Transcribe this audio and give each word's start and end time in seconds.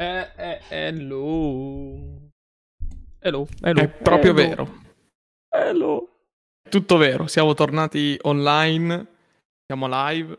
Eh, 0.00 0.30
eh, 0.36 0.60
hello. 0.68 2.30
Hello, 3.18 3.48
hello. 3.60 3.80
È 3.80 3.88
proprio 3.88 4.30
hello. 4.30 4.48
vero. 4.48 4.82
Hello. 5.48 6.08
Tutto 6.70 6.96
vero. 6.98 7.26
Siamo 7.26 7.52
tornati 7.54 8.16
online. 8.22 9.06
Siamo 9.66 9.88
live. 9.90 10.38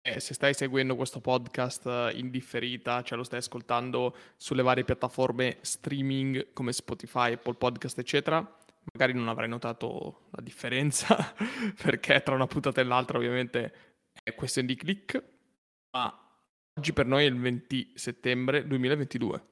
E 0.00 0.18
se 0.18 0.32
stai 0.32 0.54
seguendo 0.54 0.96
questo 0.96 1.20
podcast 1.20 2.12
in 2.14 2.30
differita, 2.30 3.02
cioè 3.02 3.18
lo 3.18 3.24
stai 3.24 3.40
ascoltando 3.40 4.16
sulle 4.38 4.62
varie 4.62 4.84
piattaforme 4.84 5.58
streaming 5.60 6.54
come 6.54 6.72
Spotify, 6.72 7.32
Apple 7.32 7.56
Podcast, 7.56 7.98
eccetera, 7.98 8.38
magari 8.94 9.12
non 9.12 9.28
avrai 9.28 9.48
notato 9.50 10.22
la 10.30 10.40
differenza, 10.40 11.34
perché 11.82 12.22
tra 12.22 12.34
una 12.34 12.46
puntata 12.46 12.80
e 12.80 12.84
l'altra 12.84 13.18
ovviamente 13.18 13.74
è 14.22 14.34
questione 14.34 14.68
di 14.68 14.74
click, 14.74 15.22
ma 15.90 16.29
oggi 16.80 16.94
per 16.94 17.04
noi 17.04 17.24
è 17.24 17.28
il 17.28 17.38
20 17.38 17.92
settembre 17.94 18.66
2022. 18.66 19.44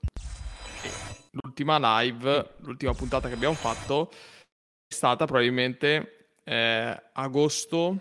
E 0.83 0.91
l'ultima 1.33 1.77
live, 2.01 2.55
l'ultima 2.61 2.95
puntata 2.95 3.29
che 3.29 3.35
abbiamo 3.35 3.55
fatto 3.55 4.09
è 4.11 4.95
stata 4.95 5.27
probabilmente 5.27 6.39
eh, 6.43 7.03
agosto, 7.13 7.99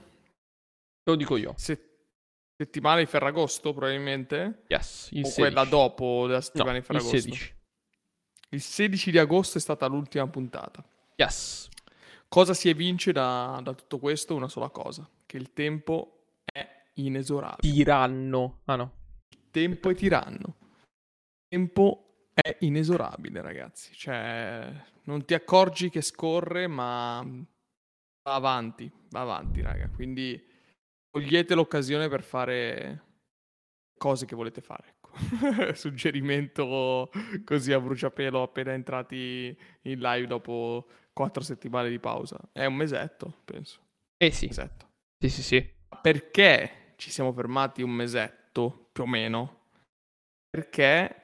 Lo 1.03 1.15
dico 1.17 1.35
io. 1.35 1.53
se- 1.57 1.83
settimana 2.55 2.99
di 2.99 3.05
Ferragosto 3.05 3.73
probabilmente, 3.73 4.63
Yes, 4.69 5.09
il 5.11 5.25
o 5.25 5.27
16. 5.27 5.41
quella 5.41 5.65
dopo 5.65 6.21
della 6.25 6.37
No, 6.37 6.41
settimana 6.43 6.71
di 6.71 6.77
il 6.77 6.83
Ferragosto. 6.85 7.17
16. 7.17 7.55
Il 8.51 8.61
16 8.61 9.11
di 9.11 9.17
agosto 9.17 9.57
è 9.57 9.61
stata 9.61 9.87
l'ultima 9.87 10.25
puntata. 10.27 10.81
Yes. 11.17 11.67
Cosa 12.29 12.53
si 12.53 12.69
evince 12.69 13.11
da, 13.11 13.59
da 13.61 13.73
tutto 13.73 13.99
questo? 13.99 14.35
Una 14.35 14.47
sola 14.47 14.69
cosa, 14.69 15.05
che 15.25 15.35
il 15.35 15.51
tempo 15.51 16.37
è 16.45 16.65
inesorabile. 16.93 17.73
Tiranno. 17.73 18.61
Ah 18.65 18.77
no. 18.77 18.91
Tempo 19.57 19.89
è 19.89 19.95
tiranno. 19.95 20.55
Il 20.59 21.47
tempo 21.49 22.29
è 22.31 22.57
inesorabile, 22.59 23.41
ragazzi. 23.41 23.91
Cioè, 23.91 24.71
non 25.05 25.25
ti 25.25 25.33
accorgi 25.33 25.89
che 25.89 26.01
scorre, 26.01 26.67
ma 26.67 27.25
va 27.25 28.35
avanti, 28.35 28.91
va 29.09 29.21
avanti, 29.21 29.61
raga. 29.61 29.89
Quindi 29.89 30.39
cogliete 31.09 31.55
l'occasione 31.55 32.07
per 32.07 32.21
fare 32.21 33.05
cose 33.97 34.27
che 34.27 34.35
volete 34.35 34.61
fare. 34.61 34.89
ecco. 34.89 35.09
Suggerimento 35.73 37.09
così 37.43 37.73
a 37.73 37.79
bruciapelo 37.79 38.43
appena 38.43 38.73
entrati 38.73 39.57
in 39.81 39.99
live 39.99 40.27
dopo 40.27 40.87
quattro 41.13 41.41
settimane 41.41 41.89
di 41.89 41.97
pausa. 41.97 42.37
È 42.51 42.65
un 42.65 42.75
mesetto, 42.75 43.41
penso. 43.43 43.79
Eh 44.17 44.29
sì. 44.29 44.45
Mesetto. 44.45 44.87
Sì, 45.17 45.29
sì, 45.29 45.41
sì. 45.41 45.73
Perché 45.99 46.93
ci 46.97 47.09
siamo 47.09 47.33
fermati 47.33 47.81
un 47.81 47.89
mesetto, 47.89 48.46
più 48.91 49.03
o 49.03 49.07
meno? 49.07 49.65
Perché 50.49 51.21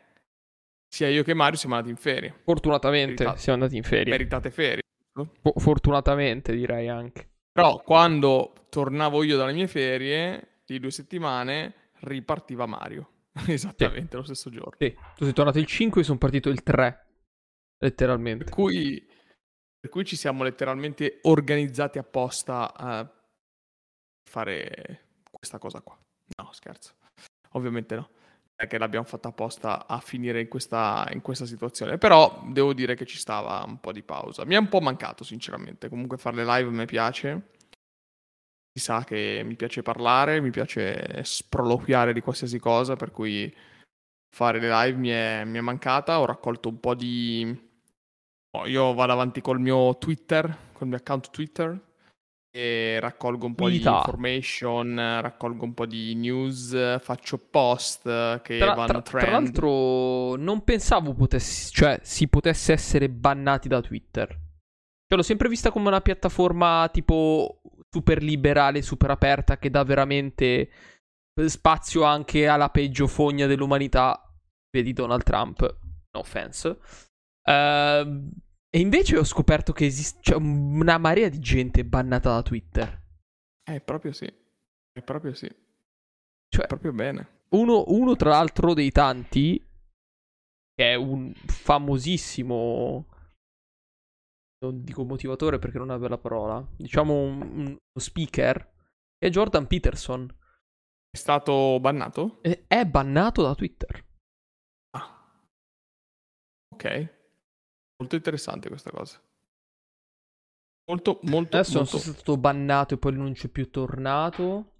sia 0.87 1.07
io 1.09 1.23
che 1.23 1.33
Mario 1.33 1.57
siamo 1.57 1.75
andati 1.75 1.91
in 1.91 1.97
ferie. 1.97 2.41
Fortunatamente 2.43 3.23
Meritato. 3.23 3.37
siamo 3.39 3.59
andati 3.59 3.77
in 3.77 3.83
ferie. 3.83 4.11
Meritate 4.11 4.51
ferie. 4.51 4.81
Fo- 5.41 5.53
fortunatamente 5.57 6.53
direi 6.55 6.87
anche. 6.87 7.29
Però 7.51 7.81
quando 7.81 8.53
tornavo 8.69 9.23
io 9.23 9.37
dalle 9.37 9.53
mie 9.53 9.67
ferie, 9.67 10.61
di 10.65 10.79
due 10.79 10.91
settimane, 10.91 11.91
ripartiva 12.01 12.65
Mario. 12.65 13.09
Esattamente 13.47 14.17
lo 14.17 14.23
stesso 14.23 14.49
giorno. 14.49 14.75
Sì. 14.77 14.95
Tu 15.15 15.23
sei 15.23 15.33
tornato 15.33 15.59
il 15.59 15.65
5 15.65 16.01
e 16.01 16.03
sono 16.03 16.17
partito 16.17 16.49
il 16.49 16.61
3. 16.63 17.05
Letteralmente. 17.79 18.43
Per 18.45 18.53
cui, 18.53 19.05
per 19.79 19.89
cui 19.89 20.05
ci 20.05 20.15
siamo 20.15 20.43
letteralmente 20.43 21.19
organizzati 21.23 21.97
apposta 21.97 22.73
a 22.73 23.07
fare 24.29 25.07
questa 25.29 25.57
cosa 25.57 25.81
qua. 25.81 25.97
No, 26.37 26.51
scherzo. 26.53 26.93
Ovviamente 27.53 27.95
no. 27.95 28.09
Perché 28.55 28.77
l'abbiamo 28.77 29.05
fatta 29.05 29.29
apposta 29.29 29.87
a 29.87 29.99
finire 29.99 30.41
in 30.41 30.47
questa, 30.47 31.07
in 31.11 31.21
questa 31.21 31.45
situazione. 31.45 31.97
Però 31.97 32.43
devo 32.47 32.73
dire 32.73 32.95
che 32.95 33.05
ci 33.05 33.17
stava 33.17 33.63
un 33.65 33.79
po' 33.79 33.91
di 33.91 34.03
pausa. 34.03 34.45
Mi 34.45 34.55
è 34.55 34.57
un 34.57 34.69
po' 34.69 34.79
mancato, 34.79 35.23
sinceramente. 35.23 35.89
Comunque 35.89 36.17
fare 36.17 36.37
le 36.37 36.45
live 36.45 36.69
mi 36.69 36.85
piace. 36.85 37.49
Si 38.71 38.83
sa 38.83 39.03
che 39.03 39.41
mi 39.45 39.55
piace 39.55 39.81
parlare, 39.81 40.41
mi 40.41 40.49
piace 40.49 41.23
sproloquiare 41.23 42.13
di 42.13 42.21
qualsiasi 42.21 42.59
cosa, 42.59 42.95
per 42.95 43.11
cui 43.11 43.53
fare 44.35 44.59
le 44.59 44.69
live 44.69 44.97
mi 44.97 45.09
è, 45.09 45.43
mi 45.45 45.57
è 45.57 45.61
mancata. 45.61 46.19
Ho 46.19 46.25
raccolto 46.25 46.69
un 46.69 46.79
po' 46.79 46.95
di... 46.95 47.71
Io 48.65 48.93
vado 48.93 49.11
avanti 49.11 49.41
col 49.41 49.59
mio 49.59 49.97
Twitter, 49.97 50.71
col 50.73 50.87
mio 50.87 50.97
account 50.97 51.31
Twitter 51.31 51.91
e 52.55 52.99
raccolgo 52.99 53.47
un 53.47 53.55
po' 53.55 53.65
Umiltà. 53.65 53.89
di 53.89 53.95
information, 53.95 54.95
raccolgo 54.95 55.63
un 55.63 55.73
po' 55.73 55.87
di 55.87 56.13
news, 56.13 56.99
faccio 56.99 57.39
post 57.39 58.03
che 58.41 58.59
Tra, 58.59 58.75
vanno 58.75 58.87
tra- 58.87 59.01
tra 59.01 59.19
trend. 59.21 59.31
l'altro, 59.33 60.35
non 60.35 60.63
pensavo 60.63 61.15
potessi, 61.15 61.71
cioè, 61.73 61.99
si 62.03 62.27
potesse 62.27 62.71
essere 62.71 63.09
bannati 63.09 63.67
da 63.67 63.81
Twitter. 63.81 64.27
Cioè, 64.27 65.17
l'ho 65.17 65.23
sempre 65.23 65.49
vista 65.49 65.71
come 65.71 65.87
una 65.87 66.01
piattaforma 66.01 66.87
tipo 66.93 67.61
super 67.89 68.21
liberale, 68.21 68.83
super 68.83 69.09
aperta, 69.09 69.57
che 69.57 69.71
dà 69.71 69.83
veramente 69.83 70.69
spazio 71.47 72.03
anche 72.03 72.45
alla 72.47 72.69
peggio 72.69 73.07
fogna 73.07 73.47
dell'umanità. 73.47 74.31
Vedi 74.69 74.93
Donald 74.93 75.23
Trump, 75.23 75.59
no 75.61 76.19
offense. 76.19 76.77
Ehm, 77.49 78.31
e 78.75 78.79
invece 78.79 79.19
ho 79.19 79.23
scoperto 79.23 79.71
che 79.71 79.85
esiste 79.85 80.19
cioè, 80.23 80.37
una 80.37 80.97
marea 80.97 81.29
di 81.29 81.37
gente 81.39 81.85
bannata 81.85 82.33
da 82.33 82.41
Twitter. 82.41 83.01
Eh, 83.69 83.79
proprio 83.81 84.11
sì. 84.11 84.25
È 84.25 85.01
proprio 85.03 85.35
sì. 85.35 85.47
Cioè, 86.47 86.65
Proprio 86.65 86.91
bene. 86.91 87.41
Uno, 87.49 87.83
uno, 87.89 88.15
tra 88.15 88.31
l'altro 88.31 88.73
dei 88.73 88.89
tanti, 88.89 89.63
che 90.73 90.91
è 90.91 90.95
un 90.95 91.31
famosissimo, 91.35 93.05
non 94.65 94.83
dico 94.83 95.03
motivatore 95.03 95.59
perché 95.59 95.77
non 95.77 95.91
è 95.91 95.93
una 95.93 96.01
bella 96.01 96.17
parola, 96.17 96.67
diciamo 96.75 97.13
un, 97.13 97.41
uno 97.41 97.79
speaker, 97.93 98.73
è 99.19 99.29
Jordan 99.29 99.67
Peterson. 99.67 100.25
È 101.11 101.17
stato 101.17 101.79
bannato? 101.79 102.41
È 102.41 102.85
bannato 102.85 103.43
da 103.43 103.53
Twitter. 103.53 104.03
Ah. 104.97 105.45
Ok. 106.73 107.21
Molto 108.03 108.15
interessante 108.17 108.67
questa 108.67 108.91
cosa. 108.91 109.17
Molto, 110.91 111.19
molto, 111.23 111.55
Adesso 111.55 111.75
non 111.75 111.83
molto... 111.83 111.97
so 111.97 112.03
se 112.03 112.09
è 112.11 112.13
stato 112.13 112.35
bannato 112.35 112.93
e 112.95 112.97
poi 112.97 113.13
non 113.13 113.31
c'è 113.31 113.47
più 113.47 113.69
tornato. 113.69 114.71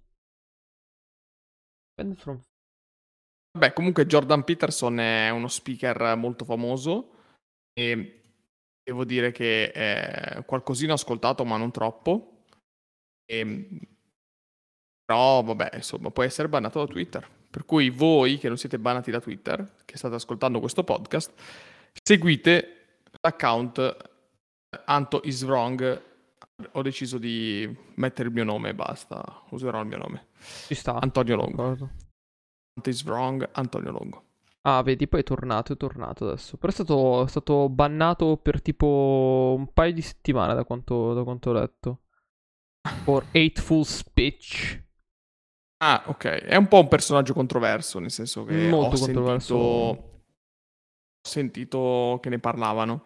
Beh, 3.56 3.72
comunque 3.72 4.04
Jordan 4.04 4.44
Peterson 4.44 4.98
è 4.98 5.30
uno 5.30 5.48
speaker 5.48 6.16
molto 6.16 6.44
famoso 6.44 7.12
e 7.72 8.20
devo 8.82 9.04
dire 9.04 9.32
che 9.32 9.72
eh, 9.74 10.44
qualcosina 10.44 10.92
ho 10.92 10.96
ascoltato, 10.96 11.46
ma 11.46 11.56
non 11.56 11.70
troppo. 11.70 12.44
E, 13.24 13.66
però, 15.02 15.42
vabbè, 15.42 15.76
insomma, 15.76 16.10
può 16.10 16.24
essere 16.24 16.48
bannato 16.48 16.80
da 16.80 16.92
Twitter. 16.92 17.26
Per 17.48 17.64
cui 17.64 17.88
voi 17.88 18.36
che 18.36 18.48
non 18.48 18.58
siete 18.58 18.78
bannati 18.78 19.10
da 19.10 19.20
Twitter, 19.20 19.76
che 19.86 19.96
state 19.96 20.16
ascoltando 20.16 20.60
questo 20.60 20.84
podcast, 20.84 21.32
seguite 22.02 22.83
l'account 23.24 24.12
Anto 24.84 25.20
is 25.24 25.44
wrong. 25.44 26.02
Ho 26.72 26.82
deciso 26.82 27.18
di 27.18 27.68
mettere 27.94 28.28
il 28.28 28.34
mio 28.34 28.44
nome 28.44 28.70
e 28.70 28.74
basta. 28.74 29.42
Userò 29.50 29.80
il 29.80 29.86
mio 29.86 29.98
nome. 29.98 30.26
Ci 30.66 30.74
sta. 30.74 31.00
Antonio 31.00 31.36
Longo. 31.36 31.62
Anto 31.62 32.88
is 32.88 33.04
wrong, 33.04 33.48
Antonio 33.52 33.90
Longo. 33.90 34.22
Ah, 34.62 34.82
vedi, 34.82 35.06
poi 35.06 35.20
è 35.20 35.24
tornato, 35.24 35.74
è 35.74 35.76
tornato 35.76 36.26
adesso. 36.26 36.56
Però 36.56 36.70
è 36.70 36.74
stato, 36.74 37.24
è 37.24 37.28
stato 37.28 37.68
bannato 37.68 38.36
per 38.36 38.62
tipo 38.62 39.54
un 39.56 39.72
paio 39.72 39.92
di 39.92 40.02
settimane 40.02 40.54
da 40.54 40.64
quanto, 40.64 41.12
da 41.12 41.22
quanto 41.22 41.50
ho 41.50 41.52
letto. 41.52 42.00
For 43.04 43.24
hateful 43.32 43.84
speech. 43.84 44.82
Ah, 45.84 46.04
ok. 46.06 46.24
È 46.24 46.56
un 46.56 46.68
po' 46.68 46.80
un 46.80 46.88
personaggio 46.88 47.34
controverso, 47.34 47.98
nel 47.98 48.10
senso 48.10 48.44
che 48.44 48.68
Molto 48.68 48.96
ho 48.96 48.98
controverso. 48.98 49.56
sentito, 49.56 50.13
sentito 51.24 52.18
che 52.22 52.28
ne 52.28 52.38
parlavano. 52.38 53.04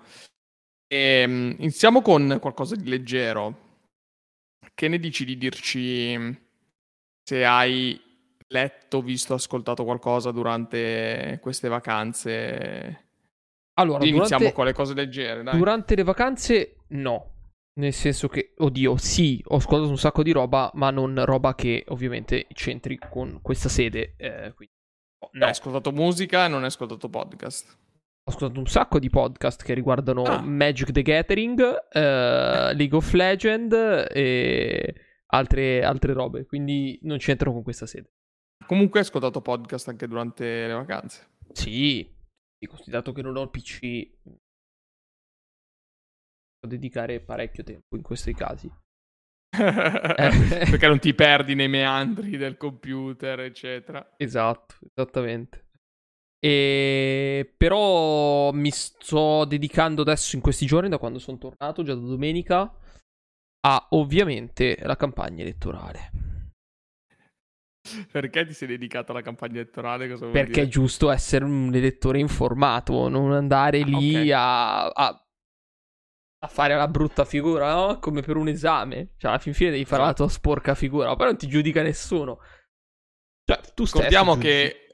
Ehm, 0.88 1.54
iniziamo 1.58 2.02
con 2.02 2.38
qualcosa 2.40 2.74
di 2.74 2.88
leggero. 2.88 3.66
Che 4.74 4.88
ne 4.88 4.98
dici 4.98 5.24
di 5.24 5.36
dirci 5.38 6.46
se 7.22 7.44
hai 7.44 8.00
letto, 8.48 9.02
visto, 9.02 9.34
ascoltato 9.34 9.84
qualcosa 9.84 10.30
durante 10.30 11.38
queste 11.42 11.68
vacanze? 11.68 13.06
Allora, 13.78 14.04
Iniziamo 14.04 14.26
durante, 14.26 14.52
con 14.52 14.64
le 14.64 14.72
cose 14.72 14.94
leggere, 14.94 15.42
dai. 15.42 15.56
durante 15.56 15.94
le 15.94 16.02
vacanze 16.02 16.76
no. 16.88 17.34
Nel 17.78 17.92
senso 17.92 18.26
che, 18.26 18.54
oddio, 18.56 18.96
sì, 18.96 19.40
ho 19.46 19.56
ascoltato 19.56 19.88
un 19.88 19.98
sacco 19.98 20.24
di 20.24 20.32
roba, 20.32 20.68
ma 20.74 20.90
non 20.90 21.24
roba 21.24 21.54
che 21.54 21.84
ovviamente 21.88 22.48
c'entri 22.52 22.98
con 22.98 23.38
questa 23.40 23.68
sede. 23.68 24.14
eh, 24.16 24.52
quindi, 24.54 24.74
no. 25.32 25.44
Hai 25.44 25.50
ascoltato 25.50 25.92
musica 25.92 26.44
e 26.44 26.48
non 26.48 26.60
hai 26.62 26.66
ascoltato 26.68 27.08
podcast. 27.08 27.76
Ho 28.28 28.30
ascoltato 28.30 28.60
un 28.60 28.66
sacco 28.66 28.98
di 28.98 29.08
podcast 29.08 29.62
che 29.62 29.72
riguardano 29.72 30.22
Ah. 30.24 30.42
Magic 30.42 30.92
the 30.92 31.00
Gathering, 31.00 31.60
eh, 31.90 32.74
League 32.74 32.94
of 32.94 33.10
Legends 33.14 33.74
e 34.12 34.94
altre, 35.28 35.82
altre 35.82 36.12
robe. 36.12 36.44
Quindi 36.44 36.98
non 37.04 37.16
c'entro 37.16 37.52
con 37.52 37.62
questa 37.62 37.86
sede. 37.86 38.10
Comunque 38.66 39.00
hai 39.00 39.06
ascoltato 39.06 39.40
podcast 39.40 39.88
anche 39.88 40.06
durante 40.06 40.66
le 40.66 40.74
vacanze. 40.74 41.26
Sì, 41.52 42.06
considerato 42.68 43.12
che 43.12 43.22
non 43.22 43.34
ho 43.34 43.42
il 43.44 43.50
PC, 43.50 43.80
devo 44.20 44.38
dedicare 46.66 47.20
parecchio 47.20 47.64
tempo 47.64 47.96
in 47.96 48.02
questi 48.02 48.34
casi. 48.34 48.70
Perché 49.56 50.86
non 50.86 50.98
ti 50.98 51.14
perdi 51.14 51.54
nei 51.54 51.68
meandri 51.68 52.36
del 52.36 52.58
computer, 52.58 53.40
eccetera. 53.40 54.12
Esatto, 54.18 54.74
esattamente. 54.94 55.67
E 56.40 57.52
però 57.56 58.52
mi 58.52 58.70
sto 58.70 59.44
dedicando 59.44 60.02
adesso 60.02 60.36
in 60.36 60.42
questi 60.42 60.66
giorni, 60.66 60.88
da 60.88 60.98
quando 60.98 61.18
sono 61.18 61.38
tornato, 61.38 61.82
già 61.82 61.94
da 61.94 62.00
domenica, 62.00 62.72
a 63.66 63.86
ovviamente 63.90 64.78
la 64.82 64.96
campagna 64.96 65.42
elettorale. 65.42 66.10
Perché 68.10 68.46
ti 68.46 68.52
sei 68.52 68.68
dedicato 68.68 69.12
alla 69.12 69.22
campagna 69.22 69.54
elettorale? 69.54 70.14
Perché 70.30 70.62
è 70.62 70.68
giusto 70.68 71.10
essere 71.10 71.44
un 71.44 71.74
elettore 71.74 72.18
informato, 72.18 73.08
non 73.08 73.32
andare 73.32 73.80
lì 73.80 74.14
okay. 74.14 74.30
a, 74.30 74.86
a, 74.88 75.26
a, 76.38 76.46
fare 76.48 76.76
la 76.76 76.86
brutta 76.86 77.24
figura, 77.24 77.72
no? 77.74 77.98
Come 77.98 78.20
per 78.20 78.36
un 78.36 78.48
esame. 78.48 79.14
Cioè, 79.16 79.30
alla 79.30 79.40
fin 79.40 79.54
fine 79.54 79.70
devi 79.70 79.84
fare 79.84 80.02
esatto. 80.02 80.22
la 80.22 80.26
tua 80.26 80.36
sporca 80.36 80.74
figura, 80.74 81.16
poi 81.16 81.26
non 81.26 81.36
ti 81.36 81.48
giudica 81.48 81.82
nessuno. 81.82 82.40
Cioè, 83.44 83.72
tu 83.74 83.86
Scordiamo 83.86 84.36
che 84.36 84.87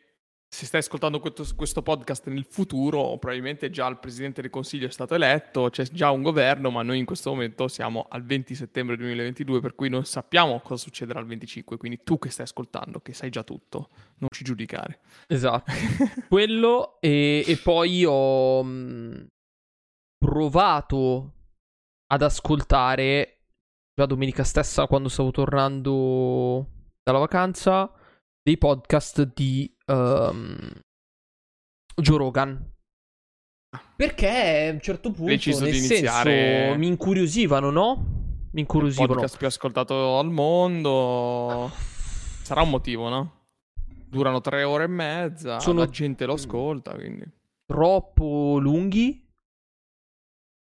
se 0.54 0.66
stai 0.66 0.80
ascoltando 0.80 1.18
questo, 1.18 1.44
questo, 1.56 1.82
podcast 1.82 2.28
nel 2.28 2.46
futuro, 2.48 3.18
probabilmente 3.18 3.70
già 3.70 3.88
il 3.88 3.98
presidente 3.98 4.40
del 4.40 4.50
consiglio 4.52 4.86
è 4.86 4.90
stato 4.90 5.16
eletto, 5.16 5.68
c'è 5.68 5.82
già 5.82 6.12
un 6.12 6.22
governo, 6.22 6.70
ma 6.70 6.82
noi 6.82 6.98
in 6.98 7.04
questo 7.04 7.30
momento 7.30 7.66
siamo 7.66 8.06
al 8.08 8.22
20 8.22 8.54
settembre 8.54 8.96
2022, 8.96 9.58
per 9.58 9.74
cui 9.74 9.88
non 9.88 10.04
sappiamo 10.04 10.60
cosa 10.60 10.80
succederà 10.80 11.18
il 11.18 11.26
25. 11.26 11.76
Quindi 11.76 12.02
tu 12.04 12.20
che 12.20 12.30
stai 12.30 12.44
ascoltando, 12.44 13.00
che 13.00 13.12
sai 13.12 13.30
già 13.30 13.42
tutto, 13.42 13.88
non 14.18 14.28
ci 14.30 14.44
giudicare. 14.44 15.00
Esatto. 15.26 15.72
Quello, 16.30 16.98
e, 17.00 17.42
e, 17.44 17.56
poi 17.56 18.04
ho 18.06 18.62
mm, 18.62 19.22
provato 20.16 21.32
ad 22.12 22.22
ascoltare 22.22 23.40
già 23.92 24.06
domenica 24.06 24.44
stessa, 24.44 24.86
quando 24.86 25.08
stavo 25.08 25.32
tornando 25.32 26.68
dalla 27.02 27.18
vacanza, 27.18 27.92
dei 28.40 28.56
podcast 28.56 29.32
di 29.34 29.73
um, 29.86 30.70
Joe 31.96 32.18
Rogan. 32.18 32.72
Perché 33.96 34.68
a 34.68 34.72
un 34.72 34.80
certo 34.80 35.10
punto, 35.10 35.30
Deciso 35.30 35.64
nel 35.64 35.74
iniziare... 35.74 36.30
senso, 36.30 36.78
mi 36.78 36.86
incuriosivano, 36.86 37.70
no? 37.70 38.48
Mi 38.52 38.60
incuriosivano. 38.60 39.12
Il 39.12 39.16
podcast 39.16 39.36
più 39.36 39.46
ascoltato 39.46 40.18
al 40.18 40.30
mondo. 40.30 41.70
Sarà 42.42 42.62
un 42.62 42.70
motivo, 42.70 43.08
no? 43.08 43.46
Durano 44.06 44.40
tre 44.40 44.62
ore 44.62 44.84
e 44.84 44.88
mezza, 44.88 45.58
Sono... 45.58 45.80
la 45.80 45.88
gente 45.88 46.24
lo 46.24 46.34
ascolta, 46.34 46.94
quindi... 46.94 47.24
Troppo 47.66 48.58
lunghi. 48.58 49.26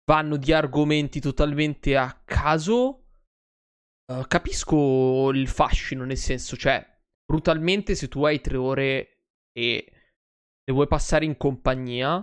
Vanno 0.04 0.36
di 0.36 0.52
argomenti 0.52 1.20
totalmente 1.20 1.96
a 1.96 2.20
caso. 2.24 3.06
Uh, 4.12 4.26
capisco 4.28 5.30
il 5.30 5.48
fascino, 5.48 6.04
nel 6.04 6.18
senso, 6.18 6.56
cioè, 6.56 6.91
brutalmente 7.32 7.94
se 7.94 8.08
tu 8.08 8.26
hai 8.26 8.42
tre 8.42 8.58
ore 8.58 9.22
e 9.52 9.92
le 10.64 10.72
vuoi 10.72 10.86
passare 10.86 11.24
in 11.24 11.38
compagnia, 11.38 12.22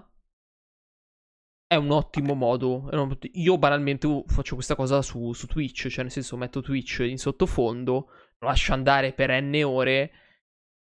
è 1.65 1.75
un 1.75 1.89
ottimo 1.89 2.35
modo. 2.35 2.89
Io 3.33 3.57
banalmente 3.57 4.23
faccio 4.27 4.53
questa 4.53 4.75
cosa 4.75 5.01
su, 5.01 5.33
su, 5.33 5.47
Twitch, 5.47 5.87
cioè 5.87 6.03
nel 6.03 6.11
senso 6.11 6.37
metto 6.37 6.61
Twitch 6.61 6.99
in 6.99 7.17
sottofondo, 7.17 7.93
lo 8.37 8.47
lascio 8.47 8.73
andare 8.73 9.13
per 9.13 9.31
n 9.41 9.63
ore 9.63 10.11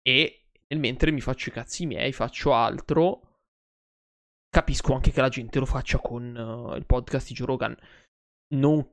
e 0.07 0.45
nel 0.67 0.79
mentre 0.79 1.09
mi 1.09 1.21
faccio 1.21 1.49
i 1.49 1.51
cazzi 1.51 1.87
miei, 1.87 2.11
faccio 2.11 2.53
altro. 2.53 3.25
Capisco 4.47 4.93
anche 4.93 5.09
che 5.11 5.21
la 5.21 5.29
gente 5.29 5.57
lo 5.57 5.65
faccia 5.65 5.97
con 5.99 6.35
uh, 6.35 6.75
il 6.75 6.85
podcast 6.85 7.27
di 7.27 7.33
Joe 7.33 7.47
Rogan. 7.47 7.75
Non 8.53 8.87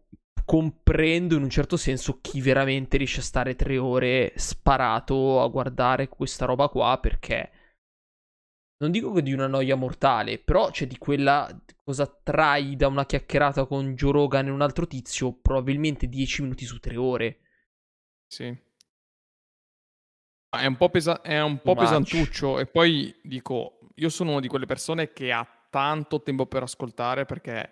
comprendo 0.45 1.35
in 1.35 1.43
un 1.43 1.51
certo 1.51 1.77
senso 1.77 2.21
chi 2.21 2.41
veramente 2.41 2.97
riesce 2.97 3.21
a 3.21 3.25
stare 3.25 3.57
tre 3.57 3.79
ore 3.79 4.33
sparato 4.37 5.43
a 5.43 5.49
guardare 5.49 6.09
questa 6.09 6.45
roba 6.45 6.69
qua 6.69 6.99
perché 7.01 7.51
non 8.79 8.91
dico 8.91 9.11
che 9.13 9.23
di 9.23 9.33
una 9.33 9.47
noia 9.47 9.75
mortale, 9.75 10.39
però 10.39 10.71
c'è 10.71 10.87
di 10.87 10.99
quella 10.99 11.49
cosa 11.83 12.07
trai 12.07 12.77
da 12.77 12.89
una 12.89 13.07
chiacchierata 13.07 13.65
con 13.65 13.95
Joe 13.95 14.13
Rogan 14.13 14.49
e 14.49 14.51
un 14.51 14.61
altro 14.61 14.87
tizio, 14.87 15.33
probabilmente 15.33 16.09
10 16.09 16.43
minuti 16.43 16.67
su 16.67 16.79
tre 16.79 16.97
ore. 16.97 17.41
Sì. 18.27 18.65
È 20.49 20.67
un 20.67 20.77
po', 20.77 20.91
pesa- 20.91 21.23
è 21.23 21.41
un 21.41 21.61
po 21.61 21.75
pesantuccio 21.75 22.59
e 22.59 22.67
poi 22.67 23.15
dico, 23.23 23.79
io 23.95 24.09
sono 24.09 24.33
una 24.33 24.41
di 24.41 24.49
quelle 24.49 24.67
persone 24.67 25.13
che 25.13 25.33
ha 25.33 25.47
tanto 25.71 26.23
tempo 26.23 26.47
per 26.47 26.63
ascoltare 26.63 27.25
perché 27.25 27.71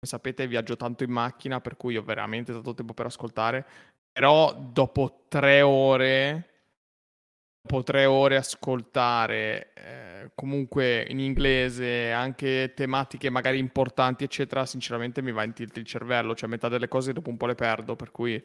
come 0.00 0.10
sapete 0.10 0.46
viaggio 0.46 0.76
tanto 0.76 1.04
in 1.04 1.10
macchina, 1.10 1.60
per 1.60 1.76
cui 1.76 1.98
ho 1.98 2.02
veramente 2.02 2.52
tanto 2.52 2.72
tempo 2.72 2.94
per 2.94 3.06
ascoltare, 3.06 3.66
però 4.10 4.54
dopo 4.54 5.26
tre 5.28 5.60
ore, 5.60 6.48
dopo 7.60 7.82
tre 7.82 8.06
ore 8.06 8.36
ascoltare 8.36 9.72
eh, 9.74 10.30
comunque 10.34 11.04
in 11.06 11.20
inglese 11.20 12.12
anche 12.12 12.72
tematiche 12.74 13.28
magari 13.28 13.58
importanti, 13.58 14.24
eccetera, 14.24 14.64
sinceramente 14.64 15.20
mi 15.20 15.32
va 15.32 15.44
in 15.44 15.52
tilt 15.52 15.76
il 15.76 15.84
cervello, 15.84 16.34
cioè 16.34 16.48
metà 16.48 16.68
delle 16.68 16.88
cose 16.88 17.12
dopo 17.12 17.28
un 17.28 17.36
po' 17.36 17.46
le 17.46 17.54
perdo, 17.54 17.94
per 17.94 18.10
cui... 18.10 18.42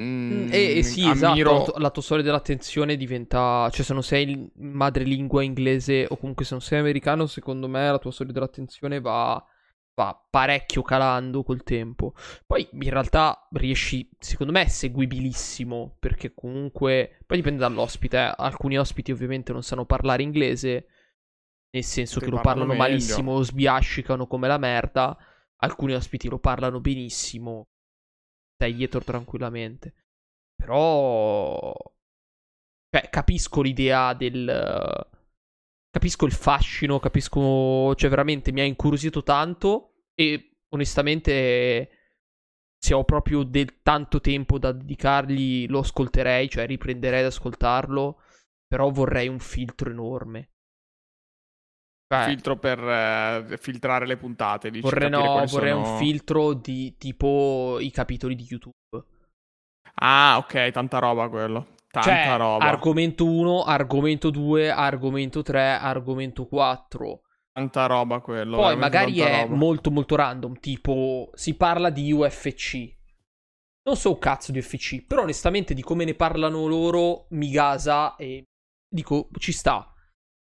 Mm, 0.00 0.44
mm 0.44 0.52
e, 0.52 0.78
e, 0.78 0.82
sì, 0.84 1.02
ammiro... 1.02 1.62
esatto, 1.62 1.78
la 1.80 1.90
tua 1.90 2.02
storia 2.02 2.22
dell'attenzione 2.22 2.96
diventa, 2.96 3.68
cioè 3.72 3.84
se 3.84 3.92
non 3.92 4.04
sei 4.04 4.48
madrelingua 4.54 5.42
inglese 5.42 6.06
o 6.08 6.16
comunque 6.16 6.44
se 6.44 6.52
non 6.52 6.62
sei 6.62 6.78
americano, 6.78 7.26
secondo 7.26 7.66
me 7.66 7.90
la 7.90 7.98
tua 7.98 8.12
storia 8.12 8.32
dell'attenzione 8.32 9.00
va 9.00 9.44
va 9.98 10.26
parecchio 10.30 10.82
calando 10.82 11.42
col 11.42 11.64
tempo. 11.64 12.14
Poi 12.46 12.68
in 12.70 12.90
realtà 12.90 13.48
riesci, 13.52 14.08
secondo 14.18 14.52
me, 14.52 14.62
è 14.62 14.68
seguibilissimo 14.68 15.96
perché 15.98 16.32
comunque 16.32 17.18
poi 17.26 17.38
dipende 17.38 17.58
dall'ospite. 17.60 18.16
Eh. 18.16 18.32
Alcuni 18.36 18.78
ospiti 18.78 19.10
ovviamente 19.10 19.52
non 19.52 19.64
sanno 19.64 19.84
parlare 19.84 20.22
inglese, 20.22 20.86
nel 21.70 21.84
senso 21.84 22.20
Ti 22.20 22.26
che 22.26 22.30
lo 22.30 22.40
parlano 22.40 22.68
meglio. 22.68 22.82
malissimo, 22.82 23.34
lo 23.34 23.42
sbiascicano 23.42 24.28
come 24.28 24.46
la 24.46 24.58
merda. 24.58 25.16
Alcuni 25.60 25.94
ospiti 25.94 26.28
lo 26.28 26.38
parlano 26.38 26.80
benissimo, 26.80 27.66
stai 28.54 28.74
dietro 28.74 29.02
tranquillamente. 29.02 29.94
Però 30.54 31.74
cioè, 32.90 33.08
capisco 33.10 33.62
l'idea 33.62 34.14
del 34.14 34.46
capisco 35.98 36.26
il 36.26 36.32
fascino, 36.32 37.00
capisco, 37.00 37.92
cioè 37.96 38.08
veramente 38.08 38.52
mi 38.52 38.60
ha 38.60 38.64
incuriosito 38.64 39.24
tanto 39.24 40.04
e 40.14 40.58
onestamente 40.68 41.90
se 42.78 42.94
ho 42.94 43.02
proprio 43.02 43.42
del 43.42 43.82
tanto 43.82 44.20
tempo 44.20 44.58
da 44.58 44.70
dedicargli 44.70 45.68
lo 45.68 45.80
ascolterei, 45.80 46.48
cioè 46.48 46.66
riprenderei 46.66 47.20
ad 47.20 47.26
ascoltarlo, 47.26 48.22
però 48.64 48.90
vorrei 48.90 49.26
un 49.26 49.40
filtro 49.40 49.90
enorme. 49.90 50.52
Cioè, 52.06 52.26
filtro 52.26 52.56
per 52.56 52.78
uh, 52.78 53.56
filtrare 53.58 54.06
le 54.06 54.16
puntate, 54.16 54.70
dici, 54.70 54.82
vorrei, 54.82 55.10
no, 55.10 55.44
vorrei 55.46 55.72
sono... 55.72 55.92
un 55.92 55.98
filtro 55.98 56.54
di 56.54 56.96
tipo 56.96 57.78
i 57.80 57.90
capitoli 57.90 58.36
di 58.36 58.46
YouTube. 58.48 59.04
Ah, 59.94 60.36
ok, 60.38 60.70
tanta 60.70 61.00
roba 61.00 61.28
quello. 61.28 61.74
Tanta 61.90 62.08
cioè, 62.08 62.36
roba. 62.36 62.64
Argomento 62.64 63.24
1, 63.24 63.62
argomento 63.62 64.30
2, 64.30 64.70
argomento 64.70 65.42
3, 65.42 65.60
argomento 65.60 66.46
4. 66.46 67.20
Tanta 67.52 67.86
roba 67.86 68.20
quello. 68.20 68.56
Poi 68.56 68.76
magari 68.76 69.18
è 69.20 69.42
roba. 69.42 69.54
molto 69.54 69.90
molto 69.90 70.14
random, 70.14 70.58
tipo 70.60 71.30
si 71.34 71.56
parla 71.56 71.90
di 71.90 72.12
UFC. 72.12 72.96
Non 73.84 73.96
so 73.96 74.10
un 74.10 74.18
cazzo 74.18 74.52
di 74.52 74.58
UFC, 74.58 75.02
però 75.06 75.22
onestamente 75.22 75.72
di 75.72 75.82
come 75.82 76.04
ne 76.04 76.14
parlano 76.14 76.66
loro 76.66 77.26
mi 77.30 77.50
gasa 77.50 78.16
e 78.16 78.44
dico 78.86 79.28
ci 79.38 79.52
sta. 79.52 79.90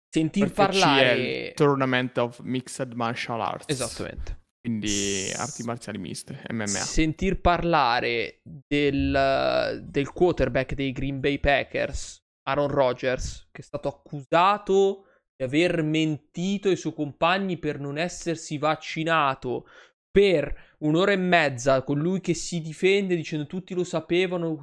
Sentir 0.09 0.45
UFC 0.45 0.55
parlare... 0.55 1.51
Tournament 1.53 2.17
of 2.17 2.39
Mixed 2.39 2.93
Martial 2.93 3.39
Arts. 3.39 3.65
Esattamente. 3.67 4.44
Quindi 4.65 5.31
arti 5.35 5.61
marziali 5.61 5.99
miste, 5.99 6.41
MMA. 6.49 6.65
Sentir 6.65 7.39
parlare 7.39 8.41
del, 8.43 9.83
del 9.85 10.11
quarterback 10.11 10.73
dei 10.73 10.91
Green 10.91 11.19
Bay 11.19 11.37
Packers, 11.37 12.17
Aaron 12.49 12.69
Rodgers, 12.69 13.47
che 13.51 13.61
è 13.61 13.63
stato 13.63 13.87
accusato 13.87 15.05
di 15.35 15.43
aver 15.43 15.83
mentito 15.83 16.69
ai 16.69 16.77
suoi 16.77 16.95
compagni 16.95 17.59
per 17.59 17.79
non 17.79 17.99
essersi 17.99 18.57
vaccinato 18.57 19.67
per 20.09 20.73
un'ora 20.79 21.11
e 21.11 21.17
mezza 21.17 21.83
con 21.83 21.99
lui 21.99 22.19
che 22.19 22.33
si 22.33 22.59
difende 22.59 23.15
dicendo 23.15 23.45
tutti 23.45 23.75
lo 23.75 23.83
sapevano 23.83 24.57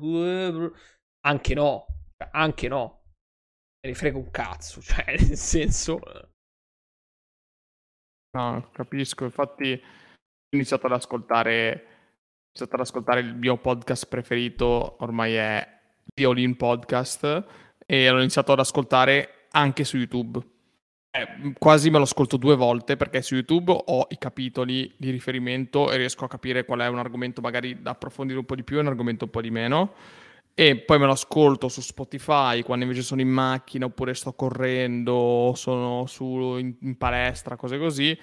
anche 1.26 1.54
no 1.54 1.86
anche 2.30 2.68
no 2.68 3.02
me 3.82 3.90
ne 3.90 3.94
frega 3.94 4.16
un 4.16 4.30
cazzo 4.30 4.80
cioè 4.82 5.04
nel 5.18 5.36
senso 5.36 6.00
No, 8.32 8.70
capisco. 8.72 9.24
Infatti 9.24 9.72
ho 9.72 10.56
iniziato 10.56 10.86
ad 10.86 10.92
ascoltare, 10.92 11.86
iniziato 12.48 12.74
ad 12.74 12.80
ascoltare 12.80 13.20
il 13.20 13.34
mio 13.34 13.58
podcast 13.58 14.06
preferito, 14.08 14.96
ormai 15.00 15.34
è 15.34 15.80
The 16.14 16.24
All 16.24 16.38
In 16.38 16.56
Podcast, 16.56 17.44
e 17.84 18.10
l'ho 18.10 18.18
iniziato 18.18 18.52
ad 18.52 18.60
ascoltare 18.60 19.46
anche 19.50 19.84
su 19.84 19.98
YouTube. 19.98 20.40
Eh, 21.14 21.52
quasi 21.58 21.90
me 21.90 21.98
lo 21.98 22.04
ascolto 22.04 22.38
due 22.38 22.56
volte 22.56 22.96
perché 22.96 23.20
su 23.20 23.34
YouTube 23.34 23.70
ho 23.70 24.06
i 24.08 24.16
capitoli 24.16 24.90
di 24.96 25.10
riferimento 25.10 25.90
e 25.92 25.98
riesco 25.98 26.24
a 26.24 26.28
capire 26.28 26.64
qual 26.64 26.80
è 26.80 26.86
un 26.86 26.98
argomento 26.98 27.42
magari 27.42 27.82
da 27.82 27.90
approfondire 27.90 28.38
un 28.38 28.46
po' 28.46 28.54
di 28.54 28.62
più 28.62 28.78
e 28.78 28.80
un 28.80 28.86
argomento 28.86 29.26
un 29.26 29.30
po' 29.30 29.42
di 29.42 29.50
meno. 29.50 29.92
E 30.54 30.76
poi 30.76 30.98
me 30.98 31.06
lo 31.06 31.12
ascolto 31.12 31.68
su 31.68 31.80
Spotify 31.80 32.62
quando 32.62 32.84
invece 32.84 33.02
sono 33.02 33.20
in 33.20 33.30
macchina 33.30 33.86
oppure 33.86 34.14
sto 34.14 34.34
correndo, 34.34 35.52
sono 35.56 36.06
su, 36.06 36.56
in, 36.58 36.74
in 36.80 36.98
palestra, 36.98 37.56
cose 37.56 37.78
così. 37.78 38.18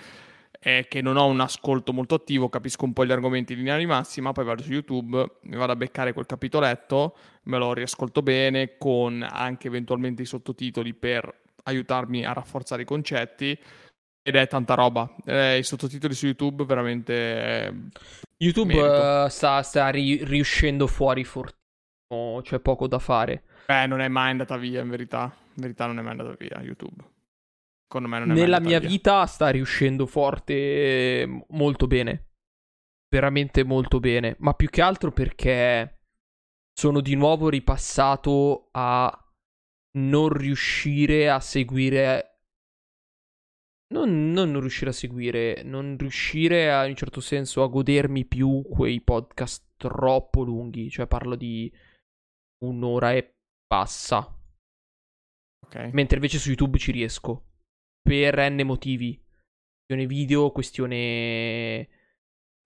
E 0.61 0.87
che 0.89 1.01
non 1.01 1.15
ho 1.15 1.25
un 1.25 1.39
ascolto 1.39 1.93
molto 1.93 2.15
attivo, 2.15 2.49
capisco 2.49 2.83
un 2.83 2.91
po' 2.91 3.05
gli 3.05 3.13
argomenti 3.13 3.53
in 3.53 3.59
linea 3.59 3.77
di 3.77 3.85
massima, 3.85 4.33
poi 4.33 4.43
vado 4.43 4.61
su 4.61 4.71
YouTube, 4.71 5.37
mi 5.43 5.55
vado 5.55 5.71
a 5.71 5.75
beccare 5.77 6.11
quel 6.11 6.25
capitoletto, 6.25 7.15
me 7.43 7.57
lo 7.57 7.71
riascolto 7.73 8.21
bene 8.21 8.77
con 8.77 9.25
anche 9.27 9.67
eventualmente 9.67 10.23
i 10.23 10.25
sottotitoli 10.25 10.93
per 10.93 11.33
aiutarmi 11.63 12.25
a 12.25 12.33
rafforzare 12.33 12.81
i 12.81 12.85
concetti 12.85 13.57
ed 14.21 14.35
è 14.35 14.47
tanta 14.47 14.73
roba. 14.73 15.09
Eh, 15.25 15.59
I 15.59 15.63
sottotitoli 15.63 16.13
su 16.13 16.25
YouTube 16.25 16.65
veramente... 16.65 17.13
Eh, 17.13 17.73
YouTube 18.37 18.73
uh, 18.73 19.27
sta, 19.29 19.61
sta 19.63 19.89
ri- 19.89 20.23
riuscendo 20.23 20.87
fuori 20.87 21.23
fortissimo, 21.23 21.58
c'è 22.41 22.59
poco 22.59 22.87
da 22.87 22.99
fare. 22.99 23.43
Beh, 23.65 23.85
non 23.87 24.01
è 24.01 24.07
mai 24.07 24.31
andata 24.31 24.57
via 24.57 24.81
in 24.81 24.89
verità. 24.89 25.33
In 25.55 25.61
verità 25.61 25.85
non 25.85 25.99
è 25.99 26.01
mai 26.01 26.11
andata 26.11 26.35
via 26.37 26.59
YouTube. 26.61 27.03
Secondo 27.87 28.07
me 28.07 28.19
non 28.19 28.31
è 28.31 28.33
Nella 28.33 28.59
mia 28.59 28.79
via. 28.79 28.89
vita 28.89 29.25
sta 29.25 29.49
riuscendo 29.49 30.05
forte 30.05 31.45
molto 31.49 31.87
bene. 31.87 32.25
Veramente 33.09 33.63
molto 33.63 33.99
bene. 33.99 34.35
Ma 34.39 34.53
più 34.53 34.69
che 34.69 34.81
altro 34.81 35.11
perché 35.11 36.01
sono 36.73 37.01
di 37.01 37.15
nuovo 37.15 37.49
ripassato 37.49 38.69
a 38.71 39.11
non 39.97 40.29
riuscire 40.29 41.29
a 41.29 41.39
seguire. 41.39 42.25
Non, 43.91 44.31
non, 44.31 44.51
non 44.51 44.61
riuscire 44.61 44.91
a 44.91 44.93
seguire, 44.93 45.63
non 45.63 45.95
riuscire 45.97 46.71
a, 46.71 46.83
in 46.83 46.91
un 46.91 46.95
certo 46.95 47.21
senso 47.21 47.63
a 47.63 47.67
godermi 47.67 48.25
più 48.25 48.61
quei 48.69 49.01
podcast 49.01 49.65
troppo 49.77 50.43
lunghi. 50.43 50.91
Cioè, 50.91 51.07
parlo 51.07 51.35
di 51.35 51.71
un'ora 52.65 53.13
e 53.13 53.35
passa. 53.65 54.35
Okay. 55.65 55.91
Mentre 55.93 56.15
invece 56.15 56.39
su 56.39 56.49
YouTube 56.49 56.77
ci 56.77 56.91
riesco. 56.91 57.45
Per 58.01 58.49
n 58.49 58.61
motivi. 58.63 59.15
Questione 59.85 60.07
video, 60.07 60.51
questione. 60.51 61.87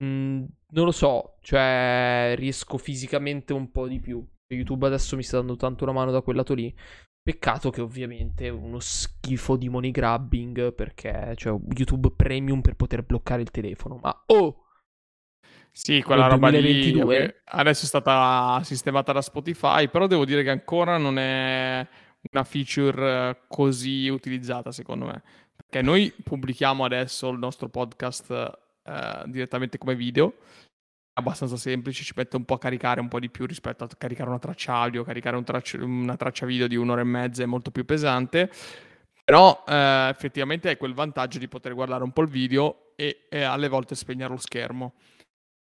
Mm, 0.03 0.45
non 0.69 0.85
lo 0.85 0.91
so. 0.91 1.37
Cioè, 1.41 2.33
riesco 2.37 2.77
fisicamente 2.77 3.53
un 3.53 3.71
po' 3.71 3.87
di 3.87 3.99
più. 3.99 4.25
YouTube 4.47 4.85
adesso 4.85 5.15
mi 5.15 5.23
sta 5.23 5.37
dando 5.37 5.55
tanto 5.55 5.83
una 5.83 5.93
mano 5.93 6.11
da 6.11 6.21
quel 6.21 6.37
lato 6.37 6.53
lì. 6.53 6.73
Peccato 7.21 7.69
che 7.69 7.81
ovviamente 7.81 8.47
è 8.47 8.49
uno 8.49 8.79
schifo 8.79 9.55
di 9.55 9.69
money 9.69 9.91
grabbing 9.91 10.73
perché 10.73 11.33
cioè 11.37 11.57
YouTube 11.73 12.11
Premium 12.11 12.59
per 12.61 12.75
poter 12.75 13.03
bloccare 13.03 13.41
il 13.41 13.51
telefono. 13.51 13.97
Ma 14.01 14.23
oh! 14.27 14.62
Sì, 15.75 16.03
quella 16.03 16.27
roba 16.27 16.49
lì 16.49 16.95
adesso 17.45 17.83
è 17.83 17.87
stata 17.87 18.61
sistemata 18.63 19.11
da 19.11 19.21
Spotify, 19.21 19.89
però 19.89 20.05
devo 20.05 20.23
dire 20.23 20.43
che 20.43 20.51
ancora 20.51 20.97
non 20.97 21.17
è 21.17 21.85
una 22.31 22.43
feature 22.43 23.41
così 23.47 24.07
utilizzata 24.07 24.71
secondo 24.71 25.05
me. 25.05 25.23
Perché 25.55 25.81
noi 25.81 26.13
pubblichiamo 26.23 26.85
adesso 26.85 27.29
il 27.29 27.39
nostro 27.39 27.69
podcast 27.69 28.31
eh, 28.83 29.23
direttamente 29.25 29.79
come 29.79 29.95
video 29.95 30.35
abbastanza 31.13 31.57
semplice, 31.57 32.03
ci 32.03 32.13
mette 32.15 32.35
un 32.35 32.45
po' 32.45 32.55
a 32.55 32.59
caricare 32.59 32.99
un 32.99 33.07
po' 33.07 33.19
di 33.19 33.29
più 33.29 33.45
rispetto 33.45 33.83
a 33.83 33.89
caricare 33.97 34.29
una 34.29 34.39
traccia 34.39 34.73
audio, 34.73 35.03
caricare 35.03 35.37
un 35.37 35.43
traccia, 35.43 35.83
una 35.83 36.15
traccia 36.15 36.45
video 36.45 36.67
di 36.67 36.75
un'ora 36.75 37.01
e 37.01 37.05
mezza 37.05 37.43
è 37.43 37.45
molto 37.45 37.71
più 37.71 37.85
pesante. 37.85 38.51
Però 39.23 39.63
eh, 39.67 40.09
effettivamente 40.09 40.69
hai 40.69 40.77
quel 40.77 40.93
vantaggio 40.93 41.39
di 41.39 41.47
poter 41.47 41.73
guardare 41.73 42.03
un 42.03 42.11
po' 42.11 42.23
il 42.23 42.27
video 42.29 42.93
e, 42.95 43.25
e, 43.29 43.41
alle 43.43 43.69
volte 43.69 43.95
spegnere 43.95 44.31
lo 44.31 44.37
schermo. 44.37 44.95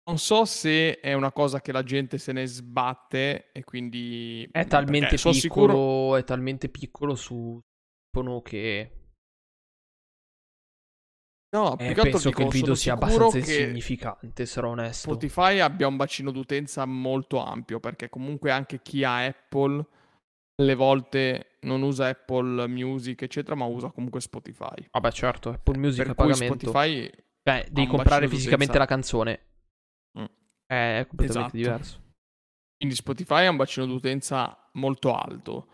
Non 0.09 0.17
so 0.17 0.43
se 0.45 0.99
è 0.99 1.13
una 1.13 1.31
cosa 1.31 1.61
che 1.61 1.71
la 1.71 1.83
gente 1.83 2.17
se 2.17 2.31
ne 2.31 2.47
sbatte 2.47 3.51
e 3.51 3.63
quindi... 3.63 4.47
È 4.51 4.65
talmente 4.65 5.15
piccolo, 5.15 5.33
sicuro... 5.33 6.15
è 6.15 6.23
talmente 6.23 6.67
piccolo 6.67 7.13
su 7.13 7.59
che 8.43 8.91
No, 11.51 11.77
eh, 11.77 11.93
penso 11.93 12.31
che 12.31 12.43
il 12.43 12.49
video 12.49 12.75
sia 12.75 12.93
abbastanza 12.93 13.37
insignificante, 13.37 14.45
sarò 14.45 14.69
onesto. 14.69 15.09
Spotify 15.09 15.59
abbia 15.59 15.87
un 15.87 15.95
bacino 15.95 16.31
d'utenza 16.31 16.85
molto 16.85 17.37
ampio, 17.37 17.79
perché 17.79 18.09
comunque 18.09 18.51
anche 18.51 18.81
chi 18.81 19.03
ha 19.03 19.25
Apple 19.25 19.83
alle 20.61 20.75
volte 20.75 21.57
non 21.61 21.81
usa 21.81 22.07
Apple 22.07 22.67
Music, 22.67 23.21
eccetera, 23.23 23.55
ma 23.55 23.65
usa 23.65 23.89
comunque 23.89 24.21
Spotify. 24.21 24.89
Vabbè, 24.91 25.11
certo, 25.11 25.49
Apple 25.49 25.77
Music 25.77 26.01
per 26.03 26.11
a 26.11 26.15
pagamento. 26.15 26.69
Spotify 26.69 27.09
Beh, 27.41 27.67
devi 27.71 27.87
comprare 27.87 28.27
fisicamente 28.27 28.77
la 28.77 28.85
canzone. 28.85 29.39
È 30.69 31.05
completamente 31.07 31.57
esatto. 31.57 31.57
diverso. 31.57 32.01
Quindi 32.77 32.95
Spotify 32.95 33.45
ha 33.45 33.49
un 33.49 33.57
bacino 33.57 33.85
d'utenza 33.85 34.69
molto 34.73 35.15
alto. 35.15 35.67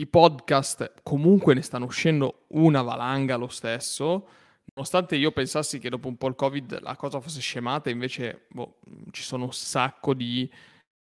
I 0.00 0.06
podcast 0.06 1.02
comunque 1.02 1.54
ne 1.54 1.62
stanno 1.62 1.84
uscendo 1.84 2.46
una 2.48 2.82
valanga 2.82 3.36
lo 3.36 3.48
stesso 3.48 4.26
Nonostante 4.74 5.16
io 5.16 5.32
pensassi 5.32 5.78
che 5.78 5.88
dopo 5.88 6.08
un 6.08 6.16
po' 6.16 6.28
il 6.28 6.34
Covid 6.36 6.80
la 6.80 6.96
cosa 6.96 7.20
fosse 7.20 7.40
scemata, 7.40 7.90
invece 7.90 8.46
boh, 8.50 8.78
ci 9.10 9.22
sono 9.22 9.44
un 9.44 9.52
sacco 9.52 10.14
di 10.14 10.50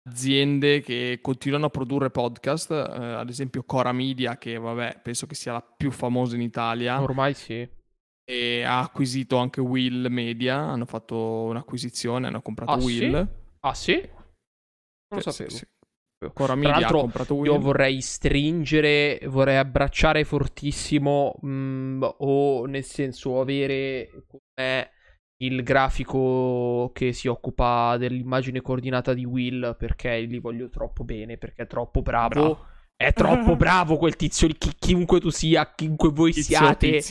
aziende 0.07 0.81
che 0.81 1.21
continuano 1.23 1.67
a 1.67 1.71
produrre 1.71 2.11
podcast, 2.11 2.71
eh, 2.71 2.75
ad 2.75 3.29
esempio 3.31 3.65
Cora 3.65 3.93
Media, 3.93 4.37
che 4.37 4.59
vabbè, 4.59 5.01
penso 5.03 5.27
che 5.27 5.35
sia 5.35 5.53
la 5.53 5.63
più 5.63 5.91
famosa 5.91 6.35
in 6.35 6.43
Italia. 6.43 7.01
Ormai 7.01 7.33
sì. 7.33 7.67
E 8.27 8.63
ha 8.63 8.81
acquisito 8.81 9.37
anche 9.37 9.61
Will 9.61 10.07
Media, 10.09 10.57
hanno 10.57 10.87
fatto 10.87 11.17
un'acquisizione, 11.45 12.27
hanno 12.27 12.41
comprato 12.41 12.73
ah, 12.73 12.77
Will. 12.77 13.23
Sì? 13.23 13.43
Ah 13.61 13.75
sì? 13.75 13.93
Non 13.95 14.13
lo 15.09 15.21
sapevo. 15.21 15.51
Sì. 15.51 15.67
Cora 16.33 16.55
Media 16.55 16.71
Tra 16.71 16.81
l'altro, 16.81 16.99
ha 16.99 17.03
comprato 17.03 17.35
Will. 17.35 17.53
Io 17.53 17.59
vorrei 17.59 18.01
stringere, 18.01 19.21
vorrei 19.27 19.57
abbracciare 19.57 20.25
fortissimo, 20.25 21.35
mh, 21.41 21.49
mm, 21.49 22.03
o 22.19 22.65
nel 22.67 22.85
senso 22.85 23.41
avere 23.41 24.25
come 24.27 24.91
il 25.39 25.63
grafico 25.63 26.91
che 26.95 27.13
si 27.13 27.29
occupa 27.29 27.97
dell'immagine 27.99 28.61
coordinata 28.61 29.13
di 29.13 29.25
Will, 29.25 29.77
perché 29.77 30.21
li 30.21 30.39
voglio 30.39 30.69
troppo 30.69 31.05
bene, 31.05 31.37
perché 31.37 31.63
è 31.63 31.67
troppo 31.67 32.03
bravo. 32.03 32.29
bravo. 32.29 32.67
È 32.97 33.13
troppo 33.13 33.57
bravo 33.57 33.97
quel 33.97 34.17
tizio, 34.17 34.49
chi- 34.49 34.75
chiunque 34.79 35.21
tu 35.21 35.31
sia, 35.31 35.73
chiunque 35.75 36.11
voi 36.11 36.33
tizio, 36.33 36.57
siate, 36.57 37.03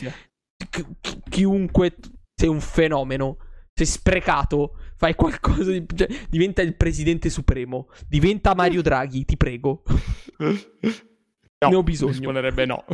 chi- 0.70 1.20
chiunque 1.28 1.96
sei 2.34 2.48
un 2.48 2.60
fenomeno, 2.60 3.38
sei 3.72 3.86
sprecato 3.86 4.76
fai 4.96 5.14
qualcosa 5.14 5.70
di... 5.70 5.84
Cioè, 5.94 6.08
diventa 6.28 6.62
il 6.62 6.74
presidente 6.76 7.28
supremo. 7.30 7.88
Diventa 8.08 8.54
Mario 8.54 8.82
Draghi, 8.82 9.24
ti 9.24 9.36
prego. 9.36 9.82
No, 11.64 11.68
ne 11.70 11.76
ho 11.76 11.82
bisogno. 11.82 12.12
Risponderebbe 12.12 12.66
no. 12.66 12.84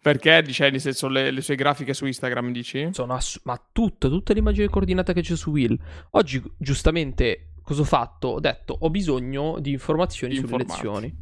Perché, 0.00 0.42
dice, 0.42 0.68
nel 0.68 0.80
senso, 0.80 1.08
le, 1.08 1.30
le, 1.30 1.40
sue 1.40 1.54
grafiche 1.54 1.94
su 1.94 2.04
Instagram, 2.04 2.52
dici? 2.52 2.88
Sono 2.92 3.14
ass- 3.14 3.40
ma 3.44 3.58
tutto, 3.72 4.10
tutta 4.10 4.34
l'immagine 4.34 4.68
coordinata 4.68 5.14
che 5.14 5.22
c'è 5.22 5.34
su 5.34 5.50
Will. 5.50 5.78
Oggi, 6.10 6.42
giustamente, 6.58 7.54
cosa 7.62 7.80
ho 7.80 7.84
fatto? 7.86 8.28
Ho 8.28 8.40
detto, 8.40 8.76
ho 8.78 8.90
bisogno 8.90 9.58
di 9.60 9.72
informazioni 9.72 10.34
di 10.34 10.40
sulle 10.40 10.56
elezioni. 10.56 11.12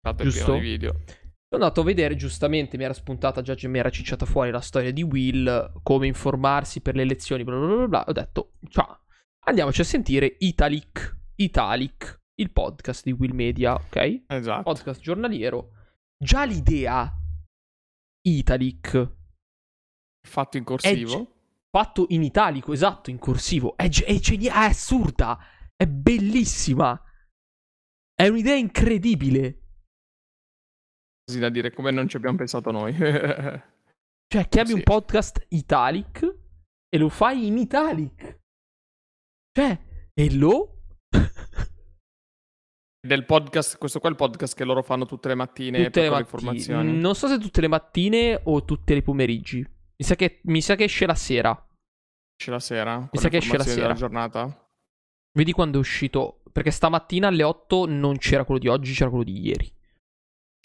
Fatto 0.00 0.22
Giusto? 0.22 0.56
video. 0.58 1.00
Sono 1.50 1.62
andato 1.62 1.80
a 1.80 1.84
vedere, 1.84 2.14
giustamente 2.14 2.76
mi 2.76 2.84
era 2.84 2.92
spuntata 2.92 3.40
già, 3.40 3.56
mi 3.68 3.78
era 3.78 3.88
cicciata 3.88 4.26
fuori 4.26 4.50
la 4.50 4.60
storia 4.60 4.92
di 4.92 5.02
Will, 5.02 5.80
come 5.82 6.06
informarsi 6.06 6.82
per 6.82 6.94
le 6.94 7.00
elezioni, 7.00 7.42
bla 7.42 7.56
bla 7.56 7.66
bla 7.66 7.88
bla. 7.88 8.04
Ho 8.06 8.12
detto, 8.12 8.52
ciao, 8.68 9.04
andiamoci 9.46 9.80
a 9.80 9.84
sentire 9.84 10.36
Italic, 10.40 11.16
Italic, 11.36 12.20
il 12.34 12.52
podcast 12.52 13.02
di 13.02 13.12
Will 13.12 13.32
Media, 13.32 13.72
ok? 13.76 14.24
Esatto. 14.26 14.62
Podcast 14.62 15.00
giornaliero. 15.00 15.70
Già 16.22 16.44
l'idea 16.44 17.18
Italic 18.26 19.16
fatto 20.28 20.58
in 20.58 20.64
corsivo. 20.64 21.22
È, 21.22 21.26
fatto 21.70 22.04
in 22.10 22.24
italico, 22.24 22.74
esatto, 22.74 23.08
in 23.08 23.18
corsivo. 23.18 23.74
È, 23.74 23.88
è, 23.88 24.20
è 24.20 24.48
assurda, 24.50 25.38
è 25.74 25.86
bellissima. 25.86 27.02
È 28.14 28.28
un'idea 28.28 28.54
incredibile 28.54 29.67
da 31.36 31.50
dire 31.50 31.72
come 31.72 31.90
non 31.90 32.08
ci 32.08 32.16
abbiamo 32.16 32.36
pensato 32.36 32.70
noi. 32.70 32.94
cioè, 32.96 34.48
chiami 34.48 34.68
sì. 34.68 34.74
un 34.74 34.82
podcast 34.82 35.44
italic 35.48 36.36
e 36.88 36.98
lo 36.98 37.10
fai 37.10 37.46
in 37.46 37.58
italic. 37.58 38.38
Cioè, 39.52 39.78
e 40.14 40.34
lo... 40.34 40.84
Del 43.06 43.24
podcast, 43.24 43.78
questo 43.78 44.00
qua 44.00 44.08
è 44.08 44.12
il 44.12 44.18
podcast 44.18 44.56
che 44.56 44.64
loro 44.64 44.82
fanno 44.82 45.06
tutte 45.06 45.28
le 45.28 45.34
mattine 45.34 45.84
tutte 45.84 46.02
le, 46.02 46.10
matti- 46.10 46.22
informazioni. 46.22 46.98
Non 46.98 47.14
so 47.14 47.28
se 47.28 47.38
tutte 47.38 47.60
le 47.60 47.68
mattine 47.68 48.40
o 48.44 48.64
tutte 48.64 48.94
le 48.94 49.02
pomeriggi. 49.02 49.58
Mi 49.60 50.04
sa 50.04 50.14
che, 50.14 50.40
mi 50.44 50.60
sa 50.60 50.74
che 50.74 50.84
esce 50.84 51.06
la 51.06 51.14
sera. 51.14 51.50
Esce 52.36 52.50
la 52.50 52.60
sera? 52.60 52.98
Mi 52.98 53.18
sa 53.18 53.28
che 53.28 53.36
esce 53.38 53.56
la 53.56 53.64
sera. 53.64 53.92
giornata? 53.94 54.68
Vedi 55.32 55.52
quando 55.52 55.76
è 55.76 55.80
uscito. 55.80 56.42
Perché 56.52 56.70
stamattina 56.70 57.28
alle 57.28 57.44
8 57.44 57.86
non 57.86 58.16
c'era 58.16 58.44
quello 58.44 58.60
di 58.60 58.68
oggi, 58.68 58.92
c'era 58.92 59.10
quello 59.10 59.24
di 59.24 59.40
ieri. 59.40 59.72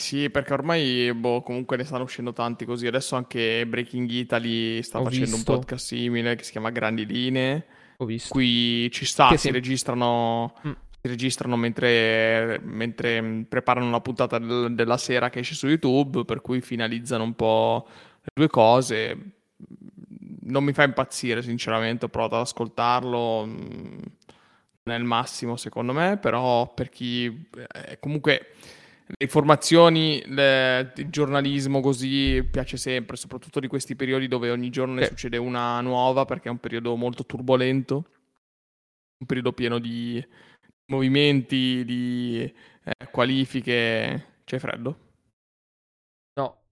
Sì, 0.04 0.30
perché 0.30 0.52
ormai 0.54 1.14
boh, 1.14 1.42
comunque 1.42 1.78
ne 1.78 1.86
stanno 1.86 2.04
uscendo 2.04 2.34
tanti 2.34 2.66
così. 2.66 2.88
Adesso 2.88 3.16
anche 3.16 3.66
Breaking 3.66 4.10
Italy 4.10 4.82
sta 4.84 5.00
Ho 5.00 5.04
facendo 5.06 5.36
visto. 5.36 5.52
un 5.52 5.58
podcast 5.58 5.86
simile 5.86 6.36
che 6.36 6.44
si 6.44 6.52
chiama 6.52 6.72
Grandi 6.72 7.06
Linee. 7.06 7.66
Ho 7.98 8.06
visto. 8.06 8.34
Qui 8.34 8.90
ci 8.92 9.06
sta, 9.06 9.30
si 9.32 9.38
sì. 9.38 9.52
registrano, 9.52 10.54
Mm. 10.68 10.72
si 11.02 11.08
registrano 11.08 11.56
mentre, 11.56 12.60
mentre 12.64 13.46
preparano 13.48 13.88
una 13.88 14.02
puntata 14.02 14.40
del- 14.40 14.74
della 14.76 14.98
sera 14.98 15.30
che 15.30 15.40
esce 15.40 15.56
su 15.56 15.68
YouTube, 15.68 16.26
per 16.26 16.42
cui 16.42 16.60
finalizzano 16.60 17.24
un 17.24 17.34
po' 17.36 17.88
le 18.22 18.32
due 18.34 18.48
cose. 18.50 19.18
Non 20.46 20.66
mi 20.66 20.74
fa 20.74 20.84
impazzire, 20.84 21.42
sinceramente, 21.42 22.06
ho 22.06 22.10
provato 22.10 22.36
ad 22.36 22.42
ascoltarlo. 22.42 23.46
mh, 23.46 24.02
Non 24.86 24.96
è 24.96 24.98
il 25.00 25.06
massimo, 25.06 25.56
secondo 25.56 25.94
me, 25.94 26.18
però 26.18 26.74
per 26.74 26.90
chi 26.90 27.48
eh, 27.86 28.00
comunque 28.02 28.48
le 29.06 29.16
informazioni, 29.20 30.24
le- 30.28 30.94
il 30.96 31.10
giornalismo 31.10 31.82
così 31.82 32.44
piace 32.50 32.78
sempre, 32.78 33.16
soprattutto 33.18 33.60
di 33.60 33.68
questi 33.68 33.96
periodi 33.96 34.28
dove 34.28 34.50
ogni 34.50 34.70
giorno 34.70 34.94
ne 34.96 35.04
Sì. 35.04 35.10
succede 35.10 35.38
una 35.38 35.80
nuova, 35.82 36.26
perché 36.26 36.48
è 36.48 36.52
un 36.52 36.60
periodo 36.60 36.96
molto 36.96 37.26
turbolento, 37.26 37.96
un 39.18 39.26
periodo 39.28 39.54
pieno 39.54 39.80
di 39.80 40.26
movimenti, 40.92 41.84
di 41.86 42.42
eh, 42.42 43.10
qualifiche. 43.12 44.42
C'è 44.44 44.60
freddo? 44.60 45.12
No, 46.40 46.64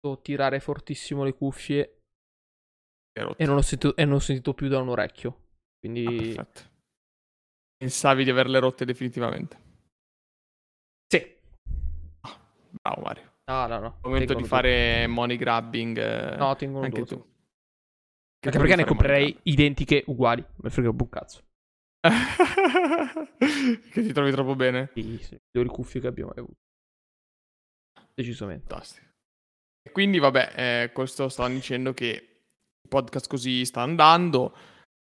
devo 0.00 0.20
tirare 0.20 0.60
fortissimo 0.60 1.24
le 1.24 1.34
cuffie 1.34 1.96
e 3.36 3.44
non 3.46 3.56
ho 3.56 3.62
sentito, 3.62 3.96
e 3.96 4.04
non 4.04 4.14
ho 4.14 4.18
sentito 4.18 4.54
più 4.54 4.68
da 4.68 4.78
un 4.80 4.88
orecchio. 4.88 5.28
Ah, 5.30 5.36
Quindi 5.80 6.34
perfetto. 6.34 6.68
Pensavi 7.76 8.24
di 8.24 8.30
averle 8.30 8.58
rotte 8.58 8.84
definitivamente. 8.84 9.58
sì. 11.10 11.38
Bravo 12.82 13.02
Mario. 13.02 13.32
No, 13.46 13.66
no, 13.66 13.78
no. 13.80 13.98
Momento 14.02 14.34
di 14.34 14.44
fare 14.44 15.06
money 15.06 15.36
grabbing. 15.36 15.96
eh. 15.98 16.36
No, 16.36 16.54
tengono 16.56 16.84
anche 16.84 16.98
due. 17.02 17.06
tu. 17.06 17.14
Anche 17.14 17.28
Che 18.40 18.50
tu 18.50 18.58
perché 18.58 18.76
ne 18.76 18.84
comprerei 18.84 19.38
identiche 19.44 20.04
uguali. 20.06 20.44
Me 20.56 20.70
frega 20.70 20.90
un 20.90 21.08
cazzo. 21.08 21.42
che 23.90 24.02
ti 24.02 24.12
trovi 24.12 24.30
troppo 24.30 24.54
bene. 24.54 24.90
Sì, 24.94 25.18
sì. 25.22 25.38
Migliori 25.52 25.74
cuffie 25.74 26.00
che 26.00 26.06
abbiamo 26.06 26.30
mai 26.34 26.38
avuto. 26.44 26.58
Decisamente. 28.14 28.66
Fantastico. 28.68 29.06
E 29.82 29.90
quindi, 29.92 30.18
vabbè, 30.18 30.52
eh, 30.84 30.92
questo 30.92 31.28
stavano 31.28 31.54
dicendo 31.54 31.92
che 31.92 32.06
il 32.82 32.88
podcast 32.88 33.28
così 33.28 33.64
sta 33.64 33.82
andando. 33.82 34.54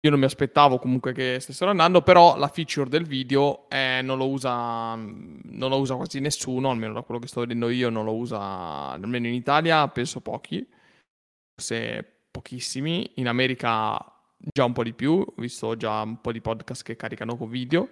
Io 0.04 0.10
non 0.10 0.18
mi 0.18 0.24
aspettavo 0.24 0.78
comunque 0.78 1.12
che 1.12 1.38
stessero 1.38 1.70
andando, 1.70 2.02
però 2.02 2.36
la 2.36 2.48
feature 2.48 2.90
del 2.90 3.04
video 3.06 3.68
eh, 3.70 4.00
non 4.02 4.18
lo 4.18 4.28
usa, 4.28 4.96
non 4.96 5.70
lo 5.70 5.78
usa 5.78 5.94
quasi 5.94 6.18
nessuno, 6.18 6.70
almeno 6.70 6.92
da 6.92 7.02
quello 7.02 7.20
che 7.20 7.28
sto 7.28 7.40
vedendo 7.40 7.68
io, 7.68 7.88
non 7.88 8.04
lo 8.04 8.16
usa, 8.16 8.40
almeno 8.90 9.28
in 9.28 9.34
Italia, 9.34 9.86
penso 9.86 10.20
pochi, 10.20 10.66
forse 11.54 12.04
pochissimi. 12.32 13.12
In 13.16 13.28
America 13.28 13.96
già 14.36 14.64
un 14.64 14.72
po' 14.72 14.82
di 14.82 14.92
più, 14.92 15.12
ho 15.12 15.34
visto 15.36 15.76
già 15.76 16.02
un 16.02 16.20
po' 16.20 16.32
di 16.32 16.40
podcast 16.40 16.82
che 16.82 16.96
caricano 16.96 17.36
con 17.36 17.48
video. 17.48 17.88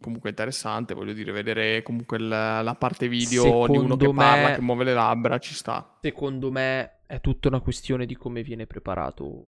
Comunque 0.00 0.30
interessante, 0.30 0.94
voglio 0.94 1.12
dire, 1.12 1.32
vedere 1.32 1.82
comunque 1.82 2.16
il- 2.16 2.28
la 2.28 2.76
parte 2.78 3.08
video 3.08 3.42
di 3.42 3.76
uno 3.76 3.96
che 3.96 4.04
Secondo 4.04 4.12
parla, 4.14 4.48
me- 4.48 4.54
che 4.54 4.60
muove 4.62 4.84
le 4.84 4.94
labbra, 4.94 5.38
ci 5.38 5.52
sta. 5.52 5.98
Secondo 6.00 6.50
me 6.50 7.00
è 7.06 7.20
tutta 7.20 7.48
una 7.48 7.60
questione 7.60 8.06
di 8.06 8.16
come 8.16 8.42
viene 8.42 8.66
preparato 8.66 9.42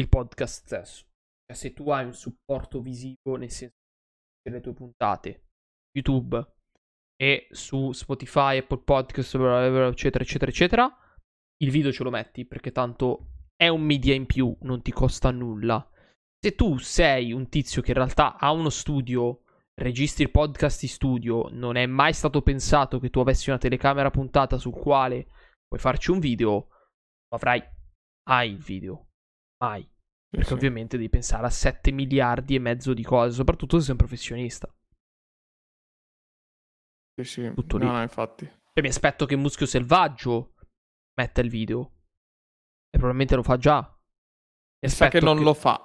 il 0.00 0.08
podcast 0.08 0.64
stesso. 0.64 1.04
Cioè, 1.46 1.56
se 1.56 1.72
tu 1.72 1.90
hai 1.90 2.04
un 2.04 2.14
supporto 2.14 2.80
visivo, 2.80 3.36
nel 3.36 3.50
senso 3.50 3.74
che 4.42 4.50
le 4.50 4.60
tue 4.60 4.74
puntate, 4.74 5.46
YouTube 5.96 6.52
e 7.16 7.46
su 7.50 7.92
Spotify, 7.92 8.58
Apple 8.58 8.82
Podcast, 8.82 9.34
eccetera, 9.34 10.24
eccetera, 10.24 10.50
eccetera, 10.50 10.98
il 11.62 11.70
video 11.70 11.92
ce 11.92 12.02
lo 12.02 12.10
metti 12.10 12.44
perché 12.44 12.72
tanto 12.72 13.28
è 13.56 13.68
un 13.68 13.82
media 13.82 14.14
in 14.14 14.26
più, 14.26 14.54
non 14.62 14.82
ti 14.82 14.90
costa 14.90 15.30
nulla. 15.30 15.88
Se 16.40 16.54
tu 16.54 16.76
sei 16.78 17.32
un 17.32 17.48
tizio 17.48 17.80
che 17.80 17.92
in 17.92 17.96
realtà 17.96 18.36
ha 18.36 18.50
uno 18.50 18.68
studio, 18.68 19.44
registri 19.80 20.24
il 20.24 20.30
podcast 20.30 20.82
in 20.82 20.88
studio, 20.88 21.48
non 21.50 21.76
è 21.76 21.86
mai 21.86 22.12
stato 22.12 22.42
pensato 22.42 22.98
che 22.98 23.10
tu 23.10 23.20
avessi 23.20 23.48
una 23.50 23.58
telecamera 23.58 24.10
puntata 24.10 24.58
sul 24.58 24.74
quale 24.74 25.28
puoi 25.66 25.80
farci 25.80 26.10
un 26.10 26.18
video, 26.18 26.68
avrai. 27.28 27.62
Hai 28.28 28.50
il 28.50 28.58
video. 28.58 29.13
Mai. 29.64 29.88
Perché 30.28 30.46
Sì. 30.48 30.52
ovviamente 30.54 30.96
devi 30.96 31.08
pensare 31.08 31.46
a 31.46 31.50
7 31.50 31.90
miliardi 31.92 32.54
e 32.56 32.58
mezzo 32.58 32.92
di 32.92 33.02
cose, 33.04 33.32
soprattutto 33.34 33.76
se 33.78 33.82
sei 33.84 33.92
un 33.92 33.98
professionista. 33.98 34.68
Sì, 37.16 37.24
sì. 37.24 37.52
Tutto 37.54 37.78
no, 37.78 37.84
lì. 37.84 37.90
no, 37.90 38.02
infatti. 38.02 38.44
Cioè, 38.44 38.82
mi 38.82 38.88
aspetto 38.88 39.26
che 39.26 39.36
Muschio 39.36 39.66
Selvaggio 39.66 40.54
metta 41.14 41.40
il 41.40 41.48
video. 41.48 41.90
E 42.90 42.96
probabilmente 42.98 43.36
lo 43.36 43.42
fa 43.42 43.56
già. 43.56 43.78
Mi 43.80 44.88
sa 44.90 45.08
che 45.08 45.18
aspetto 45.18 45.24
non 45.32 45.42
lo 45.44 45.54
fa. 45.54 45.76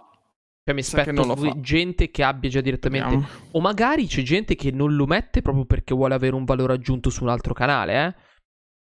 Cioè, 0.64 0.74
mi 0.76 0.82
che 0.82 0.88
aspetto 0.88 1.12
non 1.12 1.28
lo 1.28 1.36
v- 1.36 1.48
fa. 1.54 1.60
gente 1.60 2.10
che 2.10 2.24
abbia 2.24 2.50
già 2.50 2.62
direttamente. 2.62 3.16
Vediamo. 3.16 3.48
O 3.52 3.62
magari 3.62 4.08
c'è 4.08 4.24
gente 4.24 4.56
che 4.56 4.72
non 4.72 4.96
lo 4.96 5.06
mette 5.06 5.42
proprio 5.42 5.66
perché 5.66 5.94
vuole 5.94 6.16
avere 6.16 6.36
un 6.36 6.46
valore 6.46 6.74
aggiunto 6.74 7.10
su 7.12 7.24
un 7.24 7.30
altro 7.30 7.54
canale, 7.54 8.06
eh. 8.08 8.16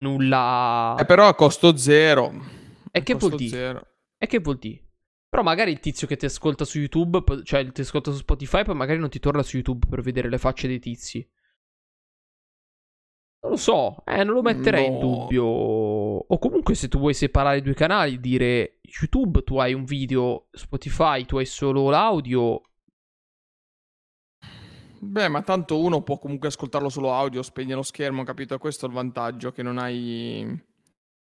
Nulla. 0.04 0.94
Eh, 0.98 1.04
però 1.04 1.26
a 1.26 1.34
costo 1.34 1.76
zero. 1.76 2.32
E 2.92 3.02
che 3.02 3.14
vuol 3.14 3.34
dire? 3.34 3.48
zero. 3.50 3.87
E 4.18 4.26
che 4.26 4.40
vuol 4.40 4.58
dire? 4.58 4.84
Però 5.28 5.42
magari 5.42 5.70
il 5.70 5.80
tizio 5.80 6.06
che 6.06 6.16
ti 6.16 6.24
ascolta 6.24 6.64
su 6.64 6.78
YouTube, 6.78 7.22
cioè 7.44 7.70
ti 7.70 7.82
ascolta 7.82 8.10
su 8.10 8.18
Spotify, 8.18 8.64
poi 8.64 8.74
magari 8.74 8.98
non 8.98 9.10
ti 9.10 9.18
torna 9.18 9.42
su 9.42 9.56
YouTube 9.56 9.86
per 9.88 10.00
vedere 10.00 10.28
le 10.28 10.38
facce 10.38 10.66
dei 10.66 10.78
tizi. 10.80 11.26
Non 13.40 13.52
lo 13.52 13.56
so, 13.56 14.04
eh, 14.04 14.24
non 14.24 14.34
lo 14.34 14.42
metterei 14.42 14.86
in 14.86 14.94
No. 14.94 14.98
dubbio. 14.98 15.44
O 15.44 16.38
comunque 16.38 16.74
se 16.74 16.88
tu 16.88 16.98
vuoi 16.98 17.14
separare 17.14 17.58
i 17.58 17.62
due 17.62 17.74
canali, 17.74 18.18
dire 18.18 18.80
YouTube 18.82 19.44
tu 19.44 19.58
hai 19.58 19.74
un 19.74 19.84
video, 19.84 20.48
Spotify 20.50 21.24
tu 21.24 21.36
hai 21.36 21.46
solo 21.46 21.88
l'audio. 21.88 22.62
Beh, 25.00 25.28
ma 25.28 25.42
tanto 25.42 25.80
uno 25.80 26.02
può 26.02 26.18
comunque 26.18 26.48
ascoltarlo 26.48 26.88
solo 26.88 27.12
audio, 27.12 27.42
spegne 27.42 27.74
lo 27.74 27.82
schermo, 27.82 28.24
capito? 28.24 28.58
Questo 28.58 28.86
è 28.86 28.88
il 28.88 28.94
vantaggio, 28.94 29.52
che 29.52 29.62
non 29.62 29.78
hai... 29.78 30.66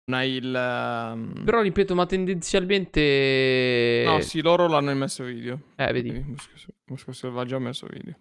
Non 0.09 0.19
hai 0.21 0.33
il... 0.35 0.55
ehm, 0.55 1.45
Però 1.45 1.61
ripeto, 1.63 1.95
ma 1.97 2.07
tendenzialmente... 2.07 4.03
No, 4.07 4.21
sì, 4.21 4.41
loro 4.41 4.69
l'hanno 4.69 4.95
messo 4.95 5.25
video. 5.25 5.73
Eh, 5.75 5.93
vedi. 5.93 6.13
Muschio 6.87 7.13
Selvaggio 7.13 7.57
ha 7.57 7.59
messo 7.59 7.89
video. 7.89 8.17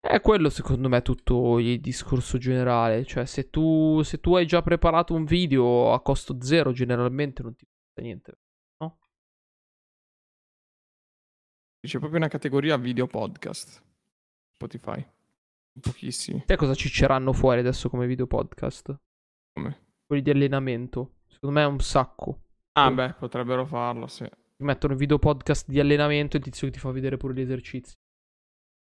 È 0.00 0.20
quello 0.20 0.48
secondo 0.50 0.88
me 0.88 1.02
tutto 1.02 1.58
il 1.58 1.80
discorso 1.80 2.38
generale. 2.38 3.04
Cioè, 3.04 3.26
se 3.26 3.50
tu, 3.50 4.02
se 4.02 4.20
tu 4.20 4.36
hai 4.36 4.46
già 4.46 4.62
preparato 4.62 5.14
un 5.14 5.24
video 5.24 5.92
a 5.92 6.00
costo 6.00 6.36
zero, 6.40 6.70
generalmente 6.70 7.42
non 7.42 7.56
ti 7.56 7.64
costa 7.66 8.02
niente. 8.02 8.38
C'è 11.86 11.98
proprio 11.98 12.18
una 12.18 12.28
categoria 12.28 12.76
video 12.76 13.06
podcast. 13.06 13.80
Spotify. 14.54 15.04
Pochissimi. 15.80 16.44
Te 16.44 16.56
cosa 16.56 16.74
cicceranno 16.74 17.32
fuori 17.32 17.60
adesso 17.60 17.88
come 17.88 18.06
video 18.08 18.26
podcast? 18.26 18.96
Come? 19.52 19.85
Quelli 20.06 20.22
di 20.22 20.30
allenamento. 20.30 21.16
Secondo 21.26 21.56
me 21.56 21.62
è 21.62 21.66
un 21.66 21.80
sacco. 21.80 22.42
Ah, 22.78 22.90
beh, 22.90 23.14
potrebbero 23.14 23.66
farlo, 23.66 24.06
sì. 24.06 24.24
Ti 24.24 24.64
mettono 24.64 24.92
il 24.92 24.98
video 24.98 25.18
podcast 25.18 25.68
di 25.68 25.80
allenamento 25.80 26.36
e 26.36 26.38
il 26.38 26.44
tizio 26.44 26.66
che 26.68 26.72
ti 26.72 26.78
fa 26.78 26.90
vedere 26.90 27.16
pure 27.16 27.34
gli 27.34 27.40
esercizi. 27.40 27.94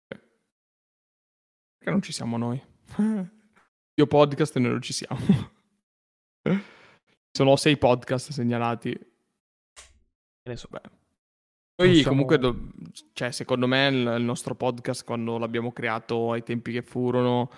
Perché 0.07 1.89
non 1.91 2.01
ci 2.01 2.11
siamo 2.11 2.37
noi? 2.37 2.61
Io 3.95 4.07
podcast 4.07 4.55
e 4.55 4.59
noi 4.59 4.71
non 4.71 4.81
ci 4.81 4.93
siamo. 4.93 5.19
Sono 7.31 7.55
sei 7.55 7.77
podcast 7.77 8.31
segnalati. 8.31 8.91
Che 8.91 10.49
ne 10.49 10.55
so. 10.55 10.67
Beh. 10.69 10.81
Poi 11.75 11.95
siamo- 11.95 12.09
comunque, 12.09 12.37
do- 12.37 12.71
cioè, 13.13 13.31
secondo 13.31 13.65
me 13.67 13.87
il 13.87 14.23
nostro 14.23 14.55
podcast 14.55 15.03
quando 15.05 15.37
l'abbiamo 15.37 15.71
creato 15.71 16.31
ai 16.31 16.43
tempi 16.43 16.71
che 16.71 16.81
furono, 16.83 17.49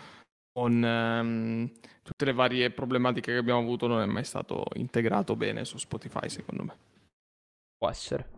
con 0.55 0.81
ehm, 0.81 1.69
tutte 2.01 2.23
le 2.23 2.31
varie 2.31 2.71
problematiche 2.71 3.33
che 3.33 3.37
abbiamo 3.37 3.59
avuto, 3.59 3.87
non 3.87 4.01
è 4.01 4.05
mai 4.05 4.23
stato 4.23 4.63
integrato 4.75 5.35
bene 5.35 5.65
su 5.65 5.77
Spotify, 5.77 6.29
secondo 6.29 6.63
me. 6.63 6.77
Può 7.77 7.89
essere. 7.89 8.29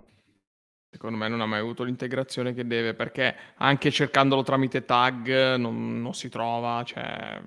Secondo 0.89 1.17
me 1.17 1.27
non 1.27 1.41
ha 1.41 1.45
mai 1.45 1.59
avuto 1.59 1.83
l'integrazione 1.83 2.55
che 2.55 2.65
deve, 2.65 2.95
perché 2.95 3.35
anche 3.57 3.91
cercandolo 3.91 4.41
tramite 4.41 4.83
tag 4.83 5.55
non, 5.57 6.01
non 6.01 6.15
si 6.15 6.27
trova, 6.27 6.83
cioè... 6.83 7.39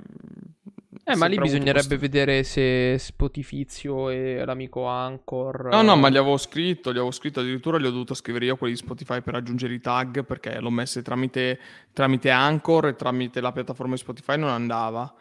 Eh, 1.12 1.16
ma 1.16 1.26
lì 1.26 1.36
bisognerebbe 1.36 1.86
questo- 1.86 1.98
vedere 1.98 2.42
se 2.44 2.96
Spotifizio 2.98 4.10
e 4.10 4.44
l'amico 4.44 4.86
Anchor. 4.86 5.68
No, 5.70 5.82
no, 5.82 5.96
ma 5.96 6.08
gli 6.08 6.16
avevo 6.16 6.36
scritto, 6.36 6.90
gli 6.90 6.96
avevo 6.96 7.10
scritto, 7.10 7.40
addirittura 7.40 7.78
gli 7.78 7.86
ho 7.86 7.90
dovuto 7.90 8.14
scrivere 8.14 8.46
io 8.46 8.56
quelli 8.56 8.74
di 8.74 8.78
Spotify 8.78 9.20
per 9.20 9.34
aggiungere 9.34 9.74
i 9.74 9.80
tag 9.80 10.24
perché 10.24 10.60
l'ho 10.60 10.70
messe 10.70 11.02
tramite, 11.02 11.58
tramite 11.92 12.30
Anchor 12.30 12.88
e 12.88 12.96
tramite 12.96 13.40
la 13.40 13.52
piattaforma 13.52 13.94
di 13.94 14.00
Spotify 14.00 14.36
non 14.36 14.50
andava. 14.50 15.12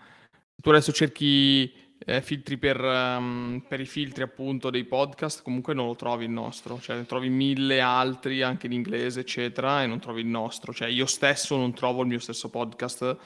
Tu 0.61 0.69
adesso 0.69 0.91
cerchi 0.91 1.71
eh, 2.05 2.21
filtri 2.21 2.57
per, 2.57 2.79
ehm, 2.83 3.65
per 3.67 3.79
i 3.79 3.85
filtri 3.85 4.23
appunto 4.23 4.69
dei 4.69 4.85
podcast, 4.85 5.41
comunque 5.43 5.73
non 5.73 5.85
lo 5.87 5.95
trovi 5.95 6.25
il 6.25 6.31
nostro, 6.31 6.79
cioè 6.79 6.95
ne 6.95 7.05
trovi 7.05 7.29
mille 7.29 7.81
altri 7.81 8.41
anche 8.41 8.67
in 8.67 8.73
inglese 8.73 9.21
eccetera 9.21 9.83
e 9.83 9.87
non 9.87 9.99
trovi 9.99 10.21
il 10.21 10.27
nostro, 10.27 10.73
cioè 10.73 10.87
io 10.87 11.05
stesso 11.05 11.55
non 11.57 11.73
trovo 11.73 12.01
il 12.01 12.07
mio 12.07 12.19
stesso 12.19 12.49
podcast 12.49 13.17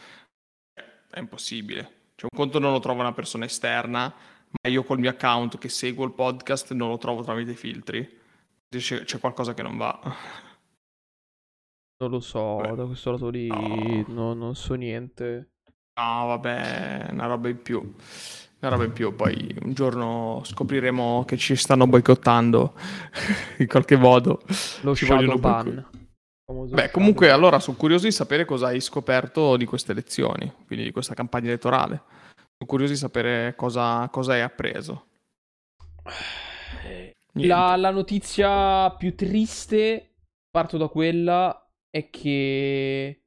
è 1.10 1.20
impossibile. 1.20 2.02
Cioè, 2.16 2.30
un 2.32 2.38
conto 2.38 2.60
non 2.60 2.72
lo 2.72 2.80
trova 2.80 3.02
una 3.02 3.14
persona 3.14 3.46
esterna, 3.46 4.14
ma 4.62 4.70
io 4.70 4.84
col 4.84 5.00
mio 5.00 5.10
account 5.10 5.58
che 5.58 5.70
seguo 5.70 6.06
il 6.06 6.14
podcast 6.14 6.74
non 6.74 6.90
lo 6.90 6.98
trovo 6.98 7.24
tramite 7.24 7.54
filtri. 7.54 8.22
C'è, 8.70 9.04
c'è 9.04 9.20
qualcosa 9.20 9.54
che 9.54 9.64
non 9.64 9.78
va. 9.78 10.00
Non 11.98 12.10
lo 12.10 12.20
so, 12.20 12.58
Beh. 12.58 12.76
da 12.76 12.86
questo 12.86 13.12
lato 13.12 13.30
lì 13.30 13.48
no. 13.48 14.06
no, 14.08 14.34
non 14.34 14.56
so 14.56 14.74
niente. 14.74 15.52
No, 16.00 16.26
vabbè, 16.28 17.10
una 17.12 17.28
roba 17.28 17.50
in 17.50 17.62
più. 17.62 17.80
Una 18.60 18.72
roba 18.72 18.86
in 18.86 18.94
più, 18.94 19.14
poi 19.16 19.56
un 19.62 19.74
giorno 19.74 20.42
scopriremo 20.44 21.24
che 21.26 21.38
ci 21.38 21.56
stanno 21.56 21.86
boicottando 21.86 22.74
in 23.60 23.68
qualche 23.68 23.96
modo. 23.98 24.42
Lo 24.82 24.96
ci 24.96 25.06
shadow 25.06 25.38
ban. 25.38 25.86
Beh, 26.70 26.92
comunque 26.92 27.30
allora 27.30 27.60
sono 27.60 27.78
curioso 27.78 28.06
di 28.06 28.12
sapere 28.12 28.46
cosa 28.46 28.68
hai 28.68 28.80
scoperto 28.80 29.58
di 29.58 29.66
queste 29.66 29.92
elezioni, 29.92 30.52
quindi 30.66 30.86
di 30.86 30.92
questa 30.92 31.14
campagna 31.14 31.48
elettorale. 31.48 32.02
Sono 32.34 32.70
curioso 32.70 32.94
di 32.94 33.00
sapere 33.00 33.56
cosa, 33.56 34.08
cosa 34.10 34.34
hai 34.34 34.42
appreso. 34.42 35.08
La, 37.34 37.76
la, 37.76 37.90
notizia 37.90 38.92
più 38.92 39.16
triste, 39.16 40.16
parto 40.50 40.78
da 40.78 40.88
quella, 40.88 41.70
è 41.90 42.10
che 42.10 43.24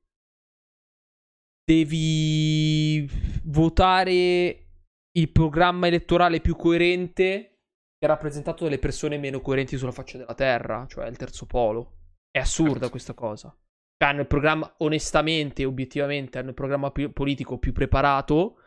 devi 1.64 3.08
votare 3.44 4.66
il 5.10 5.32
programma 5.32 5.88
elettorale 5.88 6.40
più 6.40 6.54
coerente 6.54 7.56
che 7.98 8.04
è 8.04 8.06
rappresentato 8.06 8.64
dalle 8.64 8.78
persone 8.78 9.16
meno 9.16 9.40
coerenti 9.40 9.78
sulla 9.78 9.90
faccia 9.92 10.18
della 10.18 10.34
terra, 10.34 10.86
cioè 10.86 11.06
il 11.06 11.16
terzo 11.16 11.46
polo. 11.46 11.92
È 12.36 12.40
assurda 12.40 12.72
certo. 12.72 12.90
questa 12.90 13.14
cosa. 13.14 13.48
Cioè, 13.48 14.10
hanno 14.10 14.20
il 14.20 14.26
programma, 14.26 14.74
onestamente, 14.80 15.64
obiettivamente, 15.64 16.38
hanno 16.38 16.50
il 16.50 16.54
programma 16.54 16.90
più 16.90 17.10
politico 17.10 17.58
più 17.58 17.72
preparato 17.72 18.58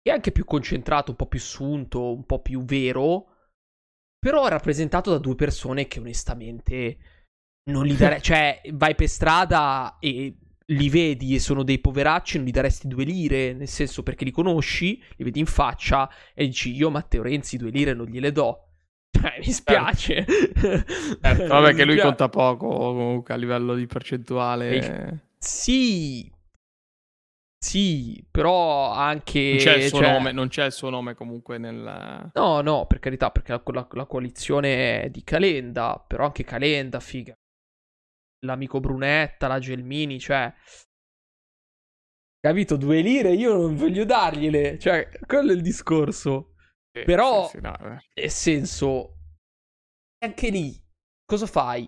e 0.00 0.12
anche 0.12 0.30
più 0.30 0.44
concentrato, 0.44 1.10
un 1.10 1.16
po' 1.16 1.26
più 1.26 1.40
assunto, 1.40 2.14
un 2.14 2.24
po' 2.24 2.40
più 2.40 2.62
vero, 2.62 3.34
però 4.16 4.46
è 4.46 4.50
rappresentato 4.50 5.10
da 5.10 5.18
due 5.18 5.34
persone 5.34 5.88
che 5.88 5.98
onestamente 5.98 6.98
non 7.70 7.84
li 7.84 7.96
darei... 7.96 8.22
cioè, 8.22 8.60
vai 8.74 8.94
per 8.94 9.08
strada 9.08 9.96
e 9.98 10.38
li 10.66 10.88
vedi 10.88 11.34
e 11.34 11.40
sono 11.40 11.64
dei 11.64 11.80
poveracci, 11.80 12.36
non 12.36 12.46
gli 12.46 12.52
daresti 12.52 12.86
due 12.86 13.02
lire, 13.02 13.54
nel 13.54 13.66
senso 13.66 14.04
perché 14.04 14.24
li 14.24 14.30
conosci, 14.30 15.02
li 15.16 15.24
vedi 15.24 15.40
in 15.40 15.46
faccia 15.46 16.08
e 16.32 16.46
dici 16.46 16.72
io 16.72 16.90
Matteo 16.90 17.22
Renzi 17.22 17.56
due 17.56 17.70
lire 17.70 17.92
non 17.92 18.06
gliele 18.06 18.30
do. 18.30 18.67
Eh, 19.10 19.38
mi 19.38 19.52
spiace. 19.52 20.24
Certo. 20.24 21.46
vabbè, 21.46 21.74
che 21.74 21.84
lui 21.84 21.98
conta 21.98 22.28
poco 22.28 22.68
comunque 22.68 23.34
a 23.34 23.36
livello 23.36 23.74
di 23.74 23.86
percentuale. 23.86 24.70
E... 24.70 25.18
Sì. 25.38 26.30
Sì, 27.60 28.24
però 28.30 28.92
anche... 28.92 29.40
Non 29.40 29.58
c'è, 29.58 29.74
il 29.76 29.88
suo 29.88 29.98
cioè... 29.98 30.12
nome, 30.12 30.32
non 30.32 30.48
c'è 30.48 30.66
il 30.66 30.72
suo 30.72 30.90
nome 30.90 31.14
comunque 31.14 31.58
nel... 31.58 32.30
No, 32.32 32.60
no, 32.60 32.86
per 32.86 33.00
carità, 33.00 33.30
perché 33.30 33.50
la, 33.50 33.62
la, 33.64 33.88
la 33.90 34.06
coalizione 34.06 35.02
è 35.02 35.10
di 35.10 35.24
Calenda, 35.24 36.02
però 36.06 36.26
anche 36.26 36.44
Calenda, 36.44 37.00
figa. 37.00 37.34
L'amico 38.44 38.78
Brunetta, 38.78 39.48
la 39.48 39.58
Gelmini, 39.58 40.20
cioè... 40.20 40.52
Capito? 42.40 42.76
Due 42.76 43.00
lire 43.00 43.32
io 43.32 43.54
non 43.54 43.74
voglio 43.74 44.04
dargliele. 44.04 44.78
Cioè, 44.78 45.08
quello 45.26 45.50
è 45.50 45.54
il 45.54 45.62
discorso. 45.62 46.54
Sì, 46.92 47.04
Però, 47.04 47.46
sì, 47.46 47.56
sì, 47.56 47.62
no, 47.62 47.78
eh. 47.78 47.98
nel 48.14 48.30
senso, 48.30 49.18
anche 50.24 50.50
lì, 50.50 50.74
cosa 51.24 51.46
fai? 51.46 51.86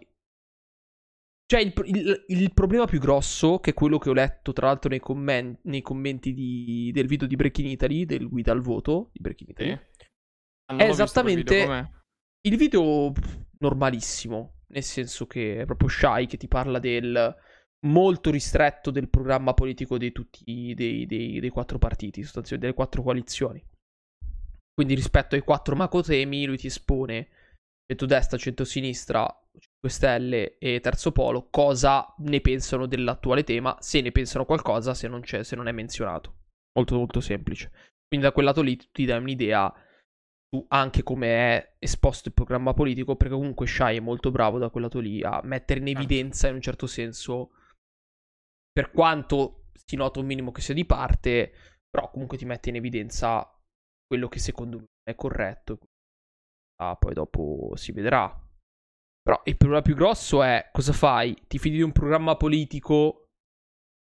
Cioè, 1.50 1.60
il, 1.60 1.72
il, 1.84 2.24
il, 2.28 2.52
problema 2.54 2.84
più 2.84 3.00
grosso, 3.00 3.58
che 3.58 3.70
è 3.70 3.74
quello 3.74 3.98
che 3.98 4.10
ho 4.10 4.12
letto 4.12 4.52
tra 4.52 4.66
l'altro 4.66 4.88
nei, 4.88 5.00
comment, 5.00 5.58
nei 5.64 5.82
commenti 5.82 6.32
di, 6.32 6.90
del 6.92 7.08
video 7.08 7.26
di 7.26 7.34
Breaking 7.34 7.66
Italy, 7.66 8.04
del 8.04 8.28
guida 8.28 8.52
al 8.52 8.60
voto 8.60 9.10
di 9.12 9.20
Breaking 9.20 9.50
Italy, 9.50 9.70
è 10.76 10.88
esattamente 10.88 11.58
video, 11.58 12.02
il 12.42 12.56
video 12.56 13.12
normalissimo, 13.58 14.60
nel 14.68 14.84
senso 14.84 15.26
che 15.26 15.62
è 15.62 15.64
proprio 15.64 15.88
Shy 15.88 16.26
che 16.26 16.36
ti 16.36 16.46
parla 16.46 16.78
del 16.78 17.34
molto 17.86 18.30
ristretto 18.30 18.90
del 18.90 19.08
programma 19.08 19.54
politico 19.54 19.98
di 19.98 20.12
tutti 20.12 20.72
dei, 20.76 21.06
dei, 21.06 21.40
dei 21.40 21.50
quattro 21.50 21.78
partiti, 21.78 22.22
sostanzialmente 22.22 22.66
delle 22.66 22.74
quattro 22.74 23.02
coalizioni. 23.02 23.60
Quindi 24.72 24.94
rispetto 24.94 25.34
ai 25.34 25.42
quattro 25.42 25.76
macrotemi 25.76 26.46
lui 26.46 26.56
ti 26.56 26.68
espone 26.68 27.28
centro-destra, 27.90 28.38
centro-sinistra, 28.38 29.26
5 29.52 29.88
Stelle 29.88 30.58
e 30.58 30.78
Terzo 30.80 31.10
Polo 31.10 31.48
cosa 31.50 32.14
ne 32.18 32.40
pensano 32.40 32.86
dell'attuale 32.86 33.42
tema, 33.42 33.76
se 33.80 34.00
ne 34.00 34.12
pensano 34.12 34.44
qualcosa, 34.44 34.94
se 34.94 35.08
non, 35.08 35.22
c'è, 35.22 35.42
se 35.42 35.56
non 35.56 35.66
è 35.66 35.72
menzionato. 35.72 36.36
Molto 36.78 36.96
molto 36.96 37.20
semplice. 37.20 37.70
Quindi 38.06 38.26
da 38.26 38.32
quel 38.32 38.44
lato 38.44 38.62
lì 38.62 38.78
ti 38.92 39.04
dai 39.04 39.18
un'idea 39.18 39.72
su 40.52 40.64
anche 40.68 41.02
come 41.02 41.28
è 41.28 41.76
esposto 41.78 42.28
il 42.28 42.34
programma 42.34 42.74
politico, 42.74 43.16
perché 43.16 43.34
comunque 43.34 43.66
Shai 43.66 43.96
è 43.96 44.00
molto 44.00 44.30
bravo 44.30 44.58
da 44.58 44.70
quel 44.70 44.84
lato 44.84 45.00
lì 45.00 45.22
a 45.22 45.40
mettere 45.42 45.80
in 45.80 45.86
certo. 45.86 46.00
evidenza 46.00 46.48
in 46.48 46.54
un 46.54 46.60
certo 46.60 46.86
senso, 46.86 47.50
per 48.72 48.92
quanto 48.92 49.64
si 49.84 49.96
nota 49.96 50.20
un 50.20 50.26
minimo 50.26 50.52
che 50.52 50.60
sia 50.60 50.74
di 50.74 50.84
parte, 50.84 51.52
però 51.88 52.08
comunque 52.10 52.38
ti 52.38 52.44
mette 52.44 52.68
in 52.68 52.76
evidenza 52.76 53.52
quello 54.10 54.26
che 54.26 54.40
secondo 54.40 54.78
me 54.78 54.86
è 55.04 55.14
corretto. 55.14 55.78
Ah, 56.82 56.96
poi 56.96 57.14
dopo 57.14 57.74
si 57.76 57.92
vedrà. 57.92 58.26
Però 59.22 59.40
il 59.44 59.56
problema 59.56 59.82
più 59.82 59.94
grosso 59.94 60.42
è 60.42 60.70
cosa 60.72 60.92
fai? 60.92 61.36
Ti 61.46 61.58
fidi 61.58 61.76
di 61.76 61.82
un 61.82 61.92
programma 61.92 62.36
politico, 62.36 63.26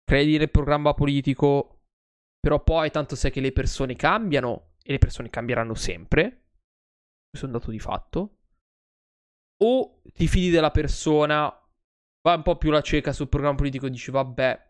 credi 0.03 0.39
nel 0.39 0.51
programma 0.51 0.95
politico, 0.95 1.83
però 2.39 2.65
poi 2.65 2.91
tanto 2.91 3.15
sai 3.15 3.31
che 3.31 3.43
le 3.43 3.53
persone 3.53 3.95
cambiano 3.95 4.77
e 4.83 4.93
le 4.93 4.99
persone 4.99 5.29
cambieranno 5.29 5.75
sempre. 5.75 6.45
Questo 7.29 7.47
è 7.47 7.53
un 7.53 7.59
dato 7.59 7.71
di 7.71 7.79
fatto. 7.79 8.39
O 9.63 10.01
ti 10.15 10.27
fidi 10.27 10.49
della 10.49 10.71
persona, 10.71 11.45
vai 12.23 12.37
un 12.37 12.43
po' 12.43 12.57
più 12.57 12.71
la 12.71 12.81
cieca 12.81 13.13
sul 13.13 13.29
programma 13.29 13.57
politico 13.57 13.85
e 13.85 13.91
dici 13.91 14.11
vabbè, 14.11 14.70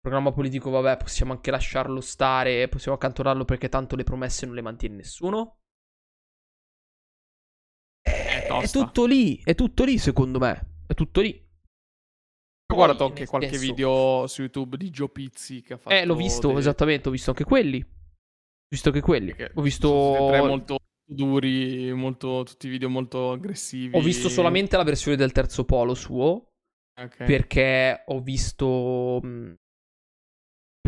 programma 0.00 0.32
politico, 0.32 0.70
vabbè, 0.70 0.96
possiamo 0.96 1.32
anche 1.32 1.50
lasciarlo 1.50 2.00
stare, 2.00 2.68
possiamo 2.68 2.96
accantonarlo 2.96 3.44
perché 3.44 3.68
tanto 3.68 3.96
le 3.96 4.04
promesse 4.04 4.46
non 4.46 4.54
le 4.54 4.62
mantiene 4.62 4.96
nessuno. 4.96 5.58
È, 8.02 8.46
è 8.48 8.68
tutto 8.68 9.04
lì, 9.04 9.40
è 9.44 9.54
tutto 9.54 9.84
lì 9.84 9.98
secondo 9.98 10.38
me, 10.38 10.82
è 10.86 10.94
tutto 10.94 11.20
lì. 11.20 11.48
Ho 12.70 12.74
guardato 12.74 13.04
anche 13.04 13.26
qualche 13.26 13.48
stesso... 13.48 13.64
video 13.64 14.26
su 14.26 14.42
YouTube 14.42 14.76
di 14.76 14.90
Joe 14.90 15.08
Pizzi 15.08 15.60
che 15.60 15.74
ha 15.74 15.76
fatto... 15.76 15.94
Eh, 15.94 16.04
l'ho 16.04 16.14
visto, 16.14 16.48
dei... 16.48 16.58
esattamente, 16.58 17.08
ho 17.08 17.12
visto 17.12 17.30
anche 17.30 17.44
quelli. 17.44 17.80
Ho 17.80 18.68
visto 18.68 18.88
anche 18.88 19.00
quelli. 19.00 19.34
Perché 19.34 19.52
ho 19.54 19.60
visto... 19.62 20.26
Tre 20.28 20.40
molto 20.40 20.78
duri, 21.04 21.92
molto, 21.92 22.44
tutti 22.44 22.68
video 22.68 22.88
molto 22.88 23.32
aggressivi. 23.32 23.96
Ho 23.96 24.00
visto 24.00 24.28
solamente 24.28 24.76
la 24.76 24.84
versione 24.84 25.16
del 25.16 25.32
terzo 25.32 25.64
polo 25.64 25.94
suo. 25.94 26.52
Okay. 26.94 27.26
Perché 27.26 28.04
ho 28.06 28.20
visto 28.20 29.20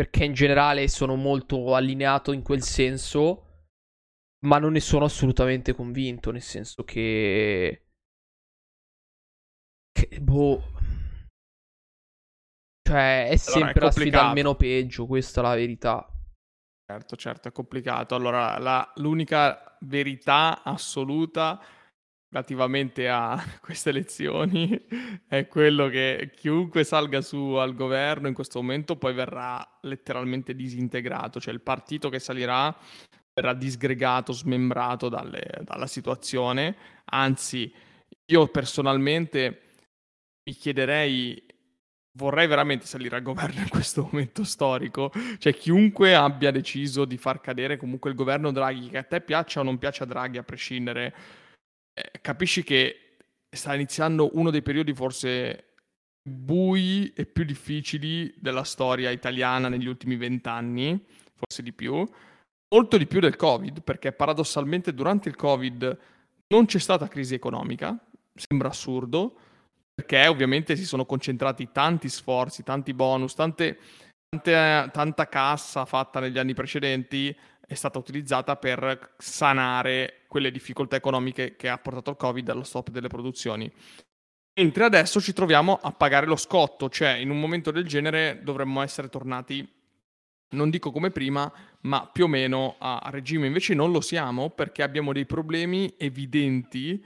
perché 0.03 0.25
in 0.25 0.33
generale 0.33 0.89
sono 0.89 1.15
molto 1.15 1.77
allineato 1.77 2.33
in 2.33 2.43
quel 2.43 2.61
senso, 2.61 3.69
ma 4.47 4.59
non 4.59 4.73
ne 4.73 4.81
sono 4.81 5.05
assolutamente 5.05 5.75
convinto, 5.75 6.33
nel 6.33 6.43
senso 6.43 6.83
che... 6.83 7.87
che 9.93 10.21
boh... 10.21 10.61
Cioè, 12.83 13.29
è 13.29 13.37
sempre 13.37 13.71
allora, 13.71 13.79
è 13.79 13.85
la 13.85 13.91
sfida 13.93 14.27
al 14.27 14.35
meno 14.35 14.57
peggio, 14.57 15.07
questa 15.07 15.41
è 15.41 15.45
la 15.45 15.55
verità. 15.55 16.13
Certo, 16.85 17.15
certo, 17.15 17.47
è 17.47 17.53
complicato. 17.53 18.17
Allora, 18.17 18.59
la, 18.59 18.93
l'unica 18.97 19.77
verità 19.83 20.65
assoluta 20.65 21.63
relativamente 22.33 23.09
a 23.09 23.41
queste 23.61 23.91
elezioni 23.91 24.81
è 25.29 25.47
quello 25.47 25.89
che 25.89 26.33
chiunque 26.35 26.83
salga 26.83 27.21
su 27.21 27.37
al 27.37 27.75
governo 27.75 28.27
in 28.27 28.35
questo 28.35 28.61
momento 28.61 28.97
poi 28.97 29.13
verrà 29.13 29.79
letteralmente 29.83 30.55
disintegrato, 30.55 31.39
cioè 31.39 31.53
il 31.53 31.61
partito 31.61 32.09
che 32.09 32.19
salirà 32.19 32.75
verrà 33.35 33.55
disgregato, 33.55 34.33
smembrato 34.33 35.09
dalle, 35.09 35.61
dalla 35.63 35.87
situazione, 35.87 36.77
anzi 37.07 37.73
io 38.27 38.49
personalmente 38.49 39.61
mi 40.45 40.55
chiederei 40.55 41.51
vorrei 42.15 42.47
veramente 42.47 42.85
salire 42.85 43.17
al 43.17 43.23
governo 43.23 43.61
in 43.61 43.69
questo 43.69 44.03
momento 44.11 44.45
storico. 44.45 45.11
Cioè, 45.39 45.55
chiunque 45.55 46.15
abbia 46.15 46.51
deciso 46.51 47.05
di 47.05 47.17
far 47.17 47.41
cadere 47.41 47.77
comunque 47.77 48.11
il 48.11 48.17
governo 48.17 48.53
Draghi, 48.53 48.89
che 48.89 48.99
a 48.99 49.03
te 49.03 49.21
piaccia 49.21 49.61
o 49.61 49.63
non 49.63 49.79
piaccia 49.79 50.05
Draghi, 50.05 50.39
a 50.39 50.43
prescindere, 50.43 51.15
eh, 51.95 52.21
capisci 52.21 52.63
che 52.63 53.17
sta 53.51 53.75
iniziando 53.75 54.31
uno 54.35 54.51
dei 54.51 54.63
periodi 54.63 54.95
forse 54.95 55.75
bui 56.23 57.13
e 57.15 57.27
più 57.27 57.45
difficili 57.45 58.33
della 58.39 58.65
storia 58.65 59.11
italiana 59.11 59.69
negli 59.69 59.87
ultimi 59.87 60.17
vent'anni, 60.17 61.05
forse 61.35 61.63
di 61.63 61.73
più, 61.73 62.07
molto 62.75 62.97
di 62.97 63.07
più 63.07 63.21
del 63.21 63.37
Covid, 63.37 63.83
perché 63.83 64.13
paradossalmente 64.13 64.95
durante 64.95 65.29
il 65.29 65.37
Covid 65.37 65.99
non 66.49 66.67
c'è 66.67 66.79
stata 66.79 67.09
crisi 67.09 67.35
economica, 67.35 67.99
sembra 68.35 68.69
assurdo, 68.69 69.37
perché 69.95 70.27
ovviamente 70.27 70.77
si 70.77 70.87
sono 70.87 71.05
concentrati 71.05 71.71
tanti 71.73 72.09
sforzi, 72.09 72.63
tanti 72.63 72.95
bonus, 72.95 73.35
tante 73.35 73.79
tante, 74.37 74.91
tanta 74.93 75.29
cassa 75.29 75.85
fatta 75.85 76.19
negli 76.21 76.39
anni 76.39 76.55
precedenti 76.55 77.37
è 77.67 77.75
stata 77.75 77.99
utilizzata 77.99 78.57
per 78.57 79.15
sanare 79.19 80.23
quelle 80.29 80.51
difficoltà 80.51 80.97
economiche 80.97 81.57
che 81.57 81.69
ha 81.69 81.79
portato 81.79 82.11
il 82.11 82.17
Covid 82.17 82.49
allo 82.49 82.65
stop 82.65 82.91
delle 82.91 83.09
produzioni. 83.09 83.71
Mentre 84.55 84.85
adesso 84.85 85.21
ci 85.21 85.33
troviamo 85.33 85.79
a 85.81 85.93
pagare 85.93 86.27
lo 86.27 86.37
scotto, 86.37 86.91
cioè 86.91 87.13
in 87.13 87.31
un 87.31 87.41
momento 87.41 87.71
del 87.71 87.87
genere 87.87 88.41
dovremmo 88.43 88.83
essere 88.83 89.09
tornati, 89.09 89.67
non 90.51 90.69
dico 90.69 90.91
come 90.91 91.11
prima, 91.11 91.51
ma 91.83 92.07
più 92.13 92.25
o 92.25 92.29
meno 92.29 92.77
a, 92.79 93.01
regime. 93.11 93.47
Invece 93.47 93.73
non 93.73 93.91
lo 93.91 94.03
siamo 94.03 94.51
perché 94.51 94.83
abbiamo 94.83 95.15
dei 95.15 95.25
problemi 95.25 95.95
evidenti 95.97 97.03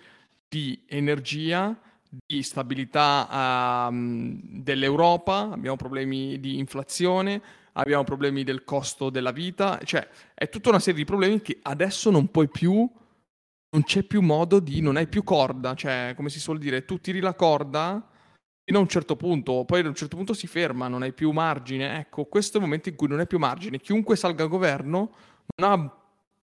di 0.49 0.83
energia, 0.89 1.79
di 2.09 2.43
stabilità 2.43 3.89
uh, 3.89 3.93
dell'Europa, 3.93 5.51
abbiamo 5.53 5.77
problemi 5.77 6.41
di 6.41 6.59
inflazione, 6.59 7.41
abbiamo 7.77 8.05
problemi 8.05 8.45
del 8.45 8.65
costo 8.65 9.11
della 9.11 9.33
vita, 9.33 9.79
cioè 9.85 10.07
è 10.35 10.49
tutta 10.49 10.69
una 10.69 10.79
serie 10.79 11.01
di 11.01 11.05
problemi 11.05 11.41
che 11.41 11.59
adesso 11.63 12.11
non 12.11 12.31
puoi 12.31 12.49
più, 12.49 12.89
non 13.71 13.83
c'è 13.85 14.03
più 14.03 14.21
modo 14.23 14.59
di, 14.61 14.81
non 14.81 14.97
hai 14.97 15.07
più 15.09 15.23
corda, 15.23 15.75
cioè 15.75 16.15
come 16.17 16.29
si 16.29 16.41
suol 16.41 16.59
dire, 16.59 16.85
tu 16.85 17.01
tiri 17.01 17.21
la 17.21 17.35
corda 17.35 18.11
fino 18.65 18.79
a 18.79 18.83
un 18.83 18.89
certo 18.89 19.17
punto, 19.17 19.65
poi 19.65 19.81
ad 19.81 19.87
un 19.87 19.95
certo 19.95 20.17
punto 20.17 20.35
si 20.35 20.47
ferma, 20.47 20.89
non 20.89 21.03
hai 21.03 21.13
più 21.13 21.31
margine, 21.31 21.99
ecco, 21.99 22.25
questo 22.25 22.57
è 22.57 22.61
il 22.61 22.67
momento 22.67 22.89
in 22.89 22.97
cui 22.97 23.09
non 23.09 23.21
hai 23.21 23.27
più 23.27 23.39
margine, 23.39 23.79
chiunque 23.79 24.17
salga 24.17 24.45
a 24.45 24.49
governo 24.49 25.15
non 25.57 25.71
ha 25.71 25.97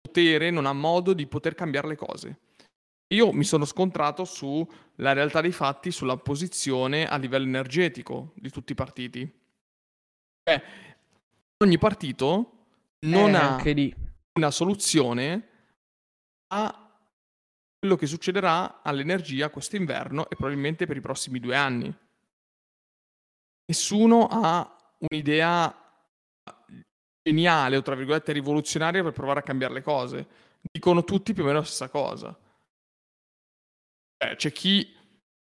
potere, 0.00 0.50
non 0.50 0.66
ha 0.66 0.72
modo 0.72 1.12
di 1.14 1.26
poter 1.26 1.54
cambiare 1.54 1.88
le 1.88 1.96
cose. 1.96 2.38
Io 3.14 3.32
mi 3.32 3.44
sono 3.44 3.64
scontrato 3.64 4.24
sulla 4.24 5.12
realtà 5.12 5.40
dei 5.40 5.52
fatti, 5.52 5.90
sulla 5.90 6.16
posizione 6.16 7.06
a 7.06 7.16
livello 7.16 7.46
energetico 7.46 8.32
di 8.34 8.50
tutti 8.50 8.72
i 8.72 8.74
partiti. 8.74 9.40
Cioè, 10.44 10.62
ogni 11.62 11.78
partito 11.78 12.66
non 13.06 13.30
eh, 13.30 13.36
ha 13.36 13.62
una 14.34 14.50
soluzione 14.50 15.48
a 16.52 16.82
quello 17.78 17.96
che 17.96 18.06
succederà 18.06 18.82
all'energia 18.82 19.50
quest'inverno 19.50 20.28
e 20.28 20.36
probabilmente 20.36 20.86
per 20.86 20.96
i 20.96 21.00
prossimi 21.00 21.40
due 21.40 21.56
anni. 21.56 21.92
Nessuno 23.66 24.28
ha 24.30 24.76
un'idea 24.98 25.76
geniale 27.22 27.76
o 27.76 27.82
tra 27.82 27.94
virgolette 27.94 28.32
rivoluzionaria 28.32 29.02
per 29.02 29.12
provare 29.12 29.40
a 29.40 29.42
cambiare 29.42 29.74
le 29.74 29.82
cose. 29.82 30.26
Dicono 30.60 31.04
tutti 31.04 31.32
più 31.32 31.42
o 31.42 31.46
meno 31.46 31.58
la 31.58 31.64
stessa 31.64 31.88
cosa. 31.88 32.38
Eh, 34.18 34.36
c'è 34.36 34.52
chi 34.52 34.94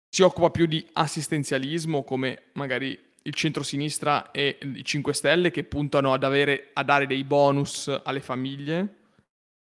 si 0.09 0.23
occupa 0.23 0.51
più 0.51 0.67
di 0.67 0.87
assistenzialismo, 0.93 2.05
come 2.05 2.51
magari 2.55 3.13
il 3.27 3.35
centro-sinistra 3.35 4.31
e 4.31 4.59
i 4.61 4.85
5 4.85 5.15
Stelle 5.15 5.51
che 5.51 5.65
puntano 5.65 6.13
ad 6.13 6.25
avere, 6.25 6.71
a 6.75 6.83
dare 6.83 7.07
dei 7.07 7.25
bonus 7.25 7.89
alle 8.03 8.21
famiglie 8.21 9.03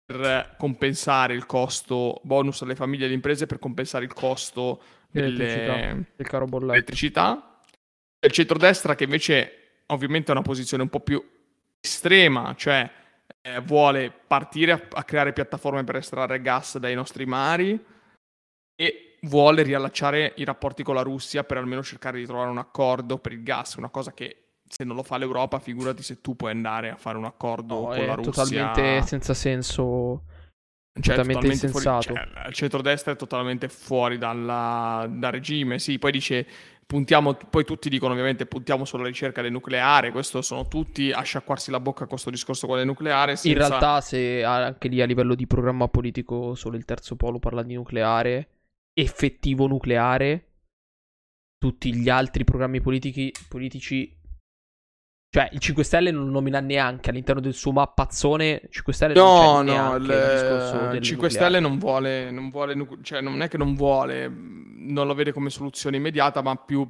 per 0.05 0.57
compensare 0.59 1.35
il 1.35 1.47
costo, 1.47 2.21
bonus 2.25 2.63
alle 2.63 2.75
famiglie 2.75 3.03
e 3.03 3.07
alle 3.07 3.15
imprese 3.15 3.47
per 3.47 3.59
compensare 3.59 4.05
il 4.05 4.13
costo 4.13 4.83
delle, 5.11 6.07
del 6.17 6.27
caro 6.27 6.47
bolletta. 6.47 6.73
elettricità. 6.73 7.61
Il 8.19 8.33
centrodestra 8.33 8.95
che 8.95 9.05
invece 9.05 9.83
ovviamente 9.87 10.31
ha 10.31 10.35
una 10.35 10.43
posizione 10.43 10.83
un 10.83 10.89
po' 10.89 11.01
più 11.01 11.23
estrema, 11.81 12.55
cioè 12.57 12.91
eh, 13.43 13.61
vuole 13.61 14.11
partire 14.11 14.73
a, 14.73 14.83
a 14.91 15.05
creare 15.05 15.33
piattaforme 15.33 15.85
per 15.85 15.97
estrarre 15.97 16.41
gas 16.41 16.79
dai 16.79 16.95
nostri 16.95 17.27
mari 17.27 17.79
e 18.75 19.10
vuole 19.23 19.63
riallacciare 19.63 20.33
i 20.37 20.45
rapporti 20.45 20.83
con 20.83 20.95
la 20.95 21.03
Russia 21.03 21.45
per 21.45 21.59
almeno 21.59 21.83
cercare 21.83 22.19
di 22.19 22.27
trovare 22.27 22.51
un 22.51 22.59
accordo 22.59 23.19
per 23.19 23.33
il 23.33 23.43
gas, 23.43 23.75
una 23.75 23.91
cosa 23.91 24.13
che 24.13 24.45
se 24.69 24.85
non 24.85 24.95
lo 24.95 25.03
fa 25.03 25.19
l'Europa, 25.19 25.59
figurati 25.59 26.03
se 26.03 26.21
tu 26.21 26.37
puoi 26.37 26.53
andare 26.53 26.91
a 26.91 26.97
fare 26.97 27.19
un 27.19 27.25
accordo 27.25 27.75
no, 27.75 27.87
con 27.89 28.07
la 28.07 28.15
Russia. 28.15 28.31
totalmente 28.31 29.03
senza 29.07 29.35
senso. 29.35 30.23
Cioè, 31.01 31.15
totalmente, 31.15 31.47
insensato. 31.47 32.13
Fuori, 32.13 32.31
cioè, 32.33 32.47
il 32.49 32.55
centrodestra 32.55 33.13
è 33.13 33.17
totalmente 33.17 33.69
fuori 33.69 34.19
dalla, 34.19 35.09
dal 35.09 35.33
regime. 35.33 35.79
Sì, 35.79 35.99
poi 35.99 36.13
dice 36.13 36.47
puntiamo, 36.87 37.35
poi 37.35 37.65
tutti 37.65 37.89
dicono 37.89 38.13
ovviamente 38.13 38.47
puntiamo 38.47 38.85
sulla 38.85 39.07
ricerca 39.07 39.43
del 39.43 39.53
nucleare, 39.53 40.11
questo 40.11 40.43
sono 40.43 40.67
tutti 40.67 41.13
a 41.13 41.23
sciacquarsi 41.23 41.71
la 41.71 41.79
bocca 41.79 42.01
con 42.01 42.09
questo 42.09 42.31
discorso 42.31 42.67
con 42.67 42.79
il 42.79 42.87
nucleare. 42.87 43.37
Senza... 43.37 43.49
In 43.49 43.69
realtà 43.69 44.01
se 44.01 44.45
anche 44.45 44.89
lì 44.89 45.01
a 45.01 45.07
livello 45.07 45.35
di 45.35 45.47
programma 45.47 45.89
politico 45.89 46.55
solo 46.55 46.77
il 46.77 46.85
terzo 46.85 47.17
polo 47.17 47.39
parla 47.39 47.63
di 47.63 47.75
nucleare, 47.75 48.49
effettivo 48.93 49.67
nucleare, 49.67 50.47
tutti 51.59 51.95
gli 51.95 52.09
altri 52.09 52.45
programmi 52.45 52.81
politici, 52.81 53.33
politici 53.49 54.19
cioè, 55.33 55.49
il 55.53 55.61
5 55.61 55.85
Stelle 55.85 56.11
non 56.11 56.25
lo 56.25 56.31
nomina 56.33 56.59
neanche 56.59 57.11
all'interno 57.11 57.41
del 57.41 57.55
suo 57.55 57.71
mappazzone. 57.71 58.63
5 58.69 58.93
Stelle 58.93 59.15
no, 59.15 59.63
non 59.63 59.67
c'è 59.67 59.77
no, 59.77 59.95
il, 59.95 60.03
il 60.97 61.03
5 61.03 61.29
nucleare. 61.29 61.31
Stelle 61.31 61.61
non 61.61 61.79
vuole, 61.79 62.33
non 62.33 62.51
vuole, 62.51 62.87
cioè 63.03 63.21
non 63.21 63.41
è 63.41 63.47
che 63.49 63.57
non 63.57 63.77
vuole, 63.77 64.27
non 64.29 65.07
lo 65.07 65.15
vede 65.15 65.33
come 65.33 65.49
soluzione 65.49 65.99
immediata, 65.99 66.43
ma 66.43 66.57
più 66.57 66.85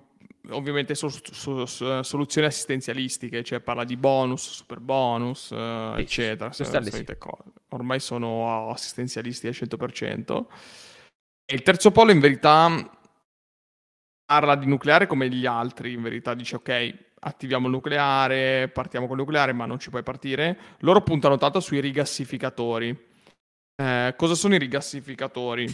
ovviamente 0.53 0.95
so, 0.95 1.11
so, 1.11 1.67
so, 1.67 2.03
soluzioni 2.03 2.47
assistenzialistiche, 2.47 3.43
cioè 3.45 3.61
parla 3.61 3.85
di 3.85 3.99
bonus, 3.99 4.53
super 4.53 4.81
bonus, 4.81 5.51
uh, 5.51 5.95
sì, 5.97 6.01
eccetera. 6.01 6.51
Sì. 6.51 6.65
Ormai 7.69 8.01
sono 8.01 8.71
assistenzialisti 8.71 9.49
al 9.49 9.55
100%. 9.55 10.47
Il 11.53 11.63
terzo 11.63 11.91
polo 11.91 12.13
in 12.13 12.21
verità 12.21 12.71
parla 14.25 14.55
di 14.55 14.67
nucleare 14.67 15.09
come 15.09 15.29
gli 15.29 15.47
altri, 15.47 15.95
in 15.95 16.03
verità 16.03 16.33
dice 16.35 16.55
ok, 16.55 16.95
attiviamo 17.19 17.67
il 17.67 17.73
nucleare, 17.73 18.69
partiamo 18.69 19.09
con 19.09 19.17
il 19.19 19.25
nucleare, 19.25 19.53
ma 19.53 19.67
non 19.67 19.81
ci 19.81 19.91
puoi 19.91 20.05
partire. 20.05 20.57
Loro 20.81 21.03
puntano 21.03 21.39
tanto 21.39 21.59
sui 21.59 21.81
rigassificatori. 21.81 22.97
Eh, 23.75 24.15
cosa 24.17 24.35
sono 24.37 24.55
i 24.55 24.59
rigassificatori? 24.59 25.67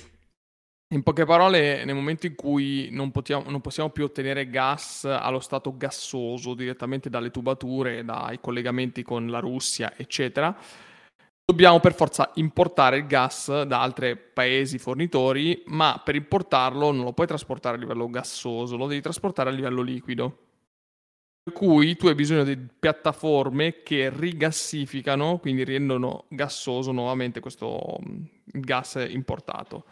In 0.94 1.02
poche 1.02 1.26
parole, 1.26 1.84
nel 1.84 1.94
momento 1.94 2.26
in 2.26 2.36
cui 2.36 2.88
non, 2.90 3.10
potiamo, 3.10 3.50
non 3.50 3.60
possiamo 3.60 3.90
più 3.90 4.04
ottenere 4.04 4.48
gas 4.48 5.04
allo 5.04 5.40
stato 5.40 5.76
gassoso 5.76 6.54
direttamente 6.54 7.10
dalle 7.10 7.30
tubature, 7.30 8.02
dai 8.02 8.40
collegamenti 8.40 9.02
con 9.02 9.26
la 9.28 9.40
Russia, 9.40 9.92
eccetera, 9.94 10.56
dobbiamo 11.46 11.78
per 11.78 11.94
forza 11.94 12.32
importare 12.34 12.98
il 12.98 13.06
gas 13.06 13.62
da 13.62 13.80
altri 13.80 14.16
paesi 14.16 14.78
fornitori, 14.78 15.62
ma 15.66 16.02
per 16.04 16.16
importarlo 16.16 16.90
non 16.90 17.04
lo 17.04 17.12
puoi 17.12 17.28
trasportare 17.28 17.76
a 17.76 17.78
livello 17.78 18.10
gassoso, 18.10 18.76
lo 18.76 18.88
devi 18.88 19.00
trasportare 19.00 19.50
a 19.50 19.52
livello 19.52 19.80
liquido. 19.80 20.38
Per 21.44 21.54
cui 21.54 21.94
tu 21.94 22.08
hai 22.08 22.16
bisogno 22.16 22.42
di 22.42 22.56
piattaforme 22.56 23.84
che 23.84 24.10
rigassificano, 24.10 25.38
quindi 25.38 25.62
rendono 25.62 26.24
gassoso 26.28 26.90
nuovamente 26.90 27.38
questo 27.38 27.96
gas 28.44 29.06
importato. 29.08 29.84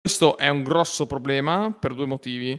Questo 0.00 0.38
è 0.38 0.48
un 0.48 0.62
grosso 0.62 1.06
problema 1.06 1.70
per 1.78 1.92
due 1.92 2.06
motivi. 2.06 2.58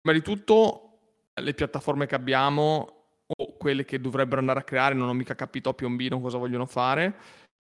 Prima 0.00 0.18
di 0.18 0.24
tutto, 0.24 0.98
le 1.32 1.54
piattaforme 1.54 2.06
che 2.06 2.16
abbiamo 2.16 2.96
o 3.24 3.56
quelle 3.56 3.84
che 3.84 4.00
dovrebbero 4.00 4.40
andare 4.40 4.58
a 4.58 4.64
creare, 4.64 4.96
non 4.96 5.08
ho 5.08 5.14
mica 5.14 5.36
capito 5.36 5.68
a 5.68 5.74
piombino 5.74 6.20
cosa 6.20 6.36
vogliono 6.36 6.66
fare 6.66 7.14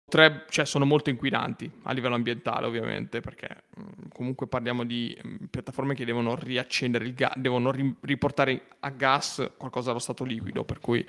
Tre, 0.07 0.45
cioè 0.51 0.67
sono 0.67 0.85
molto 0.85 1.09
inquinanti 1.11 1.71
a 1.85 1.93
livello 1.93 2.15
ambientale 2.15 2.67
ovviamente 2.67 3.21
perché 3.21 3.65
mm, 3.81 4.09
comunque 4.13 4.47
parliamo 4.47 4.85
di 4.85 5.17
mm, 5.27 5.47
piattaforme 5.51 5.95
che 5.95 6.05
devono 6.05 6.37
riaccendere 6.37 7.07
il 7.07 7.15
gas, 7.15 7.33
devono 7.37 7.71
ri- 7.71 7.97
riportare 8.03 8.67
a 8.81 8.91
gas 8.91 9.53
qualcosa 9.57 9.91
allo 9.91 9.99
stato 9.99 10.25
liquido 10.25 10.63
per 10.63 10.79
cui 10.79 11.05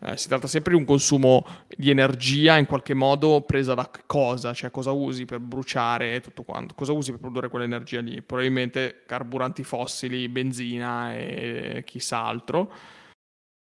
eh, 0.00 0.16
si 0.16 0.28
tratta 0.28 0.46
sempre 0.46 0.72
di 0.72 0.78
un 0.78 0.84
consumo 0.84 1.44
di 1.68 1.90
energia 1.90 2.56
in 2.56 2.66
qualche 2.66 2.94
modo 2.94 3.40
presa 3.40 3.74
da 3.74 3.90
cosa, 4.06 4.52
cioè 4.52 4.70
cosa 4.70 4.92
usi 4.92 5.24
per 5.24 5.40
bruciare 5.40 6.20
tutto 6.20 6.42
quanto, 6.44 6.74
cosa 6.74 6.92
usi 6.92 7.10
per 7.10 7.20
produrre 7.20 7.48
quell'energia 7.48 8.00
lì, 8.00 8.22
probabilmente 8.22 9.02
carburanti 9.06 9.64
fossili, 9.64 10.28
benzina 10.28 11.14
e 11.16 11.82
chissà 11.84 12.22
altro 12.22 12.70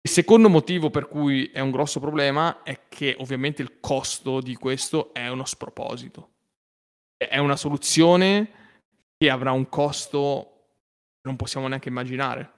il 0.09 0.15
secondo 0.15 0.49
motivo 0.49 0.89
per 0.89 1.07
cui 1.07 1.51
è 1.53 1.61
un 1.61 1.71
grosso 1.71 2.01
problema 2.01 2.63
è 2.63 2.89
che 2.89 3.15
ovviamente 3.19 3.61
il 3.61 3.79
costo 3.79 4.41
di 4.41 4.55
questo 4.55 5.13
è 5.13 5.29
uno 5.29 5.45
sproposito. 5.45 6.31
È 7.15 7.37
una 7.37 7.57
soluzione 7.57 8.51
che 9.19 9.29
avrà 9.29 9.53
un 9.53 9.69
costo 9.69 10.63
che 11.21 11.29
non 11.29 11.37
possiamo 11.37 11.69
neanche 11.69 11.91
immaginare. 11.91 12.53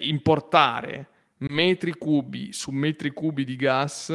Importare 0.00 1.08
metri 1.50 1.92
cubi 1.92 2.54
su 2.54 2.70
metri 2.70 3.10
cubi 3.10 3.44
di 3.44 3.56
gas 3.56 4.08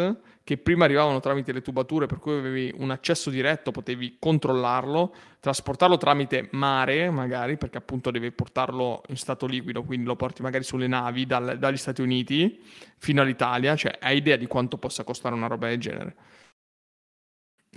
che 0.49 0.57
prima 0.57 0.85
arrivavano 0.85 1.19
tramite 1.19 1.51
le 1.51 1.62
tubature 1.62 2.07
per 2.07 2.17
cui 2.17 2.35
avevi 2.35 2.73
un 2.77 2.89
accesso 2.89 3.29
diretto, 3.29 3.69
potevi 3.69 4.17
controllarlo, 4.17 5.13
trasportarlo 5.39 5.95
tramite 5.97 6.49
mare 6.53 7.12
magari 7.12 7.55
perché 7.55 7.77
appunto 7.77 8.09
devi 8.09 8.31
portarlo 8.31 9.03
in 9.09 9.15
stato 9.15 9.45
liquido, 9.45 9.83
quindi 9.83 10.07
lo 10.07 10.15
porti 10.15 10.41
magari 10.41 10.63
sulle 10.63 10.88
navi 10.88 11.27
dal, 11.27 11.59
dagli 11.59 11.77
Stati 11.77 12.01
Uniti 12.01 12.63
fino 12.97 13.21
all'Italia, 13.21 13.75
cioè 13.75 13.95
hai 14.01 14.17
idea 14.17 14.38
di 14.38 14.47
quanto 14.47 14.79
possa 14.79 15.03
costare 15.03 15.35
una 15.35 15.45
roba 15.45 15.67
del 15.67 15.79
genere? 15.79 16.15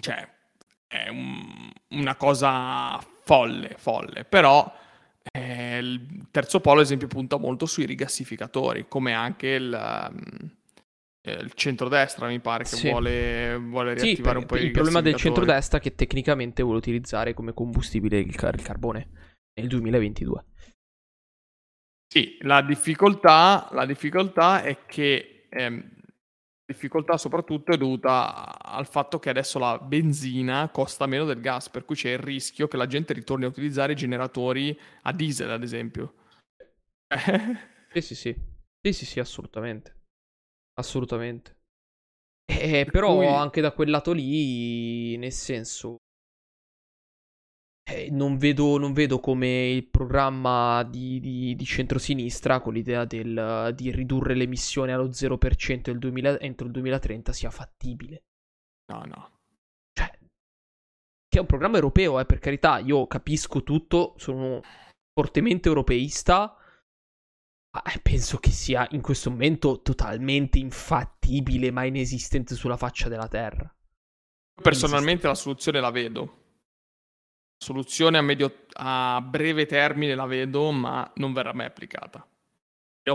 Cioè 0.01 0.27
è 0.87 1.09
un, 1.09 1.71
una 1.89 2.17
cosa 2.17 2.99
folle, 3.23 3.75
folle, 3.77 4.25
però 4.25 4.75
eh, 5.31 5.77
il 5.77 6.27
terzo 6.31 6.61
polo, 6.61 6.79
ad 6.79 6.87
esempio, 6.87 7.07
punta 7.07 7.37
molto 7.37 7.67
sui 7.67 7.85
rigassificatori, 7.85 8.87
come 8.89 9.13
anche 9.13 9.49
il, 9.49 10.41
il 11.25 11.53
centrodestra 11.55 12.27
mi 12.27 12.41
pare 12.41 12.65
che 12.65 12.77
sì. 12.77 12.89
vuole, 12.89 13.57
vuole 13.57 13.95
riattivare 13.95 14.39
sì, 14.39 14.43
un 14.43 14.47
po' 14.49 14.57
il 14.57 14.73
problema 14.73 15.01
del 15.01 15.15
centrodestra 15.15 15.79
è 15.79 15.81
che 15.81 15.95
tecnicamente 15.95 16.63
vuole 16.63 16.79
utilizzare 16.79 17.33
come 17.33 17.55
combustibile 17.55 18.19
il, 18.19 18.35
car- 18.35 18.55
il 18.55 18.63
carbone 18.63 19.09
nel 19.55 19.69
2022. 19.69 20.45
Sì, 22.13 22.37
la 22.41 22.61
difficoltà, 22.61 23.69
la 23.71 23.87
difficoltà 23.87 24.63
è 24.63 24.85
che 24.85 25.47
ehm, 25.49 25.91
difficoltà 26.67 27.17
soprattutto 27.17 27.73
è 27.73 27.77
dovuta 27.77 28.61
al 28.61 28.87
fatto 28.87 29.19
che 29.19 29.31
adesso 29.31 29.59
la 29.59 29.79
benzina 29.79 30.69
costa 30.71 31.07
meno 31.07 31.25
del 31.25 31.41
gas, 31.41 31.71
per 31.71 31.85
cui 31.85 31.95
c'è 31.95 32.11
il 32.11 32.19
rischio 32.19 32.69
che 32.69 32.77
la 32.77 32.87
gente 32.87 33.13
ritorni 33.13 33.45
a 33.45 33.49
utilizzare 33.49 33.93
i 33.93 33.97
generatori 33.97 34.79
a 35.03 35.13
diesel, 35.13 35.51
ad 35.51 35.63
esempio. 35.63 36.15
sì, 37.93 38.01
sì, 38.01 38.15
sì. 38.15 38.35
Sì, 38.85 38.93
sì, 38.93 39.07
sì, 39.07 39.21
assolutamente. 39.21 40.02
Assolutamente. 40.75 41.57
Eh, 42.45 42.87
però 42.91 43.17
cui... 43.17 43.27
anche 43.27 43.61
da 43.61 43.73
quel 43.73 43.91
lato 43.91 44.13
lì, 44.13 45.17
nel 45.17 45.33
senso, 45.33 45.99
eh, 47.85 48.11
non, 48.11 48.39
vedo, 48.39 48.79
non, 48.79 48.93
vedo, 48.93 49.19
come 49.19 49.71
il 49.71 49.89
programma 49.89 50.83
di, 50.85 51.19
di, 51.21 51.55
di 51.55 51.65
centrosinistra 51.65 52.61
con 52.61 52.73
l'idea 52.73 53.05
del, 53.05 53.73
di 53.75 53.91
ridurre 53.91 54.35
le 54.35 54.45
emissioni 54.45 54.93
allo 54.93 55.09
0% 55.09 55.91
2000, 55.91 56.41
entro 56.41 56.67
il 56.67 56.73
2030 56.73 57.33
sia 57.33 57.51
fattibile. 57.51 58.23
No, 58.93 59.03
no. 59.05 59.31
Cioè, 59.93 60.11
che 61.29 61.39
è 61.39 61.41
un 61.41 61.47
programma 61.47 61.77
europeo, 61.77 62.21
eh, 62.21 62.25
per 62.25 62.39
carità, 62.39 62.79
io 62.79 63.07
capisco 63.07 63.63
tutto, 63.63 64.15
sono 64.17 64.61
fortemente 65.13 65.69
europeista, 65.69 66.57
penso 68.03 68.39
che 68.39 68.51
sia 68.51 68.87
in 68.91 69.01
questo 69.01 69.31
momento 69.31 69.81
totalmente 69.83 70.59
infattibile, 70.59 71.71
ma 71.71 71.85
inesistente 71.85 72.55
sulla 72.55 72.77
faccia 72.77 73.09
della 73.09 73.29
Terra. 73.29 73.75
Personalmente 74.63 75.27
la 75.27 75.35
soluzione 75.35 75.81
la 75.81 75.91
vedo 75.91 76.41
soluzione 77.63 78.19
a, 78.19 78.23
medio, 78.23 78.65
a 78.73 79.25
breve 79.25 79.67
termine 79.67 80.17
la 80.17 80.27
vedo, 80.27 80.73
ma 80.73 81.11
non 81.17 81.33
verrà 81.33 81.55
mai 81.55 81.67
applicata. 81.67 82.27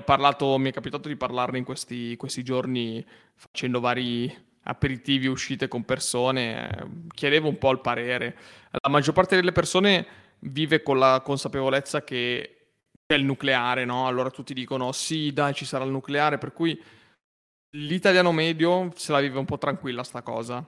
Parlato, 0.04 0.58
mi 0.58 0.70
è 0.70 0.74
capitato 0.74 1.10
di 1.10 1.18
parlarne 1.18 1.58
in 1.58 1.64
questi, 1.64 2.16
questi 2.16 2.44
giorni 2.44 3.06
facendo 3.36 3.80
vari 3.80 4.34
aperitivi, 4.64 5.28
uscite 5.28 5.68
con 5.68 5.84
persone, 5.84 7.04
chiedevo 7.14 7.48
un 7.50 7.58
po' 7.58 7.72
il 7.72 7.82
parere. 7.82 8.38
La 8.72 8.90
maggior 8.90 9.14
parte 9.14 9.36
delle 9.36 9.52
persone 9.52 10.06
vive 10.40 10.82
con 10.82 10.98
la 10.98 11.22
consapevolezza 11.24 12.04
che 12.04 12.57
c'è 13.08 13.16
il 13.16 13.24
nucleare, 13.24 13.86
no? 13.86 14.06
Allora 14.06 14.30
tutti 14.30 14.54
dicono 14.54 14.92
sì, 14.92 15.32
dai, 15.32 15.54
ci 15.54 15.66
sarà 15.66 15.86
il 15.86 15.92
nucleare, 15.92 16.38
per 16.38 16.52
cui 16.52 16.80
l'italiano 17.72 18.32
medio 18.34 18.92
se 18.96 19.12
la 19.14 19.22
vive 19.22 19.40
un 19.40 19.46
po' 19.46 19.58
tranquilla 19.58 20.04
sta 20.04 20.22
cosa. 20.22 20.66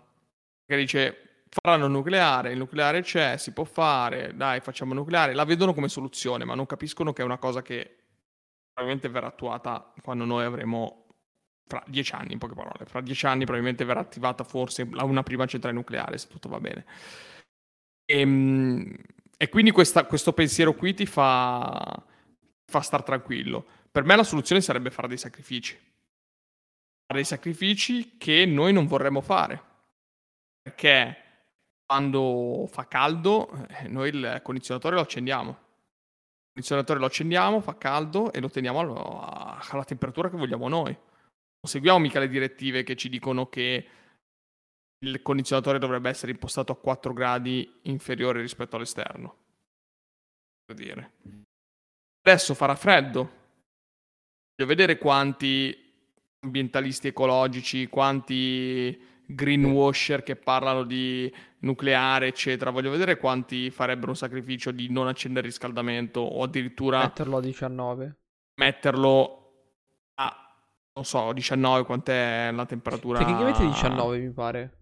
Perché 0.66 0.82
dice 0.82 1.24
faranno 1.50 1.88
nucleare, 1.88 2.52
il 2.52 2.58
nucleare 2.58 3.02
c'è, 3.02 3.36
si 3.38 3.52
può 3.52 3.64
fare, 3.66 4.36
dai, 4.36 4.62
facciamo 4.62 4.94
nucleare, 4.94 5.34
la 5.34 5.44
vedono 5.44 5.74
come 5.74 5.90
soluzione, 5.90 6.46
ma 6.46 6.56
non 6.56 6.66
capiscono 6.66 7.12
che 7.12 7.24
è 7.24 7.26
una 7.26 7.40
cosa 7.40 7.62
che 7.62 7.98
probabilmente 8.72 9.10
verrà 9.10 9.28
attuata 9.28 9.92
quando 10.02 10.26
noi 10.26 10.46
avremo 10.46 11.08
fra 11.68 11.84
dieci 11.88 12.14
anni, 12.14 12.34
in 12.34 12.40
poche 12.40 12.54
parole, 12.54 12.86
fra 12.86 13.02
dieci 13.02 13.26
anni 13.26 13.44
probabilmente 13.44 13.84
verrà 13.84 14.00
attivata 14.00 14.44
forse 14.44 14.84
una 14.84 15.24
prima 15.24 15.46
centrale 15.46 15.76
nucleare, 15.76 16.18
se 16.18 16.28
tutto 16.28 16.50
va 16.50 16.60
bene. 16.60 16.86
E, 18.06 18.20
ehm, 18.20 18.96
e 19.38 19.50
quindi 19.50 19.72
questa, 19.72 20.06
questo 20.06 20.34
pensiero 20.34 20.74
qui 20.74 20.94
ti 20.94 21.06
fa, 21.06 22.04
fa 22.70 22.82
star 22.82 23.04
tranquillo. 23.04 23.66
Per 23.92 24.04
me 24.04 24.16
la 24.16 24.24
soluzione 24.24 24.62
sarebbe 24.62 24.92
fare 24.92 25.08
dei 25.08 25.18
sacrifici. 25.18 25.74
Fare 25.76 27.20
dei 27.20 27.26
sacrifici 27.26 28.18
che 28.18 28.46
noi 28.46 28.72
non 28.72 28.86
vorremmo 28.86 29.22
fare. 29.22 29.62
Perché 30.62 31.30
quando 31.86 32.68
fa 32.70 32.88
caldo, 32.88 33.50
eh, 33.68 33.88
noi 33.88 34.10
il 34.10 34.42
condizionatore 34.44 34.96
lo 34.96 35.02
accendiamo. 35.02 35.50
Il 35.50 36.54
condizionatore 36.54 37.00
lo 37.00 37.08
accendiamo, 37.08 37.62
fa 37.62 37.78
caldo 37.78 38.32
e 38.32 38.40
lo 38.40 38.50
teniamo 38.50 38.80
alla, 38.80 39.84
temperatura 39.84 40.30
che 40.30 40.38
vogliamo 40.38 40.68
noi. 40.68 40.92
Non 40.92 41.64
seguiamo 41.64 41.98
mica 41.98 42.20
le 42.20 42.30
direttive 42.30 42.84
che 42.84 42.96
ci 42.96 43.10
dicono 43.10 43.50
che 43.50 43.88
il 45.00 45.22
condizionatore 45.24 45.80
dovrebbe 45.80 46.10
essere 46.10 46.32
impostato 46.32 46.72
a 46.72 46.78
4 46.78 47.14
gradi 47.14 47.80
inferiore 47.84 48.42
rispetto 48.42 48.76
all'esterno. 48.76 49.36
Per 50.66 50.76
dire. 50.76 51.12
Adesso 52.22 52.54
farà 52.54 52.76
freddo. 52.76 53.38
Voglio 54.56 54.70
vedere 54.70 54.98
quanti 54.98 55.76
ambientalisti 56.42 57.08
ecologici, 57.08 57.88
quanti 57.88 59.08
greenwasher 59.26 60.24
che 60.24 60.36
parlano 60.36 60.84
di 60.84 61.32
nucleare, 61.60 62.28
eccetera. 62.28 62.72
Voglio 62.72 62.90
vedere 62.90 63.18
quanti 63.18 63.70
farebbero 63.70 64.10
un 64.10 64.18
sacrificio 64.18 64.72
di 64.72 64.90
non 64.90 65.08
accendere 65.08 65.48
il 65.48 65.54
riscaldamento 65.54 66.20
o 66.20 66.44
addirittura 66.44 67.02
metterlo 67.02 67.38
a 67.38 67.42
19. 67.42 68.18
Metterlo 68.56 69.54
a 70.16 70.50
non 70.94 71.06
so, 71.06 71.32
19 71.32 71.86
quant'è 71.86 72.52
la 72.52 72.66
temperatura. 72.66 73.20
Tecnicamente 73.20 73.66
19 73.66 74.18
mi 74.18 74.32
pare. 74.32 74.79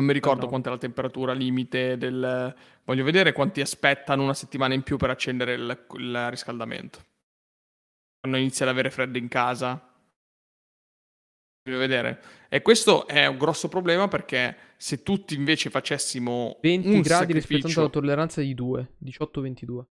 Non 0.00 0.08
mi 0.08 0.14
ricordo 0.14 0.46
quant'è 0.46 0.70
la 0.70 0.78
temperatura 0.78 1.34
limite 1.34 1.98
del 1.98 2.56
Voglio 2.84 3.04
vedere 3.04 3.32
quanti 3.32 3.60
aspettano 3.60 4.22
una 4.22 4.32
settimana 4.32 4.72
in 4.72 4.82
più 4.82 4.96
per 4.96 5.10
accendere 5.10 5.52
il, 5.52 5.86
il 5.98 6.30
riscaldamento. 6.30 7.04
Quando 8.18 8.38
inizia 8.38 8.64
ad 8.64 8.72
avere 8.72 8.90
freddo 8.90 9.18
in 9.18 9.28
casa, 9.28 9.86
Voglio 11.62 11.78
vedere. 11.78 12.22
E 12.48 12.62
questo 12.62 13.06
è 13.06 13.26
un 13.26 13.36
grosso 13.36 13.68
problema 13.68 14.08
perché 14.08 14.56
se 14.78 15.02
tutti 15.02 15.34
invece 15.34 15.68
facessimo 15.68 16.58
20 16.62 16.88
gradi 17.02 17.08
sacrificio... 17.08 17.54
rispettando 17.54 17.82
la 17.82 17.88
tolleranza 17.90 18.40
di 18.40 18.54
2, 18.54 18.94
18-22. 19.04 19.84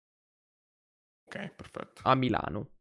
Ok, 1.27 1.49
perfetto. 1.55 2.01
A 2.01 2.15
Milano. 2.15 2.71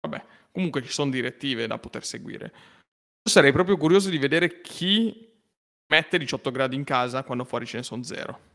Vabbè, 0.00 0.24
comunque 0.50 0.82
ci 0.82 0.90
sono 0.90 1.10
direttive 1.10 1.66
da 1.66 1.78
poter 1.78 2.06
seguire. 2.06 2.54
Sarei 3.22 3.52
proprio 3.52 3.76
curioso 3.76 4.08
di 4.08 4.16
vedere 4.16 4.62
chi 4.62 5.29
mette 5.90 6.18
18 6.18 6.50
gradi 6.50 6.76
in 6.76 6.84
casa 6.84 7.24
quando 7.24 7.44
fuori 7.44 7.66
ce 7.66 7.78
ne 7.78 7.82
sono 7.82 8.02
zero. 8.02 8.48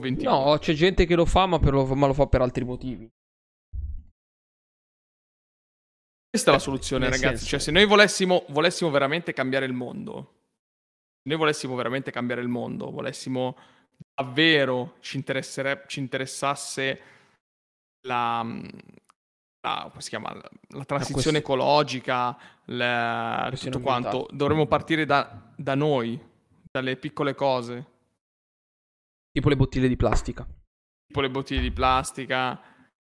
21. 0.00 0.30
No, 0.30 0.58
c'è 0.58 0.72
gente 0.72 1.04
che 1.04 1.14
lo 1.14 1.26
fa 1.26 1.46
ma, 1.46 1.58
lo, 1.58 1.94
ma 1.94 2.06
lo 2.06 2.14
fa 2.14 2.26
per 2.26 2.40
altri 2.40 2.64
motivi. 2.64 3.08
Questa 6.30 6.50
è 6.50 6.54
la 6.54 6.60
soluzione, 6.60 7.08
Nel 7.08 7.12
ragazzi. 7.12 7.36
Senso... 7.38 7.50
Cioè, 7.50 7.58
se 7.58 7.70
noi 7.70 7.86
volessimo, 7.86 8.44
volessimo 8.48 8.90
veramente 8.90 9.32
cambiare 9.32 9.66
il 9.66 9.72
mondo, 9.72 10.42
se 11.22 11.28
noi 11.28 11.38
volessimo 11.38 11.74
veramente 11.74 12.10
cambiare 12.10 12.40
il 12.40 12.48
mondo, 12.48 12.90
volessimo 12.90 13.56
davvero 14.14 14.96
ci, 15.00 15.22
ci 15.86 16.00
interessasse 16.00 17.00
la, 18.06 18.42
si 19.98 20.08
chiama, 20.08 20.34
la 20.68 20.84
transizione 20.84 21.38
la 21.38 21.42
ecologica, 21.42 22.38
la, 22.66 23.52
tutto 23.54 23.80
quanto, 23.80 24.26
dovremmo 24.30 24.66
partire 24.66 25.04
da, 25.04 25.52
da 25.54 25.74
noi, 25.74 26.18
dalle 26.70 26.96
piccole 26.96 27.34
cose. 27.34 27.86
Tipo 29.32 29.48
le 29.48 29.56
bottiglie 29.56 29.88
di 29.88 29.96
plastica. 29.96 30.46
Tipo 31.06 31.20
le 31.20 31.30
bottiglie 31.30 31.60
di 31.60 31.72
plastica, 31.72 32.60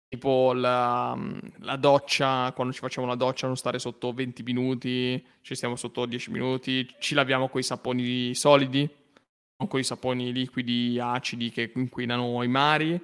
Tipo 0.09 0.55
la, 0.55 1.15
la, 1.59 1.77
doccia, 1.77 2.51
quando 2.55 2.73
ci 2.73 2.81
facciamo 2.81 3.07
la 3.07 3.15
doccia 3.15 3.47
non 3.47 3.59
stare 3.59 3.79
sotto 3.79 4.15
20 4.15 4.43
minuti, 4.43 5.23
ci 5.43 5.55
stiamo 5.55 5.77
sotto 5.77 6.07
10 6.07 6.31
minuti, 6.31 6.89
ci 6.99 7.15
laviamo 7.15 7.51
con 7.51 7.61
i 7.61 7.63
saponi 7.63 8.35
solidi, 8.35 8.89
non 9.59 9.69
con 9.69 9.79
i 9.79 9.85
saponi 9.85 10.33
liquidi 10.33 10.99
acidi 10.99 11.51
che 11.51 11.73
inquinano 11.75 12.43
i 12.43 12.49
mari, 12.49 12.99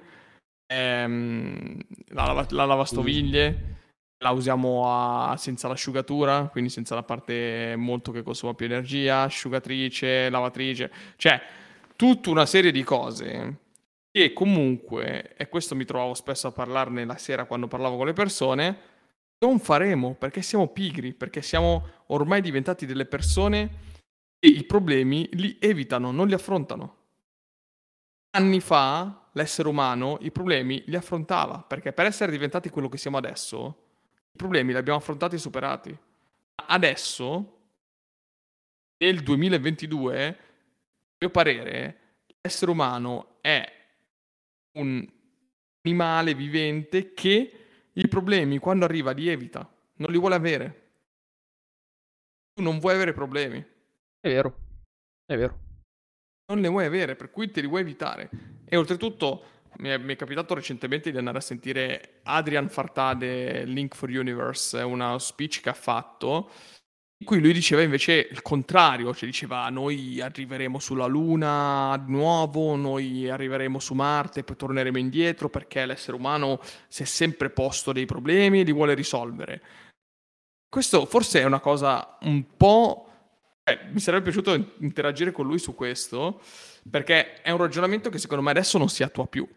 ehm, 0.67 1.79
la, 2.09 2.45
la, 2.49 2.65
lavastoviglie 2.65 3.73
la 4.19 4.31
usiamo 4.31 4.83
a, 4.87 5.35
senza 5.37 5.67
l'asciugatura, 5.67 6.47
quindi 6.51 6.69
senza 6.69 6.95
la 6.95 7.03
parte 7.03 7.75
molto 7.77 8.11
che 8.11 8.23
consuma 8.23 8.53
più 8.53 8.65
energia, 8.65 9.23
asciugatrice, 9.23 10.29
lavatrice, 10.29 10.91
cioè 11.17 11.41
tutta 11.95 12.29
una 12.29 12.45
serie 12.45 12.71
di 12.71 12.83
cose 12.83 13.59
che 14.11 14.31
comunque, 14.33 15.35
e 15.35 15.49
questo 15.49 15.75
mi 15.75 15.85
trovavo 15.85 16.13
spesso 16.13 16.47
a 16.47 16.51
parlarne 16.51 17.05
la 17.05 17.17
sera 17.17 17.45
quando 17.45 17.67
parlavo 17.67 17.97
con 17.97 18.05
le 18.05 18.13
persone, 18.13 18.79
non 19.39 19.59
faremo 19.59 20.13
perché 20.13 20.41
siamo 20.41 20.69
pigri, 20.69 21.13
perché 21.13 21.41
siamo 21.41 21.85
ormai 22.07 22.41
diventati 22.41 22.85
delle 22.85 23.05
persone 23.05 23.83
che 24.39 24.47
i 24.47 24.63
problemi 24.63 25.27
li 25.33 25.57
evitano, 25.59 26.11
non 26.11 26.27
li 26.27 26.33
affrontano. 26.33 26.95
Anni 28.31 28.61
fa 28.61 29.24
l'essere 29.35 29.67
umano 29.67 30.17
i 30.21 30.31
problemi 30.31 30.83
li 30.87 30.95
affrontava, 30.95 31.61
perché 31.61 31.93
per 31.93 32.05
essere 32.05 32.31
diventati 32.31 32.69
quello 32.69 32.89
che 32.89 32.97
siamo 32.97 33.17
adesso, 33.17 33.83
i 34.31 34.37
problemi 34.37 34.71
li 34.71 34.77
abbiamo 34.77 34.97
affrontati 34.97 35.35
e 35.35 35.39
superati. 35.39 35.97
Adesso, 36.67 37.59
nel 38.97 39.21
2022, 39.21 40.27
a 40.27 40.35
mio 41.19 41.29
parere, 41.29 41.99
l'essere 42.41 42.71
umano 42.71 43.37
è 43.41 43.71
un 44.77 45.05
animale 45.81 46.33
vivente 46.33 47.13
che 47.13 47.51
i 47.91 48.07
problemi 48.07 48.57
quando 48.57 48.85
arriva 48.85 49.11
li 49.11 49.27
evita, 49.27 49.69
non 49.95 50.11
li 50.11 50.17
vuole 50.17 50.35
avere. 50.35 50.83
Tu 52.53 52.61
non 52.61 52.79
vuoi 52.79 52.95
avere 52.95 53.11
problemi. 53.11 53.59
È 53.59 54.29
vero, 54.29 54.57
è 55.25 55.35
vero. 55.35 55.59
Non 56.47 56.59
ne 56.59 56.69
vuoi 56.69 56.85
avere, 56.85 57.15
per 57.15 57.31
cui 57.31 57.51
te 57.51 57.59
li 57.59 57.67
vuoi 57.67 57.81
evitare. 57.81 58.29
E 58.65 58.75
oltretutto 58.75 59.43
mi 59.77 59.89
è, 59.89 59.97
mi 59.97 60.13
è, 60.13 60.15
capitato 60.15 60.53
recentemente 60.53 61.11
di 61.11 61.17
andare 61.17 61.37
a 61.37 61.41
sentire 61.41 62.19
Adrian 62.23 62.69
Fartade, 62.69 63.65
Link 63.65 63.95
for 63.95 64.09
Universe, 64.09 64.77
una 64.77 65.19
speech 65.19 65.61
che 65.61 65.69
ha 65.69 65.73
fatto, 65.73 66.49
in 67.17 67.25
cui 67.25 67.39
lui 67.39 67.53
diceva 67.53 67.81
invece 67.81 68.27
il 68.29 68.41
contrario, 68.41 69.13
cioè 69.13 69.27
diceva 69.27 69.67
noi 69.69 70.19
arriveremo 70.19 70.79
sulla 70.79 71.05
Luna 71.05 72.01
di 72.05 72.11
nuovo, 72.11 72.75
noi 72.75 73.29
arriveremo 73.29 73.79
su 73.79 73.93
Marte, 73.93 74.43
poi 74.43 74.55
torneremo 74.55 74.97
indietro 74.97 75.49
perché 75.49 75.85
l'essere 75.85 76.17
umano 76.17 76.59
si 76.87 77.03
è 77.03 77.05
sempre 77.05 77.49
posto 77.49 77.91
dei 77.91 78.05
problemi 78.05 78.59
e 78.59 78.63
li 78.63 78.73
vuole 78.73 78.93
risolvere. 78.93 79.61
Questo 80.69 81.05
forse 81.05 81.39
è 81.39 81.45
una 81.45 81.59
cosa 81.59 82.17
un 82.21 82.43
po'... 82.57 83.09
Eh, 83.63 83.79
mi 83.91 83.99
sarebbe 83.99 84.25
piaciuto 84.25 84.73
interagire 84.79 85.31
con 85.31 85.47
lui 85.47 85.57
su 85.57 85.73
questo, 85.73 86.41
perché 86.89 87.41
è 87.41 87.51
un 87.51 87.57
ragionamento 87.57 88.09
che 88.09 88.17
secondo 88.17 88.43
me 88.43 88.51
adesso 88.51 88.77
non 88.77 88.89
si 88.89 89.03
attua 89.03 89.27
più. 89.27 89.47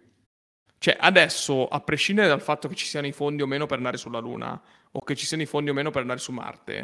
Cioè, 0.78 0.96
adesso, 0.98 1.66
a 1.66 1.80
prescindere 1.80 2.28
dal 2.28 2.40
fatto 2.40 2.68
che 2.68 2.74
ci 2.74 2.86
siano 2.86 3.06
i 3.06 3.12
fondi 3.12 3.42
o 3.42 3.46
meno 3.46 3.66
per 3.66 3.78
andare 3.78 3.96
sulla 3.96 4.20
Luna, 4.20 4.60
o 4.92 5.00
che 5.00 5.16
ci 5.16 5.26
siano 5.26 5.42
i 5.42 5.46
fondi 5.46 5.70
o 5.70 5.74
meno 5.74 5.90
per 5.90 6.02
andare 6.02 6.20
su 6.20 6.32
Marte, 6.32 6.76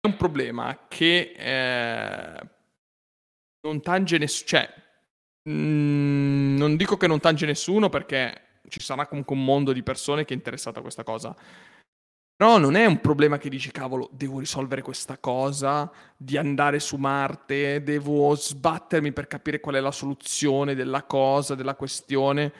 è 0.00 0.06
un 0.06 0.16
problema 0.16 0.86
che 0.88 1.34
eh, 1.36 2.48
non 3.60 3.80
tange 3.82 4.18
nessuno. 4.18 4.48
Cioè, 4.48 4.74
mh, 5.42 5.52
mm, 5.52 6.56
non 6.56 6.76
dico 6.76 6.96
che 6.96 7.06
non 7.06 7.20
tange 7.20 7.46
nessuno 7.46 7.88
perché 7.88 8.60
ci 8.68 8.80
sarà 8.80 9.06
comunque 9.06 9.36
un 9.36 9.44
mondo 9.44 9.72
di 9.72 9.82
persone 9.82 10.24
che 10.24 10.32
è 10.32 10.36
interessato 10.36 10.78
a 10.78 10.82
questa 10.82 11.04
cosa. 11.04 11.36
Però 12.36 12.58
non 12.58 12.74
è 12.74 12.84
un 12.84 13.00
problema 13.00 13.38
che 13.38 13.48
dici, 13.48 13.70
cavolo, 13.70 14.10
devo 14.12 14.38
risolvere 14.40 14.82
questa 14.82 15.16
cosa, 15.16 15.90
di 16.16 16.36
andare 16.36 16.80
su 16.80 16.96
Marte, 16.96 17.82
devo 17.82 18.34
sbattermi 18.34 19.12
per 19.12 19.26
capire 19.26 19.58
qual 19.58 19.76
è 19.76 19.80
la 19.80 19.90
soluzione 19.90 20.74
della 20.74 21.04
cosa, 21.04 21.54
della 21.54 21.74
questione 21.74 22.52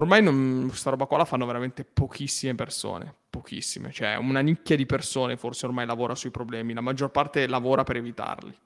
Ormai 0.00 0.22
non, 0.22 0.64
questa 0.68 0.88
roba 0.90 1.04
qua 1.04 1.18
la 1.18 1.24
fanno 1.26 1.44
veramente 1.44 1.84
pochissime 1.84 2.54
persone, 2.54 3.14
pochissime, 3.28 3.92
cioè 3.92 4.16
una 4.16 4.40
nicchia 4.40 4.74
di 4.74 4.86
persone 4.86 5.36
forse 5.36 5.66
ormai 5.66 5.84
lavora 5.84 6.14
sui 6.14 6.30
problemi, 6.30 6.72
la 6.72 6.80
maggior 6.80 7.10
parte 7.10 7.46
lavora 7.46 7.84
per 7.84 7.96
evitarli. 7.96 8.56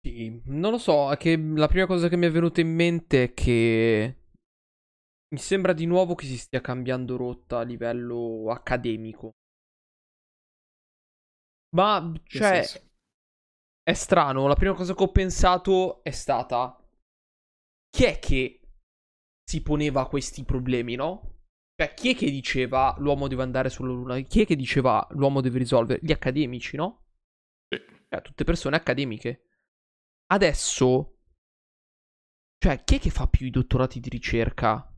Sì, 0.00 0.40
non 0.46 0.70
lo 0.72 0.78
so, 0.78 1.08
la 1.08 1.68
prima 1.68 1.86
cosa 1.86 2.08
che 2.08 2.16
mi 2.16 2.26
è 2.26 2.30
venuta 2.30 2.60
in 2.60 2.72
mente 2.74 3.24
è 3.24 3.34
che 3.34 4.17
mi 5.30 5.38
sembra 5.38 5.72
di 5.72 5.86
nuovo 5.86 6.14
che 6.14 6.26
si 6.26 6.38
stia 6.38 6.60
cambiando 6.60 7.16
rotta 7.16 7.58
a 7.58 7.62
livello 7.62 8.50
accademico. 8.50 9.32
Ma, 11.76 12.12
cioè, 12.24 12.64
è 13.82 13.92
strano, 13.92 14.46
la 14.46 14.54
prima 14.54 14.74
cosa 14.74 14.94
che 14.94 15.02
ho 15.02 15.12
pensato 15.12 16.02
è 16.02 16.10
stata 16.10 16.74
chi 17.90 18.04
è 18.04 18.18
che 18.18 18.60
si 19.44 19.62
poneva 19.62 20.08
questi 20.08 20.44
problemi, 20.44 20.94
no? 20.94 21.42
Cioè, 21.74 21.94
chi 21.94 22.10
è 22.10 22.16
che 22.16 22.30
diceva 22.30 22.94
l'uomo 22.98 23.28
deve 23.28 23.42
andare 23.42 23.70
sulla 23.70 23.92
Luna? 23.92 24.18
Chi 24.20 24.42
è 24.42 24.46
che 24.46 24.56
diceva 24.56 25.06
l'uomo 25.12 25.40
deve 25.40 25.58
risolvere? 25.58 26.00
Gli 26.02 26.12
accademici, 26.12 26.76
no? 26.76 27.06
Sì. 27.68 27.80
Cioè, 28.08 28.22
tutte 28.22 28.44
persone 28.44 28.76
accademiche. 28.76 29.48
Adesso, 30.26 31.20
cioè, 32.58 32.82
chi 32.82 32.96
è 32.96 32.98
che 32.98 33.10
fa 33.10 33.28
più 33.28 33.46
i 33.46 33.50
dottorati 33.50 34.00
di 34.00 34.08
ricerca? 34.08 34.92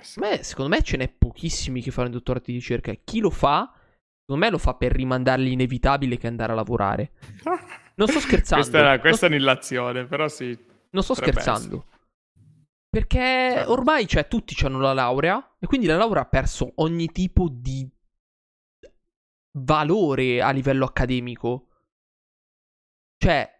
Eh 0.00 0.20
Beh, 0.20 0.42
secondo 0.44 0.74
me 0.74 0.82
ce 0.82 0.96
n'è 0.96 1.08
pochissimi 1.08 1.82
che 1.82 1.90
fanno 1.90 2.08
i 2.08 2.12
dottorati 2.12 2.52
di 2.52 2.58
ricerca. 2.58 2.92
Chi 2.92 3.20
lo 3.20 3.30
fa, 3.30 3.72
secondo 4.20 4.44
me 4.44 4.50
lo 4.50 4.58
fa 4.58 4.74
per 4.74 4.92
rimandare 4.92 5.42
l'inevitabile 5.42 6.16
che 6.16 6.26
andare 6.26 6.52
a 6.52 6.54
lavorare. 6.54 7.12
Non 7.94 8.06
sto 8.06 8.20
scherzando. 8.20 8.64
questa, 8.64 8.92
è, 8.92 9.00
questa 9.00 9.26
è 9.26 9.28
un'illazione, 9.28 10.06
però 10.06 10.28
sì. 10.28 10.56
Non 10.90 11.02
sto 11.02 11.14
scherzando. 11.14 11.84
Essere. 11.86 11.96
Perché 12.90 13.18
certo. 13.18 13.72
ormai, 13.72 14.06
cioè, 14.06 14.28
tutti 14.28 14.54
hanno 14.64 14.80
la 14.80 14.94
laurea 14.94 15.56
e 15.58 15.66
quindi 15.66 15.86
la 15.86 15.96
laurea 15.96 16.22
ha 16.22 16.28
perso 16.28 16.72
ogni 16.76 17.12
tipo 17.12 17.48
di 17.50 17.86
valore 19.58 20.40
a 20.40 20.50
livello 20.50 20.84
accademico. 20.84 21.66
Cioè, 23.18 23.56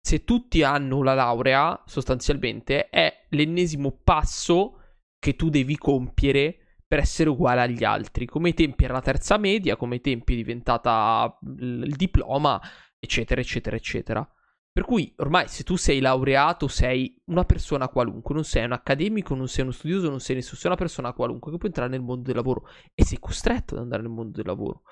se 0.00 0.24
tutti 0.24 0.62
hanno 0.62 1.02
la 1.02 1.14
laurea, 1.14 1.82
sostanzialmente, 1.84 2.88
è 2.88 3.26
l'ennesimo 3.30 3.90
passo 3.90 4.79
che 5.20 5.36
tu 5.36 5.50
devi 5.50 5.76
compiere 5.76 6.80
per 6.90 6.98
essere 6.98 7.30
uguale 7.30 7.60
agli 7.60 7.84
altri. 7.84 8.26
Come 8.26 8.48
i 8.48 8.54
tempi 8.54 8.82
era 8.82 8.94
la 8.94 9.00
terza 9.00 9.36
media, 9.36 9.76
come 9.76 9.96
i 9.96 10.00
tempi 10.00 10.32
è 10.32 10.36
diventata 10.36 11.38
il 11.58 11.94
diploma, 11.94 12.60
eccetera, 12.98 13.40
eccetera, 13.40 13.76
eccetera. 13.76 14.28
Per 14.72 14.84
cui 14.84 15.12
ormai 15.18 15.46
se 15.46 15.62
tu 15.62 15.76
sei 15.76 16.00
laureato 16.00 16.66
sei 16.66 17.20
una 17.26 17.44
persona 17.44 17.88
qualunque, 17.88 18.34
non 18.34 18.44
sei 18.44 18.64
un 18.64 18.72
accademico, 18.72 19.34
non 19.34 19.46
sei 19.46 19.62
uno 19.62 19.72
studioso, 19.72 20.08
non 20.08 20.20
sei 20.20 20.36
nessuno, 20.36 20.58
sei 20.58 20.70
una 20.70 20.78
persona 20.80 21.12
qualunque 21.12 21.52
che 21.52 21.58
può 21.58 21.68
entrare 21.68 21.90
nel 21.90 22.00
mondo 22.00 22.22
del 22.22 22.36
lavoro 22.36 22.66
e 22.94 23.04
sei 23.04 23.18
costretto 23.18 23.74
ad 23.74 23.82
andare 23.82 24.02
nel 24.02 24.10
mondo 24.10 24.36
del 24.36 24.46
lavoro. 24.46 24.82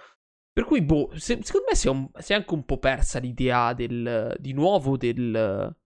Per 0.53 0.65
cui, 0.65 0.83
boh, 0.83 1.11
se, 1.15 1.39
secondo 1.43 1.67
me 1.69 1.75
si 1.77 2.33
è, 2.33 2.35
anche 2.35 2.55
un 2.55 2.65
po' 2.65 2.79
persa 2.79 3.21
l'idea 3.21 3.73
del, 3.73 4.37
di 4.39 4.53
nuovo 4.53 4.97
del, 4.97 5.77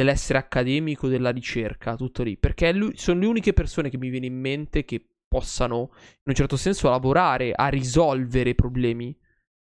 dell'essere 0.00 0.38
accademico, 0.38 1.08
della 1.08 1.30
ricerca, 1.30 1.94
tutto 1.94 2.22
lì. 2.22 2.38
Perché 2.38 2.72
lui, 2.72 2.96
sono 2.96 3.20
le 3.20 3.26
uniche 3.26 3.52
persone 3.52 3.90
che 3.90 3.98
mi 3.98 4.08
viene 4.08 4.26
in 4.26 4.38
mente 4.38 4.84
che 4.84 5.04
possano, 5.28 5.90
in 5.92 6.24
un 6.24 6.34
certo 6.34 6.56
senso, 6.56 6.88
lavorare 6.88 7.52
a 7.52 7.68
risolvere 7.68 8.54
problemi 8.54 9.16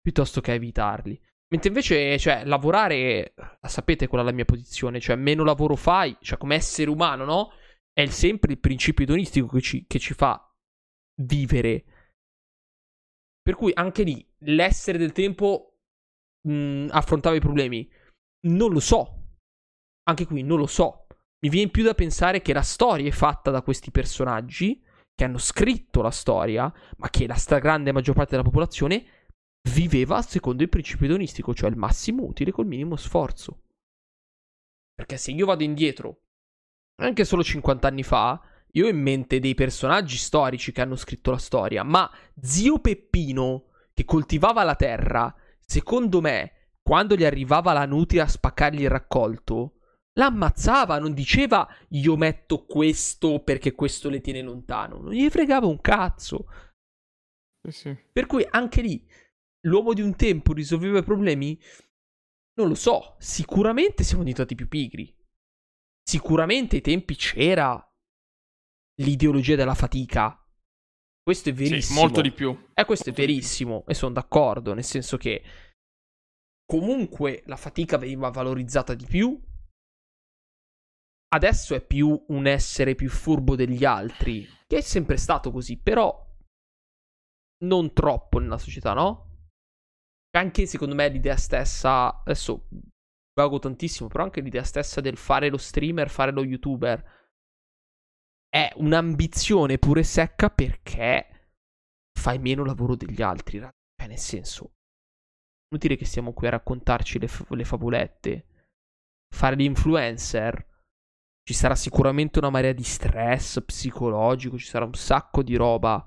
piuttosto 0.01 0.41
che 0.41 0.51
a 0.51 0.55
evitarli. 0.55 1.19
Mentre 1.47 1.69
invece, 1.69 2.17
cioè, 2.17 2.43
lavorare, 2.43 3.33
la 3.35 3.67
sapete 3.67 4.07
qual 4.07 4.21
è 4.21 4.25
la 4.25 4.31
mia 4.31 4.45
posizione, 4.45 4.99
cioè, 4.99 5.15
meno 5.15 5.43
lavoro 5.43 5.75
fai, 5.75 6.17
cioè, 6.21 6.39
come 6.39 6.55
essere 6.55 6.89
umano, 6.89 7.23
no? 7.23 7.51
È 7.93 8.05
sempre 8.07 8.53
il 8.53 8.59
principio 8.59 9.03
edonistico 9.03 9.47
che 9.47 9.61
ci, 9.61 9.85
che 9.87 9.99
ci 9.99 10.13
fa 10.15 10.51
vivere. 11.21 11.85
Per 13.41 13.55
cui 13.55 13.71
anche 13.75 14.01
lì, 14.03 14.27
l'essere 14.39 14.97
del 14.97 15.11
tempo 15.11 15.77
mh, 16.47 16.87
affrontava 16.89 17.35
i 17.35 17.39
problemi. 17.39 17.87
Non 18.47 18.71
lo 18.71 18.79
so. 18.79 19.14
Anche 20.07 20.25
qui, 20.25 20.43
non 20.43 20.59
lo 20.59 20.67
so. 20.67 21.07
Mi 21.41 21.49
viene 21.49 21.69
più 21.69 21.83
da 21.83 21.93
pensare 21.93 22.41
che 22.41 22.53
la 22.53 22.61
storia 22.61 23.07
è 23.07 23.11
fatta 23.11 23.51
da 23.51 23.61
questi 23.61 23.91
personaggi 23.91 24.83
che 25.13 25.23
hanno 25.23 25.37
scritto 25.37 26.01
la 26.01 26.11
storia, 26.11 26.71
ma 26.97 27.09
che 27.09 27.27
la 27.27 27.35
stragrande 27.35 27.91
maggior 27.91 28.15
parte 28.15 28.31
della 28.31 28.43
popolazione 28.43 29.05
viveva 29.69 30.21
secondo 30.21 30.63
il 30.63 30.69
principio 30.69 31.05
edonistico, 31.05 31.53
cioè 31.53 31.69
il 31.69 31.77
massimo 31.77 32.23
utile 32.23 32.51
col 32.51 32.67
minimo 32.67 32.95
sforzo. 32.95 33.61
Perché 34.93 35.17
se 35.17 35.31
io 35.31 35.45
vado 35.45 35.63
indietro, 35.63 36.21
anche 37.01 37.25
solo 37.25 37.43
50 37.43 37.87
anni 37.87 38.03
fa, 38.03 38.41
io 38.71 38.85
ho 38.85 38.89
in 38.89 39.01
mente 39.01 39.39
dei 39.39 39.55
personaggi 39.55 40.17
storici 40.17 40.71
che 40.71 40.81
hanno 40.81 40.95
scritto 40.95 41.31
la 41.31 41.37
storia, 41.37 41.83
ma 41.83 42.09
zio 42.39 42.79
Peppino, 42.79 43.71
che 43.93 44.05
coltivava 44.05 44.63
la 44.63 44.75
terra, 44.75 45.33
secondo 45.59 46.21
me, 46.21 46.51
quando 46.81 47.15
gli 47.15 47.23
arrivava 47.23 47.73
la 47.73 47.85
nutria 47.85 48.23
a 48.23 48.27
spaccargli 48.27 48.81
il 48.81 48.89
raccolto, 48.89 49.74
l'ammazzava, 50.17 50.99
non 50.99 51.13
diceva 51.13 51.67
io 51.89 52.15
metto 52.15 52.65
questo 52.65 53.41
perché 53.41 53.73
questo 53.73 54.09
le 54.09 54.21
tiene 54.21 54.41
lontano, 54.41 54.99
non 54.99 55.11
gli 55.11 55.29
fregava 55.29 55.67
un 55.67 55.79
cazzo. 55.81 56.47
Sì, 57.61 57.71
sì. 57.71 57.97
Per 58.11 58.25
cui 58.25 58.45
anche 58.49 58.81
lì 58.81 59.07
l'uomo 59.67 59.93
di 59.93 60.01
un 60.01 60.15
tempo 60.15 60.53
risolveva 60.53 60.99
i 60.99 61.03
problemi? 61.03 61.59
Non 62.57 62.69
lo 62.69 62.75
so, 62.75 63.15
sicuramente 63.19 64.03
siamo 64.03 64.23
diventati 64.23 64.55
più 64.55 64.67
pigri. 64.67 65.13
Sicuramente 66.07 66.77
ai 66.77 66.81
tempi 66.81 67.15
c'era 67.15 67.83
l'ideologia 69.01 69.55
della 69.55 69.73
fatica. 69.73 70.39
Questo 71.21 71.49
è 71.49 71.53
verissimo. 71.53 71.97
Sì, 71.97 72.05
molto 72.05 72.21
di 72.21 72.31
più. 72.31 72.51
E 72.51 72.81
eh, 72.81 72.85
questo 72.85 73.09
molto 73.09 73.21
è 73.21 73.25
verissimo 73.25 73.83
e 73.87 73.95
sono 73.95 74.13
d'accordo, 74.13 74.73
nel 74.73 74.83
senso 74.83 75.17
che 75.17 75.43
comunque 76.63 77.41
la 77.47 77.57
fatica 77.57 77.97
veniva 77.97 78.29
valorizzata 78.29 78.93
di 78.93 79.05
più. 79.05 79.37
Adesso 81.35 81.75
è 81.75 81.85
più 81.85 82.23
un 82.29 82.47
essere 82.47 82.95
più 82.95 83.09
furbo 83.09 83.57
degli 83.57 83.83
altri, 83.83 84.47
che 84.65 84.77
è 84.77 84.81
sempre 84.81 85.17
stato 85.17 85.51
così, 85.51 85.77
però 85.77 86.23
non 87.65 87.91
troppo 87.91 88.39
nella 88.39 88.57
società, 88.57 88.93
no? 88.93 89.47
Anche 90.31 90.65
secondo 90.65 90.95
me 90.95 91.09
l'idea 91.09 91.35
stessa, 91.35 92.21
adesso 92.21 92.69
vago 93.33 93.59
tantissimo, 93.59 94.07
però 94.07 94.23
anche 94.23 94.39
l'idea 94.39 94.63
stessa 94.63 95.01
del 95.01 95.17
fare 95.17 95.49
lo 95.49 95.57
streamer, 95.57 96.09
fare 96.09 96.31
lo 96.31 96.41
youtuber, 96.41 97.03
è 98.47 98.71
un'ambizione 98.77 99.77
pure 99.77 100.03
secca 100.03 100.49
perché 100.49 101.57
fai 102.17 102.39
meno 102.39 102.63
lavoro 102.63 102.95
degli 102.95 103.21
altri. 103.21 103.59
Cioè, 103.59 104.07
nel 104.07 104.17
senso, 104.17 104.75
inutile 105.69 105.97
che 105.97 106.05
stiamo 106.05 106.31
qui 106.31 106.47
a 106.47 106.51
raccontarci 106.51 107.19
le, 107.19 107.27
f- 107.27 107.49
le 107.49 107.65
favolette. 107.65 108.47
Fare 109.35 109.57
l'influencer 109.57 110.74
ci 111.47 111.53
sarà 111.53 111.75
sicuramente 111.75 112.39
una 112.39 112.49
marea 112.49 112.73
di 112.73 112.83
stress 112.83 113.63
psicologico, 113.63 114.57
ci 114.57 114.65
sarà 114.65 114.85
un 114.85 114.95
sacco 114.95 115.43
di 115.43 115.55
roba. 115.55 116.03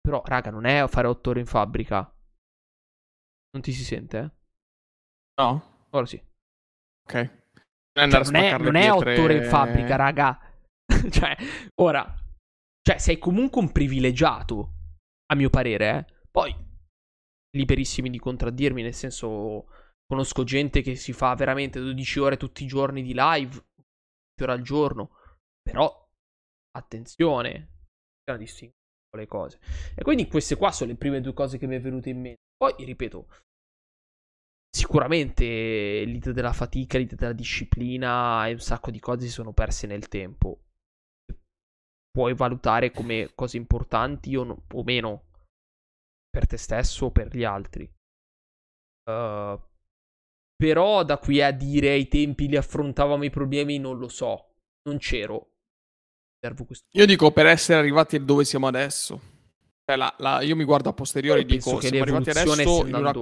Però, 0.00 0.22
raga, 0.24 0.50
non 0.50 0.64
è 0.64 0.88
fare 0.88 1.06
otto 1.06 1.30
ore 1.30 1.40
in 1.40 1.46
fabbrica. 1.46 1.98
Non 3.52 3.62
ti 3.62 3.72
si 3.72 3.84
sente? 3.84 4.18
Eh? 4.18 4.30
No? 5.42 5.86
Ora 5.90 6.06
sì. 6.06 6.16
Ok. 7.04 7.14
Non, 7.92 8.10
cioè, 8.10 8.22
non 8.24 8.34
è, 8.36 8.58
non 8.58 8.74
è 8.76 8.90
otto 8.90 9.22
ore 9.22 9.36
in 9.36 9.44
fabbrica, 9.44 9.96
raga. 9.96 10.38
cioè, 11.10 11.36
ora. 11.82 12.14
Cioè, 12.80 12.96
sei 12.96 13.18
comunque 13.18 13.60
un 13.60 13.70
privilegiato, 13.70 14.72
a 15.26 15.34
mio 15.34 15.50
parere, 15.50 15.98
eh. 15.98 16.14
Poi, 16.30 16.56
liberissimi 17.50 18.08
di 18.08 18.18
contraddirmi, 18.18 18.80
nel 18.80 18.94
senso, 18.94 19.66
conosco 20.06 20.42
gente 20.44 20.80
che 20.80 20.94
si 20.94 21.12
fa 21.12 21.34
veramente 21.34 21.78
12 21.78 22.18
ore 22.20 22.36
tutti 22.38 22.64
i 22.64 22.66
giorni 22.66 23.02
di 23.02 23.12
live, 23.14 23.62
ore 24.42 24.52
al 24.52 24.62
giorno. 24.62 25.10
Però, 25.62 26.08
attenzione, 26.76 27.68
bisogna 28.18 28.44
distinguere 28.44 28.78
le 29.16 29.26
cose. 29.26 29.60
E 29.94 30.02
quindi 30.02 30.28
queste 30.28 30.56
qua 30.56 30.72
sono 30.72 30.90
le 30.90 30.96
prime 30.96 31.20
due 31.20 31.32
cose 31.32 31.58
che 31.58 31.66
mi 31.66 31.76
è 31.76 31.80
venute 31.80 32.10
in 32.10 32.20
mente. 32.20 32.40
Poi, 32.56 32.84
ripeto, 32.84 33.28
sicuramente 34.70 36.04
l'idea 36.04 36.32
della 36.32 36.52
fatica, 36.52 36.98
l'idea 36.98 37.16
della 37.16 37.32
disciplina 37.32 38.46
e 38.46 38.52
un 38.52 38.60
sacco 38.60 38.90
di 38.90 39.00
cose 39.00 39.26
si 39.26 39.32
sono 39.32 39.52
perse 39.52 39.86
nel 39.86 40.08
tempo. 40.08 40.64
Puoi 42.10 42.34
valutare 42.34 42.90
come 42.90 43.32
cose 43.34 43.56
importanti 43.56 44.34
o, 44.36 44.44
no, 44.44 44.62
o 44.72 44.82
meno 44.82 45.28
per 46.28 46.46
te 46.46 46.56
stesso 46.56 47.06
o 47.06 47.10
per 47.10 47.34
gli 47.34 47.44
altri. 47.44 47.84
Uh, 49.10 49.60
però 50.60 51.04
da 51.04 51.16
qui 51.16 51.40
a 51.40 51.52
dire 51.52 51.88
ai 51.88 52.06
tempi 52.06 52.46
li 52.46 52.56
affrontavamo 52.56 53.24
i 53.24 53.30
problemi 53.30 53.78
non 53.78 53.96
lo 53.96 54.08
so. 54.08 54.56
Non 54.82 54.98
c'ero. 54.98 55.52
Io 56.90 57.06
dico 57.06 57.30
per 57.30 57.46
essere 57.46 57.78
arrivati 57.78 58.22
dove 58.22 58.44
siamo 58.44 58.66
adesso. 58.66 59.18
Cioè, 59.86 59.96
la, 59.96 60.14
la, 60.18 60.42
io 60.42 60.54
mi 60.56 60.64
guardo 60.64 60.90
a 60.90 60.92
posteriori 60.92 61.40
e 61.40 61.44
dico 61.46 61.78
che 61.78 61.86
siamo 61.86 62.02
arrivati 62.02 62.28
adesso 62.28 62.86
in 62.86 62.94
una 62.94 63.12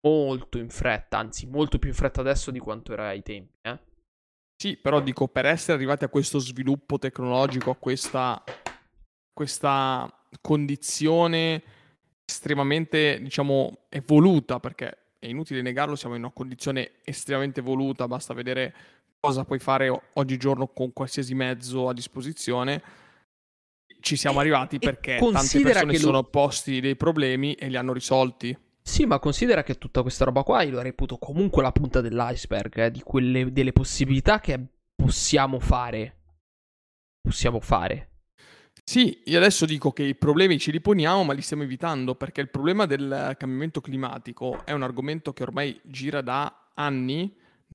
molto 0.00 0.58
in 0.58 0.68
fretta, 0.68 1.18
anzi 1.18 1.46
molto 1.46 1.78
più 1.78 1.90
in 1.90 1.94
fretta 1.94 2.20
adesso 2.20 2.50
di 2.50 2.58
quanto 2.58 2.92
era 2.92 3.06
ai 3.06 3.22
tempi. 3.22 3.58
Eh? 3.62 3.78
Sì, 4.60 4.76
però 4.76 5.00
dico, 5.00 5.28
per 5.28 5.46
essere 5.46 5.74
arrivati 5.74 6.02
a 6.02 6.08
questo 6.08 6.40
sviluppo 6.40 6.98
tecnologico, 6.98 7.70
a 7.70 7.76
questa, 7.76 8.42
questa 9.32 10.12
condizione 10.40 11.62
estremamente, 12.24 13.20
diciamo, 13.22 13.86
evoluta, 13.88 14.58
perché 14.58 15.05
è 15.26 15.30
inutile 15.30 15.60
negarlo, 15.60 15.96
siamo 15.96 16.14
in 16.14 16.22
una 16.22 16.32
condizione 16.32 16.92
estremamente 17.04 17.60
evoluta, 17.60 18.06
basta 18.06 18.32
vedere 18.32 18.74
cosa 19.20 19.44
puoi 19.44 19.58
fare 19.58 19.90
oggigiorno 20.14 20.68
con 20.68 20.92
qualsiasi 20.92 21.34
mezzo 21.34 21.88
a 21.88 21.92
disposizione. 21.92 22.82
Ci 24.00 24.16
siamo 24.16 24.38
arrivati 24.38 24.78
perché 24.78 25.18
tante 25.18 25.60
persone 25.60 25.92
che 25.92 25.98
sono 25.98 26.22
posti 26.22 26.80
dei 26.80 26.96
problemi 26.96 27.54
e 27.54 27.68
li 27.68 27.76
hanno 27.76 27.92
risolti. 27.92 28.56
Sì, 28.80 29.04
ma 29.04 29.18
considera 29.18 29.64
che 29.64 29.78
tutta 29.78 30.02
questa 30.02 30.24
roba 30.24 30.44
qua 30.44 30.62
io 30.62 30.76
la 30.76 30.82
reputo 30.82 31.18
comunque 31.18 31.60
la 31.62 31.72
punta 31.72 32.00
dell'iceberg, 32.00 32.78
eh, 32.78 32.90
di 32.92 33.00
quelle, 33.00 33.50
delle 33.50 33.72
possibilità 33.72 34.38
che 34.38 34.60
possiamo 34.94 35.58
fare. 35.58 36.14
Possiamo 37.20 37.58
fare. 37.58 38.10
Sì, 38.88 39.20
io 39.24 39.38
adesso 39.38 39.66
dico 39.66 39.90
che 39.92 40.04
i 40.04 40.14
problemi 40.14 40.60
ce 40.60 40.70
li 40.70 40.80
poniamo, 40.80 41.24
ma 41.24 41.32
li 41.32 41.42
stiamo 41.42 41.64
evitando, 41.64 42.14
perché 42.14 42.40
il 42.40 42.48
problema 42.50 42.86
del 42.86 43.34
cambiamento 43.36 43.80
climatico 43.80 44.64
è 44.64 44.70
un 44.70 44.82
argomento 44.82 45.32
che 45.32 45.42
ormai 45.42 45.78
gira 45.82 46.20
da 46.20 46.70
anni, 46.74 47.34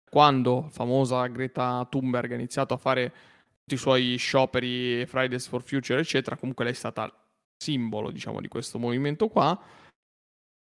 quando 0.10 0.62
la 0.62 0.70
famosa 0.70 1.28
Greta 1.28 1.86
Thunberg 1.90 2.32
ha 2.32 2.36
iniziato 2.36 2.74
a 2.74 2.78
fare 2.78 3.14
tutti 3.60 3.74
i 3.74 3.78
suoi 3.78 4.16
scioperi, 4.16 5.06
Fridays 5.06 5.48
for 5.48 5.64
Future, 5.64 6.00
eccetera, 6.00 6.38
comunque 6.38 6.64
lei 6.64 6.74
è 6.74 6.78
stata 6.78 7.12
simbolo, 7.58 8.10
diciamo, 8.10 8.40
di 8.40 8.48
questo 8.48 8.80
movimento 8.80 9.28
qua. 9.28 9.60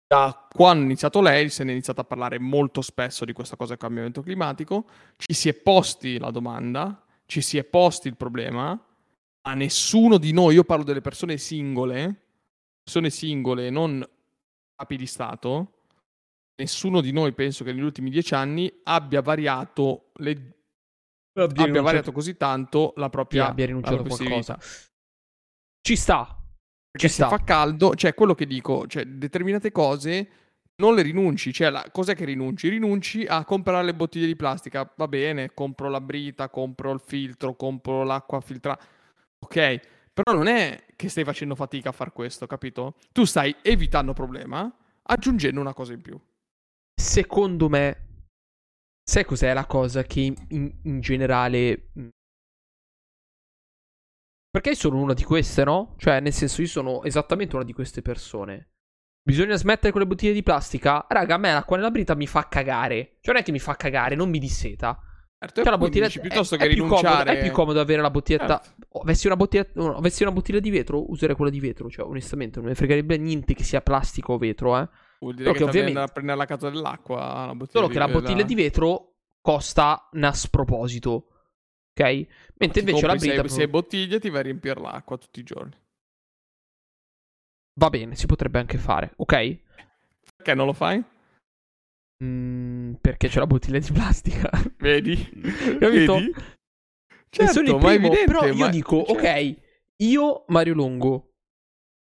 Da 0.08 0.48
quando 0.54 0.84
ha 0.84 0.86
iniziato 0.86 1.22
lei 1.22 1.50
se 1.50 1.64
ne 1.64 1.72
è 1.72 1.74
iniziato 1.74 2.02
a 2.02 2.06
parlare 2.06 2.40
molto 2.40 2.82
spesso 2.82 3.26
di 3.26 3.34
questa 3.34 3.58
cosa 3.58 3.72
del 3.72 3.80
cambiamento 3.80 4.22
climatico, 4.22 4.86
ci 5.18 5.34
si 5.34 5.50
è 5.50 5.54
posti 5.54 6.18
la 6.20 6.32
domanda, 6.32 7.06
ci 7.26 7.42
si 7.42 7.58
è 7.58 7.64
posti 7.66 8.08
il 8.08 8.16
problema, 8.18 8.78
ma 9.44 9.54
nessuno 9.54 10.18
di 10.18 10.32
noi, 10.34 10.56
io 10.56 10.64
parlo 10.64 10.84
delle 10.84 11.02
persone 11.02 11.38
singole, 11.38 12.28
persone 12.84 13.10
singole, 13.10 13.70
non 13.70 14.08
capi 14.76 14.98
di 14.98 15.06
Stato, 15.06 15.84
nessuno 16.58 17.02
di 17.02 17.12
noi 17.12 17.34
penso 17.34 17.64
che 17.64 17.72
negli 17.72 17.84
ultimi 17.84 18.10
dieci 18.10 18.34
anni 18.34 18.72
abbia 18.84 19.22
variato, 19.22 20.12
le... 20.16 20.62
abbia, 21.34 21.64
abbia 21.64 21.82
variato 21.82 22.12
così 22.12 22.38
tanto 22.38 22.94
la 22.98 23.10
propria... 23.10 23.48
Abbia 23.48 23.66
rinunciato 23.66 24.04
a 24.04 24.06
qualcosa. 24.06 24.60
Ci 25.82 25.96
sta, 25.96 26.40
perché 26.92 27.08
se 27.08 27.26
fa 27.26 27.44
caldo, 27.44 27.96
cioè 27.96 28.14
quello 28.14 28.36
che 28.36 28.46
dico, 28.46 28.86
cioè 28.86 29.06
determinate 29.06 29.72
cose 29.72 30.30
non 30.76 30.94
le 30.94 31.02
rinunci, 31.02 31.52
cioè 31.52 31.70
la, 31.70 31.90
cos'è 31.92 32.16
che 32.16 32.26
rinunci? 32.26 32.70
Rinunci 32.70 33.26
a 33.26 33.44
comprare 33.46 33.86
le 33.86 33.96
bottiglie 33.96 34.28
di 34.28 34.36
plastica, 34.36 34.92
va 34.96 35.08
bene, 35.08 35.54
compro 35.54 35.90
la 35.90 36.02
brita, 36.02 36.50
compro 36.50 36.92
il 36.92 37.00
filtro, 37.00 37.56
compro 37.56 38.04
l'acqua 38.04 38.42
filtrata, 38.42 38.84
ok, 39.44 39.80
però 40.14 40.36
non 40.36 40.48
è 40.48 40.86
che 40.96 41.10
stai 41.10 41.24
facendo 41.24 41.56
fatica 41.56 41.90
a 41.90 41.94
far 41.94 42.14
questo, 42.14 42.48
capito? 42.48 42.96
Tu 43.12 43.26
stai 43.26 43.56
evitando 43.62 44.14
problema 44.14 44.74
aggiungendo 45.04 45.60
una 45.60 45.74
cosa 45.74 45.94
in 45.94 46.02
più. 46.02 46.20
Secondo 46.94 47.70
me, 47.70 48.26
sai 49.04 49.26
cos'è 49.26 49.54
la 49.54 49.66
cosa 49.66 50.04
che 50.04 50.34
in, 50.50 50.80
in 50.84 51.00
generale 51.00 51.90
perché 54.52 54.76
sono 54.76 55.00
una 55.00 55.14
di 55.14 55.24
queste, 55.24 55.64
no? 55.64 55.96
Cioè, 55.98 56.20
nel 56.20 56.34
senso, 56.34 56.62
io 56.62 56.68
sono 56.68 57.04
esattamente 57.04 57.56
una 57.56 57.64
di 57.64 57.72
queste 57.72 58.02
persone. 58.02 58.72
Bisogna 59.24 59.56
smettere 59.56 59.94
con 59.94 60.02
le 60.02 60.08
bottiglie 60.08 60.34
di 60.34 60.44
plastica? 60.44 61.06
Raga, 61.08 61.36
a 61.36 61.38
me 61.38 61.54
l'acqua 61.54 61.78
nella 61.78 61.90
brita 61.90 62.16
mi 62.16 62.28
fa 62.28 62.50
cagare. 62.50 63.18
Cioè, 63.22 63.34
non 63.34 63.42
è 63.42 63.46
che 63.46 63.54
mi 63.54 63.60
fa 63.60 63.78
cagare, 63.78 64.16
non 64.16 64.30
mi 64.30 64.40
disseta. 64.40 65.00
Certo, 65.42 65.64
cioè, 65.64 65.72
la 65.72 65.78
bottiglia 65.80 66.08
piuttosto 66.08 66.54
è, 66.54 66.58
che 66.60 66.66
è 66.66 66.68
rinunciare... 66.68 67.02
Più 67.02 67.10
comodo, 67.10 67.32
è 67.32 67.42
più 67.42 67.52
comodo 67.52 67.80
avere 67.80 68.02
la 68.04 68.12
bottiglietta... 68.12 68.62
Certo. 68.64 69.00
Avessi, 69.00 69.26
una 69.26 69.36
bottiglia... 69.36 69.68
avessi 69.74 70.22
una 70.22 70.32
bottiglia 70.32 70.60
di 70.60 70.70
vetro, 70.70 71.10
userei 71.10 71.36
quella 71.36 71.50
di 71.50 71.60
vetro. 71.60 71.90
Cioè, 71.90 72.06
onestamente, 72.06 72.60
non 72.60 72.70
mi 72.70 72.76
fregherebbe 72.76 73.18
niente 73.18 73.56
che 73.56 73.64
sia 73.64 73.82
plastica 73.82 74.34
o 74.34 74.38
vetro, 74.38 74.78
eh. 74.78 74.88
Vuol 75.20 75.34
dire 75.34 75.46
Solo 75.46 75.54
che, 75.54 75.64
che 75.64 75.64
ovviamente... 75.64 76.00
a 76.00 76.08
prendere 76.08 76.38
la 76.38 76.46
catola 76.46 76.72
dell'acqua 76.72 77.46
la 77.48 77.56
bottiglia 77.56 77.80
Solo 77.80 77.88
che 77.88 77.98
la 77.98 78.08
bottiglia 78.08 78.44
di 78.44 78.54
vetro 78.54 79.14
costa 79.42 80.10
un 80.12 80.30
sproposito. 80.32 81.28
Ok? 81.98 82.28
Mentre 82.58 82.80
invece 82.82 83.08
la 83.08 83.16
brita... 83.16 83.42
Se 83.42 83.50
sei 83.50 83.68
bottiglie 83.68 84.20
ti 84.20 84.30
vai 84.30 84.42
a 84.42 84.44
riempire 84.44 84.80
l'acqua 84.80 85.18
tutti 85.18 85.40
i 85.40 85.44
giorni. 85.44 85.76
Va 87.80 87.90
bene, 87.90 88.16
si 88.16 88.28
potrebbe 88.28 88.60
anche 88.60 88.78
fare, 88.78 89.14
ok? 89.16 89.58
Perché 90.36 90.54
non 90.54 90.68
lo 90.68 90.74
fai? 90.74 91.04
Mm, 92.24 92.94
perché 93.02 93.28
c'è 93.28 93.40
la 93.40 93.48
bottiglia 93.48 93.80
di 93.80 93.92
plastica. 93.92 94.50
Vedi? 94.78 95.16
Capito? 95.80 96.14
Vedi? 96.16 96.34
Certo, 97.30 97.54
sono 97.54 97.70
il 97.70 97.78
primo, 97.78 98.08
evidente, 98.08 98.24
però 98.26 98.46
io 98.46 98.70
dico, 98.70 99.06
certo. 99.06 99.14
ok, 99.14 99.56
io, 99.98 100.44
Mario 100.48 100.74
Longo, 100.74 101.32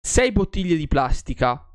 sei 0.00 0.32
bottiglie 0.32 0.76
di 0.76 0.88
plastica. 0.88 1.66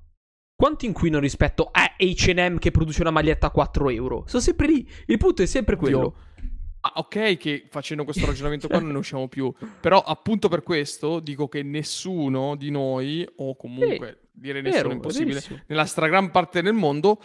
Quanto 0.56 0.86
inquino 0.86 1.20
rispetto 1.20 1.70
a 1.72 1.96
H&M 1.98 2.58
che 2.58 2.72
produce 2.72 3.02
una 3.02 3.12
maglietta 3.12 3.48
a 3.48 3.52
4 3.52 3.90
euro? 3.92 4.24
Sono 4.26 4.42
sempre 4.42 4.66
lì. 4.66 4.90
Il 5.06 5.20
punto 5.20 5.44
è 5.44 5.46
sempre 5.46 5.76
quello. 5.76 6.00
Dio. 6.00 6.16
Ah, 6.80 6.94
ok 6.96 7.38
che 7.38 7.68
facendo 7.70 8.04
questo 8.04 8.26
ragionamento 8.26 8.68
qua 8.68 8.80
non 8.80 8.92
ne 8.92 8.98
usciamo 8.98 9.28
più, 9.28 9.54
però 9.80 10.00
appunto 10.00 10.48
per 10.48 10.64
questo 10.64 11.20
dico 11.20 11.48
che 11.48 11.62
nessuno 11.62 12.56
di 12.56 12.72
noi, 12.72 13.28
o 13.38 13.56
comunque 13.56 14.20
sì, 14.22 14.30
dire 14.32 14.62
nessuno 14.62 14.82
vero, 14.82 14.90
è 14.90 14.94
impossibile, 14.94 15.44
nella 15.68 15.86
stragrande 15.86 16.32
parte 16.32 16.64
del 16.64 16.74
mondo, 16.74 17.20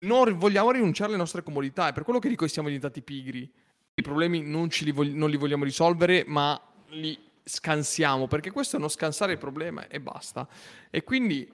non 0.00 0.36
vogliamo 0.38 0.70
rinunciare 0.70 1.10
alle 1.10 1.18
nostre 1.18 1.42
comodità. 1.42 1.88
È 1.88 1.92
per 1.92 2.04
quello 2.04 2.18
che 2.18 2.28
dico 2.28 2.44
che 2.44 2.50
siamo 2.50 2.68
diventati 2.68 3.02
pigri. 3.02 3.50
I 3.94 4.02
problemi 4.02 4.42
non, 4.42 4.68
li, 4.68 4.92
vog- 4.92 5.12
non 5.12 5.30
li 5.30 5.36
vogliamo 5.36 5.64
risolvere, 5.64 6.24
ma 6.26 6.60
li 6.88 7.18
scansiamo, 7.42 8.26
perché 8.28 8.50
questo 8.50 8.76
è 8.76 8.78
uno 8.78 8.88
scansare 8.88 9.32
il 9.32 9.38
problema 9.38 9.88
e 9.88 10.00
basta. 10.00 10.48
E 10.88 11.02
quindi 11.02 11.52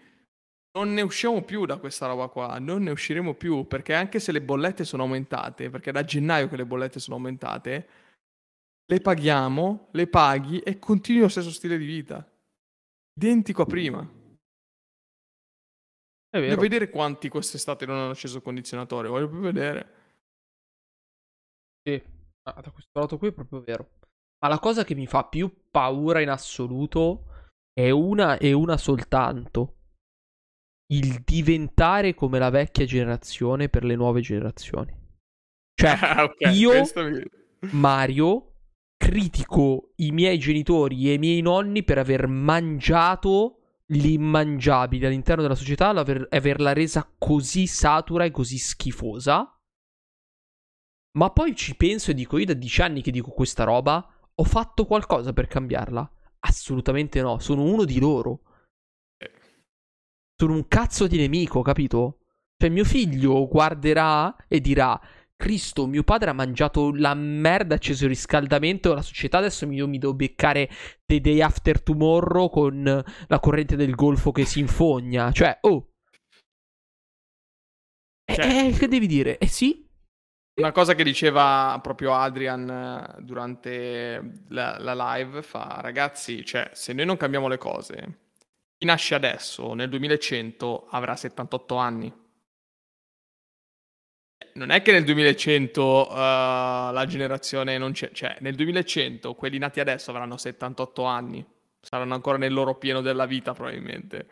non 0.76 0.92
ne 0.92 1.00
usciamo 1.00 1.42
più 1.42 1.64
da 1.64 1.78
questa 1.78 2.06
roba 2.06 2.28
qua, 2.28 2.58
non 2.58 2.82
ne 2.82 2.90
usciremo 2.90 3.34
più, 3.34 3.66
perché 3.66 3.94
anche 3.94 4.20
se 4.20 4.30
le 4.30 4.42
bollette 4.42 4.84
sono 4.84 5.04
aumentate, 5.04 5.70
perché 5.70 5.90
da 5.90 6.04
gennaio 6.04 6.48
che 6.48 6.56
le 6.56 6.66
bollette 6.66 7.00
sono 7.00 7.16
aumentate, 7.16 7.88
le 8.84 9.00
paghiamo, 9.00 9.88
le 9.92 10.06
paghi 10.06 10.60
e 10.60 10.78
continui 10.78 11.22
lo 11.22 11.28
stesso 11.28 11.50
stile 11.50 11.78
di 11.78 11.86
vita. 11.86 12.24
Identico 13.14 13.62
a 13.62 13.66
prima. 13.66 14.15
È 16.28 16.38
vero. 16.38 16.54
Voglio 16.54 16.68
vedere 16.68 16.90
quanti 16.90 17.28
quest'estate 17.28 17.86
non 17.86 17.96
hanno 17.96 18.10
acceso 18.10 18.38
il 18.38 18.42
condizionatore, 18.42 19.08
voglio 19.08 19.28
più 19.28 19.40
vedere. 19.40 19.94
Sì, 21.82 22.02
ah, 22.42 22.60
da 22.60 22.70
questo 22.70 22.98
lato 22.98 23.18
qui 23.18 23.28
è 23.28 23.32
proprio 23.32 23.60
vero. 23.62 23.90
Ma 24.40 24.48
la 24.48 24.58
cosa 24.58 24.84
che 24.84 24.94
mi 24.94 25.06
fa 25.06 25.24
più 25.24 25.52
paura 25.70 26.20
in 26.20 26.28
assoluto 26.28 27.24
è 27.72 27.90
una 27.90 28.38
e 28.38 28.52
una 28.52 28.76
soltanto 28.76 29.76
il 30.92 31.22
diventare 31.24 32.14
come 32.14 32.38
la 32.38 32.50
vecchia 32.50 32.84
generazione 32.84 33.68
per 33.68 33.84
le 33.84 33.96
nuove 33.96 34.20
generazioni. 34.20 34.94
Cioè, 35.74 35.96
okay, 36.22 36.54
io, 36.54 36.72
Mario, 37.72 38.52
critico 38.96 39.92
i 39.96 40.10
miei 40.10 40.38
genitori 40.38 41.08
e 41.10 41.14
i 41.14 41.18
miei 41.18 41.40
nonni 41.40 41.82
per 41.82 41.98
aver 41.98 42.26
mangiato 42.26 43.55
l'immangiabile 43.92 45.06
all'interno 45.06 45.42
della 45.42 45.54
società 45.54 45.92
e 46.04 46.26
averla 46.30 46.72
resa 46.72 47.08
così 47.18 47.66
satura 47.66 48.24
e 48.24 48.30
così 48.30 48.58
schifosa. 48.58 49.50
Ma 51.16 51.30
poi 51.30 51.54
ci 51.56 51.76
penso 51.76 52.10
e 52.10 52.14
dico, 52.14 52.36
io 52.36 52.44
da 52.46 52.52
dieci 52.52 52.82
anni 52.82 53.00
che 53.00 53.10
dico 53.10 53.30
questa 53.30 53.64
roba, 53.64 54.06
ho 54.34 54.44
fatto 54.44 54.84
qualcosa 54.84 55.32
per 55.32 55.46
cambiarla? 55.46 56.10
Assolutamente 56.40 57.22
no, 57.22 57.38
sono 57.38 57.62
uno 57.62 57.84
di 57.84 57.98
loro. 57.98 58.42
Sono 60.38 60.52
un 60.52 60.68
cazzo 60.68 61.06
di 61.06 61.16
nemico, 61.16 61.62
capito? 61.62 62.20
Cioè 62.58 62.70
mio 62.70 62.84
figlio 62.84 63.46
guarderà 63.48 64.46
e 64.46 64.60
dirà 64.60 65.00
Cristo, 65.36 65.86
mio 65.86 66.02
padre 66.02 66.30
ha 66.30 66.32
mangiato 66.32 66.92
la 66.94 67.14
merda, 67.14 67.74
ha 67.74 67.76
acceso 67.76 68.04
il 68.04 68.10
riscaldamento, 68.10 68.94
la 68.94 69.02
società 69.02 69.38
adesso 69.38 69.70
io 69.70 69.86
mi 69.86 69.98
devo 69.98 70.14
beccare 70.14 70.68
The 71.04 71.20
Day 71.20 71.42
After 71.42 71.82
Tomorrow 71.82 72.48
con 72.48 73.04
la 73.26 73.40
corrente 73.40 73.76
del 73.76 73.94
golfo 73.94 74.32
che 74.32 74.46
si 74.46 74.60
infogna. 74.60 75.30
Cioè, 75.32 75.58
oh. 75.60 75.92
Cioè, 78.24 78.66
eh, 78.66 78.72
che 78.72 78.88
devi 78.88 79.06
dire? 79.06 79.38
Eh 79.38 79.46
sì. 79.46 79.84
Una 80.58 80.72
cosa 80.72 80.94
che 80.94 81.04
diceva 81.04 81.78
proprio 81.82 82.14
Adrian 82.14 82.68
eh, 82.68 83.22
durante 83.22 84.44
la, 84.48 84.78
la 84.78 85.16
live 85.16 85.42
fa, 85.42 85.80
ragazzi, 85.82 86.46
cioè, 86.46 86.70
se 86.72 86.94
noi 86.94 87.04
non 87.04 87.18
cambiamo 87.18 87.46
le 87.46 87.58
cose, 87.58 88.20
chi 88.78 88.86
nasce 88.86 89.14
adesso, 89.14 89.74
nel 89.74 89.90
2100, 89.90 90.86
avrà 90.90 91.14
78 91.14 91.76
anni 91.76 92.24
non 94.54 94.70
è 94.70 94.82
che 94.82 94.92
nel 94.92 95.04
2100 95.04 96.08
uh, 96.10 96.14
la 96.14 97.04
generazione 97.06 97.78
non 97.78 97.92
c'è, 97.92 98.10
cioè 98.12 98.36
nel 98.40 98.54
2100 98.54 99.34
quelli 99.34 99.58
nati 99.58 99.80
adesso 99.80 100.10
avranno 100.10 100.36
78 100.36 101.04
anni, 101.04 101.44
saranno 101.80 102.14
ancora 102.14 102.38
nel 102.38 102.52
loro 102.52 102.76
pieno 102.76 103.00
della 103.00 103.26
vita 103.26 103.52
probabilmente. 103.52 104.26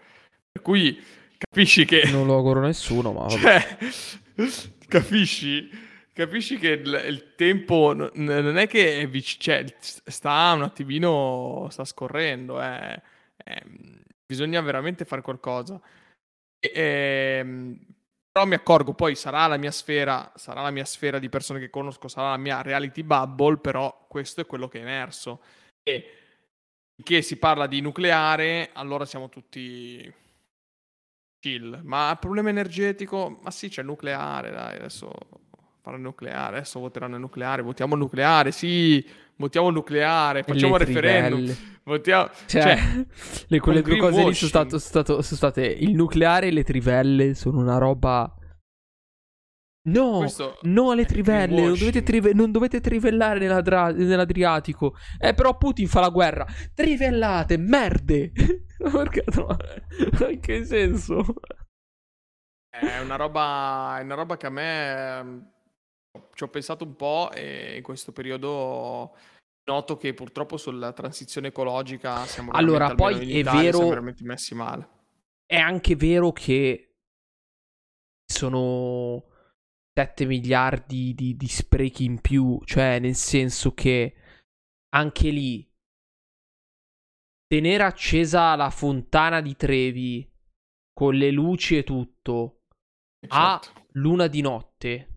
Per 0.50 0.62
cui 0.62 1.02
capisci 1.36 1.84
che... 1.84 2.04
Non 2.10 2.26
lo 2.26 2.34
auguro 2.34 2.60
nessuno, 2.60 3.12
ma... 3.12 3.28
Cioè, 3.28 3.78
capisci? 4.88 5.68
Capisci 6.12 6.58
che 6.58 6.68
il, 6.68 7.04
il 7.08 7.34
tempo 7.34 7.92
n- 7.92 8.10
non 8.14 8.56
è 8.56 8.68
che 8.68 9.00
è 9.00 9.08
vic- 9.08 9.38
cioè, 9.38 9.64
sta 9.80 10.52
un 10.54 10.62
attimino, 10.62 11.66
sta 11.70 11.84
scorrendo, 11.84 12.62
eh. 12.62 13.02
Eh, 13.44 13.62
bisogna 14.24 14.60
veramente 14.60 15.04
fare 15.04 15.22
qualcosa. 15.22 15.80
E, 16.60 16.70
eh, 16.72 17.76
però 18.34 18.46
mi 18.46 18.54
accorgo, 18.56 18.94
poi 18.94 19.14
sarà 19.14 19.46
la 19.46 19.56
mia 19.56 19.70
sfera, 19.70 20.32
sarà 20.34 20.60
la 20.60 20.72
mia 20.72 20.84
sfera 20.84 21.20
di 21.20 21.28
persone 21.28 21.60
che 21.60 21.70
conosco, 21.70 22.08
sarà 22.08 22.30
la 22.30 22.36
mia 22.36 22.62
reality 22.62 23.04
bubble, 23.04 23.58
però 23.58 24.06
questo 24.08 24.40
è 24.40 24.46
quello 24.46 24.66
che 24.66 24.80
è 24.80 24.82
emerso. 24.82 25.40
E 25.84 26.10
che 27.00 27.22
si 27.22 27.36
parla 27.36 27.68
di 27.68 27.80
nucleare, 27.80 28.70
allora 28.72 29.04
siamo 29.04 29.28
tutti 29.28 30.12
chill. 31.38 31.80
Ma 31.84 32.16
problema 32.18 32.48
energetico, 32.48 33.38
ma 33.40 33.52
sì, 33.52 33.68
c'è 33.68 33.82
il 33.82 33.86
nucleare, 33.86 34.50
dai, 34.50 34.78
adesso 34.78 35.12
farà 35.84 35.96
il 35.96 36.02
nucleare, 36.02 36.56
adesso 36.56 36.80
voteranno 36.80 37.16
il 37.16 37.20
nucleare, 37.20 37.60
votiamo 37.60 37.92
il 37.92 38.00
nucleare, 38.00 38.52
sì, 38.52 39.06
votiamo 39.36 39.68
il 39.68 39.74
nucleare, 39.74 40.42
facciamo 40.42 40.76
il 40.76 40.86
referendum. 40.86 41.56
Votiamo, 41.82 42.30
cioè, 42.46 42.62
cioè 42.62 42.78
le, 43.48 43.58
quelle 43.60 43.82
due 43.82 43.98
cose 43.98 44.24
lì 44.24 44.32
sono, 44.32 44.48
stato, 44.48 44.78
stato, 44.78 45.20
sono, 45.20 45.36
state 45.36 45.66
il 45.66 45.94
nucleare 45.94 46.46
e 46.46 46.52
le 46.52 46.64
trivelle 46.64 47.34
sono 47.34 47.60
una 47.60 47.76
roba. 47.76 48.34
No, 49.86 50.20
Questo 50.20 50.58
no 50.62 50.92
alle 50.92 51.04
trivelle, 51.04 51.60
non 51.60 51.78
dovete, 51.78 52.02
trive- 52.02 52.32
non 52.32 52.50
dovete, 52.50 52.80
trivellare 52.80 53.38
nell'Adra- 53.38 53.92
nell'Adriatico. 53.92 54.94
Eh, 55.18 55.34
però 55.34 55.58
Putin 55.58 55.86
fa 55.86 56.00
la 56.00 56.08
guerra. 56.08 56.46
Trivellate, 56.72 57.58
merde. 57.58 58.32
Perché 58.78 59.24
no? 59.34 59.54
In 60.30 60.40
che 60.40 60.64
senso? 60.64 61.22
È 62.70 63.00
una 63.00 63.16
roba, 63.16 63.98
è 63.98 64.02
una 64.02 64.14
roba 64.14 64.38
che 64.38 64.46
a 64.46 64.50
me 64.50 65.52
ci 66.34 66.42
ho 66.44 66.48
pensato 66.48 66.84
un 66.84 66.96
po' 66.96 67.30
e 67.32 67.76
in 67.76 67.82
questo 67.82 68.12
periodo 68.12 69.16
noto 69.64 69.96
che 69.96 70.14
purtroppo 70.14 70.56
sulla 70.56 70.92
transizione 70.92 71.48
ecologica 71.48 72.24
siamo 72.26 72.52
allora 72.52 72.94
poi 72.94 73.18
è 73.18 73.38
Italia, 73.38 73.70
vero 73.70 73.88
veramente 73.88 74.24
messi 74.24 74.54
male 74.54 74.88
è 75.46 75.56
anche 75.56 75.96
vero 75.96 76.32
che 76.32 76.96
sono 78.26 79.24
7 79.92 80.26
miliardi 80.26 81.14
di, 81.14 81.36
di 81.36 81.48
sprechi 81.48 82.04
in 82.04 82.20
più 82.20 82.60
cioè 82.64 82.98
nel 82.98 83.14
senso 83.14 83.72
che 83.72 84.14
anche 84.94 85.30
lì 85.30 85.68
tenere 87.46 87.84
accesa 87.84 88.54
la 88.56 88.70
fontana 88.70 89.40
di 89.40 89.56
Trevi 89.56 90.30
con 90.92 91.14
le 91.14 91.30
luci 91.30 91.78
e 91.78 91.84
tutto 91.84 92.64
certo. 93.20 93.34
a 93.34 93.60
luna 93.92 94.26
di 94.26 94.40
notte 94.40 95.13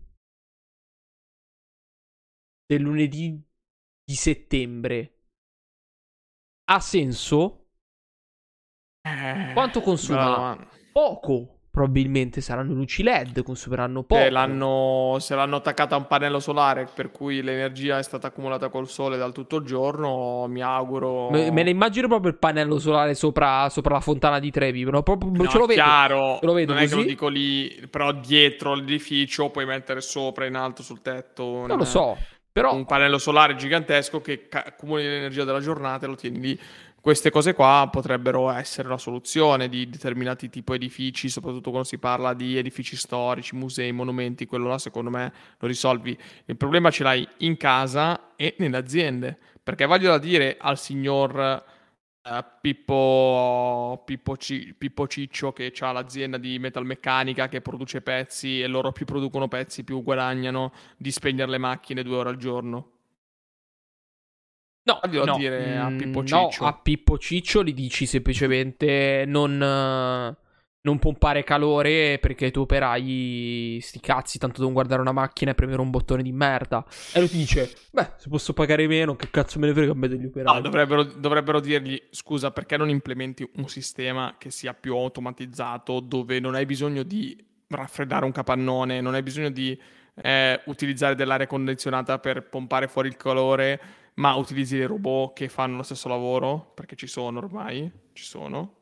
del 2.68 2.82
lunedì 2.82 3.42
di 4.04 4.14
settembre 4.14 5.14
ha 6.70 6.80
senso? 6.80 7.68
Eh, 9.00 9.52
Quanto 9.54 9.80
consuma? 9.80 10.54
No, 10.54 10.68
Poco. 10.92 11.52
Probabilmente 11.70 12.40
saranno 12.40 12.72
luci 12.74 13.04
LED, 13.04 13.44
consumeranno 13.44 14.02
poco. 14.02 14.20
Eh, 14.20 14.30
l'hanno, 14.30 15.16
se 15.20 15.36
l'hanno 15.36 15.56
attaccata 15.56 15.94
a 15.94 15.98
un 15.98 16.08
pannello 16.08 16.40
solare, 16.40 16.88
per 16.92 17.12
cui 17.12 17.40
l'energia 17.40 17.98
è 17.98 18.02
stata 18.02 18.26
accumulata 18.26 18.68
col 18.68 18.88
sole 18.88 19.16
dal 19.16 19.32
tutto 19.32 19.58
il 19.58 19.64
giorno, 19.64 20.46
mi 20.48 20.60
auguro. 20.60 21.30
Me, 21.30 21.52
me 21.52 21.62
ne 21.62 21.70
immagino 21.70 22.08
proprio 22.08 22.32
il 22.32 22.38
pannello 22.38 22.80
solare 22.80 23.14
sopra, 23.14 23.68
sopra 23.68 23.94
la 23.94 24.00
fontana 24.00 24.40
di 24.40 24.50
Trevi. 24.50 24.82
No, 24.82 25.04
proprio, 25.04 25.30
no, 25.30 25.46
ce 25.46 25.58
lo 25.58 25.66
vedo. 25.66 25.80
Chiaro, 25.80 26.38
lo 26.42 26.52
vedo 26.52 26.72
non 26.72 26.82
così. 26.82 26.92
è 26.92 26.96
che 26.96 27.02
lo 27.02 27.08
dico 27.08 27.28
lì, 27.28 27.86
però 27.88 28.10
dietro 28.12 28.74
l'edificio 28.74 29.50
puoi 29.50 29.64
mettere 29.64 30.00
sopra, 30.00 30.46
in 30.46 30.56
alto, 30.56 30.82
sul 30.82 31.00
tetto. 31.00 31.64
Non 31.64 31.78
lo 31.78 31.84
so. 31.84 32.18
Però... 32.58 32.74
Un 32.74 32.86
pannello 32.86 33.18
solare 33.18 33.54
gigantesco 33.54 34.20
che 34.20 34.48
accumuli 34.50 35.04
l'energia 35.04 35.44
della 35.44 35.60
giornata 35.60 36.06
e 36.06 36.08
lo 36.08 36.16
tieni 36.16 36.40
lì. 36.40 36.60
Queste 37.00 37.30
cose 37.30 37.54
qua 37.54 37.88
potrebbero 37.90 38.50
essere 38.50 38.88
la 38.88 38.98
soluzione 38.98 39.68
di 39.68 39.88
determinati 39.88 40.50
tipi 40.50 40.72
di 40.72 40.86
edifici, 40.86 41.28
soprattutto 41.28 41.70
quando 41.70 41.86
si 41.86 41.98
parla 41.98 42.34
di 42.34 42.58
edifici 42.58 42.96
storici, 42.96 43.54
musei, 43.54 43.92
monumenti, 43.92 44.46
quello 44.46 44.66
là 44.66 44.78
secondo 44.78 45.08
me 45.08 45.32
lo 45.56 45.68
risolvi. 45.68 46.18
Il 46.46 46.56
problema 46.56 46.90
ce 46.90 47.04
l'hai 47.04 47.26
in 47.38 47.56
casa 47.56 48.34
e 48.34 48.56
nelle 48.58 48.76
aziende, 48.76 49.38
perché 49.62 49.86
voglio 49.86 50.10
da 50.10 50.18
dire 50.18 50.56
al 50.58 50.78
signor 50.78 51.64
uh, 52.30 52.44
Pippo, 52.60 54.02
Pippo, 54.04 54.36
C- 54.36 54.74
Pippo, 54.76 55.06
Ciccio 55.06 55.52
che 55.52 55.72
ha 55.78 55.92
l'azienda 55.92 56.36
di 56.38 56.58
metalmeccanica 56.58 57.48
che 57.48 57.60
produce 57.60 58.02
pezzi 58.02 58.60
e 58.60 58.66
loro 58.66 58.92
più 58.92 59.06
producono 59.06 59.48
pezzi 59.48 59.84
più 59.84 60.02
guadagnano 60.02 60.72
di 60.96 61.10
spegnere 61.10 61.50
le 61.50 61.58
macchine 61.58 62.02
due 62.02 62.16
ore 62.16 62.30
al 62.30 62.36
giorno. 62.36 62.92
No, 64.82 65.00
no, 65.02 65.36
dire 65.36 65.76
a 65.76 65.90
mm, 65.90 65.98
Pippo 65.98 66.24
Ciccio. 66.24 66.62
No, 66.62 66.68
a 66.68 66.72
Pippo 66.74 67.18
Ciccio 67.18 67.62
gli 67.62 67.74
dici 67.74 68.06
semplicemente 68.06 69.24
non... 69.26 70.36
Non 70.80 70.98
pompare 71.00 71.42
calore 71.42 72.18
perché 72.20 72.50
tuoi 72.52 72.64
operai 72.64 73.78
sti 73.82 74.00
cazzi 74.00 74.38
tanto 74.38 74.58
devono 74.58 74.74
guardare 74.74 75.00
una 75.00 75.12
macchina 75.12 75.50
e 75.50 75.54
premere 75.54 75.80
un 75.80 75.90
bottone 75.90 76.22
di 76.22 76.32
merda. 76.32 76.84
E 77.12 77.18
lui 77.18 77.28
ti 77.28 77.36
dice 77.36 77.72
beh 77.90 78.12
se 78.16 78.28
posso 78.28 78.52
pagare 78.52 78.86
meno 78.86 79.16
che 79.16 79.28
cazzo 79.28 79.58
me 79.58 79.66
ne 79.66 79.72
frega 79.72 79.90
a 79.90 79.94
me 79.96 80.06
degli 80.06 80.26
operai. 80.26 80.54
No, 80.54 80.60
dovrebbero, 80.60 81.02
dovrebbero 81.02 81.58
dirgli 81.58 82.00
scusa 82.10 82.52
perché 82.52 82.76
non 82.76 82.88
implementi 82.88 83.48
un 83.56 83.68
sistema 83.68 84.36
che 84.38 84.50
sia 84.50 84.72
più 84.72 84.94
automatizzato 84.94 85.98
dove 85.98 86.38
non 86.38 86.54
hai 86.54 86.64
bisogno 86.64 87.02
di 87.02 87.36
raffreddare 87.68 88.24
un 88.24 88.32
capannone 88.32 89.00
non 89.00 89.14
hai 89.14 89.22
bisogno 89.22 89.50
di 89.50 89.78
eh, 90.14 90.60
utilizzare 90.66 91.14
dell'aria 91.14 91.46
condizionata 91.46 92.18
per 92.18 92.48
pompare 92.48 92.88
fuori 92.88 93.08
il 93.08 93.16
calore 93.16 93.80
ma 94.14 94.34
utilizzi 94.34 94.76
dei 94.76 94.86
robot 94.86 95.34
che 95.34 95.48
fanno 95.48 95.76
lo 95.76 95.82
stesso 95.82 96.08
lavoro? 96.08 96.72
Perché 96.74 96.96
ci 96.96 97.06
sono 97.06 97.38
ormai 97.38 97.90
ci 98.12 98.24
sono 98.24 98.76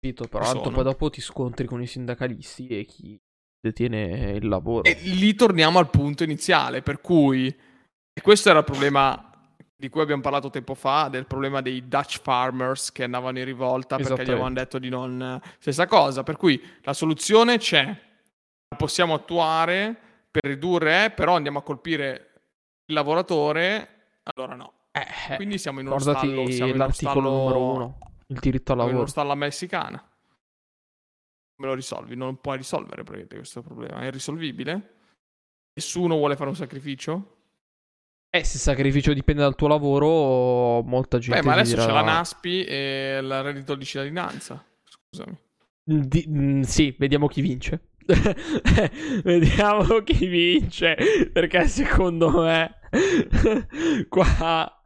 capito, 0.00 0.28
però 0.28 0.44
tanto 0.44 0.70
poi 0.70 0.84
dopo 0.84 1.10
ti 1.10 1.20
scontri 1.20 1.66
con 1.66 1.82
i 1.82 1.86
sindacalisti 1.86 2.68
e 2.68 2.84
chi 2.84 3.20
detiene 3.60 4.32
il 4.32 4.48
lavoro. 4.48 4.84
E 4.84 4.94
lì 5.02 5.34
torniamo 5.34 5.78
al 5.78 5.90
punto 5.90 6.22
iniziale, 6.22 6.82
per 6.82 7.00
cui 7.00 7.46
e 7.48 8.20
questo 8.20 8.50
era 8.50 8.60
il 8.60 8.64
problema 8.64 9.24
di 9.76 9.88
cui 9.88 10.00
abbiamo 10.00 10.22
parlato 10.22 10.50
tempo 10.50 10.74
fa, 10.74 11.08
del 11.08 11.26
problema 11.26 11.60
dei 11.60 11.86
Dutch 11.86 12.20
farmers 12.20 12.90
che 12.90 13.04
andavano 13.04 13.38
in 13.38 13.44
rivolta 13.44 13.96
perché 13.96 14.24
gli 14.24 14.30
avevano 14.30 14.54
detto 14.54 14.78
di 14.80 14.88
non... 14.88 15.40
Stessa 15.58 15.86
cosa, 15.86 16.24
per 16.24 16.36
cui 16.36 16.60
la 16.82 16.92
soluzione 16.92 17.58
c'è, 17.58 17.84
la 17.84 18.76
possiamo 18.76 19.14
attuare 19.14 19.96
per 20.30 20.50
ridurre, 20.50 21.12
però 21.14 21.36
andiamo 21.36 21.58
a 21.58 21.62
colpire 21.62 22.32
il 22.86 22.94
lavoratore, 22.94 23.88
allora 24.34 24.56
no. 24.56 24.72
Eh, 24.90 25.36
Quindi 25.36 25.58
siamo 25.58 25.78
in 25.78 25.86
uno 25.86 25.98
stallo, 26.00 26.50
siamo 26.50 26.74
l'articolo 26.74 27.28
in 27.28 27.34
uno 27.34 27.48
stallo... 27.48 27.60
numero 27.60 27.74
uno 27.74 27.98
il 28.30 28.38
diritto 28.38 28.72
al 28.72 28.78
lavoro. 28.78 29.06
sta 29.06 29.22
alla 29.22 29.34
messicana. 29.34 29.98
Come 31.56 31.68
lo 31.68 31.74
risolvi? 31.74 32.14
Non 32.14 32.40
puoi 32.40 32.58
risolvere 32.58 33.02
questo 33.04 33.62
problema. 33.62 34.00
È 34.00 34.06
irrisolvibile? 34.06 34.96
Nessuno 35.74 36.16
vuole 36.16 36.36
fare 36.36 36.50
un 36.50 36.56
sacrificio? 36.56 37.36
Eh, 38.30 38.44
se 38.44 38.56
il 38.56 38.62
sacrificio 38.62 39.12
dipende 39.14 39.42
dal 39.42 39.54
tuo 39.54 39.68
lavoro, 39.68 40.82
molta 40.82 41.18
gente. 41.18 41.40
Beh, 41.40 41.46
ma 41.46 41.54
adesso 41.54 41.74
dirà... 41.74 41.86
c'è 41.86 41.92
la 41.92 42.02
NASPI 42.02 42.64
e 42.64 43.18
il 43.22 43.42
reddito 43.42 43.74
di 43.74 43.84
cittadinanza. 43.84 44.62
Scusami. 44.84 45.38
Di... 45.82 46.26
Mm, 46.28 46.60
sì, 46.60 46.94
vediamo 46.98 47.26
chi 47.26 47.40
vince. 47.40 47.92
vediamo 49.24 50.00
chi 50.02 50.26
vince. 50.26 50.96
Perché 51.32 51.66
secondo 51.68 52.42
me, 52.42 52.80
qua 54.08 54.77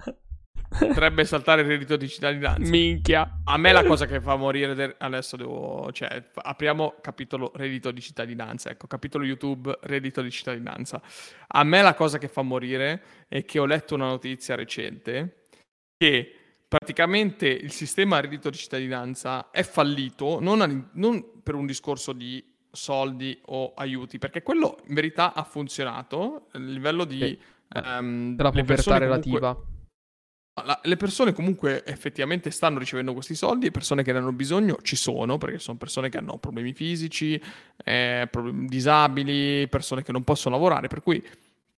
Potrebbe 0.78 1.24
saltare 1.24 1.62
il 1.62 1.68
reddito 1.68 1.96
di 1.96 2.08
cittadinanza. 2.08 2.70
Minchia. 2.70 3.40
A 3.44 3.56
me 3.56 3.72
la 3.72 3.84
cosa 3.84 4.06
che 4.06 4.20
fa 4.20 4.36
morire 4.36 4.74
de- 4.74 4.94
adesso 4.98 5.36
devo, 5.36 5.90
cioè, 5.92 6.30
apriamo 6.34 6.96
capitolo 7.00 7.52
reddito 7.54 7.90
di 7.90 8.00
cittadinanza, 8.00 8.70
ecco, 8.70 8.86
capitolo 8.86 9.24
YouTube 9.24 9.78
reddito 9.82 10.22
di 10.22 10.30
cittadinanza. 10.30 11.00
A 11.48 11.64
me 11.64 11.82
la 11.82 11.94
cosa 11.94 12.18
che 12.18 12.28
fa 12.28 12.42
morire 12.42 13.02
è 13.28 13.44
che 13.44 13.58
ho 13.58 13.66
letto 13.66 13.94
una 13.94 14.06
notizia 14.06 14.54
recente 14.54 15.46
che 15.96 16.34
praticamente 16.66 17.46
il 17.46 17.70
sistema 17.70 18.18
reddito 18.18 18.48
di 18.48 18.56
cittadinanza 18.56 19.50
è 19.50 19.62
fallito 19.62 20.40
non, 20.40 20.88
non 20.92 21.42
per 21.42 21.54
un 21.54 21.66
discorso 21.66 22.12
di 22.12 22.42
soldi 22.72 23.38
o 23.46 23.74
aiuti, 23.74 24.18
perché 24.18 24.42
quello 24.42 24.78
in 24.86 24.94
verità 24.94 25.34
ha 25.34 25.44
funzionato 25.44 26.48
a 26.52 26.58
livello 26.58 27.04
di 27.04 27.18
sì. 27.18 27.38
um, 27.84 28.34
della 28.34 28.50
povertà 28.50 28.96
relativa. 28.96 29.54
Comunque, 29.54 29.71
la, 30.54 30.78
le 30.82 30.96
persone 30.96 31.32
comunque 31.32 31.84
effettivamente 31.84 32.50
stanno 32.50 32.78
ricevendo 32.78 33.14
questi 33.14 33.34
soldi 33.34 33.66
e 33.66 33.70
persone 33.70 34.02
che 34.02 34.12
ne 34.12 34.18
hanno 34.18 34.32
bisogno 34.32 34.78
ci 34.82 34.96
sono, 34.96 35.38
perché 35.38 35.58
sono 35.58 35.78
persone 35.78 36.10
che 36.10 36.18
hanno 36.18 36.36
problemi 36.38 36.74
fisici, 36.74 37.40
eh, 37.84 38.28
problemi 38.30 38.66
disabili, 38.66 39.66
persone 39.68 40.02
che 40.02 40.12
non 40.12 40.24
possono 40.24 40.54
lavorare, 40.54 40.88
per 40.88 41.02
cui 41.02 41.24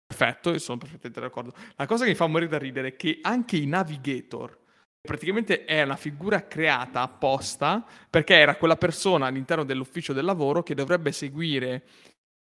perfetto, 0.05 0.51
io 0.51 0.59
sono 0.59 0.77
perfettamente 0.77 1.21
d'accordo. 1.21 1.53
La 1.75 1.85
cosa 1.85 2.03
che 2.03 2.11
mi 2.11 2.15
fa 2.15 2.27
morire 2.27 2.49
da 2.49 2.57
ridere 2.57 2.89
è 2.89 2.95
che 2.95 3.19
anche 3.21 3.55
i 3.55 3.65
navigator, 3.65 4.57
praticamente 5.01 5.63
è 5.63 5.81
una 5.83 5.95
figura 5.95 6.45
creata 6.45 7.01
apposta 7.01 7.85
perché 8.09 8.35
era 8.35 8.55
quella 8.55 8.75
persona 8.75 9.27
all'interno 9.27 9.63
dell'ufficio 9.63 10.11
del 10.11 10.25
lavoro 10.25 10.63
che 10.63 10.75
dovrebbe 10.75 11.11
seguire 11.11 11.83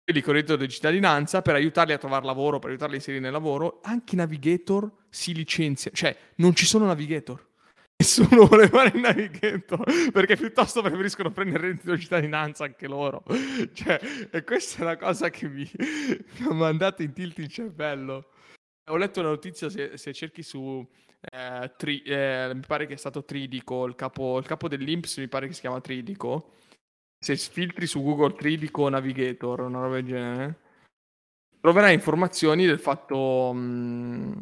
quelli 0.04 0.22
con 0.22 0.34
reddito 0.34 0.56
di 0.56 0.68
cittadinanza 0.68 1.42
per 1.42 1.56
aiutarli 1.56 1.94
a 1.94 1.98
trovare 1.98 2.26
lavoro, 2.26 2.60
per 2.60 2.70
aiutarli 2.70 2.94
a 2.94 2.98
inserire 2.98 3.24
nel 3.24 3.32
lavoro, 3.32 3.80
anche 3.84 4.16
i 4.16 4.18
navigator 4.18 4.90
si 5.10 5.34
licenzia, 5.34 5.92
cioè 5.94 6.16
non 6.36 6.56
ci 6.56 6.66
sono 6.66 6.86
navigator. 6.86 7.50
Nessuno 8.02 8.48
vuole 8.48 8.68
fare 8.68 8.92
il 8.96 9.00
navigator 9.00 10.12
perché 10.12 10.36
piuttosto 10.36 10.82
preferiscono 10.82 11.32
prendere 11.32 11.68
il 11.68 11.74
reddito 11.74 11.94
di 11.94 12.02
cittadinanza 12.02 12.64
anche 12.64 12.88
loro. 12.88 13.24
Cioè, 13.74 14.00
e 14.32 14.44
questa 14.44 14.80
è 14.80 14.82
una 14.82 14.98
cosa 14.98 15.30
che 15.30 15.48
mi, 15.48 15.70
mi 15.78 16.48
ha 16.48 16.54
mandato 16.54 17.04
in 17.04 17.14
tilt 17.14 17.38
il 17.38 17.48
cervello. 17.48 18.32
Ho 18.90 18.98
letto 18.98 19.20
una 19.20 19.30
notizia, 19.30 19.70
se, 19.70 19.98
se 19.98 20.14
cerchi 20.14 20.42
su, 20.42 20.86
eh, 21.22 21.72
tri, 21.78 22.02
eh, 22.02 22.52
mi 22.54 22.64
pare 22.66 22.88
che 22.88 22.94
è 22.94 22.98
stato 22.98 23.24
Tridico, 23.24 23.86
il 23.86 23.96
capo, 23.96 24.40
il 24.40 24.46
capo 24.46 24.68
dell'Inps 24.68 25.18
mi 25.18 25.28
pare 25.28 25.48
che 25.48 25.54
si 25.54 25.62
chiama 25.62 25.80
Tridico, 25.80 26.54
se 27.24 27.38
filtri 27.38 27.86
su 27.86 28.02
Google 28.02 28.34
Tridico 28.34 28.90
Navigator, 28.90 29.60
una 29.62 29.80
roba 29.80 29.96
del 29.96 30.06
genere, 30.06 30.60
troverai 31.60 31.94
informazioni 31.94 32.66
del 32.66 32.80
fatto 32.80 33.54
mh, 33.54 33.60
mm, 33.60 34.42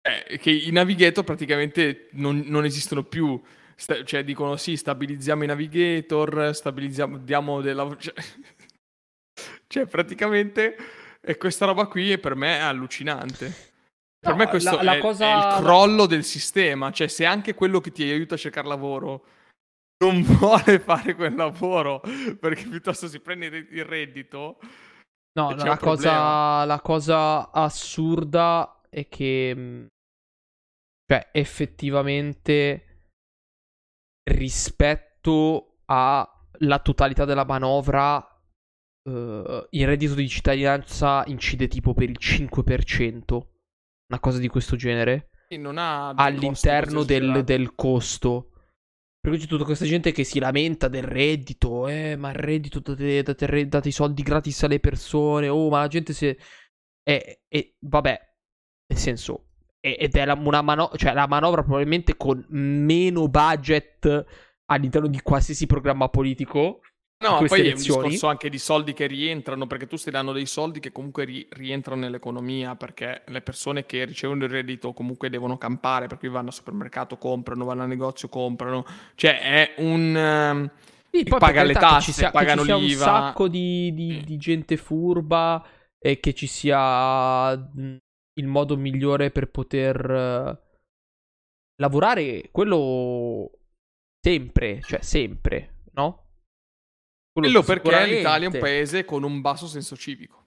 eh, 0.00 0.38
che 0.38 0.50
i 0.50 0.70
navigator 0.70 1.22
praticamente 1.22 2.08
non, 2.12 2.44
non 2.46 2.64
esistono 2.64 3.04
più. 3.04 3.40
Sta- 3.76 4.04
cioè 4.04 4.24
dicono 4.24 4.56
sì, 4.56 4.76
stabilizziamo 4.76 5.44
i 5.44 5.46
navigator, 5.46 6.54
stabilizziamo, 6.54 7.18
diamo 7.18 7.60
della... 7.60 7.94
Cioè, 7.98 8.14
cioè 9.66 9.86
praticamente 9.86 10.76
e 11.20 11.36
questa 11.36 11.66
roba 11.66 11.86
qui 11.86 12.16
per 12.18 12.36
me 12.36 12.56
è 12.56 12.60
allucinante. 12.60 13.72
Per 14.18 14.32
no, 14.32 14.36
me 14.36 14.48
questo 14.48 14.76
la, 14.76 14.82
la 14.82 14.94
è, 14.94 14.98
cosa... 14.98 15.26
è 15.26 15.58
il 15.58 15.62
crollo 15.62 16.06
del 16.06 16.24
sistema. 16.24 16.90
Cioè 16.90 17.06
se 17.08 17.26
anche 17.26 17.54
quello 17.54 17.80
che 17.80 17.92
ti 17.92 18.02
aiuta 18.02 18.34
a 18.34 18.38
cercare 18.38 18.66
lavoro 18.66 19.26
non 20.04 20.22
vuole 20.22 20.78
fare 20.78 21.14
quel 21.14 21.34
lavoro 21.34 22.00
perché 22.38 22.66
piuttosto 22.68 23.08
si 23.08 23.20
prende 23.20 23.46
il 23.46 23.84
reddito. 23.84 24.58
No, 25.36 25.54
la 25.54 25.76
cosa, 25.78 26.64
la 26.64 26.80
cosa, 26.80 27.50
assurda 27.50 28.80
è 28.88 29.08
che, 29.08 29.52
mm, 29.54 29.86
cioè, 31.10 31.28
effettivamente, 31.32 33.02
rispetto 34.30 35.78
alla 35.86 36.78
totalità 36.82 37.24
della 37.24 37.44
manovra, 37.44 38.16
uh, 38.16 39.66
il 39.70 39.86
reddito 39.86 40.14
di 40.14 40.28
cittadinanza 40.28 41.24
incide 41.26 41.66
tipo 41.66 41.94
per 41.94 42.08
il 42.08 42.18
5%, 42.20 43.46
una 44.08 44.20
cosa 44.20 44.38
di 44.38 44.48
questo 44.48 44.76
genere. 44.76 45.30
all'interno 46.16 47.02
del, 47.02 47.42
del 47.42 47.74
costo. 47.74 48.53
Per 49.24 49.32
cui 49.32 49.40
c'è 49.40 49.48
tutta 49.48 49.64
questa 49.64 49.86
gente 49.86 50.12
che 50.12 50.22
si 50.22 50.38
lamenta 50.38 50.86
del 50.86 51.02
reddito, 51.02 51.88
eh, 51.88 52.14
ma 52.14 52.28
il 52.28 52.34
reddito 52.34 52.80
date, 52.80 53.22
date, 53.22 53.68
date 53.68 53.88
i 53.88 53.90
soldi 53.90 54.22
gratis 54.22 54.64
alle 54.64 54.80
persone, 54.80 55.48
oh, 55.48 55.70
ma 55.70 55.80
la 55.80 55.86
gente 55.86 56.12
si... 56.12 56.26
E, 57.02 57.40
e 57.48 57.74
vabbè, 57.78 58.20
nel 58.86 58.98
senso, 58.98 59.46
ed 59.80 60.14
è 60.14 60.26
la, 60.26 60.34
una 60.34 60.60
mano- 60.60 60.90
cioè 60.96 61.14
la 61.14 61.26
manovra 61.26 61.62
probabilmente 61.62 62.18
con 62.18 62.44
meno 62.50 63.26
budget 63.28 64.26
all'interno 64.66 65.08
di 65.08 65.22
qualsiasi 65.22 65.64
programma 65.64 66.10
politico 66.10 66.80
No, 67.24 67.40
ma 67.40 67.46
poi 67.46 67.60
elezioni. 67.60 67.68
è 67.68 67.72
un 67.72 68.08
discorso 68.08 68.26
anche 68.26 68.48
di 68.50 68.58
soldi 68.58 68.92
che 68.92 69.06
rientrano, 69.06 69.66
perché 69.66 69.86
tu 69.86 69.96
stai 69.96 70.12
dando 70.12 70.32
dei 70.32 70.46
soldi 70.46 70.80
che 70.80 70.92
comunque 70.92 71.24
ri- 71.24 71.46
rientrano 71.50 72.02
nell'economia, 72.02 72.76
perché 72.76 73.22
le 73.26 73.40
persone 73.40 73.86
che 73.86 74.04
ricevono 74.04 74.44
il 74.44 74.50
reddito 74.50 74.92
comunque 74.92 75.30
devono 75.30 75.56
campare, 75.56 76.06
per 76.06 76.18
cui 76.18 76.28
vanno 76.28 76.48
al 76.48 76.54
supermercato, 76.54 77.16
comprano, 77.16 77.64
vanno 77.64 77.82
al 77.82 77.88
negozio, 77.88 78.28
comprano. 78.28 78.84
Cioè 79.14 79.40
è 79.40 79.74
un... 79.78 80.70
Sì, 81.10 81.22
poi 81.22 81.38
paga 81.38 81.62
le 81.62 81.74
tasse, 81.74 82.12
sia, 82.12 82.30
pagano 82.30 82.62
che 82.62 82.74
l'IVA. 82.74 83.04
un 83.04 83.10
sacco 83.10 83.48
di, 83.48 83.94
di, 83.94 84.22
di 84.24 84.36
gente 84.36 84.76
furba 84.76 85.64
e 85.96 86.18
che 86.18 86.34
ci 86.34 86.48
sia 86.48 87.52
il 87.52 88.46
modo 88.46 88.76
migliore 88.76 89.30
per 89.30 89.48
poter 89.48 90.10
uh, 90.10 90.58
lavorare, 91.76 92.48
quello 92.50 93.50
sempre, 94.20 94.80
cioè 94.82 95.02
sempre, 95.02 95.84
no? 95.92 96.23
Quello, 97.34 97.64
perché 97.64 98.06
l'Italia 98.06 98.48
è 98.48 98.54
un 98.54 98.60
paese 98.60 99.04
con 99.04 99.24
un 99.24 99.40
basso 99.40 99.66
senso 99.66 99.96
civico. 99.96 100.42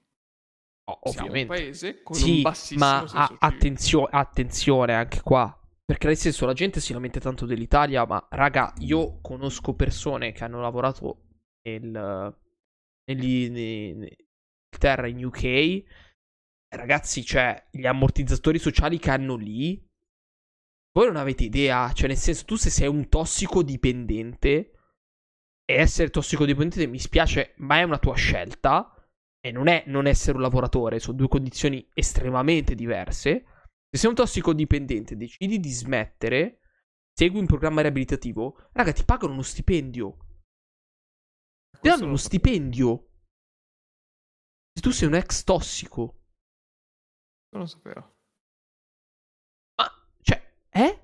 Oh, 0.90 1.00
ovviamente. 1.02 1.42
un 1.42 1.48
paese 1.48 2.02
con 2.02 2.16
sì, 2.16 2.38
un 2.38 2.42
bassissimo 2.44 2.86
ma 2.86 3.00
senso 3.00 3.18
a- 3.18 3.36
attenzio- 3.40 4.06
attenzione 4.06 4.94
anche 4.94 5.22
qua. 5.22 5.54
Perché 5.84 6.08
nel 6.08 6.18
senso 6.18 6.46
la 6.46 6.54
gente 6.54 6.80
si 6.80 6.94
lamenta 6.94 7.20
tanto 7.20 7.46
dell'Italia, 7.46 8.06
ma 8.06 8.26
raga, 8.32 8.74
io 8.80 9.20
conosco 9.22 9.74
persone 9.74 10.32
che 10.32 10.46
hanno 10.46 10.62
lavorato 10.62 11.24
nel, 11.68 12.38
nell'Inghilterra, 13.06 15.08
in 15.08 15.26
UK. 15.26 15.84
Ragazzi, 16.74 17.24
cioè, 17.24 17.68
gli 17.72 17.86
ammortizzatori 17.86 18.60
sociali 18.60 18.98
che 18.98 19.12
hanno 19.12 19.36
lì. 19.36 19.82
Voi 20.92 21.08
non 21.08 21.18
avete 21.18 21.44
idea, 21.44 21.92
cioè, 21.94 22.08
nel 22.08 22.18
senso, 22.18 22.46
tu 22.46 22.56
se 22.56 22.70
sei 22.70 22.88
un 22.88 23.08
tossicodipendente 23.08 24.72
essere 25.76 26.10
tossicodipendente 26.10 26.88
mi 26.88 27.00
spiace, 27.00 27.54
ma 27.58 27.80
è 27.80 27.84
una 27.84 28.00
tua 28.00 28.16
scelta. 28.16 28.92
E 29.40 29.52
non 29.52 29.68
è 29.68 29.84
non 29.88 30.08
essere 30.08 30.36
un 30.36 30.42
lavoratore, 30.42 31.00
sono 31.00 31.16
due 31.16 31.28
condizioni 31.28 31.88
estremamente 31.94 32.76
diverse. 32.76 33.46
Se 33.90 33.98
sei 33.98 34.10
un 34.10 34.16
tossicodipendente, 34.16 35.16
decidi 35.16 35.60
di 35.60 35.70
smettere, 35.70 36.60
segui 37.14 37.40
un 37.40 37.46
programma 37.46 37.82
riabilitativo, 37.82 38.70
raga, 38.74 38.92
ti 38.92 39.06
pagano 39.06 39.34
uno 39.34 39.44
stipendio. 39.44 40.18
Ti 41.80 41.88
danno 41.88 42.06
uno 42.06 42.18
stipendio. 42.18 43.10
Se 44.74 44.82
tu 44.82 44.92
sei 44.92 45.08
un 45.08 45.16
ex 45.16 45.44
tossico. 45.44 46.26
Non 47.50 47.62
lo 47.62 47.66
sapevo. 47.68 48.16
Ma, 49.78 49.88
cioè, 50.22 50.60
eh? 50.70 51.02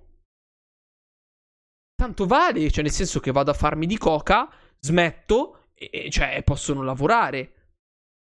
Tanto 2.04 2.26
vale, 2.26 2.70
cioè 2.70 2.84
nel 2.84 2.92
senso 2.92 3.22
che 3.22 3.32
vado 3.32 3.52
a 3.52 3.54
farmi 3.54 3.86
di 3.86 3.98
coca, 3.98 4.50
smetto 4.80 5.70
e 5.74 6.10
cioè 6.12 6.44
possono 6.44 6.84
lavorare. 6.84 7.78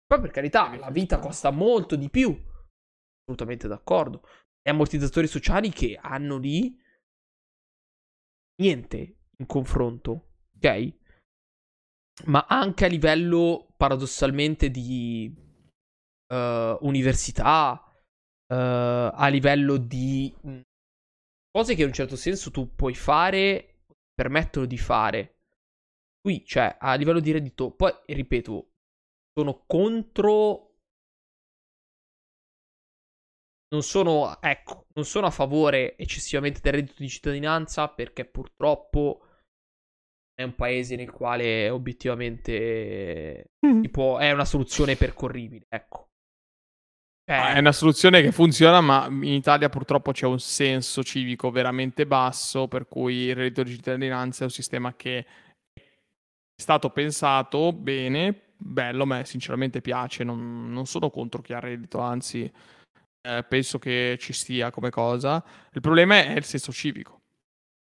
Poi 0.05 0.21
per 0.21 0.31
carità, 0.31 0.75
la 0.77 0.91
vita 0.91 1.21
costa 1.21 1.51
molto 1.51 1.95
di 1.95 2.11
più. 2.11 2.37
Assolutamente 3.23 3.69
d'accordo. 3.69 4.23
E 4.61 4.71
ammortizzatori 4.71 5.29
sociali 5.29 5.71
che 5.71 5.97
hanno 6.01 6.39
lì 6.39 6.77
niente 8.61 9.19
in 9.37 9.47
confronto, 9.47 10.39
ok? 10.57 10.93
Ma 12.25 12.47
anche 12.49 12.85
a 12.85 12.89
livello 12.89 13.75
paradossalmente 13.77 14.71
di 14.71 15.33
uh, 16.33 16.79
università, 16.81 17.81
uh, 18.53 18.55
a 18.55 19.29
livello 19.29 19.77
di 19.77 20.35
cose 21.51 21.75
che 21.75 21.83
in 21.83 21.89
un 21.89 21.95
certo 21.95 22.17
senso 22.17 22.51
tu 22.51 22.75
puoi 22.75 22.95
fare, 22.95 23.68
permettono 24.19 24.67
di 24.67 24.79
fare. 24.79 25.37
Qui, 26.21 26.45
cioè, 26.45 26.77
a 26.81 26.95
livello 26.95 27.21
di 27.21 27.31
reddito, 27.31 27.71
poi, 27.71 27.93
ripeto, 28.05 28.73
sono 29.33 29.63
contro 29.65 30.65
non 33.69 33.83
sono, 33.83 34.41
ecco, 34.41 34.87
non 34.95 35.05
sono 35.05 35.27
a 35.27 35.31
favore 35.31 35.97
eccessivamente 35.97 36.61
del 36.61 36.73
reddito 36.73 37.03
di 37.03 37.09
cittadinanza 37.09 37.89
perché 37.89 38.25
purtroppo 38.25 39.27
è 40.35 40.43
un 40.43 40.55
paese 40.55 40.97
nel 40.97 41.11
quale 41.11 41.69
obiettivamente 41.69 43.53
mm. 43.65 43.85
può, 43.85 44.19
è 44.19 44.33
una 44.33 44.47
soluzione 44.47 44.97
percorribile, 44.97 45.67
ecco. 45.69 46.08
Eh. 47.31 47.53
È 47.53 47.59
una 47.59 47.73
soluzione 47.73 48.23
che 48.23 48.33
funziona, 48.33 48.81
ma 48.81 49.05
in 49.07 49.25
Italia 49.25 49.69
purtroppo 49.69 50.13
c'è 50.13 50.25
un 50.25 50.41
senso 50.41 51.05
civico 51.05 51.51
veramente 51.51 52.07
basso, 52.07 52.69
per 52.69 52.89
cui 52.89 53.27
il 53.27 53.35
reddito 53.35 53.63
di 53.65 53.73
cittadinanza 53.73 54.41
è 54.41 54.45
un 54.45 54.51
sistema 54.51 54.95
che 54.95 55.19
è 55.19 55.27
stato 56.59 56.89
pensato 56.89 57.75
bene, 57.75 58.53
bello, 58.57 59.03
a 59.03 59.07
me 59.07 59.25
sinceramente 59.27 59.83
piace, 59.83 60.25
non, 60.25 60.73
non 60.73 60.87
sono 60.87 61.11
contro 61.11 61.43
chi 61.43 61.53
ha 61.53 61.61
reddito, 61.61 61.99
anzi 61.99 62.51
eh, 63.21 63.45
penso 63.47 63.79
che 63.79 64.17
ci 64.19 64.33
stia 64.33 64.71
come 64.71 64.89
cosa. 64.89 65.45
Il 65.73 65.83
problema 65.83 66.25
è 66.25 66.35
il 66.35 66.45
senso 66.45 66.73
civico, 66.73 67.21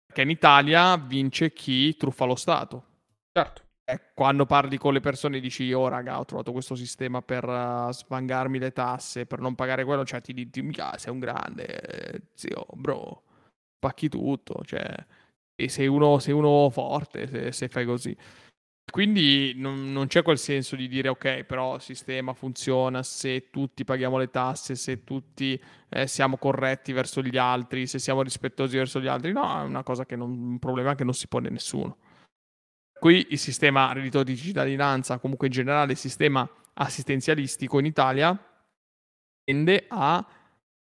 perché 0.06 0.22
in 0.22 0.30
Italia 0.30 0.96
vince 0.96 1.52
chi 1.52 1.94
truffa 1.94 2.24
lo 2.24 2.36
Stato. 2.36 2.84
Certo 3.32 3.65
quando 4.14 4.46
parli 4.46 4.78
con 4.78 4.92
le 4.92 5.00
persone 5.00 5.38
dici 5.38 5.72
oh 5.72 5.86
raga 5.86 6.18
ho 6.18 6.24
trovato 6.24 6.50
questo 6.50 6.74
sistema 6.74 7.22
per 7.22 7.44
uh, 7.46 7.92
svangarmi 7.92 8.58
le 8.58 8.72
tasse 8.72 9.26
per 9.26 9.40
non 9.40 9.54
pagare 9.54 9.84
quello 9.84 10.04
cioè 10.04 10.20
ti 10.20 10.32
dici 10.32 10.80
ah, 10.80 10.98
sei 10.98 11.12
un 11.12 11.20
grande 11.20 12.22
zio 12.34 12.66
bro 12.74 13.22
pacchi 13.78 14.08
tutto 14.08 14.62
cioè 14.64 14.92
e 15.56 15.68
sei 15.68 15.86
uno, 15.86 16.18
sei 16.18 16.34
uno 16.34 16.68
forte 16.70 17.26
se, 17.26 17.50
se, 17.50 17.68
fai 17.68 17.86
così. 17.86 18.14
Quindi 18.88 19.54
non, 19.56 19.90
non, 19.90 20.06
c'è 20.06 20.22
quel 20.22 20.38
senso 20.38 20.76
di 20.76 20.86
dire 20.86 21.08
ok 21.08 21.42
però 21.42 21.74
il 21.74 21.80
sistema 21.80 22.34
funziona 22.34 23.02
se 23.02 23.50
tutti 23.50 23.84
paghiamo 23.84 24.16
le 24.16 24.30
tasse 24.30 24.76
se 24.76 25.02
tutti 25.02 25.60
eh, 25.88 26.06
siamo 26.06 26.36
corretti 26.36 26.92
verso 26.92 27.20
gli 27.20 27.36
altri 27.36 27.88
se 27.88 27.98
siamo 27.98 28.22
rispettosi 28.22 28.76
verso 28.76 29.00
gli 29.00 29.08
altri 29.08 29.32
no 29.32 29.60
è 29.60 29.62
una 29.64 29.82
cosa 29.82 30.06
che 30.06 30.14
non, 30.14 30.30
un 30.30 30.58
problema 30.60 30.94
che 30.94 31.02
non 31.02 31.14
si 31.14 31.26
pone 31.26 31.50
nessuno 31.50 31.96
Qui 32.98 33.26
il 33.30 33.38
sistema 33.38 33.92
reddito 33.92 34.22
di 34.22 34.36
cittadinanza, 34.36 35.18
comunque 35.18 35.46
in 35.46 35.52
generale 35.52 35.92
il 35.92 35.98
sistema 35.98 36.48
assistenzialistico 36.74 37.78
in 37.78 37.86
Italia, 37.86 38.38
tende 39.44 39.84
a 39.88 40.26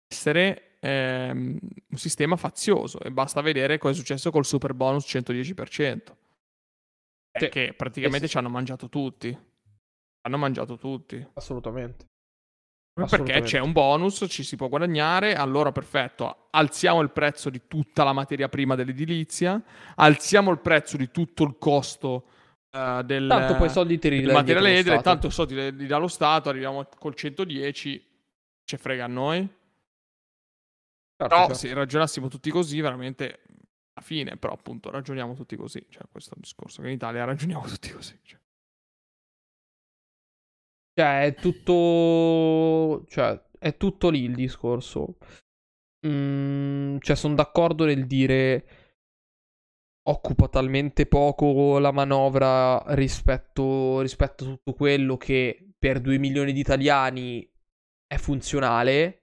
essere 0.08 0.78
ehm, 0.80 1.58
un 1.88 1.98
sistema 1.98 2.36
fazioso 2.36 3.00
e 3.00 3.12
basta 3.12 3.42
vedere 3.42 3.78
cosa 3.78 3.94
è 3.94 3.98
successo 3.98 4.32
col 4.32 4.46
super 4.46 4.74
bonus 4.74 5.06
110%. 5.06 6.02
Che 7.32 7.74
praticamente 7.76 8.28
ci 8.28 8.38
hanno 8.38 8.50
mangiato 8.50 8.90
tutti. 8.90 9.36
Hanno 10.22 10.38
mangiato 10.38 10.78
tutti. 10.78 11.26
Assolutamente. 11.34 12.12
Perché 12.94 13.42
c'è 13.42 13.60
un 13.60 13.72
bonus, 13.72 14.26
ci 14.30 14.44
si 14.44 14.56
può 14.56 14.70
guadagnare, 14.70 15.34
allora 15.34 15.72
perfetto, 15.72 16.48
alziamo 16.52 17.02
il 17.02 17.10
prezzo 17.10 17.50
di 17.50 17.64
tutta 17.68 18.04
la 18.04 18.14
materia 18.14 18.48
prima 18.50 18.76
dell'edilizia, 18.76 19.60
alziamo 19.96 20.52
il 20.52 20.60
prezzo 20.60 20.96
di 20.96 21.10
tutto 21.10 21.44
il 21.44 21.56
costo 21.58 22.28
uh, 22.70 23.02
del, 23.02 23.28
tanto 23.28 23.56
poi 23.56 23.70
soldi 23.70 23.98
te 23.98 24.10
li 24.10 24.24
materiale 24.32 24.78
edile, 24.78 25.02
tanto 25.02 25.32
soldi 25.32 25.76
li 25.76 25.88
dà 25.88 25.98
lo 25.98 26.08
Stato, 26.08 26.50
arriviamo 26.50 26.88
col 27.00 27.16
110, 27.16 28.08
ci 28.64 28.78
frega 28.78 29.06
a 29.06 29.08
noi. 29.08 29.40
Certo, 29.40 29.56
però 31.16 31.38
certo. 31.48 31.54
se 31.56 31.74
ragionassimo 31.74 32.28
tutti 32.28 32.52
così, 32.52 32.80
veramente 32.80 33.42
alla 33.94 34.06
fine, 34.06 34.38
però 34.38 34.54
appunto 34.54 34.92
ragioniamo 34.92 35.34
tutti 35.34 35.56
così, 35.56 35.84
cioè 35.90 36.04
questo 36.12 36.32
è 36.32 36.34
il 36.36 36.42
discorso, 36.42 36.84
che 36.84 36.90
in 36.90 36.94
Italia 36.94 37.24
ragioniamo 37.24 37.66
tutti 37.68 37.90
così. 37.92 38.20
Cioè. 38.22 38.40
Cioè, 40.96 41.26
è 41.26 41.34
tutto. 41.36 43.04
Cioè, 43.08 43.42
è 43.60 43.78
tutto 43.78 44.10
lì 44.10 44.24
il 44.24 44.36
discorso. 44.36 45.18
Mm, 46.08 46.98
cioè, 47.00 47.16
sono 47.16 47.36
d'accordo 47.36 47.86
nel 47.86 48.06
dire. 48.08 48.66
Occupa 50.06 50.50
talmente 50.50 51.06
poco 51.08 51.78
la 51.80 51.92
manovra 51.92 52.82
rispetto, 52.94 54.02
rispetto 54.02 54.44
a 54.44 54.48
tutto 54.48 54.74
quello 54.74 55.16
che 55.16 55.74
per 55.78 56.02
2 56.02 56.18
milioni 56.18 56.52
di 56.52 56.60
italiani 56.60 57.50
è 58.08 58.18
funzionale. 58.18 59.22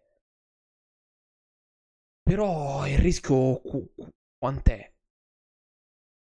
Però 2.22 2.86
il 2.86 2.96
rischio 2.96 3.60
qu- 3.60 3.92
quant'è? 4.38 4.90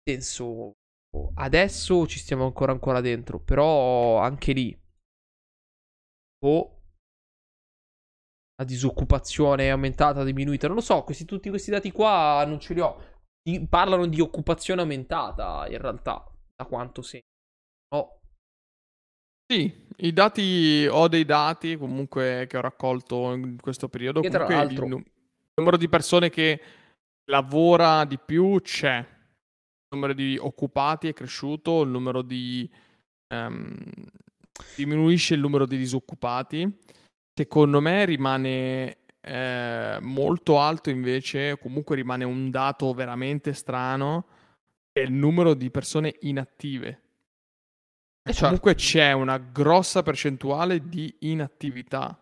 Nel 0.05 0.23
senso, 0.23 0.77
adesso 1.35 2.07
ci 2.07 2.19
stiamo 2.19 2.45
ancora 2.45 2.73
ancora 2.73 3.01
dentro, 3.01 3.41
però 3.41 4.19
anche 4.19 4.53
lì 4.53 4.79
o 6.45 6.83
la 8.57 8.65
disoccupazione 8.65 9.65
è 9.65 9.69
aumentata, 9.69 10.25
diminuita, 10.25 10.67
non 10.67 10.77
lo 10.77 10.83
so, 10.83 11.03
questi, 11.03 11.25
tutti 11.25 11.49
questi 11.49 11.71
dati 11.71 11.93
qua 11.93 12.45
non 12.47 12.59
ce 12.59 12.75
li 12.75 12.81
ho. 12.81 13.15
Parlano 13.69 14.07
di 14.07 14.21
occupazione 14.21 14.81
aumentata 14.81 15.69
in 15.69 15.79
realtà, 15.79 16.25
da 16.55 16.65
quanto 16.65 17.03
sento. 17.03 17.27
No. 17.95 18.19
Sì, 19.47 19.87
i 19.99 20.13
dati, 20.13 20.89
ho 20.91 21.07
dei 21.07 21.25
dati 21.25 21.77
comunque 21.77 22.47
che 22.49 22.57
ho 22.57 22.61
raccolto 22.61 23.33
in 23.35 23.61
questo 23.61 23.89
periodo. 23.89 24.21
Che 24.21 24.31
tra 24.31 24.49
l'altro... 24.49 24.87
Il, 24.87 24.93
il 24.95 25.05
numero 25.55 25.77
di 25.77 25.89
persone 25.89 26.29
che 26.29 26.61
lavora 27.31 28.05
di 28.05 28.19
più 28.19 28.61
c'è. 28.61 28.99
Il 28.99 29.95
numero 29.95 30.13
di 30.13 30.37
occupati 30.37 31.09
è 31.09 31.13
cresciuto, 31.13 31.83
il 31.83 31.91
numero 31.91 32.23
di 32.23 32.69
um, 33.33 33.77
diminuisce 34.77 35.35
il 35.35 35.41
numero 35.41 35.67
di 35.67 35.77
disoccupati. 35.77 36.71
Secondo 37.35 37.81
me 37.81 38.05
rimane 38.05 38.99
eh, 39.21 39.99
molto 40.01 40.61
alto 40.61 40.91
invece, 40.91 41.59
comunque 41.59 41.97
rimane 41.97 42.25
un 42.25 42.51
dato 42.51 42.95
veramente 42.95 43.53
strano, 43.53 44.27
è 44.93 45.01
il 45.01 45.13
numero 45.13 45.55
di 45.55 45.71
persone 45.71 46.15
inattive. 46.21 46.89
E 48.23 48.33
certo. 48.33 48.45
comunque 48.45 48.75
c'è 48.75 49.13
una 49.13 49.39
grossa 49.39 50.03
percentuale 50.03 50.89
di 50.89 51.15
inattività. 51.21 52.19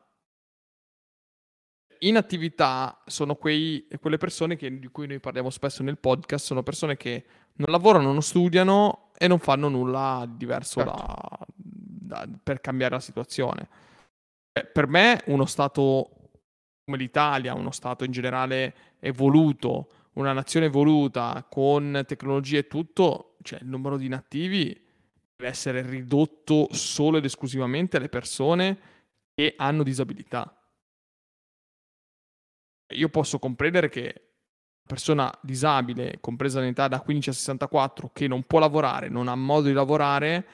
Inattività 2.01 3.03
sono 3.07 3.37
quei, 3.37 3.87
quelle 4.01 4.19
persone 4.19 4.57
che, 4.57 4.79
di 4.79 4.89
cui 4.89 5.07
noi 5.07 5.21
parliamo 5.21 5.49
spesso 5.51 5.83
nel 5.83 5.99
podcast, 5.99 6.45
sono 6.45 6.63
persone 6.63 6.97
che 6.97 7.25
non 7.55 7.71
lavorano, 7.71 8.13
non 8.13 8.23
studiano 8.23 9.13
e 9.17 9.29
non 9.29 9.39
fanno 9.39 9.69
nulla 9.69 10.27
diverso 10.29 10.81
certo. 10.81 10.97
da, 10.97 11.39
da, 12.05 12.29
per 12.43 12.61
cambiare 12.61 12.95
la 12.95 13.01
situazione. 13.01 13.69
Eh, 14.53 14.65
per 14.65 14.87
me 14.87 15.23
uno 15.27 15.47
Stato 15.47 16.11
come 16.85 16.99
l'Italia, 16.99 17.55
uno 17.55 17.71
Stato 17.71 18.05
in 18.05 18.13
generale 18.13 18.75
evoluto, 19.01 19.89
una 20.15 20.33
nazione 20.33 20.67
evoluta 20.67 21.45
con 21.49 22.05
tecnologie 22.07 22.59
e 22.59 22.67
tutto, 22.67 23.37
cioè 23.43 23.61
il 23.61 23.69
numero 23.69 23.97
di 23.97 24.07
inattivi 24.07 24.83
deve 25.37 25.51
essere 25.51 25.83
ridotto 25.83 26.69
solo 26.73 27.17
ed 27.17 27.25
esclusivamente 27.25 27.97
alle 27.97 28.09
persone 28.09 28.79
che 29.35 29.55
hanno 29.57 29.83
disabilità. 29.83 30.57
Io 32.95 33.09
posso 33.09 33.39
comprendere 33.39 33.89
che 33.89 34.03
una 34.03 34.87
persona 34.87 35.39
disabile, 35.41 36.19
compresa 36.21 36.61
in 36.61 36.69
età 36.69 36.87
da 36.87 37.01
15 37.01 37.31
a 37.31 37.33
64, 37.33 38.11
che 38.13 38.29
non 38.29 38.43
può 38.45 38.59
lavorare, 38.59 39.09
non 39.09 39.29
ha 39.29 39.35
modo 39.35 39.67
di 39.67 39.73
lavorare, 39.73 40.47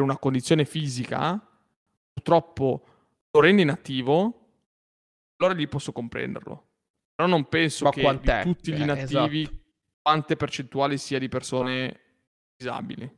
una 0.00 0.18
condizione 0.18 0.64
fisica, 0.64 1.38
purtroppo 2.12 2.86
lo 3.30 3.40
rende 3.40 3.62
inattivo, 3.62 4.40
allora 5.36 5.54
lì 5.54 5.66
posso 5.68 5.92
comprenderlo. 5.92 6.68
Però 7.14 7.28
non 7.28 7.48
penso 7.48 7.84
Ma 7.84 7.90
che 7.90 8.18
di 8.20 8.42
tutti 8.42 8.72
gli 8.72 8.80
eh, 8.80 8.82
inattivi 8.82 9.42
esatto. 9.42 9.58
quante 10.00 10.36
percentuali 10.36 10.98
sia 10.98 11.18
di 11.18 11.28
persone 11.28 12.00
disabili. 12.56 13.10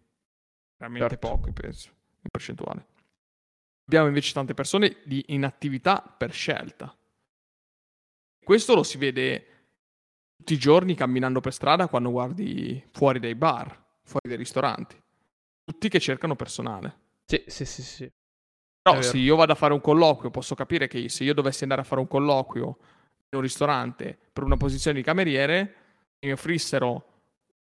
Veramente 0.77 1.09
certo. 1.09 1.29
pochi, 1.29 1.53
penso, 1.53 1.89
in 2.21 2.31
percentuale. 2.31 2.87
Abbiamo 3.87 4.09
invece 4.09 4.33
tante 4.33 4.55
persone 4.55 4.97
di 5.05 5.25
inattività 5.29 6.01
per 6.01 6.33
scelta. 6.33 6.97
Questo 8.43 8.75
lo 8.75 8.83
si 8.83 8.99
vede 8.99 9.47
tutti 10.37 10.55
i 10.55 10.59
giorni 10.59 10.95
camminando 10.95 11.41
per 11.41 11.53
strada 11.53 11.89
quando 11.89 12.11
guardi 12.11 12.83
fuori 12.93 13.19
dai 13.21 13.35
bar, 13.35 13.83
fuori 14.03 14.29
dai 14.29 14.37
ristoranti 14.37 15.04
tutti 15.65 15.89
che 15.89 16.01
cercano 16.01 16.37
personale. 16.37 17.01
Sì, 17.25 17.43
sì, 17.47 17.65
sì, 17.65 17.83
sì. 17.83 18.13
Però 18.83 19.01
se 19.01 19.17
io 19.17 19.35
vado 19.35 19.53
a 19.53 19.55
fare 19.55 19.73
un 19.73 19.81
colloquio, 19.81 20.31
posso 20.31 20.55
capire 20.55 20.89
che 20.89 21.09
se 21.09 21.25
io 21.25 21.33
dovessi 21.33 21.63
andare 21.63 21.81
a 21.81 21.85
fare 21.85 22.03
un 22.03 22.07
colloquio 22.07 22.67
in 23.31 23.39
un 23.39 23.41
ristorante 23.41 24.19
per 24.31 24.45
una 24.45 24.59
posizione 24.59 24.99
di 24.99 25.03
cameriere, 25.03 25.75
mi 26.21 26.33
offrissero 26.33 27.13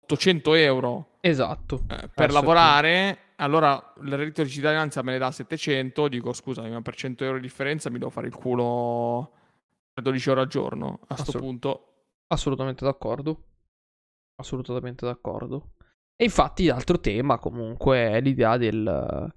800 0.02 0.54
euro 0.54 1.16
esatto, 1.20 1.84
eh, 1.88 2.10
per 2.14 2.30
lavorare, 2.30 3.32
allora 3.36 3.94
il 4.02 4.14
reddito 4.14 4.42
di 4.42 4.50
cittadinanza 4.50 5.02
me 5.02 5.12
ne 5.12 5.18
dà 5.18 5.30
700, 5.30 6.08
dico 6.08 6.34
scusami, 6.34 6.70
ma 6.70 6.82
per 6.82 6.94
100 6.94 7.24
euro 7.24 7.36
di 7.36 7.42
differenza 7.42 7.88
mi 7.88 7.98
devo 7.98 8.10
fare 8.10 8.26
il 8.26 8.34
culo 8.34 9.32
per 9.94 10.02
12 10.02 10.30
ore 10.30 10.40
al 10.42 10.48
giorno. 10.48 11.00
A 11.06 11.14
questo 11.14 11.38
punto... 11.38 11.88
Assolutamente 12.26 12.84
d'accordo. 12.84 13.44
Assolutamente 14.36 15.06
d'accordo. 15.06 15.73
E 16.16 16.24
infatti 16.24 16.66
l'altro 16.66 17.00
tema 17.00 17.38
comunque 17.38 18.10
è 18.10 18.20
l'idea 18.20 18.56
del... 18.56 19.32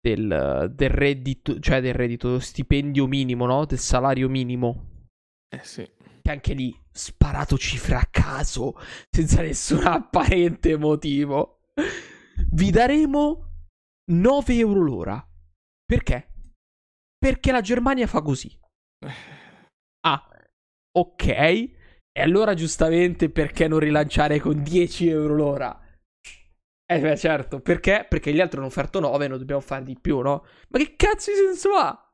del, 0.00 0.72
del 0.74 0.90
reddito, 0.90 1.58
cioè 1.58 1.80
del 1.80 1.94
reddito, 1.94 2.38
stipendio 2.38 3.06
minimo, 3.06 3.46
no? 3.46 3.64
Del 3.64 3.78
salario 3.78 4.28
minimo. 4.28 5.06
Eh 5.48 5.64
sì. 5.64 5.90
Che 6.22 6.30
anche 6.30 6.52
lì, 6.52 6.74
sparato 6.90 7.56
cifra 7.56 8.00
a 8.00 8.08
caso, 8.10 8.74
senza 9.10 9.40
nessun 9.40 9.84
apparente 9.86 10.76
motivo. 10.76 11.60
Vi 12.50 12.70
daremo 12.70 13.48
9 14.12 14.54
euro 14.54 14.82
l'ora. 14.82 15.28
Perché? 15.84 16.32
Perché 17.16 17.50
la 17.50 17.62
Germania 17.62 18.06
fa 18.06 18.20
così. 18.20 18.56
Ah, 20.06 20.28
ok. 20.92 21.76
E 22.18 22.22
allora 22.22 22.52
giustamente 22.54 23.30
perché 23.30 23.68
non 23.68 23.78
rilanciare 23.78 24.40
con 24.40 24.60
10 24.60 25.08
euro 25.08 25.36
l'ora? 25.36 25.80
Eh 26.84 26.98
beh 26.98 27.16
certo, 27.16 27.60
perché? 27.60 28.06
Perché 28.08 28.32
gli 28.32 28.40
altri 28.40 28.58
hanno 28.58 28.66
offerto 28.66 28.98
9 28.98 29.24
e 29.24 29.28
non 29.28 29.38
dobbiamo 29.38 29.60
fare 29.60 29.84
di 29.84 29.96
più, 29.96 30.18
no? 30.18 30.44
Ma 30.70 30.78
che 30.78 30.96
cazzo 30.96 31.30
di 31.30 31.36
senso 31.36 31.68
ha? 31.74 32.10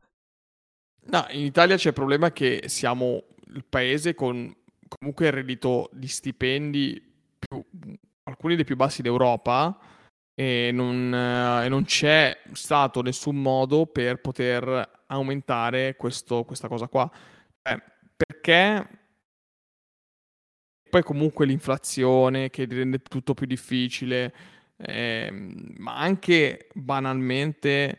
No, 1.06 1.26
in 1.30 1.46
Italia 1.46 1.76
c'è 1.76 1.88
il 1.88 1.94
problema 1.94 2.32
che 2.32 2.64
siamo 2.66 3.28
il 3.54 3.64
paese 3.64 4.14
con 4.14 4.54
comunque 4.86 5.28
il 5.28 5.32
reddito 5.32 5.88
di 5.94 6.06
stipendi 6.06 7.02
più, 7.38 7.64
alcuni 8.24 8.56
dei 8.56 8.64
più 8.64 8.76
bassi 8.76 9.00
d'Europa 9.00 9.74
e 10.34 10.68
non, 10.70 11.14
eh, 11.14 11.66
non 11.70 11.84
c'è 11.84 12.42
stato 12.52 13.00
nessun 13.00 13.40
modo 13.40 13.86
per 13.86 14.20
poter 14.20 15.04
aumentare 15.06 15.96
questo, 15.96 16.44
questa 16.44 16.68
cosa 16.68 16.88
qua. 16.88 17.10
Eh, 17.62 17.82
perché 18.14 19.03
poi 20.94 21.02
comunque 21.02 21.44
l'inflazione 21.44 22.50
che 22.50 22.66
rende 22.66 23.00
tutto 23.00 23.34
più 23.34 23.46
difficile, 23.46 24.32
eh, 24.76 25.28
ma 25.78 25.96
anche 25.96 26.68
banalmente 26.72 27.98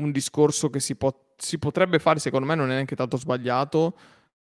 un 0.00 0.12
discorso 0.12 0.70
che 0.70 0.78
si, 0.78 0.94
po- 0.94 1.32
si 1.36 1.58
potrebbe 1.58 1.98
fare, 1.98 2.20
secondo 2.20 2.46
me 2.46 2.54
non 2.54 2.70
è 2.70 2.74
neanche 2.74 2.94
tanto 2.94 3.16
sbagliato, 3.16 3.98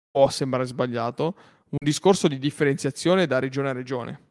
può 0.09 0.29
sembrare 0.29 0.63
sbagliato, 0.63 1.35
un 1.71 1.77
discorso 1.83 2.29
di 2.29 2.39
differenziazione 2.39 3.27
da 3.27 3.39
regione 3.39 3.67
a 3.67 3.73
regione. 3.73 4.21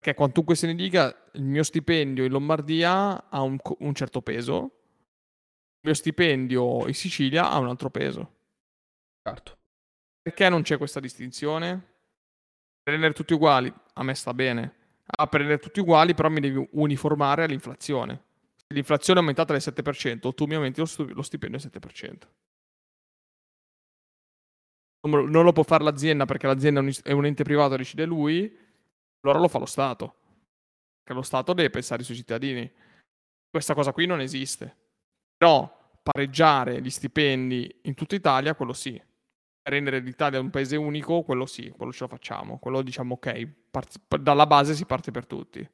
Che 0.00 0.14
quantunque 0.14 0.56
se 0.56 0.66
ne 0.66 0.74
dica, 0.74 1.30
il 1.34 1.44
mio 1.44 1.62
stipendio 1.62 2.24
in 2.24 2.32
Lombardia 2.32 3.28
ha 3.30 3.42
un, 3.42 3.58
un 3.78 3.94
certo 3.94 4.22
peso, 4.22 4.56
il 4.56 5.82
mio 5.82 5.94
stipendio 5.94 6.88
in 6.88 6.94
Sicilia 6.94 7.48
ha 7.48 7.58
un 7.58 7.68
altro 7.68 7.90
peso. 7.90 8.38
Certo. 9.22 9.56
Perché 10.20 10.48
non 10.48 10.62
c'è 10.62 10.78
questa 10.78 10.98
distinzione? 10.98 11.89
Prendere 12.82 13.12
tutti 13.12 13.34
uguali, 13.34 13.72
a 13.94 14.02
me 14.02 14.14
sta 14.14 14.32
bene. 14.32 14.76
A 15.04 15.26
prendere 15.26 15.58
tutti 15.58 15.80
uguali, 15.80 16.14
però 16.14 16.28
mi 16.28 16.40
devi 16.40 16.66
uniformare 16.72 17.44
all'inflazione. 17.44 18.22
Se 18.56 18.74
l'inflazione 18.74 19.18
è 19.18 19.22
aumentata 19.22 19.52
del 19.52 19.62
7%, 19.62 20.32
tu 20.34 20.46
mi 20.46 20.54
aumenti 20.54 20.80
lo, 20.80 20.86
stipendio 20.86 21.58
del 21.58 21.70
7%. 21.70 22.18
Non 25.02 25.44
lo 25.44 25.52
può 25.52 25.62
fare 25.62 25.82
l'azienda 25.82 26.26
perché 26.26 26.46
l'azienda 26.46 26.82
è 27.02 27.12
un 27.12 27.24
ente 27.24 27.42
privato 27.42 27.76
decide 27.76 28.04
lui, 28.04 28.56
allora 29.22 29.40
lo 29.40 29.48
fa 29.48 29.58
lo 29.58 29.66
Stato. 29.66 30.14
Perché 30.98 31.14
lo 31.14 31.22
Stato 31.22 31.52
deve 31.52 31.70
pensare 31.70 32.00
ai 32.00 32.04
suoi 32.04 32.16
cittadini. 32.16 32.70
Questa 33.50 33.74
cosa 33.74 33.92
qui 33.92 34.06
non 34.06 34.20
esiste. 34.20 34.76
Però 35.36 35.98
pareggiare 36.02 36.80
gli 36.80 36.90
stipendi 36.90 37.80
in 37.82 37.94
tutta 37.94 38.14
Italia, 38.14 38.54
quello 38.54 38.72
sì 38.72 39.00
rendere 39.70 40.00
l'Italia 40.00 40.40
un 40.40 40.50
paese 40.50 40.76
unico, 40.76 41.22
quello 41.22 41.46
sì, 41.46 41.70
quello 41.70 41.92
ce 41.92 42.00
lo 42.04 42.08
facciamo. 42.08 42.58
Quello 42.58 42.82
diciamo 42.82 43.14
ok, 43.14 43.48
part- 43.70 44.16
dalla 44.18 44.46
base 44.46 44.74
si 44.74 44.84
parte 44.84 45.10
per 45.10 45.26
tutti. 45.26 45.68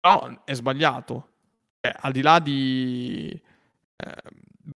Però 0.00 0.44
è 0.44 0.54
sbagliato. 0.54 1.28
Cioè, 1.80 1.94
al 2.00 2.12
di 2.12 2.22
là 2.22 2.38
di 2.38 3.30
eh, 3.96 4.22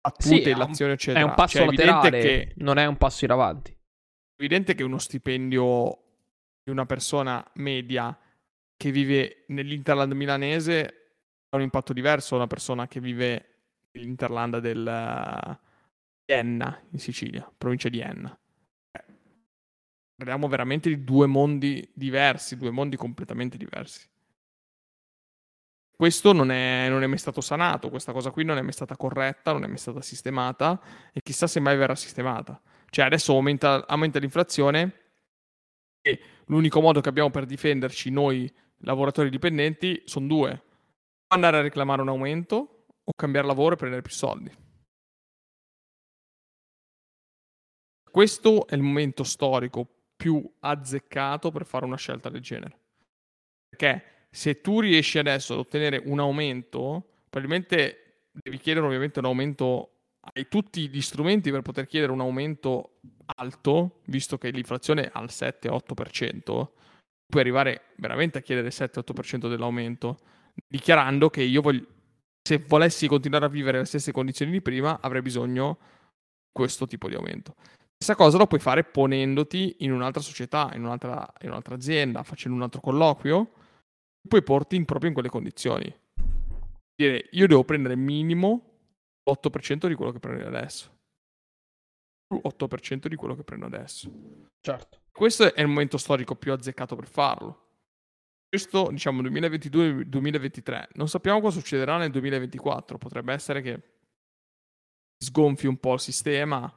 battute, 0.01 0.43
sì, 0.43 0.53
l'azione, 0.53 0.93
eccetera. 0.93 1.23
È 1.23 1.27
un 1.27 1.33
passo 1.35 1.57
cioè, 1.57 1.65
laterale, 1.65 2.19
che, 2.19 2.53
non 2.57 2.77
è 2.77 2.85
un 2.85 2.97
passo 2.97 3.25
in 3.25 3.31
avanti. 3.31 3.71
È 3.71 4.41
evidente 4.41 4.75
che 4.75 4.83
uno 4.83 4.97
stipendio 4.97 5.99
di 6.63 6.71
una 6.71 6.85
persona 6.85 7.45
media 7.55 8.17
che 8.77 8.91
vive 8.91 9.45
nell'Interland 9.47 10.11
milanese 10.13 11.05
ha 11.49 11.57
un 11.57 11.61
impatto 11.61 11.93
diverso 11.93 12.31
da 12.31 12.41
una 12.41 12.47
persona 12.47 12.87
che 12.87 12.99
vive 12.99 13.63
nell'Interland 13.91 14.57
del 14.59 15.59
Enna 16.25 16.81
in 16.91 16.99
Sicilia, 16.99 17.49
provincia 17.57 17.89
di 17.89 17.99
Enna. 17.99 18.37
Parliamo 20.15 20.47
veramente 20.47 20.89
di 20.89 21.03
due 21.03 21.27
mondi 21.27 21.87
diversi, 21.93 22.57
due 22.57 22.71
mondi 22.71 22.95
completamente 22.95 23.57
diversi. 23.57 24.07
Questo 25.95 26.33
non 26.33 26.51
è, 26.51 26.87
non 26.89 27.03
è, 27.03 27.07
mai 27.07 27.17
stato 27.17 27.41
sanato, 27.41 27.89
questa 27.89 28.11
cosa 28.11 28.31
qui 28.31 28.43
non 28.43 28.57
è 28.57 28.61
mai 28.61 28.71
stata 28.71 28.97
corretta, 28.97 29.51
non 29.51 29.63
è 29.63 29.67
mai 29.67 29.77
stata 29.77 30.01
sistemata 30.01 30.81
e 31.13 31.21
chissà 31.21 31.47
se 31.47 31.59
mai 31.59 31.77
verrà 31.77 31.95
sistemata. 31.95 32.61
Cioè 32.89 33.05
adesso 33.05 33.33
aumenta, 33.33 33.85
aumenta 33.87 34.19
l'inflazione 34.19 34.93
e 36.01 36.19
l'unico 36.47 36.81
modo 36.81 37.01
che 37.01 37.09
abbiamo 37.09 37.29
per 37.29 37.45
difenderci 37.45 38.09
noi 38.09 38.51
lavoratori 38.79 39.29
dipendenti 39.29 40.01
sono 40.05 40.27
due. 40.27 40.63
Andare 41.27 41.57
a 41.57 41.61
reclamare 41.61 42.01
un 42.01 42.09
aumento 42.09 42.85
o 43.03 43.11
cambiare 43.15 43.47
lavoro 43.47 43.75
e 43.75 43.77
prendere 43.77 44.01
più 44.01 44.13
soldi. 44.13 44.51
Questo 48.15 48.65
è 48.65 48.75
il 48.75 48.81
momento 48.81 49.25
storico 49.25 49.85
più 50.15 50.41
azzeccato 50.61 51.51
per 51.51 51.65
fare 51.65 51.83
una 51.83 51.97
scelta 51.97 52.29
del 52.29 52.39
genere. 52.39 52.79
Perché 53.67 54.27
se 54.29 54.61
tu 54.61 54.79
riesci 54.79 55.19
adesso 55.19 55.51
ad 55.51 55.59
ottenere 55.59 56.01
un 56.05 56.21
aumento, 56.21 57.23
probabilmente 57.29 58.29
devi 58.31 58.57
chiedere 58.57 58.85
ovviamente 58.85 59.19
un 59.19 59.25
aumento, 59.25 59.89
hai 60.33 60.47
tutti 60.47 60.87
gli 60.87 61.01
strumenti 61.01 61.51
per 61.51 61.61
poter 61.61 61.87
chiedere 61.87 62.13
un 62.13 62.21
aumento 62.21 62.99
alto, 63.35 63.99
visto 64.05 64.37
che 64.37 64.49
l'inflazione 64.49 65.07
è 65.07 65.11
al 65.11 65.25
7-8%, 65.25 66.43
puoi 66.45 67.41
arrivare 67.41 67.81
veramente 67.97 68.37
a 68.37 68.41
chiedere 68.41 68.67
il 68.67 68.73
7-8% 68.73 69.49
dell'aumento, 69.49 70.19
dichiarando 70.65 71.29
che 71.29 71.41
io 71.41 71.61
voglio, 71.61 71.85
se 72.41 72.63
volessi 72.65 73.07
continuare 73.07 73.43
a 73.43 73.49
vivere 73.49 73.79
le 73.79 73.85
stesse 73.85 74.13
condizioni 74.13 74.53
di 74.53 74.61
prima, 74.61 75.01
avrei 75.01 75.21
bisogno 75.21 75.79
di 75.81 76.51
questo 76.53 76.87
tipo 76.87 77.09
di 77.09 77.15
aumento. 77.15 77.55
Stessa 78.05 78.19
cosa 78.19 78.37
lo 78.37 78.45
puoi 78.45 78.59
fare 78.59 78.83
ponendoti 78.83 79.77
in 79.79 79.91
un'altra 79.91 80.21
società, 80.21 80.69
in 80.75 80.83
un'altra, 80.83 81.27
in 81.41 81.49
un'altra 81.49 81.73
azienda, 81.73 82.21
facendo 82.21 82.55
un 82.55 82.61
altro 82.61 82.79
colloquio, 82.79 83.51
poi 84.29 84.43
porti 84.43 84.75
in, 84.75 84.85
proprio 84.85 85.07
in 85.07 85.15
quelle 85.15 85.29
condizioni. 85.29 85.91
Dire, 86.95 87.29
io 87.31 87.47
devo 87.47 87.63
prendere 87.63 87.95
minimo 87.95 88.73
l'8% 89.23 89.87
di 89.87 89.95
quello 89.95 90.11
che 90.11 90.19
prendo 90.19 90.45
adesso. 90.45 90.95
8% 92.31 93.07
di 93.07 93.15
quello 93.15 93.33
che 93.33 93.43
prendo 93.43 93.65
adesso. 93.65 94.11
Certo. 94.61 94.99
Questo 95.11 95.51
è 95.55 95.61
il 95.61 95.67
momento 95.67 95.97
storico 95.97 96.35
più 96.35 96.53
azzeccato 96.53 96.95
per 96.95 97.07
farlo. 97.07 97.69
Questo, 98.47 98.89
diciamo, 98.91 99.23
2022-2023. 99.23 100.89
Non 100.93 101.09
sappiamo 101.09 101.41
cosa 101.41 101.57
succederà 101.57 101.97
nel 101.97 102.11
2024. 102.11 102.99
Potrebbe 102.99 103.33
essere 103.33 103.63
che 103.63 103.81
sgonfi 105.17 105.65
un 105.65 105.77
po' 105.77 105.93
il 105.95 105.99
sistema, 105.99 106.71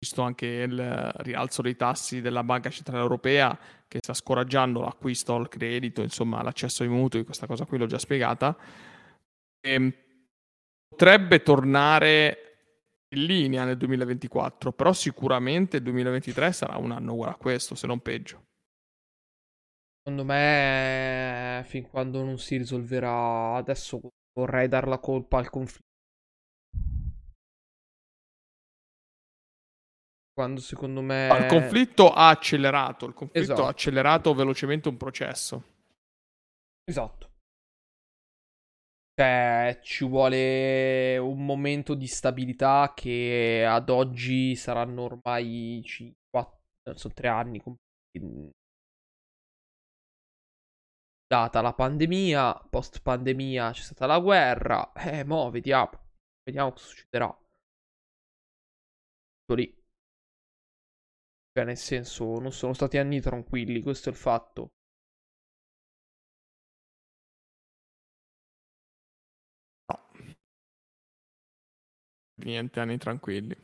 visto 0.00 0.22
anche 0.22 0.46
il 0.46 1.12
rialzo 1.18 1.60
dei 1.60 1.76
tassi 1.76 2.22
della 2.22 2.42
Banca 2.42 2.70
Centrale 2.70 3.02
Europea 3.02 3.56
che 3.86 3.98
sta 4.00 4.14
scoraggiando 4.14 4.80
l'acquisto 4.80 5.34
al 5.34 5.48
credito, 5.48 6.00
insomma 6.00 6.42
l'accesso 6.42 6.82
ai 6.82 6.88
mutui, 6.88 7.24
questa 7.24 7.46
cosa 7.46 7.66
qui 7.66 7.76
l'ho 7.76 7.86
già 7.86 7.98
spiegata, 7.98 8.56
e 9.60 9.72
ehm, 9.72 9.92
potrebbe 10.88 11.42
tornare 11.42 12.38
in 13.14 13.24
linea 13.26 13.64
nel 13.64 13.76
2024, 13.76 14.72
però 14.72 14.92
sicuramente 14.94 15.78
il 15.78 15.82
2023 15.82 16.52
sarà 16.52 16.78
un 16.78 16.92
anno 16.92 17.12
uguale 17.12 17.32
a 17.32 17.36
questo, 17.36 17.74
se 17.74 17.86
non 17.86 18.00
peggio. 18.00 18.44
Secondo 20.02 20.24
me, 20.24 21.62
fin 21.66 21.86
quando 21.88 22.24
non 22.24 22.38
si 22.38 22.56
risolverà, 22.56 23.56
adesso 23.56 24.00
vorrei 24.32 24.66
dar 24.66 24.88
la 24.88 24.98
colpa 24.98 25.38
al 25.38 25.50
conflitto 25.50 25.89
quando 30.40 30.60
secondo 30.62 31.02
me... 31.02 31.28
Il 31.38 31.46
conflitto 31.48 32.10
ha 32.10 32.30
accelerato, 32.30 33.04
il 33.04 33.12
conflitto 33.12 33.52
esatto. 33.52 33.66
ha 33.66 33.68
accelerato 33.68 34.32
velocemente 34.32 34.88
un 34.88 34.96
processo. 34.96 35.64
Esatto. 36.82 37.28
Cioè, 39.12 39.80
ci 39.82 40.06
vuole 40.06 41.18
un 41.18 41.44
momento 41.44 41.92
di 41.92 42.06
stabilità 42.06 42.94
che 42.96 43.66
ad 43.68 43.90
oggi 43.90 44.56
saranno 44.56 45.02
ormai 45.02 45.84
4, 46.30 46.94
sono 46.94 47.12
3 47.12 47.28
anni. 47.28 47.62
Data 51.26 51.60
la 51.60 51.74
pandemia, 51.74 52.66
post 52.70 53.02
pandemia 53.02 53.72
c'è 53.72 53.82
stata 53.82 54.06
la 54.06 54.18
guerra. 54.18 54.90
Eh, 54.94 55.22
mo 55.22 55.50
vediamo. 55.50 55.90
Vediamo 56.42 56.72
cosa 56.72 56.86
succederà. 56.86 57.38
Lì. 59.52 59.79
Cioè, 61.52 61.64
nel 61.64 61.76
senso, 61.76 62.40
non 62.40 62.50
sono 62.50 62.72
stati 62.72 62.98
anni 62.98 63.20
tranquilli, 63.20 63.82
questo 63.82 64.08
è 64.08 64.12
il 64.12 64.18
fatto. 64.18 64.72
No. 69.90 69.98
Niente, 72.44 72.80
anni 72.80 72.98
tranquilli. 72.98 73.56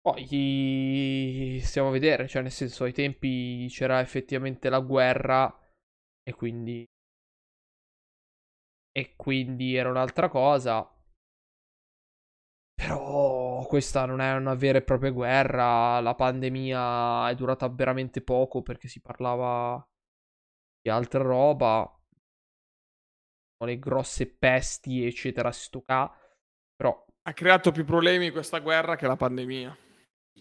Poi 0.00 1.60
stiamo 1.62 1.88
a 1.88 1.90
vedere, 1.92 2.28
cioè 2.28 2.42
nel 2.42 2.50
senso 2.52 2.84
ai 2.84 2.92
tempi 2.92 3.66
c'era 3.70 4.00
effettivamente 4.00 4.68
la 4.68 4.80
guerra 4.80 5.52
e 6.22 6.34
quindi 6.34 6.86
e 8.90 9.14
quindi 9.14 9.76
era 9.76 9.88
un'altra 9.90 10.28
cosa. 10.28 10.92
Però 12.86 13.64
questa 13.66 14.04
non 14.04 14.20
è 14.20 14.34
una 14.34 14.54
vera 14.54 14.78
e 14.78 14.82
propria 14.82 15.10
guerra, 15.10 16.00
la 16.00 16.14
pandemia 16.14 17.30
è 17.30 17.34
durata 17.34 17.68
veramente 17.68 18.20
poco 18.20 18.62
perché 18.62 18.88
si 18.88 19.00
parlava 19.00 19.82
di 20.80 20.90
altra 20.90 21.22
roba, 21.22 21.90
le 23.64 23.78
grosse 23.78 24.26
pesti 24.36 25.06
eccetera 25.06 25.50
sto 25.50 25.80
ca, 25.80 26.14
però 26.76 27.04
ha 27.22 27.32
creato 27.32 27.72
più 27.72 27.86
problemi 27.86 28.30
questa 28.30 28.58
guerra 28.58 28.96
che 28.96 29.06
la 29.06 29.16
pandemia. 29.16 29.78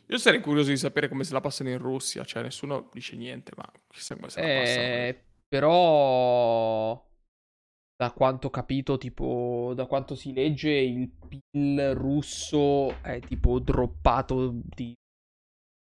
Io 0.08 0.18
sarei 0.18 0.42
curioso 0.42 0.70
di 0.70 0.78
sapere 0.78 1.08
come 1.08 1.24
se 1.24 1.32
la 1.32 1.40
passano 1.40 1.70
in 1.70 1.78
Russia, 1.78 2.26
cioè 2.26 2.44
nessuno 2.44 2.90
dice 2.92 3.16
niente, 3.16 3.54
ma 3.56 3.72
chissà 3.88 4.16
come 4.16 4.30
se 4.30 4.42
la 4.42 4.60
passano. 4.60 4.82
Eh, 4.82 5.26
però 5.48 7.12
da 8.04 8.12
quanto 8.12 8.48
ho 8.48 8.50
capito, 8.50 8.98
tipo, 8.98 9.72
da 9.76 9.86
quanto 9.86 10.14
si 10.14 10.34
legge, 10.34 10.72
il 10.72 11.10
PIL 11.10 11.94
russo 11.94 13.02
è 13.02 13.22
tipo 13.22 13.60
droppato 13.60 14.52
di 14.76 14.94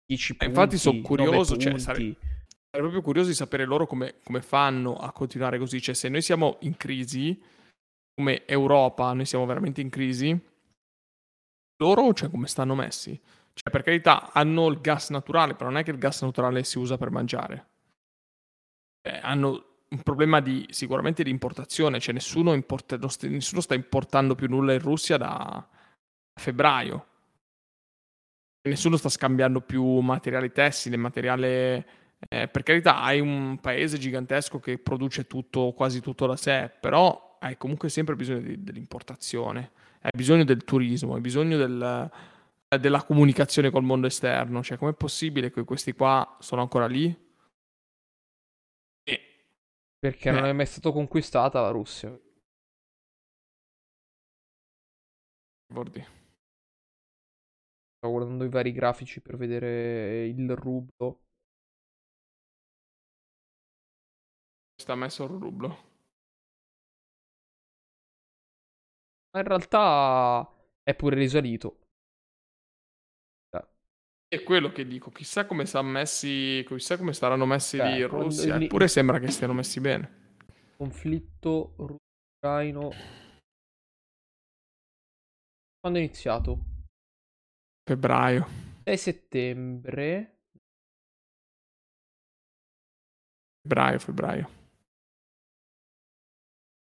10 0.07 0.37
punti. 0.37 0.45
Eh, 0.45 0.49
infatti 0.49 0.77
sono 0.77 1.01
curioso, 1.03 1.57
cioè, 1.57 1.79
sarei, 1.79 2.17
sarei, 2.19 2.81
proprio 2.81 3.01
curioso 3.01 3.29
di 3.29 3.37
sapere 3.37 3.65
loro 3.65 3.87
come, 3.87 4.17
come, 4.25 4.43
fanno 4.43 4.97
a 4.97 5.13
continuare 5.13 5.59
così. 5.59 5.81
Cioè, 5.81 5.95
se 5.95 6.09
noi 6.09 6.21
siamo 6.21 6.57
in 6.63 6.77
crisi, 6.77 7.41
come 8.13 8.45
Europa, 8.45 9.13
noi 9.13 9.25
siamo 9.25 9.47
veramente 9.47 9.81
in 9.81 9.89
crisi, 9.89 10.37
loro, 11.77 12.13
cioè, 12.13 12.29
come 12.29 12.49
stanno 12.49 12.75
messi? 12.75 13.19
Cioè, 13.53 13.71
per 13.71 13.83
carità, 13.83 14.33
hanno 14.33 14.67
il 14.67 14.81
gas 14.81 15.11
naturale, 15.11 15.55
però 15.55 15.71
non 15.71 15.79
è 15.79 15.85
che 15.85 15.93
il 15.93 15.99
gas 15.99 16.23
naturale 16.23 16.65
si 16.65 16.77
usa 16.77 16.99
per 16.99 17.11
mangiare. 17.11 17.69
Eh, 19.03 19.21
hanno 19.23 19.70
un 19.93 20.03
problema 20.03 20.41
di, 20.41 20.67
sicuramente 20.71 21.23
di 21.25 21.31
importazione, 21.31 21.99
cioè 21.99 22.15
nessuno, 22.15 22.53
importa, 22.53 22.97
nessuno 23.23 23.61
sta 23.61 23.75
importando 23.75 24.35
più 24.35 24.49
nulla 24.49 24.73
in 24.73 24.79
Russia 24.79 25.17
da 25.17 25.67
febbraio. 26.35 27.07
Nessuno 28.63 28.97
sta 28.97 29.09
scambiando 29.09 29.61
più 29.61 29.85
materiale 30.01 30.53
tessile, 30.53 30.97
materiale... 30.97 31.87
Eh, 32.29 32.49
per 32.49 32.63
carità, 32.63 33.01
hai 33.01 33.19
un 33.19 33.59
paese 33.61 33.97
gigantesco 33.99 34.61
che 34.61 34.79
produce 34.79 35.27
tutto, 35.27 35.73
quasi 35.73 36.01
tutto 36.01 36.27
da 36.27 36.37
sé, 36.37 36.71
però 36.79 37.39
hai 37.41 37.57
comunque 37.57 37.89
sempre 37.89 38.15
bisogno 38.15 38.41
di, 38.41 38.63
dell'importazione, 38.63 39.73
hai 40.03 40.11
bisogno 40.15 40.45
del 40.45 40.63
turismo, 40.63 41.15
hai 41.15 41.23
bisogno 41.23 41.57
del, 41.57 42.11
della 42.79 43.03
comunicazione 43.05 43.71
col 43.71 43.85
mondo 43.85 44.07
esterno. 44.07 44.63
Cioè, 44.63 44.77
com'è 44.77 44.93
possibile 44.93 45.51
che 45.51 45.65
questi 45.65 45.93
qua 45.93 46.37
sono 46.41 46.61
ancora 46.61 46.87
lì? 46.87 47.29
Perché 50.01 50.31
Beh. 50.31 50.41
non 50.41 50.49
è 50.49 50.53
mai 50.53 50.65
stata 50.65 50.91
conquistata 50.93 51.61
la 51.61 51.69
Russia. 51.69 52.09
Bordi. 55.71 56.03
Sto 57.99 58.11
guardando 58.11 58.45
i 58.45 58.49
vari 58.49 58.73
grafici 58.73 59.21
per 59.21 59.37
vedere 59.37 60.25
il 60.27 60.57
rublo. 60.57 61.21
Sta 64.81 64.95
messo 64.95 65.25
il 65.25 65.31
rublo. 65.39 65.69
Ma 69.33 69.41
in 69.41 69.47
realtà 69.47 70.51
è 70.83 70.95
pure 70.95 71.17
risalito. 71.17 71.80
È 74.33 74.45
quello 74.45 74.71
che 74.71 74.87
dico, 74.87 75.11
chissà 75.11 75.45
come, 75.45 75.65
messi, 75.83 76.65
chissà 76.65 76.97
come 76.97 77.13
saranno 77.13 77.47
messi 77.47 77.79
cioè, 77.79 77.91
lì 77.91 77.99
in 77.99 78.07
Russia, 78.07 78.57
lì... 78.57 78.67
eppure 78.67 78.87
sembra 78.87 79.19
che 79.19 79.29
stiano 79.29 79.53
messi 79.55 79.81
bene. 79.81 80.37
Conflitto 80.77 81.75
ucraino. 81.77 82.91
Quando 85.81 85.99
è 85.99 86.03
iniziato? 86.03 86.65
Febbraio. 87.83 88.47
6 88.85 88.97
settembre. 88.97 90.39
Febbraio, 93.63 93.99
febbraio. 93.99 94.49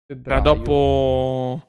febbraio. 0.07 0.41
Era 0.41 0.41
dopo 0.41 1.69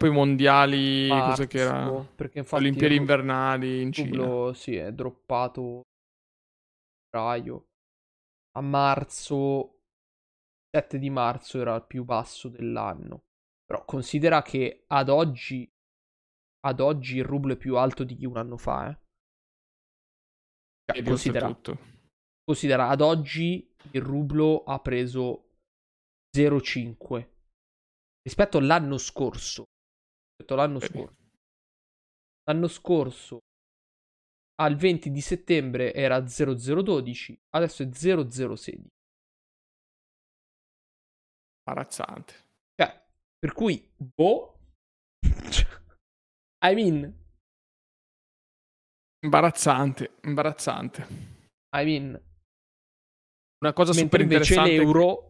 dopo 0.00 0.06
i 0.06 0.10
mondiali, 0.10 1.08
Marzo, 1.08 1.26
cosa 1.28 1.46
che 1.46 1.58
era? 1.58 1.90
Perché 2.16 2.38
infatti 2.38 2.62
Olimpiadi 2.62 2.96
invernali 2.96 3.82
in 3.82 3.92
Cina. 3.92 4.54
Sì, 4.54 4.76
è 4.76 4.92
droppato 4.92 5.82
febbraio. 7.10 7.66
A 8.56 8.62
marzo, 8.62 9.80
7 10.74 10.98
di 10.98 11.10
marzo 11.10 11.60
era 11.60 11.74
il 11.76 11.84
più 11.84 12.04
basso 12.04 12.48
dell'anno. 12.48 13.24
Però 13.64 13.84
considera 13.84 14.42
che 14.42 14.84
ad 14.86 15.10
oggi, 15.10 15.68
ad 16.66 16.80
oggi 16.80 17.18
il 17.18 17.24
rublo 17.24 17.52
è 17.52 17.56
più 17.56 17.76
alto 17.76 18.02
di 18.02 18.24
un 18.24 18.36
anno 18.36 18.56
fa, 18.56 18.90
eh. 18.90 18.98
Cioè, 20.92 21.04
considera, 21.04 21.46
tutto. 21.46 21.78
considera, 22.42 22.88
ad 22.88 23.00
oggi 23.00 23.72
il 23.92 24.02
rublo 24.02 24.64
ha 24.64 24.80
preso 24.80 25.50
0,5 26.36 27.28
rispetto 28.22 28.58
all'anno 28.58 28.98
scorso 28.98 29.66
rispetto 30.40 30.54
all'anno 30.54 30.78
eh. 30.78 30.86
scorso. 30.86 31.16
L'anno 32.44 32.68
scorso 32.68 33.38
al 34.60 34.76
20 34.76 35.10
di 35.10 35.20
settembre 35.20 35.92
era 35.94 36.26
0012, 36.26 37.38
adesso 37.50 37.82
è 37.82 37.88
0016. 37.88 38.88
Imbarazzante. 41.66 42.34
Cioè, 42.74 43.06
per 43.38 43.52
cui, 43.52 43.88
boh. 43.96 44.58
I 46.64 46.74
mean. 46.74 47.18
Imbarazzante, 49.22 50.16
imbarazzante. 50.22 51.06
I 51.76 51.84
mean. 51.84 52.28
Una 53.62 53.72
cosa 53.74 53.92
Mentre 53.92 54.02
super 54.02 54.20
interessante. 54.20 54.70
Invece 54.70 54.82
l'euro 54.82 55.29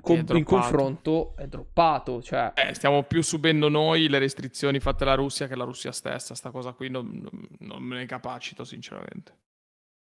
com- 0.00 0.24
in 0.34 0.44
confronto 0.44 1.34
è 1.36 1.46
droppato. 1.46 2.22
Cioè... 2.22 2.52
Eh, 2.54 2.74
stiamo 2.74 3.02
più 3.04 3.22
subendo 3.22 3.68
noi 3.68 4.08
le 4.08 4.18
restrizioni 4.18 4.80
fatte 4.80 5.04
dalla 5.04 5.16
Russia 5.16 5.46
che 5.46 5.56
la 5.56 5.64
Russia 5.64 5.92
stessa. 5.92 6.34
Sta 6.34 6.50
cosa 6.50 6.72
qui 6.72 6.88
non, 6.90 7.08
non, 7.12 7.48
non 7.60 7.82
me 7.82 7.96
ne 7.96 8.06
capacito, 8.06 8.64
sinceramente. 8.64 9.36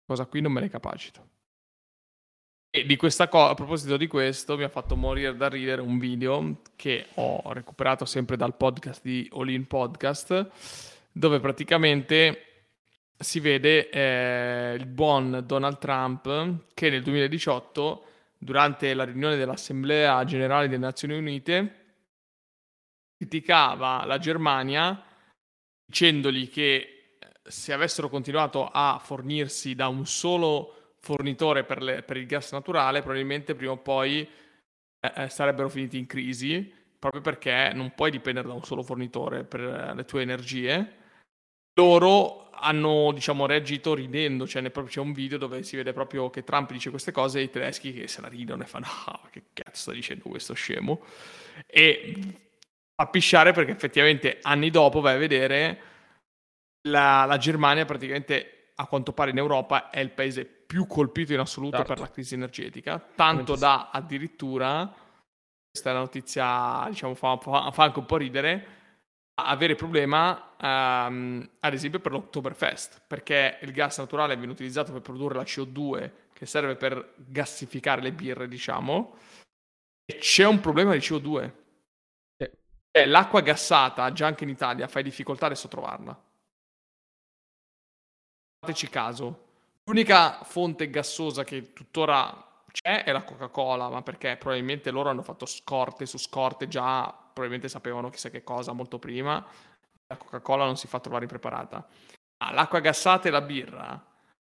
Cosa 0.06 0.26
qui 0.26 0.40
non 0.40 0.52
me 0.52 0.60
ne 0.60 0.68
capacito. 0.68 1.28
E 2.72 2.86
di 2.86 2.96
questa 2.96 3.28
cosa, 3.28 3.50
a 3.50 3.54
proposito 3.54 3.96
di 3.96 4.06
questo, 4.06 4.56
mi 4.56 4.62
ha 4.62 4.68
fatto 4.68 4.94
morire 4.94 5.34
da 5.34 5.48
ridere 5.48 5.80
un 5.80 5.98
video 5.98 6.60
che 6.76 7.06
ho 7.14 7.52
recuperato 7.52 8.04
sempre 8.04 8.36
dal 8.36 8.56
podcast 8.56 9.02
di 9.02 9.28
All 9.32 9.48
In 9.48 9.66
Podcast, 9.66 10.50
dove 11.10 11.40
praticamente 11.40 12.44
si 13.18 13.40
vede 13.40 13.90
eh, 13.90 14.76
il 14.78 14.86
buon 14.86 15.42
Donald 15.44 15.78
Trump 15.78 16.62
che 16.72 16.90
nel 16.90 17.02
2018 17.02 18.04
durante 18.42 18.94
la 18.94 19.04
riunione 19.04 19.36
dell'Assemblea 19.36 20.24
Generale 20.24 20.66
delle 20.66 20.80
Nazioni 20.80 21.14
Unite, 21.14 21.74
criticava 23.18 24.04
la 24.06 24.18
Germania 24.18 25.04
dicendogli 25.84 26.48
che 26.48 26.74
eh, 26.74 27.28
se 27.42 27.74
avessero 27.74 28.08
continuato 28.08 28.66
a 28.72 28.98
fornirsi 29.02 29.74
da 29.74 29.88
un 29.88 30.06
solo 30.06 30.94
fornitore 31.00 31.64
per, 31.64 31.82
le, 31.82 32.02
per 32.02 32.16
il 32.16 32.26
gas 32.26 32.52
naturale, 32.52 33.02
probabilmente 33.02 33.54
prima 33.54 33.72
o 33.72 33.76
poi 33.76 34.26
eh, 35.00 35.12
eh 35.14 35.28
sarebbero 35.28 35.68
finiti 35.68 35.98
in 35.98 36.06
crisi, 36.06 36.72
proprio 36.98 37.20
perché 37.20 37.72
non 37.74 37.92
puoi 37.94 38.10
dipendere 38.10 38.48
da 38.48 38.54
un 38.54 38.64
solo 38.64 38.82
fornitore 38.82 39.44
per 39.44 39.60
eh, 39.60 39.94
le 39.94 40.04
tue 40.06 40.22
energie. 40.22 40.96
Loro 41.74 42.49
hanno 42.60 43.10
diciamo 43.12 43.46
reagito 43.46 43.94
ridendo, 43.94 44.46
cioè 44.46 44.62
proprio, 44.70 44.92
c'è 44.92 45.00
un 45.00 45.12
video 45.12 45.38
dove 45.38 45.62
si 45.62 45.76
vede 45.76 45.92
proprio 45.92 46.30
che 46.30 46.44
Trump 46.44 46.70
dice 46.72 46.90
queste 46.90 47.12
cose 47.12 47.40
e 47.40 47.44
i 47.44 47.50
tedeschi 47.50 47.92
che 47.92 48.08
se 48.08 48.20
la 48.20 48.28
ridono 48.28 48.62
e 48.62 48.66
fanno 48.66 48.86
ah 49.06 49.20
che 49.30 49.44
cazzo 49.52 49.80
sta 49.80 49.92
dicendo 49.92 50.28
questo 50.28 50.54
scemo? 50.54 51.00
E 51.66 52.18
fa 52.94 53.06
pisciare 53.06 53.52
perché 53.52 53.72
effettivamente 53.72 54.38
anni 54.42 54.70
dopo 54.70 55.00
vai 55.00 55.14
a 55.14 55.18
vedere 55.18 55.80
la, 56.88 57.24
la, 57.24 57.36
Germania 57.38 57.84
praticamente 57.84 58.72
a 58.74 58.86
quanto 58.86 59.12
pare 59.12 59.30
in 59.30 59.38
Europa 59.38 59.90
è 59.90 60.00
il 60.00 60.10
paese 60.10 60.44
più 60.44 60.86
colpito 60.86 61.32
in 61.32 61.40
assoluto 61.40 61.76
certo. 61.78 61.92
per 61.92 62.02
la 62.02 62.10
crisi 62.10 62.34
energetica, 62.34 63.04
tanto 63.14 63.56
da 63.56 63.90
addirittura, 63.92 64.90
questa 65.70 65.90
è 65.90 65.92
la 65.92 65.98
notizia 65.98 66.86
diciamo 66.88 67.14
fa, 67.14 67.36
fa 67.38 67.82
anche 67.82 67.98
un 67.98 68.06
po' 68.06 68.16
ridere, 68.16 68.79
avere 69.44 69.74
problema 69.74 70.52
um, 70.60 71.48
ad 71.60 71.72
esempio 71.72 72.00
per 72.00 72.12
l'Oktoberfest 72.12 73.02
perché 73.06 73.58
il 73.62 73.72
gas 73.72 73.98
naturale 73.98 74.36
viene 74.36 74.52
utilizzato 74.52 74.92
per 74.92 75.00
produrre 75.00 75.36
la 75.36 75.42
CO2 75.42 76.10
che 76.32 76.46
serve 76.46 76.76
per 76.76 77.14
gassificare 77.16 78.00
le 78.00 78.12
birre 78.12 78.48
diciamo 78.48 79.16
e 80.04 80.18
c'è 80.18 80.46
un 80.46 80.60
problema 80.60 80.92
di 80.92 80.98
CO2 80.98 81.52
sì. 82.36 82.50
Eh, 82.92 83.06
l'acqua 83.06 83.40
gassata, 83.40 84.12
già 84.12 84.26
anche 84.26 84.44
in 84.44 84.50
Italia, 84.50 84.88
fai 84.88 85.02
difficoltà 85.04 85.46
adesso 85.46 85.66
a 85.66 85.70
trovarla. 85.70 86.24
Fateci 88.60 88.88
caso. 88.88 89.48
L'unica 89.84 90.42
fonte 90.42 90.90
gassosa 90.90 91.44
che 91.44 91.72
tuttora 91.72 92.62
c'è 92.70 93.04
è 93.04 93.12
la 93.12 93.22
Coca-Cola, 93.22 93.88
ma 93.88 94.02
perché 94.02 94.36
probabilmente 94.36 94.90
loro 94.90 95.08
hanno 95.08 95.22
fatto 95.22 95.46
scorte 95.46 96.06
su 96.06 96.18
scorte 96.18 96.68
già, 96.68 97.19
probabilmente 97.32 97.68
sapevano 97.68 98.10
chissà 98.10 98.30
che 98.30 98.42
cosa 98.42 98.72
molto 98.72 98.98
prima. 98.98 99.44
La 100.06 100.16
Coca-Cola 100.16 100.64
non 100.64 100.76
si 100.76 100.86
fa 100.86 101.00
trovare 101.00 101.24
impreparata. 101.24 101.86
Ma 102.42 102.52
l'acqua 102.52 102.80
gassata 102.80 103.28
e 103.28 103.30
la 103.30 103.42
birra 103.42 104.02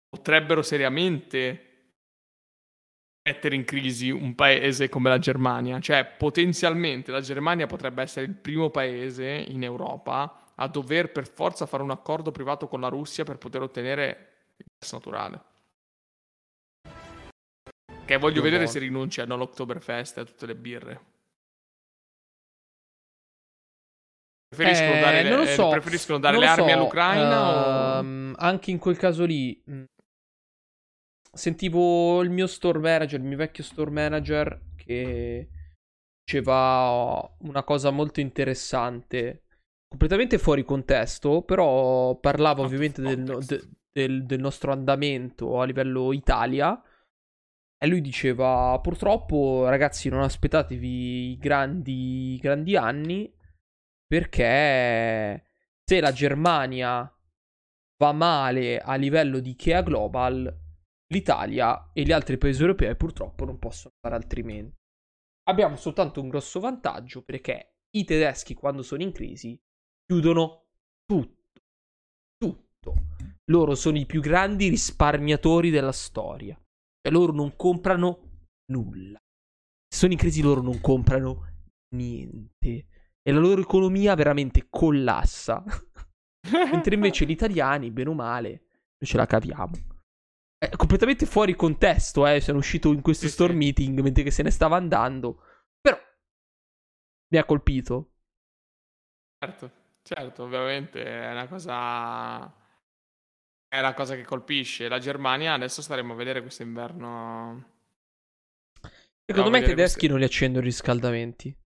potrebbero 0.07 0.61
seriamente 0.61 1.67
mettere 3.23 3.55
in 3.55 3.65
crisi 3.65 4.09
un 4.09 4.33
paese 4.35 4.89
come 4.89 5.09
la 5.09 5.19
Germania. 5.19 5.79
Cioè, 5.79 6.05
potenzialmente 6.05 7.11
la 7.11 7.21
Germania 7.21 7.67
potrebbe 7.67 8.01
essere 8.01 8.25
il 8.25 8.33
primo 8.33 8.69
paese 8.69 9.27
in 9.29 9.63
Europa 9.63 10.51
a 10.55 10.67
dover 10.67 11.11
per 11.11 11.27
forza 11.27 11.65
fare 11.65 11.83
un 11.83 11.91
accordo 11.91 12.31
privato 12.31 12.67
con 12.67 12.81
la 12.81 12.87
Russia 12.87 13.23
per 13.23 13.37
poter 13.37 13.61
ottenere 13.61 14.29
il 14.57 14.65
gas 14.77 14.91
naturale. 14.93 15.41
Che 18.05 18.17
voglio 18.17 18.37
Io 18.37 18.41
vedere 18.41 18.63
buono. 18.63 18.71
se 18.71 18.79
rinunciano 18.79 19.33
all'Oktoberfest 19.33 20.17
e 20.17 20.21
a 20.21 20.25
tutte 20.25 20.45
le 20.45 20.55
birre. 20.55 21.10
Preferiscono 24.53 24.95
eh, 24.95 24.99
dare, 24.99 25.23
le, 25.23 25.45
so. 25.47 25.69
preferiscono 25.69 26.19
dare 26.19 26.37
le 26.37 26.45
armi 26.45 26.69
so. 26.71 26.75
all'Ucraina? 26.75 27.99
Uh, 28.01 28.31
o... 28.31 28.33
Anche 28.35 28.71
in 28.71 28.79
quel 28.79 28.97
caso 28.97 29.23
lì, 29.23 29.63
mm, 29.69 29.83
sentivo 31.31 32.21
il 32.21 32.31
mio 32.31 32.47
store 32.47 32.79
manager, 32.79 33.21
il 33.21 33.25
mio 33.25 33.37
vecchio 33.37 33.63
store 33.63 33.91
manager, 33.91 34.61
che 34.75 35.47
diceva 36.21 37.33
una 37.43 37.63
cosa 37.63 37.91
molto 37.91 38.19
interessante, 38.19 39.43
completamente 39.87 40.37
fuori 40.37 40.65
contesto, 40.65 41.43
però 41.43 42.19
parlava 42.19 42.61
ovviamente 42.61 43.01
del, 43.01 43.23
de, 43.23 43.69
del, 43.89 44.25
del, 44.25 44.39
nostro 44.41 44.73
andamento 44.73 45.61
a 45.61 45.65
livello 45.65 46.11
Italia. 46.11 46.77
E 47.77 47.87
lui 47.87 48.01
diceva: 48.01 48.77
Purtroppo, 48.83 49.69
ragazzi, 49.69 50.09
non 50.09 50.23
aspettatevi 50.23 51.37
grandi, 51.37 52.37
grandi 52.41 52.75
anni. 52.75 53.39
Perché 54.11 55.45
se 55.81 55.99
la 56.01 56.11
Germania 56.11 57.09
va 57.97 58.11
male 58.11 58.79
a 58.79 58.95
livello 58.95 59.39
di 59.39 59.51
Ikea 59.51 59.83
Global, 59.83 60.61
L'Italia 61.11 61.91
e 61.91 62.03
gli 62.03 62.11
altri 62.13 62.37
paesi 62.37 62.61
europei 62.61 62.95
purtroppo 62.95 63.43
non 63.43 63.59
possono 63.59 63.93
fare 63.99 64.15
altrimenti. 64.15 64.77
Abbiamo 65.49 65.75
soltanto 65.75 66.21
un 66.21 66.29
grosso 66.29 66.61
vantaggio 66.61 67.21
perché 67.21 67.79
i 67.91 68.05
tedeschi 68.05 68.53
quando 68.53 68.81
sono 68.81 69.03
in 69.03 69.11
crisi 69.11 69.59
chiudono 70.05 70.67
tutto. 71.05 71.61
Tutto. 72.37 72.93
Loro 73.51 73.75
sono 73.75 73.97
i 73.97 74.05
più 74.05 74.21
grandi 74.21 74.69
risparmiatori 74.69 75.69
della 75.69 75.91
storia. 75.91 76.57
E 77.01 77.09
loro 77.09 77.33
non 77.33 77.57
comprano 77.57 78.47
nulla. 78.71 79.17
Se 79.87 79.99
sono 79.99 80.13
in 80.13 80.17
crisi 80.17 80.41
loro 80.41 80.61
non 80.61 80.79
comprano 80.79 81.65
niente. 81.95 82.85
E 83.21 83.31
la 83.31 83.39
loro 83.39 83.61
economia 83.61 84.15
veramente 84.15 84.67
collassa. 84.69 85.63
Mentre 86.71 86.95
invece 86.95 87.25
gli 87.25 87.31
italiani, 87.31 87.91
bene 87.91 88.09
o 88.09 88.13
male, 88.13 88.63
ce 88.97 89.17
la 89.17 89.25
caviamo 89.25 89.91
è 90.61 90.75
completamente 90.75 91.25
fuori 91.25 91.55
contesto, 91.55 92.27
eh. 92.27 92.39
Sono 92.39 92.59
uscito 92.59 92.91
in 92.93 93.01
questo 93.01 93.27
store 93.27 93.53
meeting 93.53 93.99
mentre 94.01 94.21
che 94.21 94.29
se 94.29 94.43
ne 94.43 94.51
stava 94.51 94.75
andando. 94.75 95.43
Però 95.81 95.97
mi 97.29 97.37
ha 97.39 97.45
colpito. 97.45 98.11
Certo, 99.43 99.71
certo, 100.03 100.43
ovviamente 100.43 101.03
è 101.03 101.31
una 101.31 101.47
cosa. 101.47 102.45
È 103.67 103.79
una 103.79 103.93
cosa 103.95 104.15
che 104.15 104.23
colpisce. 104.23 104.87
La 104.87 104.99
Germania 104.99 105.53
adesso 105.53 105.81
staremo 105.81 106.13
a 106.13 106.15
vedere 106.15 106.41
questo 106.41 106.61
inverno. 106.61 107.69
Secondo 109.25 109.49
me 109.49 109.59
i 109.59 109.63
tedeschi 109.63 109.93
queste... 109.93 110.07
non 110.09 110.19
li 110.19 110.25
accendono 110.25 110.63
i 110.63 110.67
riscaldamenti. 110.69 111.57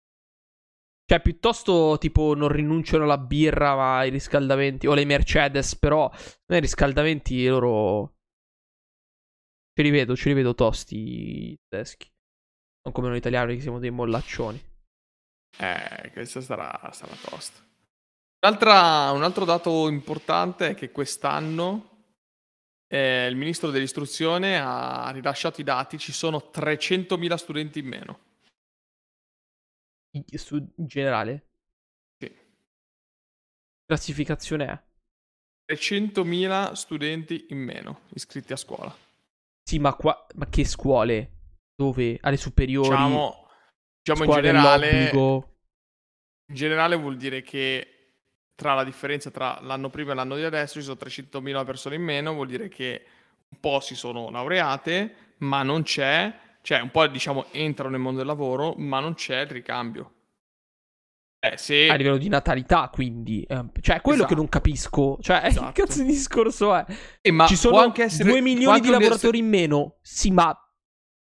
Cioè, 1.07 1.21
piuttosto 1.21 1.97
tipo 1.99 2.35
non 2.35 2.49
rinunciano 2.49 3.05
alla 3.05 3.19
birra, 3.19 3.75
ma 3.75 3.99
ai 3.99 4.11
riscaldamenti. 4.11 4.87
O 4.87 4.95
le 4.95 5.05
Mercedes, 5.05 5.77
però. 5.77 6.11
I 6.47 6.61
riscaldamenti 6.61 7.47
loro 7.47 8.15
Ce 9.77 9.83
li 9.83 9.91
vedo, 9.91 10.15
ce 10.15 10.55
tosti 10.55 10.97
i 10.97 11.59
tedeschi. 11.69 12.09
Non 12.85 12.95
come 12.95 13.09
noi 13.09 13.19
italiani 13.19 13.57
che 13.57 13.63
siamo 13.63 13.81
dei 13.81 13.91
mollaccioni. 13.91 14.63
Eh, 15.59 16.11
questo 16.13 16.41
sarà, 16.41 16.91
sarà 16.93 17.13
tosto. 17.21 17.61
un 19.11 19.25
altro 19.25 19.45
dato 19.45 19.89
importante 19.89 20.71
è 20.71 20.75
che 20.75 20.93
quest'anno 20.93 21.91
eh, 22.87 23.27
il 23.27 23.35
ministro 23.35 23.71
dell'istruzione 23.71 24.61
ha 24.61 25.11
rilasciato 25.11 25.61
i 25.61 25.65
dati, 25.65 25.99
ci 25.99 26.13
sono 26.13 26.51
300.000 26.55 27.35
studenti 27.35 27.81
in 27.81 27.87
meno. 27.87 28.19
In, 30.15 30.25
su, 30.35 30.57
in 30.57 30.87
generale? 30.87 31.47
Sì. 32.19 32.33
Classificazione 33.87 34.67
è? 34.67 35.73
300.000 35.73 36.73
studenti 36.73 37.47
in 37.51 37.59
meno 37.59 38.01
iscritti 38.15 38.53
a 38.53 38.57
scuola. 38.57 38.95
Sì, 39.63 39.79
ma, 39.79 39.95
qua, 39.95 40.27
ma 40.35 40.47
che 40.47 40.65
scuole? 40.65 41.31
Dove? 41.75 42.19
Alle 42.21 42.37
superiori? 42.37 42.89
Diciamo, 42.91 43.49
diciamo 44.03 44.25
in 44.25 44.31
generale. 44.31 45.11
In 45.11 46.55
generale 46.55 46.97
vuol 46.97 47.17
dire 47.17 47.43
che 47.43 47.89
tra 48.55 48.75
la 48.75 48.85
differenza 48.85 49.31
tra 49.31 49.59
l'anno 49.63 49.89
prima 49.89 50.13
e 50.13 50.15
l'anno 50.15 50.37
di 50.37 50.45
adesso 50.45 50.79
ci 50.79 50.85
sono 50.85 50.99
300.000 51.01 51.65
persone 51.65 51.97
in 51.97 52.03
meno, 52.03 52.35
vuol 52.35 52.47
dire 52.47 52.69
che 52.69 53.05
un 53.49 53.59
po' 53.59 53.81
si 53.81 53.95
sono 53.95 54.31
laureate, 54.31 55.35
ma 55.39 55.63
non 55.63 55.83
c'è, 55.83 56.33
cioè 56.65 56.81
un 56.81 56.91
po' 56.91 57.07
diciamo 57.09 57.45
entrano 57.51 57.91
nel 57.91 58.01
mondo 58.01 58.19
del 58.19 58.27
lavoro, 58.27 58.73
ma 58.79 58.99
non 58.99 59.13
c'è 59.13 59.41
il 59.41 59.49
ricambio. 59.49 60.13
Eh, 61.39 61.59
se... 61.59 61.91
A 61.91 61.95
livello 61.95 62.17
di 62.17 62.29
natalità, 62.29 62.89
quindi. 62.91 63.43
Eh, 63.43 63.67
cioè, 63.83 64.01
quello 64.01 64.21
esatto. 64.21 64.29
che 64.33 64.35
non 64.35 64.49
capisco. 64.49 65.19
Cioè, 65.21 65.43
esatto. 65.45 65.73
che 65.73 65.83
cazzo 65.83 66.01
di 66.01 66.09
discorso 66.09 66.75
è? 66.75 66.87
Eh, 67.21 67.31
ma 67.31 67.47
Ci 67.47 67.57
sono 67.57 67.81
anche 67.81 68.05
essere... 68.05 68.31
2 68.31 68.41
milioni 68.41 68.81
di 68.81 68.89
lavoratori 68.89 69.15
essere... 69.15 69.37
in 69.37 69.49
meno. 69.49 69.97
Sì, 70.01 70.31
ma... 70.31 70.59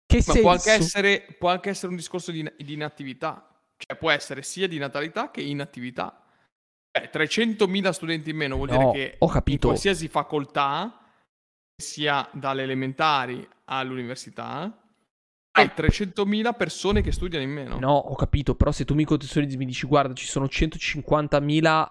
Che 0.04 0.16
ma 0.16 0.22
senso? 0.22 0.40
Può 0.40 0.50
anche, 0.50 0.72
essere, 0.72 1.36
può 1.38 1.48
anche 1.48 1.70
essere 1.70 1.92
un 1.92 1.96
discorso 1.96 2.32
di, 2.32 2.52
di 2.58 2.72
inattività. 2.72 3.62
Cioè, 3.76 3.96
può 3.96 4.10
essere 4.10 4.42
sia 4.42 4.66
di 4.66 4.78
natalità 4.78 5.30
che 5.30 5.42
inattività. 5.42 6.24
Eh, 6.90 7.08
300.000 7.08 7.90
studenti 7.90 8.30
in 8.30 8.36
meno 8.36 8.56
vuol 8.56 8.70
no, 8.70 8.78
dire 8.78 8.90
che 8.90 9.14
ho 9.20 9.28
capito. 9.28 9.66
in 9.66 9.72
qualsiasi 9.72 10.08
facoltà, 10.08 11.00
sia 11.76 12.28
dalle 12.32 12.64
elementari 12.64 13.48
all'università, 13.66 14.76
hai 15.52 15.70
300.000 15.74 16.54
persone 16.56 17.02
che 17.02 17.12
studiano 17.12 17.44
in 17.44 17.50
meno. 17.50 17.78
No, 17.78 17.94
ho 17.94 18.14
capito, 18.14 18.54
però 18.54 18.72
se 18.72 18.84
tu 18.84 18.94
mi 18.94 19.04
contestualizzi 19.04 19.56
mi 19.56 19.66
dici 19.66 19.86
guarda, 19.86 20.14
ci 20.14 20.26
sono 20.26 20.46
150.000 20.46 21.86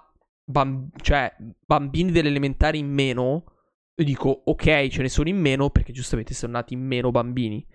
bamb- 0.46 1.02
cioè, 1.02 1.36
bambini 1.66 2.12
delle 2.12 2.30
elementari 2.30 2.80
in 2.80 2.92
meno, 2.92 3.44
io 3.96 4.06
dico 4.06 4.42
ok, 4.46 4.88
ce 4.88 5.02
ne 5.02 5.10
sono 5.10 5.30
in 5.30 5.38
meno 5.38 5.70
perché 5.70 5.92
giustamente 5.92 6.34
sono 6.34 6.54
nati 6.54 6.74
in 6.74 6.86
meno 6.86 7.12
bambini. 7.12 7.66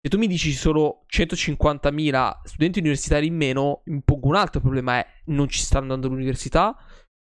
Se 0.00 0.10
tu 0.10 0.18
mi 0.18 0.26
dici 0.26 0.50
ci 0.50 0.56
sono 0.56 1.04
150.000 1.10 2.40
studenti 2.44 2.78
universitari 2.78 3.26
in 3.26 3.36
meno, 3.36 3.82
mi 3.86 4.02
pongo 4.02 4.28
un 4.28 4.36
altro 4.36 4.60
problema, 4.60 4.98
è 4.98 5.06
non 5.26 5.48
ci 5.48 5.60
stanno 5.60 5.82
andando 5.84 6.08
all'università, 6.08 6.76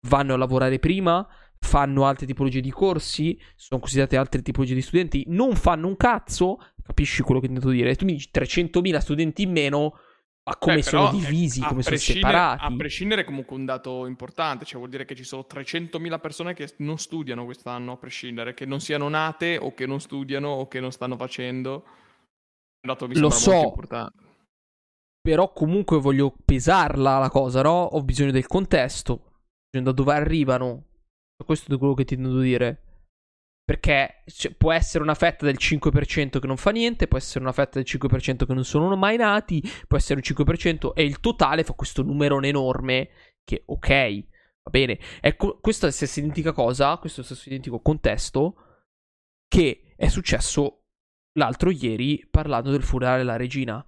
vanno 0.07 0.33
a 0.33 0.37
lavorare 0.37 0.79
prima, 0.79 1.25
fanno 1.59 2.05
altre 2.05 2.25
tipologie 2.25 2.59
di 2.59 2.71
corsi, 2.71 3.39
sono 3.55 3.79
considerate 3.79 4.17
altre 4.17 4.41
tipologie 4.41 4.73
di 4.73 4.81
studenti, 4.81 5.23
non 5.27 5.55
fanno 5.55 5.87
un 5.87 5.95
cazzo, 5.95 6.57
capisci 6.83 7.21
quello 7.21 7.39
che 7.39 7.47
intendo 7.47 7.71
dire? 7.71 7.95
Tu 7.95 8.05
mi 8.05 8.13
dici 8.13 8.29
300.000 8.33 8.97
studenti 8.99 9.43
in 9.43 9.51
meno, 9.51 9.97
ma 10.45 10.57
come 10.57 10.75
Beh, 10.75 10.83
sono 10.83 11.11
divisi, 11.11 11.61
come 11.61 11.83
sono 11.83 11.95
separati? 11.95 12.65
A 12.65 12.75
prescindere 12.75 13.21
è 13.21 13.23
comunque 13.25 13.55
un 13.55 13.65
dato 13.65 14.05
importante, 14.05 14.65
cioè 14.65 14.77
vuol 14.77 14.89
dire 14.89 15.05
che 15.05 15.15
ci 15.15 15.23
sono 15.23 15.45
300.000 15.49 16.19
persone 16.19 16.53
che 16.53 16.73
non 16.77 16.97
studiano 16.97 17.45
quest'anno, 17.45 17.93
a 17.93 17.97
prescindere, 17.97 18.53
che 18.53 18.65
non 18.65 18.81
siano 18.81 19.07
nate 19.07 19.57
o 19.57 19.73
che 19.73 19.85
non 19.85 20.01
studiano 20.01 20.49
o 20.49 20.67
che 20.67 20.79
non 20.79 20.91
stanno 20.91 21.15
facendo. 21.15 21.71
Un 22.83 22.89
dato 22.93 23.07
che 23.07 23.17
Lo 23.17 23.29
so, 23.29 23.53
importante. 23.53 24.21
Però 25.21 25.53
comunque 25.53 25.99
voglio 25.99 26.35
pesarla 26.43 27.17
la 27.17 27.29
cosa, 27.29 27.61
no? 27.61 27.83
Ho 27.83 28.03
bisogno 28.03 28.31
del 28.31 28.45
contesto, 28.45 29.31
da 29.69 29.93
dove 29.93 30.13
arrivano, 30.13 30.83
questo 31.45 31.73
è 31.73 31.77
quello 31.77 31.93
che 31.93 32.03
ti 32.03 32.15
intendo 32.15 32.41
dire. 32.41 32.81
Perché 33.65 34.23
cioè, 34.25 34.53
può 34.53 34.73
essere 34.73 35.03
una 35.03 35.13
fetta 35.13 35.45
del 35.45 35.57
5% 35.57 36.39
che 36.39 36.47
non 36.47 36.57
fa 36.57 36.71
niente, 36.71 37.07
può 37.07 37.17
essere 37.17 37.39
una 37.39 37.53
fetta 37.53 37.79
del 37.79 37.87
5% 37.87 38.45
che 38.45 38.53
non 38.53 38.65
sono 38.65 38.95
mai 38.95 39.15
nati, 39.15 39.61
può 39.87 39.97
essere 39.97 40.21
un 40.23 40.35
5% 40.35 40.93
e 40.93 41.03
il 41.03 41.19
totale 41.19 41.63
fa 41.63 41.73
questo 41.73 42.03
numerone 42.03 42.49
enorme 42.49 43.09
che 43.43 43.63
ok, 43.65 44.23
va 44.63 44.69
bene. 44.69 44.99
Ecco, 45.21 45.59
la 45.61 45.91
stessa 45.91 46.19
identica 46.19 46.51
cosa, 46.51 46.97
questo 46.97 47.21
è 47.21 47.23
lo 47.23 47.33
stesso 47.33 47.49
identico 47.49 47.79
contesto 47.79 48.55
che 49.47 49.93
è 49.95 50.07
successo 50.07 50.83
l'altro 51.33 51.69
ieri 51.69 52.27
parlando 52.29 52.71
del 52.71 52.83
funerale 52.83 53.19
della 53.19 53.37
regina. 53.37 53.85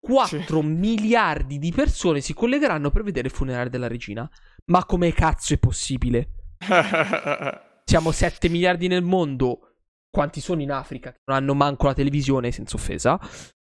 4 0.00 0.60
sì. 0.60 0.66
miliardi 0.66 1.58
di 1.58 1.72
persone 1.72 2.20
si 2.20 2.34
collegheranno 2.34 2.90
per 2.90 3.02
vedere 3.02 3.28
il 3.28 3.32
funerale 3.32 3.70
della 3.70 3.88
regina. 3.88 4.28
Ma 4.66 4.84
come 4.84 5.12
cazzo 5.12 5.54
è 5.54 5.58
possibile? 5.58 6.56
Siamo 7.84 8.10
7 8.10 8.48
miliardi 8.48 8.88
nel 8.88 9.02
mondo. 9.02 9.76
Quanti 10.10 10.40
sono 10.40 10.62
in 10.62 10.70
Africa 10.70 11.10
che 11.10 11.20
non 11.26 11.36
hanno 11.36 11.54
manco 11.54 11.86
la 11.86 11.94
televisione, 11.94 12.52
senza 12.52 12.76
offesa? 12.76 13.18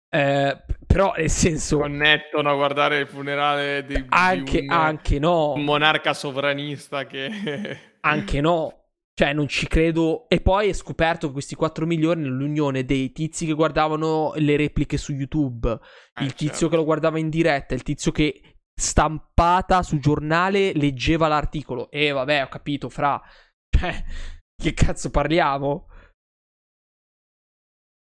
Eh, 0.10 0.58
però 0.86 1.14
nel 1.18 1.30
senso 1.30 1.80
connettono 1.80 2.50
a 2.50 2.56
guardare 2.56 3.00
il 3.00 3.08
funerale 3.08 3.86
di, 3.86 4.06
anche, 4.08 4.62
di 4.62 4.66
un, 4.68 4.72
anche 4.72 5.20
no 5.20 5.52
un 5.52 5.66
monarca 5.66 6.14
sovranista 6.14 7.06
che 7.06 7.30
anche 8.00 8.40
no 8.40 8.86
cioè 9.14 9.34
non 9.34 9.50
ci 9.50 9.68
credo 9.68 10.30
e 10.30 10.40
poi 10.40 10.70
è 10.70 10.74
scoperto 10.74 11.28
che 11.28 11.34
questi 11.34 11.56
4 11.56 11.86
milioni 11.86 12.22
nell'unione 12.22 12.86
dei 12.86 13.12
tizi 13.12 13.46
che 13.46 13.52
guardavano 13.52 14.32
le 14.38 14.56
repliche 14.56 14.96
su 14.96 15.12
YouTube 15.12 15.70
eh, 15.70 16.24
il 16.24 16.34
tizio 16.34 16.54
certo. 16.54 16.70
che 16.70 16.76
lo 16.78 16.86
guardava 16.86 17.20
in 17.20 17.28
diretta 17.28 17.74
il 17.74 17.84
tizio 17.84 18.14
che 18.14 18.40
stampata 18.74 19.84
sul 19.84 20.00
giornale 20.00 20.72
leggeva 20.74 21.28
l'articolo 21.28 21.92
e 21.92 22.12
vabbè 22.12 22.44
ho 22.44 22.48
capito 22.48 22.88
fra 22.88 23.22
cioè 23.70 24.04
che 24.56 24.74
cazzo 24.74 25.10
parliamo 25.10 25.88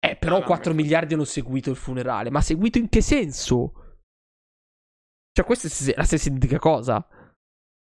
eh, 0.04 0.16
però 0.16 0.40
no, 0.40 0.44
4 0.44 0.74
miliardi 0.74 1.14
hanno 1.14 1.24
seguito 1.24 1.70
il 1.70 1.76
funerale. 1.76 2.28
Ma 2.28 2.40
seguito 2.40 2.78
in 2.78 2.88
che 2.88 3.00
senso? 3.00 4.00
Cioè, 5.32 5.46
questa 5.46 5.68
è 5.68 5.94
la 5.94 6.02
stessa 6.02 6.28
identica 6.28 6.58
cosa. 6.58 7.06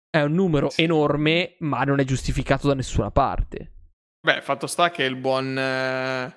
È 0.10 0.22
un 0.22 0.32
numero 0.32 0.70
sì. 0.70 0.84
enorme, 0.84 1.58
ma 1.60 1.84
non 1.84 2.00
è 2.00 2.06
giustificato 2.06 2.70
da 2.70 2.74
nessuna 2.74 3.12
parte. 3.12 3.74
Beh, 4.26 4.42
fatto 4.42 4.66
sta 4.66 4.92
che 4.92 5.04
il 5.04 5.18
buon 5.18 5.58
eh, 5.58 6.36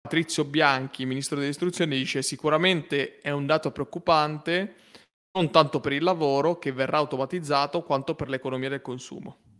Patrizio 0.00 0.46
Bianchi, 0.46 1.04
ministro 1.04 1.38
dell'istruzione, 1.38 1.94
dice 1.94 2.22
sicuramente 2.22 3.18
è 3.18 3.30
un 3.30 3.44
dato 3.44 3.70
preoccupante, 3.70 4.76
non 5.38 5.50
tanto 5.50 5.80
per 5.80 5.92
il 5.92 6.02
lavoro 6.02 6.58
che 6.58 6.72
verrà 6.72 6.96
automatizzato, 6.96 7.82
quanto 7.82 8.14
per 8.14 8.30
l'economia 8.30 8.70
del 8.70 8.80
consumo. 8.80 9.51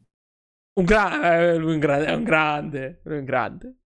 Un, 0.75 0.85
gra- 0.85 1.39
eh, 1.39 1.57
un, 1.57 1.79
gra- 1.79 2.05
è 2.05 2.15
un 2.15 2.25
grande, 2.25 3.01
è 3.05 3.09
un 3.11 3.25
grande. 3.25 3.77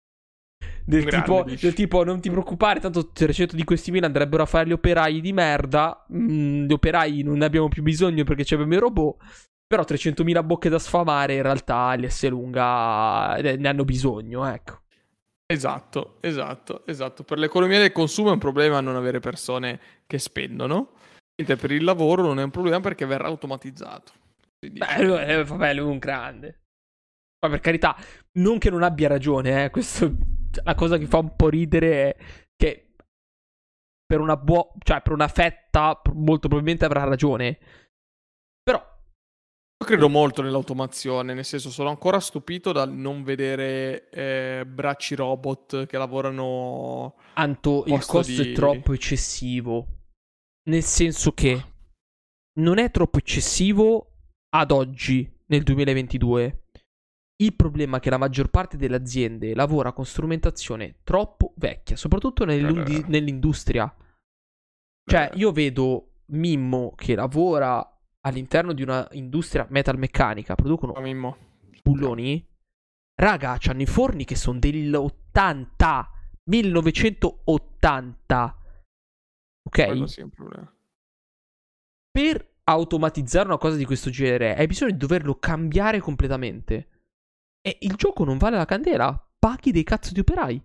Del 0.85 1.05
tipo, 1.05 1.43
del 1.43 1.75
tipo, 1.75 2.05
non 2.05 2.21
ti 2.21 2.31
preoccupare, 2.31 2.79
tanto 2.79 3.11
300 3.11 3.57
di 3.57 3.65
questi 3.65 3.91
mila 3.91 4.07
andrebbero 4.07 4.45
a 4.45 4.47
fare 4.47 4.69
gli 4.69 4.73
operai 4.73 5.21
di 5.21 5.33
merda. 5.33 6.07
Mm, 6.13 6.67
gli 6.67 6.73
operai 6.73 7.23
non 7.23 7.39
ne 7.39 7.45
abbiamo 7.45 7.69
più 7.69 7.83
bisogno 7.83 8.23
perché 8.23 8.55
abbiamo 8.55 8.75
i 8.75 8.79
robot. 8.79 9.17
Però 9.67 9.83
300.000 9.83 10.45
bocche 10.45 10.69
da 10.69 10.79
sfamare 10.79 11.35
in 11.35 11.43
realtà 11.43 11.93
l'S 11.97 12.29
lunga 12.29 13.35
eh, 13.37 13.57
ne 13.57 13.69
hanno 13.69 13.85
bisogno, 13.85 14.47
ecco. 14.47 14.83
Esatto, 15.45 16.19
esatto, 16.21 16.87
esatto. 16.87 17.25
Per 17.25 17.39
l'economia 17.39 17.81
del 17.81 17.91
consumo 17.91 18.29
è 18.29 18.33
un 18.33 18.39
problema 18.39 18.81
non 18.81 18.95
avere 18.95 19.19
persone 19.19 19.81
che 20.07 20.19
spendono. 20.19 20.93
Mentre 21.37 21.57
per 21.57 21.73
il 21.73 21.83
lavoro 21.83 22.23
non 22.23 22.39
è 22.39 22.45
un 22.45 22.51
problema 22.51 22.79
perché 22.79 23.07
verrà 23.07 23.27
automatizzato. 23.27 24.13
Beh, 24.61 25.03
lui, 25.03 25.45
vabbè, 25.45 25.75
lui 25.75 25.87
è 25.87 25.91
un 25.91 25.99
grande. 25.99 26.61
Ma 27.47 27.53
per 27.53 27.61
carità, 27.61 27.97
non 28.39 28.59
che 28.59 28.71
non 28.71 28.83
abbia 28.83 29.09
ragione, 29.09 29.65
eh, 29.65 29.71
questo 29.71 30.13
la 30.65 30.75
cosa 30.75 30.99
che 30.99 31.07
fa 31.07 31.19
un 31.19 31.35
po' 31.37 31.49
ridere 31.49 32.15
è 32.15 32.17
che 32.57 32.95
per 34.05 34.21
una 34.21 34.37
buona, 34.37 34.71
cioè 34.83 35.03
per 35.03 35.13
una 35.13 35.29
fetta 35.29 36.01
molto 36.13 36.49
probabilmente 36.49 36.85
avrà 36.85 37.05
ragione. 37.05 37.59
Però 38.63 38.79
io 38.79 39.87
credo 39.87 40.09
molto 40.09 40.43
nell'automazione, 40.43 41.35
nel 41.35 41.45
senso 41.45 41.71
sono 41.71 41.91
ancora 41.91 42.21
stupito 42.21 42.73
dal 42.73 42.93
non 42.93 43.23
vedere 43.25 44.09
eh, 44.11 44.65
bracci 44.67 45.15
robot 45.15 45.87
che 45.87 45.99
lavorano 45.99 47.17
Anto, 47.35 47.85
il 47.87 48.05
costo 48.07 48.43
di... 48.43 48.53
è 48.53 48.55
troppo 48.55 48.93
eccessivo. 48.93 49.87
Nel 50.69 50.83
senso 50.83 51.33
che 51.33 51.65
non 52.59 52.79
è 52.79 52.91
troppo 52.91 53.19
eccessivo 53.19 54.13
ad 54.57 54.71
oggi 54.71 55.31
nel 55.47 55.63
2022 55.63 56.66
il 57.39 57.55
problema 57.55 57.99
è 57.99 58.01
che 58.01 58.11
la 58.11 58.17
maggior 58.17 58.49
parte 58.49 58.77
delle 58.77 58.97
aziende 58.97 59.55
lavora 59.55 59.93
con 59.93 60.05
strumentazione 60.07 60.97
troppo 61.05 61.53
vecchia, 61.57 61.97
soprattutto 61.97 62.45
nell'industria. 62.45 63.95
Cioè, 65.09 65.31
io 65.35 65.53
vedo 65.53 66.23
Mimmo 66.27 66.95
che 66.97 67.15
lavora 67.15 67.99
all'interno 68.21 68.73
di 68.73 68.83
una 68.83 69.07
industria 69.13 69.67
metalmeccanica, 69.69 70.55
producono 70.55 70.95
Mimmo. 71.01 71.37
bulloni. 71.83 72.45
Raga, 73.15 73.59
hanno 73.67 73.83
i 73.83 73.87
forni 73.87 74.25
che 74.25 74.35
sono 74.35 74.59
dell'80, 74.59 76.05
1980. 76.51 78.59
Ok? 79.63 79.79
Per 82.11 82.55
automatizzare 82.65 83.47
una 83.47 83.59
cosa 83.59 83.77
di 83.77 83.85
questo 83.85 84.11
genere 84.11 84.57
hai 84.57 84.67
bisogno 84.67 84.93
di 84.93 84.97
doverlo 84.97 85.39
cambiare 85.39 86.01
completamente. 86.01 86.89
E 87.67 87.79
il 87.81 87.97
gioco 87.97 88.23
non 88.23 88.39
vale 88.39 88.57
la 88.57 88.65
candela. 88.65 89.29
Paghi 89.37 89.73
dei 89.73 89.83
cazzo 89.83 90.13
di 90.13 90.21
operai. 90.21 90.63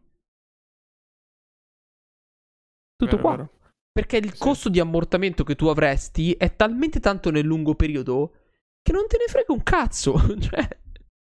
Tutto 2.95 3.15
vero, 3.15 3.21
qua. 3.21 3.35
Vero. 3.37 3.51
Perché 3.91 4.17
il 4.17 4.31
sì. 4.33 4.37
costo 4.37 4.69
di 4.69 4.79
ammortamento 4.79 5.43
che 5.43 5.55
tu 5.55 5.65
avresti 5.65 6.33
è 6.33 6.55
talmente 6.55 6.99
tanto 6.99 7.31
nel 7.31 7.43
lungo 7.43 7.73
periodo 7.73 8.35
che 8.83 8.91
non 8.91 9.07
te 9.07 9.17
ne 9.17 9.25
frega 9.25 9.51
un 9.51 9.63
cazzo. 9.63 10.13
cioè, 10.39 10.79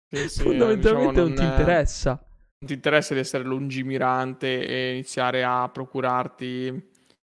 sì, 0.09 0.27
sì, 0.27 0.41
fondamentalmente 0.41 0.81
diciamo, 0.87 1.11
non, 1.11 1.33
non, 1.33 1.35
ti 1.35 1.43
interessa. 1.43 2.09
Non 2.11 2.67
ti 2.67 2.73
interessa 2.73 3.13
di 3.13 3.19
essere 3.19 3.43
lungimirante 3.43 4.65
e 4.65 4.91
iniziare 4.93 5.43
a 5.43 5.69
procurarti. 5.69 6.67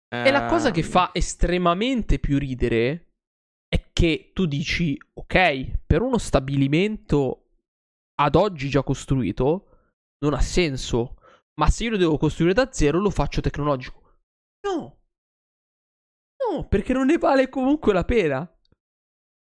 Eh... 0.10 0.28
E 0.28 0.32
la 0.32 0.48
cosa 0.48 0.72
che 0.72 0.80
ehm, 0.80 0.88
fa 0.88 1.12
estremamente 1.14 2.18
più 2.18 2.40
ridere 2.40 3.10
è 3.68 3.92
che 3.94 4.32
tu 4.34 4.48
dici, 4.48 5.00
ok, 5.14 5.84
per 5.86 6.02
uno 6.02 6.18
stabilimento 6.18 7.43
ad 8.15 8.35
oggi 8.35 8.69
già 8.69 8.84
costruito 8.84 9.68
non 10.23 10.34
ha 10.34 10.41
senso. 10.41 11.18
Ma 11.56 11.69
se 11.69 11.84
io 11.84 11.91
lo 11.91 11.98
devo 11.98 12.18
costruire 12.18 12.53
da 12.53 12.72
zero, 12.72 12.99
lo 12.99 13.10
faccio 13.10 13.41
tecnologico. 13.41 14.19
No. 14.68 15.02
No, 16.52 16.68
perché 16.68 16.94
non 16.94 17.06
ne 17.06 17.18
vale 17.18 17.49
comunque 17.49 17.94
la 17.94 18.03
pena. 18.03 18.48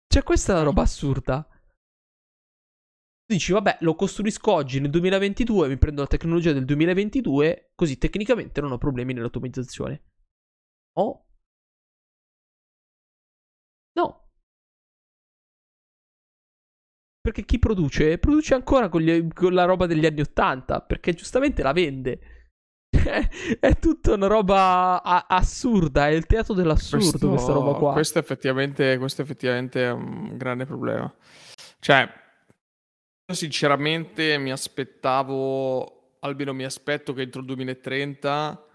Cioè, 0.07 0.23
questa 0.23 0.53
è 0.53 0.55
una 0.55 0.65
roba 0.65 0.83
assurda. 0.83 1.47
Dici, 3.25 3.51
vabbè, 3.53 3.79
lo 3.81 3.95
costruisco 3.95 4.51
oggi 4.51 4.79
nel 4.79 4.91
2022, 4.91 5.67
mi 5.67 5.77
prendo 5.77 6.01
la 6.01 6.07
tecnologia 6.07 6.53
del 6.53 6.63
2022, 6.65 7.71
così 7.73 7.97
tecnicamente 7.97 8.61
non 8.61 8.71
ho 8.71 8.77
problemi 8.77 9.13
nell'automatizzazione. 9.13 10.03
Oh. 10.97 11.25
No. 13.93 14.24
Perché 17.25 17.43
chi 17.43 17.57
produce? 17.57 18.19
Produce 18.19 18.53
ancora 18.53 18.87
con, 18.87 19.01
gli, 19.01 19.27
con 19.33 19.51
la 19.51 19.63
roba 19.63 19.87
degli 19.87 20.05
anni 20.05 20.21
Ottanta, 20.21 20.81
perché 20.81 21.15
giustamente 21.15 21.63
la 21.63 21.71
vende. 21.71 22.19
è 23.59 23.79
tutta 23.79 24.13
una 24.13 24.27
roba 24.27 25.01
a- 25.01 25.25
assurda, 25.27 26.07
è 26.07 26.11
il 26.11 26.27
teatro 26.27 26.53
dell'assurdo 26.53 27.09
questo, 27.09 27.29
questa 27.29 27.51
roba 27.51 27.73
qua. 27.79 27.93
Questo 27.93 28.19
effettivamente, 28.19 28.99
questo 28.99 29.23
effettivamente 29.23 29.85
è 29.85 29.89
un 29.89 30.37
grande 30.37 30.67
problema. 30.67 31.11
Cioè, 31.79 32.07
io 33.25 33.35
sinceramente 33.35 34.37
mi 34.37 34.51
aspettavo, 34.51 36.17
almeno 36.19 36.53
mi 36.53 36.63
aspetto 36.63 37.13
che 37.13 37.23
entro 37.23 37.39
il 37.39 37.47
2030 37.47 38.67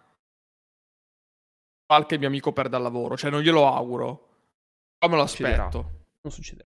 qualche 1.87 2.19
mio 2.19 2.27
amico 2.27 2.53
perda 2.53 2.79
il 2.79 2.83
lavoro. 2.83 3.17
Cioè, 3.17 3.31
non 3.31 3.43
glielo 3.43 3.73
auguro, 3.73 4.29
ma 4.99 5.09
me 5.09 5.15
lo 5.15 5.23
aspetto. 5.23 6.07
Non 6.23 6.33
succederà 6.33 6.69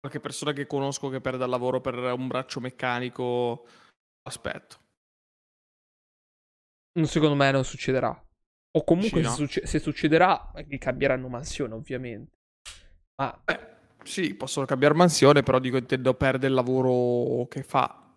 qualche 0.00 0.20
persona 0.20 0.52
che 0.52 0.66
conosco 0.66 1.08
che 1.08 1.20
perde 1.20 1.44
il 1.44 1.50
lavoro 1.50 1.80
per 1.80 1.94
un 1.94 2.28
braccio 2.28 2.60
meccanico, 2.60 3.66
aspetto. 4.22 4.86
Secondo 7.02 7.34
me 7.34 7.50
non 7.50 7.64
succederà. 7.64 8.10
O 8.76 8.84
comunque 8.84 9.20
no. 9.20 9.30
se, 9.30 9.34
succe- 9.34 9.66
se, 9.66 9.78
succederà, 9.78 10.52
cambieranno 10.78 11.28
mansione, 11.28 11.74
ovviamente. 11.74 12.32
Ma... 13.16 13.40
Beh, 13.44 13.76
sì, 14.02 14.34
possono 14.34 14.66
cambiare 14.66 14.94
mansione, 14.94 15.42
però 15.42 15.58
dico 15.58 15.76
intendo 15.76 16.14
perdere 16.14 16.48
il 16.48 16.54
lavoro 16.54 17.46
che 17.48 17.62
fa 17.62 18.08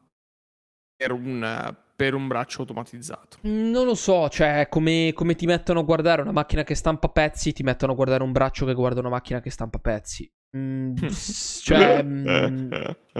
per 0.95 1.11
un, 1.11 1.75
per 1.95 2.13
un 2.13 2.27
braccio 2.27 2.61
automatizzato. 2.61 3.37
Non 3.41 3.85
lo 3.85 3.95
so, 3.95 4.29
cioè, 4.29 4.67
come, 4.69 5.13
come, 5.13 5.35
ti 5.35 5.45
mettono 5.45 5.79
a 5.79 5.83
guardare 5.83 6.21
una 6.21 6.31
macchina 6.31 6.63
che 6.63 6.75
stampa 6.75 7.09
pezzi, 7.09 7.53
ti 7.53 7.63
mettono 7.63 7.93
a 7.93 7.95
guardare 7.95 8.23
un 8.23 8.31
braccio 8.31 8.65
che 8.65 8.73
guarda 8.73 8.99
una 8.99 9.09
macchina 9.09 9.41
che 9.41 9.49
stampa 9.49 9.79
pezzi. 9.79 10.29
Mm, 10.55 10.95
cioè, 11.63 12.03
mm, 12.03 12.71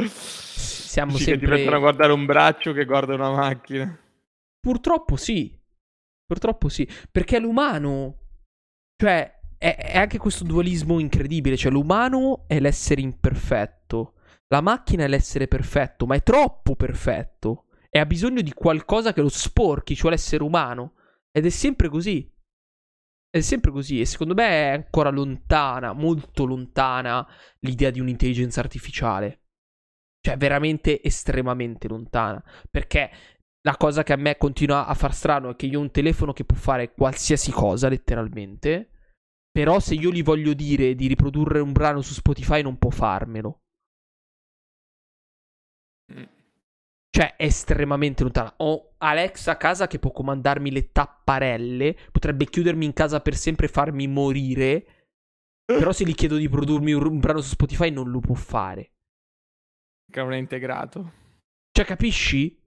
siamo 0.10 1.14
Dici 1.14 1.24
sempre... 1.24 1.48
Che 1.48 1.56
ti 1.56 1.60
mettono 1.60 1.76
a 1.78 1.80
guardare 1.80 2.12
un 2.12 2.26
braccio 2.26 2.74
che 2.74 2.86
guarda 2.86 3.14
una 3.14 3.32
macchina. 3.32 3.98
Purtroppo 4.60 5.16
sì. 5.16 5.58
Purtroppo 6.26 6.70
sì. 6.70 6.88
Perché 7.10 7.40
l'umano... 7.40 8.18
Cioè, 8.96 9.40
è, 9.58 9.76
è 9.76 9.98
anche 9.98 10.18
questo 10.18 10.44
dualismo 10.44 11.00
incredibile. 11.00 11.56
Cioè, 11.56 11.72
l'umano 11.72 12.44
è 12.48 12.60
l'essere 12.60 13.02
imperfetto. 13.02 14.16
La 14.48 14.62
macchina 14.62 15.06
è 15.06 15.08
l'essere 15.08 15.48
perfetto, 15.48 16.06
ma 16.06 16.16
è 16.16 16.24
troppo 16.24 16.76
perfetto. 16.76 17.68
E 17.90 18.00
ha 18.00 18.06
bisogno 18.06 18.42
di 18.42 18.54
qualcosa 18.54 19.14
che 19.14 19.22
lo 19.22 19.30
sporchi, 19.30 19.96
cioè 19.96 20.12
l'essere 20.12 20.44
umano. 20.44 20.96
Ed 21.32 21.46
è 21.46 21.50
sempre 21.50 21.88
così. 21.88 22.30
È 23.32 23.40
sempre 23.40 23.72
così. 23.72 24.02
E 24.02 24.06
secondo 24.06 24.34
me 24.34 24.48
è 24.48 24.68
ancora 24.74 25.10
lontana, 25.10 25.94
molto 25.94 26.46
lontana, 26.46 27.26
l'idea 27.60 27.90
di 27.90 28.02
un'intelligenza 28.02 28.60
artificiale. 28.60 29.46
Cioè, 30.20 30.36
veramente 30.38 31.02
estremamente 31.02 31.88
lontana. 31.88 32.44
Perché 32.70 33.10
la 33.62 33.78
cosa 33.78 34.04
che 34.04 34.14
a 34.14 34.18
me 34.18 34.38
continua 34.38 34.86
a 34.86 34.94
far 34.94 35.14
strano 35.14 35.52
è 35.52 35.56
che 35.56 35.66
io 35.66 35.80
ho 35.80 35.82
un 35.82 35.92
telefono 35.92 36.34
che 36.34 36.44
può 36.44 36.58
fare 36.58 36.92
qualsiasi 36.94 37.52
cosa, 37.52 37.88
letteralmente. 37.88 38.90
Però 39.50 39.80
se 39.80 39.96
io 39.96 40.12
gli 40.12 40.24
voglio 40.24 40.54
dire 40.54 40.94
di 40.94 41.08
riprodurre 41.08 41.60
un 41.62 41.72
brano 41.72 42.02
su 42.02 42.14
Spotify 42.14 42.62
non 42.62 42.78
può 42.78 42.90
farmelo. 42.90 43.62
Cioè, 47.14 47.36
è 47.36 47.44
estremamente 47.44 48.24
lontana. 48.24 48.54
Ho 48.58 48.94
Alexa 49.00 49.52
a 49.52 49.58
casa 49.58 49.88
che 49.88 50.00
può 50.00 50.12
comandarmi 50.12 50.72
le 50.72 50.92
tapparelle. 50.94 51.98
Potrebbe 52.10 52.46
chiudermi 52.46 52.86
in 52.86 52.94
casa 52.94 53.20
per 53.20 53.36
sempre 53.36 53.66
e 53.66 53.70
farmi 53.70 54.08
morire. 54.08 54.86
Però 55.66 55.92
se 55.92 56.06
gli 56.06 56.16
chiedo 56.16 56.38
di 56.38 56.48
produrmi 56.48 56.94
un, 56.94 57.06
un 57.06 57.20
brano 57.20 57.42
su 57.42 57.50
Spotify 57.50 57.90
non 57.90 58.10
lo 58.10 58.20
può 58.20 58.36
fare. 58.36 58.92
Che 60.10 60.22
non 60.22 60.32
è 60.34 60.38
integrato. 60.38 61.12
Cioè, 61.72 61.86
capisci? 61.86 62.58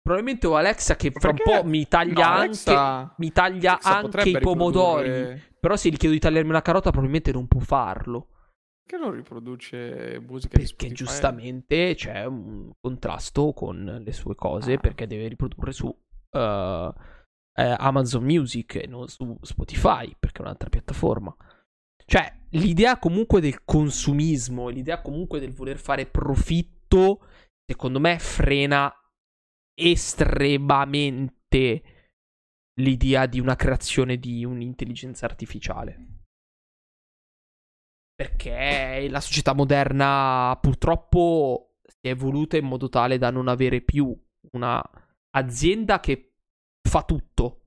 Probabilmente 0.00 0.46
ho 0.46 0.56
Alexa 0.56 0.96
che 0.96 1.10
fra 1.10 1.32
Perché? 1.32 1.50
un 1.50 1.60
po' 1.60 1.66
mi 1.66 1.88
taglia 1.88 2.28
no, 2.28 2.34
Alexa... 2.34 2.78
anche, 2.78 3.14
mi 3.18 3.32
taglia 3.32 3.78
anche 3.80 4.28
i 4.28 4.38
pomodori. 4.38 5.08
Riprodurre... 5.08 5.56
Però 5.60 5.76
se 5.76 5.88
gli 5.88 5.96
chiedo 5.96 6.14
di 6.14 6.20
tagliarmi 6.20 6.52
la 6.52 6.60
carota, 6.60 6.90
probabilmente 6.90 7.32
non 7.32 7.46
può 7.46 7.60
farlo. 7.60 8.28
Che 8.86 8.98
non 8.98 9.12
riproduce 9.12 10.20
musica 10.20 10.58
Perché 10.58 10.90
giustamente 10.90 11.94
c'è 11.94 12.26
un 12.26 12.70
contrasto 12.78 13.54
con 13.54 14.02
le 14.04 14.12
sue 14.12 14.34
cose. 14.34 14.74
Ah. 14.74 14.78
Perché 14.78 15.06
deve 15.06 15.28
riprodurre 15.28 15.72
su 15.72 15.86
uh, 15.86 16.92
eh, 17.56 17.76
Amazon 17.78 18.24
Music 18.24 18.74
e 18.74 18.86
non 18.86 19.08
su 19.08 19.38
Spotify, 19.40 20.14
perché 20.18 20.40
è 20.40 20.42
un'altra 20.42 20.68
piattaforma. 20.68 21.34
Cioè, 22.04 22.40
l'idea 22.50 22.98
comunque 22.98 23.40
del 23.40 23.64
consumismo, 23.64 24.68
l'idea 24.68 25.00
comunque 25.00 25.40
del 25.40 25.52
voler 25.52 25.78
fare 25.78 26.04
profitto, 26.06 27.26
secondo 27.64 28.00
me 28.00 28.18
frena 28.18 28.92
estremamente 29.72 31.82
l'idea 32.80 33.26
di 33.26 33.38
una 33.40 33.56
creazione 33.56 34.18
di 34.18 34.44
un'intelligenza 34.44 35.24
artificiale. 35.24 36.13
Perché 38.14 39.06
la 39.10 39.20
società 39.20 39.54
moderna 39.54 40.56
purtroppo 40.60 41.76
si 41.84 42.08
è 42.08 42.08
evoluta 42.10 42.56
in 42.56 42.66
modo 42.66 42.88
tale 42.88 43.18
da 43.18 43.30
non 43.30 43.48
avere 43.48 43.80
più 43.80 44.16
una 44.52 44.82
azienda 45.36 46.00
che 46.00 46.34
fa 46.88 47.02
tutto. 47.02 47.60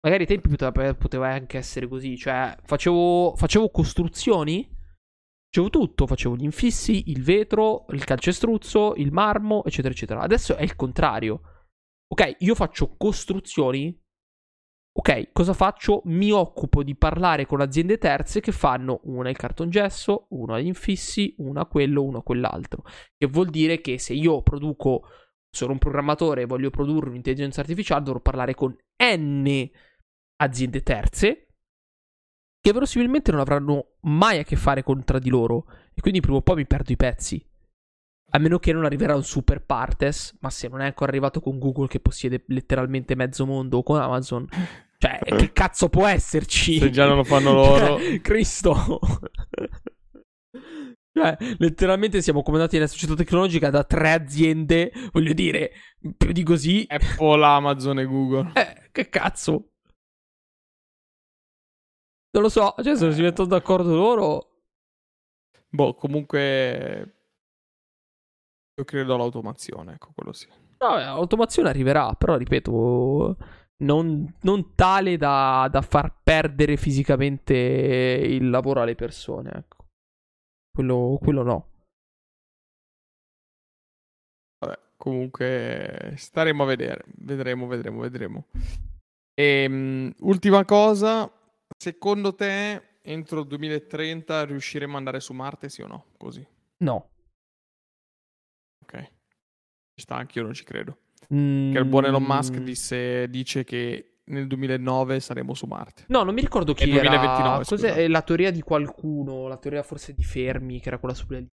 Magari 0.00 0.24
ai 0.24 0.28
tempi 0.28 0.48
poteva, 0.48 0.94
poteva 0.94 1.28
anche 1.28 1.56
essere 1.58 1.86
così. 1.86 2.16
Cioè, 2.16 2.56
facevo, 2.62 3.34
facevo 3.36 3.70
costruzioni 3.70 4.74
Facevo 5.54 5.70
tutto, 5.70 6.08
facevo 6.08 6.34
gli 6.34 6.42
infissi, 6.42 7.10
il 7.12 7.22
vetro, 7.22 7.86
il 7.90 8.02
calcestruzzo, 8.02 8.94
il 8.96 9.12
marmo, 9.12 9.64
eccetera, 9.64 9.94
eccetera. 9.94 10.20
Adesso 10.20 10.56
è 10.56 10.64
il 10.64 10.74
contrario. 10.74 11.42
Ok, 12.08 12.38
io 12.40 12.56
faccio 12.56 12.96
costruzioni. 12.96 13.96
Ok, 14.96 15.32
cosa 15.32 15.54
faccio? 15.54 16.02
Mi 16.04 16.30
occupo 16.30 16.84
di 16.84 16.94
parlare 16.94 17.46
con 17.46 17.60
aziende 17.60 17.98
terze 17.98 18.40
che 18.40 18.52
fanno 18.52 19.00
una 19.04 19.28
il 19.28 19.36
cartongesso, 19.36 20.26
una 20.30 20.60
gli 20.60 20.66
infissi, 20.66 21.34
una 21.38 21.66
quello, 21.66 22.04
una 22.04 22.20
quell'altro. 22.20 22.84
Che 23.16 23.26
vuol 23.26 23.50
dire 23.50 23.80
che 23.80 23.98
se 23.98 24.14
io 24.14 24.40
produco, 24.42 25.08
sono 25.50 25.72
un 25.72 25.78
programmatore 25.78 26.42
e 26.42 26.46
voglio 26.46 26.70
produrre 26.70 27.08
un'intelligenza 27.08 27.60
artificiale, 27.60 28.04
dovrò 28.04 28.20
parlare 28.20 28.54
con 28.54 28.76
N 29.02 29.68
aziende 30.36 30.82
terze 30.82 31.48
che 32.60 32.72
verosimilmente 32.72 33.30
non 33.30 33.40
avranno 33.40 33.96
mai 34.02 34.38
a 34.38 34.42
che 34.44 34.56
fare 34.56 34.82
con 34.82 35.04
tra 35.04 35.18
di 35.18 35.28
loro 35.28 35.66
e 35.92 36.00
quindi 36.00 36.20
prima 36.20 36.38
o 36.38 36.42
poi 36.42 36.56
mi 36.56 36.66
perdo 36.66 36.92
i 36.92 36.96
pezzi. 36.96 37.46
A 38.30 38.38
meno 38.38 38.58
che 38.58 38.72
non 38.72 38.84
arriverà 38.84 39.14
un 39.14 39.22
super 39.22 39.62
partes, 39.64 40.36
ma 40.40 40.50
se 40.50 40.68
non 40.68 40.80
è 40.80 40.86
ancora 40.86 41.10
arrivato 41.10 41.40
con 41.40 41.58
Google 41.58 41.88
che 41.88 42.00
possiede 42.00 42.42
letteralmente 42.48 43.14
mezzo 43.14 43.44
mondo 43.44 43.78
o 43.78 43.82
con 43.82 44.00
Amazon, 44.00 44.48
cioè 45.04 45.36
che 45.36 45.52
cazzo 45.52 45.88
può 45.88 46.06
esserci? 46.06 46.78
Se 46.78 46.90
già 46.90 47.06
non 47.06 47.16
lo 47.16 47.24
fanno 47.24 47.52
loro. 47.52 47.98
Cioè, 47.98 48.20
Cristo. 48.20 48.98
Cioè, 51.12 51.36
letteralmente 51.58 52.22
siamo 52.22 52.42
comandati 52.42 52.74
nella 52.76 52.88
società 52.88 53.14
tecnologica 53.14 53.70
da 53.70 53.84
tre 53.84 54.12
aziende, 54.12 54.90
voglio 55.12 55.32
dire, 55.32 55.70
più 56.16 56.32
di 56.32 56.42
così. 56.42 56.84
Apple, 56.88 57.44
Amazon 57.44 58.00
e 58.00 58.04
Google. 58.04 58.50
Eh, 58.54 58.88
che 58.90 59.08
cazzo. 59.08 59.70
Non 62.32 62.42
lo 62.42 62.48
so, 62.48 62.74
cioè 62.82 62.96
se 62.96 63.04
non 63.04 63.14
si 63.14 63.22
mettono 63.22 63.46
d'accordo 63.46 63.94
loro... 63.94 64.62
Boh, 65.68 65.94
comunque... 65.94 67.18
Io 68.76 68.84
credo 68.84 69.14
all'automazione, 69.14 69.92
ecco, 69.94 70.10
quello 70.16 70.32
sì. 70.32 70.48
No, 70.80 70.96
l'automazione 70.96 71.68
arriverà, 71.68 72.12
però 72.14 72.36
ripeto, 72.36 73.36
non, 73.82 74.36
non 74.42 74.74
tale 74.74 75.16
da, 75.16 75.68
da, 75.70 75.82
far 75.82 76.20
perdere 76.22 76.76
fisicamente 76.76 77.54
il 77.54 78.50
lavoro 78.50 78.80
alle 78.80 78.94
persone, 78.94 79.50
ecco. 79.52 79.86
Quello, 80.70 81.18
quello 81.20 81.42
no. 81.42 81.68
Vabbè, 84.58 84.78
comunque 84.96 86.14
staremo 86.16 86.62
a 86.62 86.66
vedere, 86.66 87.04
vedremo, 87.18 87.66
vedremo, 87.66 88.00
vedremo. 88.00 88.46
E, 89.34 89.66
um, 89.68 90.12
ultima 90.20 90.64
cosa, 90.64 91.30
Secondo 91.76 92.34
te, 92.34 92.98
entro 93.02 93.40
il 93.40 93.46
2030 93.46 94.44
riusciremo 94.46 94.92
ad 94.92 94.98
andare 94.98 95.20
su 95.20 95.32
Marte, 95.32 95.68
sì 95.68 95.82
o 95.82 95.86
no? 95.86 96.06
Così. 96.16 96.46
No. 96.78 97.10
Ok. 98.82 99.02
Ci 99.94 100.02
sta, 100.02 100.16
anche 100.16 100.38
io 100.38 100.44
non 100.44 100.54
ci 100.54 100.64
credo. 100.64 100.98
Mm. 101.32 101.72
Che 101.72 101.78
il 101.78 101.84
buon 101.84 102.04
Elon 102.04 102.22
Musk 102.22 102.58
mm. 102.58 102.64
disse, 102.64 103.28
dice 103.30 103.64
che 103.64 104.14
nel 104.26 104.46
2009 104.46 105.20
saremo 105.20 105.54
su 105.54 105.66
Marte. 105.66 106.04
No, 106.08 106.22
non 106.22 106.34
mi 106.34 106.40
ricordo 106.40 106.72
chi 106.72 106.84
Nel 106.84 107.00
2029, 107.00 107.54
era. 107.54 107.64
Cos'è 107.64 108.08
la 108.08 108.22
teoria 108.22 108.50
di 108.50 108.62
qualcuno? 108.62 109.48
La 109.48 109.58
teoria 109.58 109.82
forse 109.82 110.14
di 110.14 110.22
Fermi, 110.22 110.80
che 110.80 110.88
era 110.88 110.98
quella 110.98 111.14
sulle 111.14 111.36
alieni. 111.36 111.52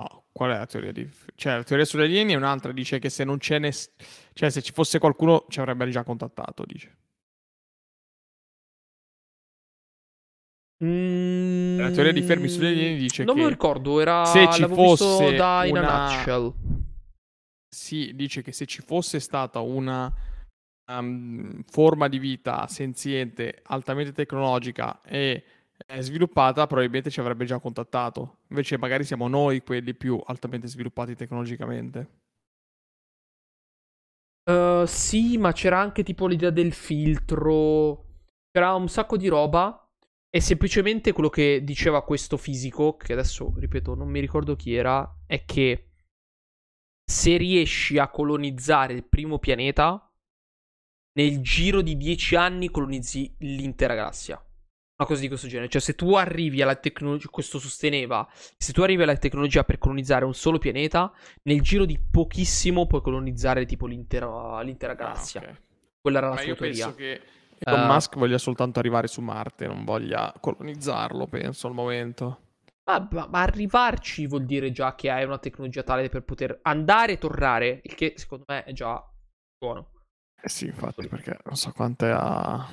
No, 0.00 0.24
qual 0.32 0.52
è 0.52 0.58
la 0.58 0.66
teoria 0.66 0.92
di... 0.92 1.08
Cioè, 1.34 1.56
la 1.56 1.62
teoria 1.64 1.84
sugli 1.84 2.02
alieni 2.02 2.32
è 2.32 2.36
un'altra, 2.36 2.72
dice 2.72 2.98
che 2.98 3.10
se 3.10 3.24
non 3.24 3.40
ce 3.40 3.58
ne... 3.58 3.72
Cioè, 4.32 4.50
se 4.50 4.62
ci 4.62 4.72
fosse 4.72 4.98
qualcuno 4.98 5.44
ci 5.48 5.58
avrebbe 5.60 5.88
già 5.90 6.04
contattato, 6.04 6.64
dice. 6.64 6.96
Mm, 10.84 11.80
la 11.80 11.90
teoria 11.90 12.12
di 12.12 12.22
Fermi 12.22 12.46
sugli 12.46 12.66
alieni 12.66 12.96
dice 12.96 13.24
non 13.24 13.34
che... 13.34 13.40
Non 13.40 13.50
mi 13.50 13.54
ricordo, 13.54 14.00
era... 14.00 14.24
Se 14.24 14.48
ci 14.52 14.64
fosse 14.68 15.34
da 15.34 15.64
In 15.64 15.76
una... 15.76 16.04
a 16.04 16.14
Nutshell. 16.14 16.54
Sì, 17.70 18.12
dice 18.14 18.42
che 18.42 18.52
se 18.52 18.66
ci 18.66 18.80
fosse 18.80 19.20
stata 19.20 19.60
una 19.60 20.12
um, 20.90 21.62
forma 21.64 22.08
di 22.08 22.18
vita 22.18 22.66
senziente, 22.66 23.60
altamente 23.64 24.12
tecnologica 24.12 25.00
e 25.02 25.44
eh, 25.86 26.02
sviluppata, 26.02 26.66
probabilmente 26.66 27.10
ci 27.10 27.20
avrebbe 27.20 27.44
già 27.44 27.58
contattato. 27.58 28.38
Invece 28.48 28.78
magari 28.78 29.04
siamo 29.04 29.28
noi 29.28 29.62
quelli 29.62 29.94
più 29.94 30.20
altamente 30.26 30.66
sviluppati 30.66 31.14
tecnologicamente. 31.14 32.16
Uh, 34.50 34.86
sì, 34.86 35.36
ma 35.36 35.52
c'era 35.52 35.78
anche 35.78 36.02
tipo 36.02 36.26
l'idea 36.26 36.50
del 36.50 36.72
filtro. 36.72 38.06
C'era 38.50 38.74
un 38.74 38.88
sacco 38.88 39.18
di 39.18 39.28
roba 39.28 39.86
e 40.30 40.40
semplicemente 40.40 41.12
quello 41.12 41.28
che 41.28 41.62
diceva 41.62 42.02
questo 42.02 42.38
fisico, 42.38 42.96
che 42.96 43.12
adesso 43.12 43.52
ripeto, 43.56 43.94
non 43.94 44.08
mi 44.08 44.20
ricordo 44.20 44.56
chi 44.56 44.74
era, 44.74 45.06
è 45.26 45.44
che 45.44 45.87
se 47.10 47.38
riesci 47.38 47.96
a 47.96 48.08
colonizzare 48.08 48.92
il 48.92 49.02
primo 49.02 49.38
pianeta, 49.38 50.12
nel 51.14 51.40
giro 51.40 51.80
di 51.80 51.96
dieci 51.96 52.36
anni 52.36 52.70
colonizzi 52.70 53.34
l'intera 53.38 53.94
galassia. 53.94 54.36
Una 54.36 55.08
cosa 55.08 55.22
di 55.22 55.28
questo 55.28 55.46
genere. 55.48 55.70
Cioè, 55.70 55.80
se 55.80 55.94
tu 55.94 56.14
arrivi 56.14 56.60
alla 56.60 56.74
tecnologia, 56.74 57.28
questo 57.30 57.58
sosteneva, 57.58 58.28
se 58.58 58.72
tu 58.74 58.82
arrivi 58.82 59.02
alla 59.02 59.16
tecnologia 59.16 59.64
per 59.64 59.78
colonizzare 59.78 60.26
un 60.26 60.34
solo 60.34 60.58
pianeta, 60.58 61.10
nel 61.44 61.62
giro 61.62 61.86
di 61.86 61.98
pochissimo 61.98 62.86
puoi 62.86 63.00
colonizzare 63.00 63.64
tipo 63.64 63.86
l'intera, 63.86 64.60
l'intera 64.60 64.92
ah, 64.92 64.96
galassia. 64.96 65.40
Ah, 65.40 65.44
okay. 65.44 65.56
Quella 66.02 66.18
era 66.18 66.28
la 66.28 66.34
Ma 66.34 66.40
sua 66.42 66.54
teoria. 66.56 66.84
Penso 66.84 66.94
che 66.94 67.20
Elon 67.60 67.88
uh, 67.88 67.92
Musk 67.92 68.16
voglia 68.18 68.38
soltanto 68.38 68.80
arrivare 68.80 69.06
su 69.06 69.22
Marte, 69.22 69.66
non 69.66 69.84
voglia 69.84 70.34
colonizzarlo, 70.38 71.26
penso, 71.26 71.68
al 71.68 71.72
momento. 71.72 72.47
Ma, 72.88 73.06
ma, 73.12 73.26
ma, 73.26 73.42
arrivarci 73.42 74.26
vuol 74.26 74.46
dire 74.46 74.72
già 74.72 74.94
che 74.94 75.10
hai 75.10 75.24
una 75.24 75.38
tecnologia 75.38 75.82
tale 75.82 76.08
per 76.08 76.22
poter 76.22 76.60
andare 76.62 77.12
e 77.12 77.18
tornare, 77.18 77.82
il 77.84 77.94
che 77.94 78.14
secondo 78.16 78.44
me 78.48 78.64
è 78.64 78.72
già 78.72 79.06
buono. 79.58 79.92
Eh 80.40 80.48
sì, 80.48 80.66
infatti, 80.66 81.06
perché 81.06 81.38
non 81.44 81.56
so 81.56 81.70
quanto 81.72 82.06
è 82.06 82.10
a... 82.10 82.66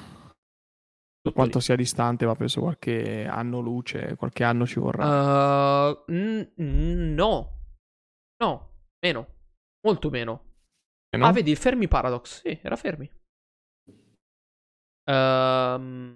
quanto 1.34 1.60
sia 1.60 1.76
distante, 1.76 2.26
ma 2.26 2.34
penso 2.34 2.62
qualche 2.62 3.26
anno 3.26 3.60
luce, 3.60 4.16
qualche 4.16 4.46
anno 4.46 4.66
ci 4.66 4.80
vorrà. 4.80 5.90
Uh, 5.90 6.04
n- 6.14 6.52
no, 6.56 7.60
no, 8.42 8.72
meno, 9.06 9.28
molto 9.86 10.10
meno. 10.10 10.44
no? 11.18 11.26
Ah, 11.26 11.34
vedi, 11.34 11.54
Fermi 11.58 11.90
Paradox. 11.90 12.40
Sì, 12.40 12.58
era 12.64 12.78
Fermi. 12.78 13.12
Ehm, 15.08 16.16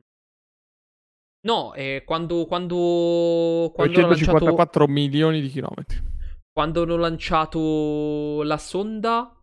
no, 1.42 1.74
eh, 1.74 2.04
quando, 2.06 2.46
quando, 2.46 3.72
quando 3.74 3.98
hanno 4.00 4.08
lanciato, 4.10 4.40
154 4.40 4.88
milioni 4.88 5.42
di 5.42 5.48
chilometri. 5.50 6.02
quando 6.52 6.84
hanno 6.84 6.98
lanciato 6.98 8.42
la 8.44 8.58
sonda, 8.58 9.36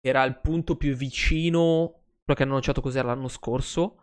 era 0.00 0.24
il 0.24 0.38
punto 0.40 0.76
più 0.76 0.94
vicino. 0.94 1.92
Quello 2.24 2.34
che 2.34 2.42
hanno 2.42 2.52
lanciato 2.54 2.80
cos'era 2.80 3.08
l'anno 3.08 3.28
scorso. 3.28 4.02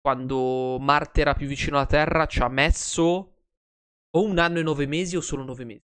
Quando 0.00 0.78
Marte 0.80 1.20
era 1.20 1.34
più 1.34 1.46
vicino 1.46 1.76
alla 1.76 1.86
Terra, 1.86 2.26
ci 2.26 2.40
ha 2.40 2.48
messo 2.48 3.34
o 4.12 4.22
un 4.24 4.38
anno 4.38 4.58
e 4.58 4.62
nove 4.62 4.86
mesi 4.86 5.16
o 5.16 5.20
solo 5.20 5.44
nove 5.44 5.64
mesi. 5.64 5.82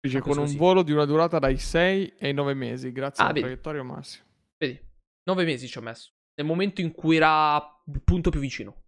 Dice 0.00 0.18
Ma 0.18 0.24
con 0.24 0.38
un 0.38 0.48
sì. 0.48 0.56
volo 0.56 0.82
di 0.82 0.92
una 0.92 1.04
durata 1.04 1.38
dai 1.38 1.56
6 1.56 2.14
ai 2.20 2.32
9 2.32 2.54
mesi, 2.54 2.92
grazie 2.92 3.22
Ah, 3.22 3.26
alla 3.26 3.32
vedi. 3.34 3.46
traiettoria 3.46 3.82
massima. 3.82 4.24
Vedi, 4.58 4.80
nove 5.24 5.44
mesi 5.44 5.66
ci 5.68 5.78
ha 5.78 5.80
messo. 5.80 6.10
Nel 6.34 6.46
momento 6.46 6.80
in 6.80 6.92
cui 6.92 7.16
era 7.16 7.56
il 7.86 8.02
punto 8.02 8.30
più 8.30 8.38
vicino. 8.40 8.84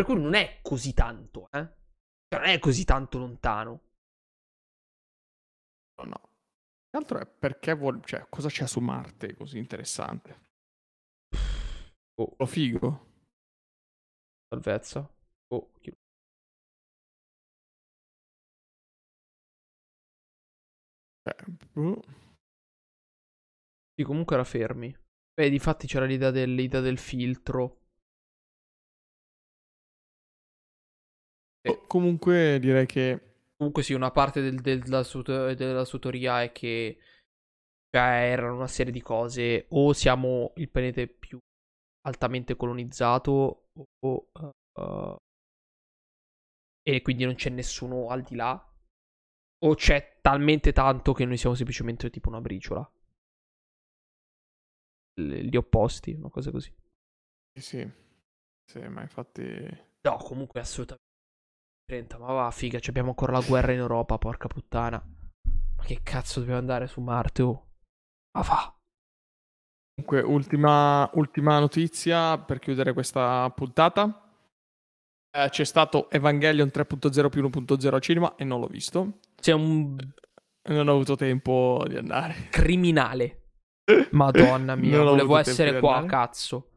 Per 0.00 0.08
cui 0.08 0.18
non 0.18 0.32
è 0.32 0.60
così 0.62 0.94
tanto, 0.94 1.50
eh. 1.52 1.68
Cioè, 2.26 2.40
non 2.40 2.48
è 2.48 2.58
così 2.58 2.84
tanto 2.86 3.18
lontano. 3.18 3.80
No, 5.98 6.04
no. 6.04 6.20
L'altro 6.90 7.20
è 7.20 7.26
perché 7.26 7.74
vuole, 7.74 8.00
cioè, 8.04 8.26
cosa 8.28 8.48
c'è 8.48 8.66
su 8.66 8.80
Marte 8.80 9.36
così 9.36 9.58
interessante? 9.58 10.40
Oh, 12.18 12.36
Lo 12.38 12.46
figo. 12.46 13.00
salvezza. 14.48 15.08
Oh, 15.50 15.70
chi- 15.82 15.92
Cioè, 21.24 21.34
boh. 21.74 22.02
Sì, 23.94 24.02
comunque 24.02 24.34
era 24.34 24.42
fermi. 24.44 24.92
Beh, 25.32 25.48
difatti 25.48 25.86
c'era 25.86 26.04
l'idea 26.04 26.32
del, 26.32 26.54
l'idea 26.54 26.80
del 26.80 26.98
filtro. 26.98 27.79
Comunque 31.90 32.58
direi 32.60 32.86
che 32.86 33.20
Comunque 33.56 33.82
sì, 33.82 33.92
una 33.92 34.10
parte 34.10 34.40
del- 34.40 34.60
del- 34.60 34.80
della, 34.80 35.02
sua, 35.02 35.22
della 35.54 35.84
sua 35.84 35.98
teoria 35.98 36.42
è 36.42 36.50
che 36.50 36.98
cioè, 37.90 38.30
erano 38.32 38.56
una 38.56 38.68
serie 38.68 38.92
di 38.92 39.02
cose. 39.02 39.66
O 39.70 39.92
siamo 39.92 40.52
il 40.56 40.70
pianeta 40.70 41.04
più 41.06 41.38
altamente 42.02 42.56
colonizzato, 42.56 43.68
o, 44.00 44.28
uh, 44.80 45.16
e 46.82 47.00
quindi 47.02 47.24
non 47.24 47.34
c'è 47.36 47.48
nessuno 47.50 48.08
al 48.08 48.22
di 48.22 48.34
là. 48.34 48.62
O 49.64 49.74
c'è 49.74 50.18
talmente 50.20 50.72
tanto 50.72 51.12
che 51.12 51.24
noi 51.24 51.36
siamo 51.38 51.54
semplicemente 51.54 52.10
tipo 52.10 52.28
una 52.28 52.40
briciola. 52.40 52.90
Gli 55.20 55.54
opposti, 55.56 56.12
una 56.14 56.30
cosa 56.30 56.50
così. 56.50 56.74
sì. 57.58 57.88
Sì, 58.64 58.78
ma 58.88 59.02
infatti 59.02 59.42
No, 60.02 60.16
comunque 60.16 60.60
assolutamente. 60.60 61.09
30, 61.90 62.18
ma 62.18 62.32
va, 62.32 62.50
figa, 62.52 62.78
ci 62.78 62.88
abbiamo 62.90 63.08
ancora 63.08 63.32
la 63.32 63.40
guerra 63.40 63.72
in 63.72 63.78
Europa, 63.80 64.16
porca 64.16 64.46
puttana. 64.46 65.02
Ma 65.76 65.82
che 65.84 66.00
cazzo 66.04 66.38
dobbiamo 66.38 66.60
andare 66.60 66.86
su 66.86 67.00
Marte, 67.00 67.42
oh? 67.42 67.66
Ma 68.38 68.42
va. 68.42 68.74
Comunque, 69.96 70.20
ultima, 70.32 71.10
ultima 71.14 71.58
notizia 71.58 72.38
per 72.38 72.60
chiudere 72.60 72.92
questa 72.92 73.50
puntata. 73.50 74.24
Eh, 75.36 75.48
c'è 75.50 75.64
stato 75.64 76.08
Evangelion 76.10 76.68
3.0 76.72 77.28
più 77.28 77.42
1.0 77.42 77.92
al 77.94 78.00
cinema 78.00 78.36
e 78.36 78.44
non 78.44 78.60
l'ho 78.60 78.66
visto. 78.68 79.18
Sei 79.40 79.54
un 79.54 79.96
Non 80.68 80.86
ho 80.88 80.92
avuto 80.92 81.16
tempo 81.16 81.84
di 81.88 81.96
andare. 81.96 82.48
criminale. 82.50 83.48
Madonna 84.12 84.76
mia, 84.76 84.96
Non 84.96 85.06
volevo 85.06 85.36
essere 85.36 85.80
qua, 85.80 85.96
andare. 85.96 86.06
cazzo. 86.08 86.68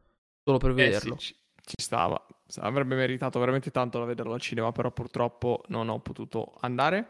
Solo 0.42 0.58
per 0.58 0.70
Eh 0.70 0.74
vederlo. 0.74 1.16
sì, 1.18 1.34
ci, 1.64 1.74
stava. 1.82 2.24
Avrebbe 2.58 2.94
meritato 2.94 3.38
veramente 3.38 3.70
tanto 3.70 3.98
da 3.98 4.04
vederlo 4.04 4.34
al 4.34 4.40
cinema, 4.40 4.70
però 4.72 4.90
purtroppo 4.90 5.62
non 5.68 5.88
ho 5.88 6.00
potuto 6.00 6.54
andare. 6.60 7.08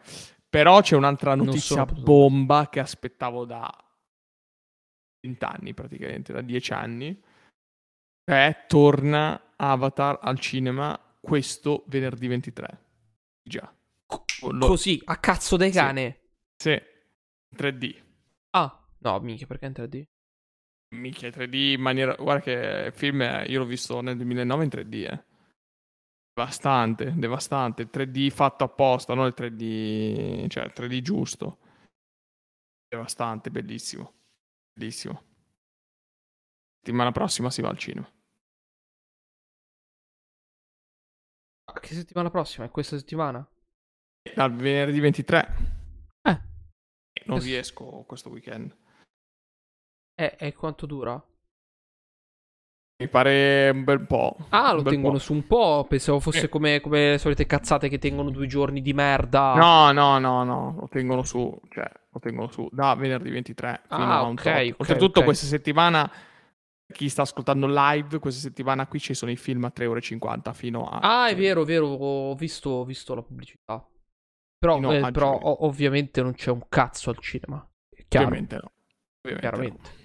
Però 0.49 0.81
c'è 0.81 0.95
un'altra 0.97 1.35
notizia 1.35 1.85
bomba 1.85 2.69
che 2.69 2.79
aspettavo 2.81 3.45
da 3.45 3.69
20 5.21 5.45
anni 5.45 5.75
praticamente, 5.75 6.33
da 6.33 6.41
10 6.41 6.73
anni. 6.73 7.23
Cioè, 8.25 8.65
torna 8.69 9.53
Avatar 9.57 10.19
al 10.23 10.39
cinema 10.39 10.99
questo 11.21 11.85
venerdì 11.89 12.29
23. 12.29 12.83
Già. 13.43 13.73
Lo- 14.51 14.67
Così, 14.67 15.01
a 15.05 15.17
cazzo 15.19 15.57
dei 15.57 15.73
Sì. 15.73 15.79
cane. 15.79 16.21
Sì, 16.57 16.81
3D. 17.55 18.03
Ah, 18.51 18.87
no, 18.99 19.21
minchia, 19.21 19.47
perché 19.47 19.67
in 19.67 19.73
3D? 19.73 20.05
Minchia, 20.95 21.29
3D 21.29 21.55
in 21.75 21.81
maniera... 21.81 22.15
Guarda 22.15 22.43
che 22.43 22.85
il 22.87 22.93
film 22.93 23.23
eh, 23.23 23.45
io 23.47 23.61
l'ho 23.61 23.67
visto 23.67 24.01
nel 24.01 24.17
2009 24.17 24.65
in 24.65 24.71
3D, 24.71 25.13
eh. 25.13 25.25
Devastante, 26.35 27.13
devastante. 27.15 27.83
Il 27.83 27.91
3D 27.93 28.31
fatto 28.31 28.65
apposta, 28.65 29.15
non 29.15 29.27
il 29.27 29.35
3D... 29.37 30.49
Cioè, 30.49 30.65
il 30.65 30.73
3D 30.75 31.01
giusto. 31.01 31.59
Devastante, 32.89 33.51
bellissimo. 33.51 34.13
Bellissimo. 34.73 35.23
Settimana 36.79 37.13
prossima 37.13 37.51
si 37.51 37.63
va 37.63 37.69
al 37.69 37.79
cinema. 37.79 38.09
Che 41.81 41.95
settimana 41.95 42.31
prossima? 42.31 42.67
È 42.67 42.71
questa 42.71 42.97
settimana? 42.97 43.47
Dal 44.35 44.55
venerdì 44.55 45.01
23. 45.01 45.55
Eh. 46.23 46.41
Non 47.27 47.41
riesco 47.41 48.05
questo 48.07 48.31
weekend. 48.31 48.75
E, 50.17 50.37
e 50.39 50.53
quanto 50.55 50.87
dura? 50.87 51.23
Mi 52.97 53.09
pare 53.09 53.71
un 53.71 53.83
bel 53.83 54.07
po'. 54.07 54.37
Ah, 54.51 54.73
lo 54.73 54.83
tengono 54.83 55.15
po'. 55.15 55.19
su 55.19 55.33
un 55.33 55.47
po'. 55.47 55.85
Pensavo 55.89 56.21
fosse 56.21 56.41
Sì. 56.41 56.49
come, 56.49 56.81
come 56.81 57.11
le 57.11 57.19
solite 57.19 57.45
cazzate 57.45 57.89
che 57.89 57.99
tengono 57.99 58.31
due 58.31 58.47
giorni 58.47 58.81
di 58.81 58.93
merda. 58.93 59.55
No, 59.57 59.91
no, 59.91 60.19
no, 60.19 60.45
no, 60.45 60.77
lo 60.79 60.89
tengono 60.89 61.25
su, 61.25 61.61
cioè, 61.71 61.91
lo 62.11 62.21
tengono 62.21 62.49
su 62.49 62.69
da 62.71 62.95
venerdì 62.95 63.31
23 63.31 63.83
fino 63.89 64.03
Ah, 64.05 64.19
a 64.19 64.23
un 64.23 64.33
ok, 64.33 64.43
tot. 64.43 64.53
ok, 64.53 64.75
Oltretutto 64.79 65.19
ok. 65.19 65.25
questa 65.25 65.47
settimana, 65.47 66.09
chi 66.87 67.09
sta 67.09 67.23
ascoltando 67.23 67.67
live, 67.69 68.21
questa 68.21 68.41
settimana 68.41 68.87
qui 68.87 69.01
ci 69.01 69.13
sono 69.15 69.33
i 69.33 69.37
film 69.37 69.65
a 69.65 69.73
3,50 69.75 69.83
euro 69.83 70.53
fino 70.53 70.89
a... 70.89 71.25
Ah, 71.25 71.29
è 71.29 71.35
vero, 71.35 71.63
è 71.63 71.65
vero, 71.65 71.89
ho 71.89 72.35
visto, 72.37 72.71
ho 72.71 72.85
visto 72.85 73.13
la 73.17 73.23
pubblicità. 73.23 73.85
Però, 74.57 74.79
eh, 74.93 75.11
però 75.11 75.37
ovviamente 75.65 76.23
non 76.23 76.33
c'è 76.35 76.51
un 76.53 76.65
cazzo 76.69 77.11
al 77.11 77.19
cinema. 77.19 77.59
È 77.91 78.05
Chiaro, 78.07 78.27
Ovviamente 78.29 78.55
no. 78.55 78.73
Ovviamente 79.27 79.41
chiaramente. 79.41 79.91
No, 79.91 80.03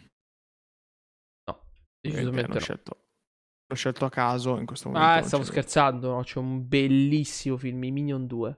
decisamente 2.01 2.53
no. 2.53 2.59
scelto, 2.59 2.97
l'ho 3.67 3.75
scelto 3.75 4.05
a 4.05 4.09
caso 4.09 4.57
in 4.57 4.65
questo 4.65 4.89
momento. 4.89 5.07
Ah, 5.09 5.21
stavo 5.21 5.43
l'ho. 5.43 5.49
scherzando, 5.49 6.15
no? 6.15 6.23
C'è 6.23 6.39
un 6.39 6.67
bellissimo 6.67 7.57
film, 7.57 7.83
I 7.83 7.91
Minion 7.91 8.27
2. 8.27 8.57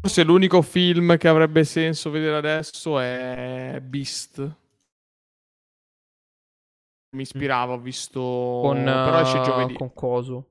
Forse 0.00 0.22
l'unico 0.22 0.62
film 0.62 1.16
che 1.16 1.26
avrebbe 1.26 1.64
senso 1.64 2.10
vedere 2.10 2.36
adesso 2.36 3.00
è 3.00 3.80
Beast. 3.82 4.56
Mi 7.16 7.22
ispirava, 7.22 7.72
ho 7.72 7.80
visto... 7.80 8.20
Con, 8.20 8.84
Però 8.84 9.20
esce 9.20 9.40
giovedì. 9.40 9.74
con 9.74 9.92
coso. 9.94 10.50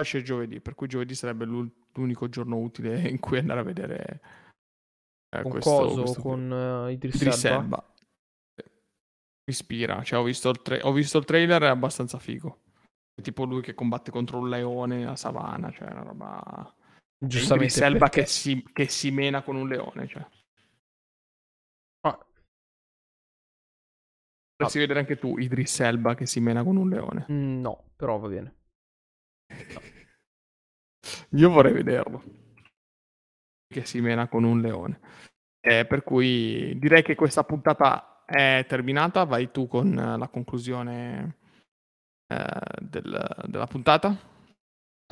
esce 0.00 0.22
giovedì, 0.22 0.60
per 0.60 0.74
cui 0.74 0.88
giovedì 0.88 1.14
sarebbe 1.14 1.44
l'unico 1.44 2.28
giorno 2.28 2.56
utile 2.56 2.98
in 3.08 3.20
cui 3.20 3.38
andare 3.38 3.60
a 3.60 3.64
vedere 3.64 4.20
eh, 5.36 5.42
Con 5.42 5.50
questo, 5.52 5.70
coso, 5.70 6.00
questo 6.02 6.20
con 6.20 6.52
eh, 6.52 6.92
Idris, 6.92 7.14
Idris 7.20 7.44
Elba. 7.44 7.58
Elba. 7.60 7.89
Ispira, 9.50 10.02
cioè 10.02 10.18
ho 10.18 10.22
visto, 10.22 10.50
il 10.50 10.62
tra- 10.62 10.78
ho 10.82 10.92
visto 10.92 11.18
il 11.18 11.24
trailer, 11.24 11.62
è 11.62 11.66
abbastanza 11.66 12.18
figo. 12.18 12.62
È 13.14 13.20
tipo 13.22 13.44
lui 13.44 13.60
che 13.60 13.74
combatte 13.74 14.10
contro 14.10 14.38
un 14.38 14.48
leone 14.48 14.96
nella 14.98 15.16
savana, 15.16 15.70
cioè 15.70 15.90
una 15.90 16.02
roba... 16.02 16.74
Giustamente. 17.22 17.80
Perché- 17.98 18.20
che 18.22 18.26
si, 18.26 18.64
che 18.72 18.88
si 18.88 19.10
mena 19.10 19.42
con 19.42 19.56
un 19.56 19.68
leone, 19.68 20.08
cioè. 20.08 20.26
Ah, 22.06 22.18
Potresti 24.56 24.78
vedere 24.78 25.00
anche 25.00 25.18
tu 25.18 25.36
Idris 25.38 25.80
Elba 25.80 26.14
che 26.14 26.26
si 26.26 26.40
mena 26.40 26.62
con 26.62 26.76
un 26.76 26.88
leone. 26.88 27.26
mm, 27.30 27.60
no, 27.60 27.90
però 27.96 28.18
va 28.18 28.28
bene. 28.28 28.54
Io 31.30 31.50
vorrei 31.50 31.72
vederlo. 31.72 32.22
Che 33.66 33.84
si 33.84 34.00
mena 34.00 34.28
con 34.28 34.44
un 34.44 34.60
leone. 34.60 35.00
Eh, 35.60 35.86
per 35.86 36.02
cui 36.02 36.78
direi 36.78 37.02
che 37.02 37.14
questa 37.14 37.44
puntata 37.44 38.19
è 38.30 38.64
terminata. 38.68 39.24
Vai 39.24 39.50
tu 39.50 39.66
con 39.66 39.96
eh, 39.98 40.16
la 40.18 40.28
conclusione 40.28 41.36
eh, 42.32 42.60
del- 42.80 43.44
della 43.46 43.66
puntata. 43.66 44.16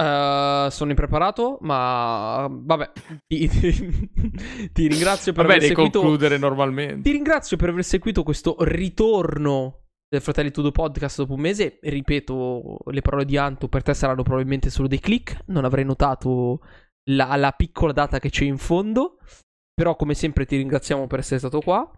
Eh, 0.00 0.68
sono 0.70 0.90
impreparato, 0.90 1.58
ma 1.62 2.46
vabbè. 2.48 2.92
Ti, 3.26 3.48
ti- 3.50 4.70
ti 4.72 4.86
ringrazio 4.86 5.32
per 5.32 5.46
Vabbè, 5.46 5.56
aver 5.56 5.68
seguito. 5.68 5.98
concludere 6.00 6.38
normalmente. 6.38 7.02
Ti 7.02 7.10
ringrazio 7.10 7.56
per 7.56 7.70
aver 7.70 7.84
seguito 7.84 8.22
questo 8.22 8.56
ritorno 8.60 9.82
del 10.08 10.22
Fratelli 10.22 10.50
Tudo 10.50 10.70
Podcast 10.70 11.18
dopo 11.18 11.34
un 11.34 11.40
mese. 11.40 11.78
Ripeto, 11.82 12.78
le 12.90 13.00
parole 13.02 13.24
di 13.24 13.36
Anto 13.36 13.68
per 13.68 13.82
te 13.82 13.92
saranno 13.94 14.22
probabilmente 14.22 14.70
solo 14.70 14.88
dei 14.88 15.00
click. 15.00 15.42
Non 15.46 15.64
avrei 15.64 15.84
notato 15.84 16.60
la, 17.10 17.34
la 17.36 17.50
piccola 17.52 17.92
data 17.92 18.18
che 18.20 18.30
c'è 18.30 18.44
in 18.44 18.58
fondo. 18.58 19.18
Però, 19.74 19.96
come 19.96 20.14
sempre, 20.14 20.46
ti 20.46 20.56
ringraziamo 20.56 21.06
per 21.06 21.18
essere 21.20 21.38
stato 21.40 21.60
qua. 21.60 21.88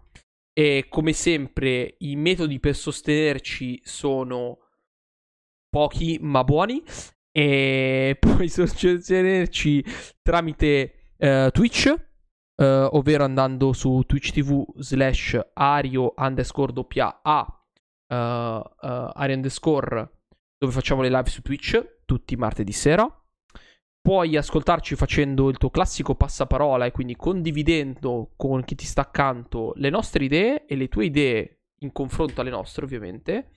E 0.53 0.87
come 0.89 1.13
sempre 1.13 1.95
i 1.99 2.15
metodi 2.15 2.59
per 2.59 2.75
sostenerci 2.75 3.79
sono 3.83 4.59
pochi 5.69 6.17
ma 6.21 6.43
buoni 6.43 6.83
e 7.31 8.17
puoi 8.19 8.49
sostenerci 8.49 9.83
tramite 10.21 11.13
uh, 11.17 11.49
Twitch, 11.51 11.85
uh, 11.87 12.63
ovvero 12.63 13.23
andando 13.23 13.71
su 13.71 14.03
Twitch 14.05 14.31
TV 14.31 14.63
slash 14.77 15.39
ario 15.53 16.13
underscore 16.17 16.73
doppia 16.73 17.21
A, 17.23 17.45
uh, 18.07 18.15
ario 18.83 19.35
underscore, 19.35 20.09
dove 20.57 20.73
facciamo 20.73 21.01
le 21.01 21.09
live 21.09 21.29
su 21.29 21.41
Twitch 21.41 21.99
tutti 22.05 22.35
martedì 22.35 22.73
sera. 22.73 23.20
Puoi 24.01 24.35
ascoltarci 24.35 24.95
facendo 24.95 25.49
il 25.49 25.57
tuo 25.57 25.69
classico 25.69 26.15
passaparola 26.15 26.85
e 26.85 26.91
quindi 26.91 27.15
condividendo 27.15 28.33
con 28.35 28.63
chi 28.63 28.73
ti 28.73 28.85
sta 28.85 29.01
accanto 29.01 29.73
le 29.75 29.91
nostre 29.91 30.25
idee 30.25 30.65
e 30.65 30.75
le 30.75 30.87
tue 30.87 31.05
idee 31.05 31.61
in 31.81 31.91
confronto 31.91 32.41
alle 32.41 32.49
nostre, 32.49 32.83
ovviamente. 32.83 33.51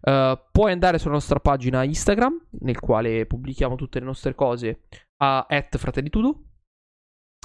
Uh, 0.00 0.38
puoi 0.50 0.72
andare 0.72 0.98
sulla 0.98 1.14
nostra 1.14 1.40
pagina 1.40 1.82
Instagram, 1.82 2.46
nel 2.60 2.78
quale 2.78 3.26
pubblichiamo 3.26 3.74
tutte 3.74 3.98
le 3.98 4.04
nostre 4.04 4.34
cose, 4.34 4.82
a 5.18 5.46
fratellitudo. 5.68 6.44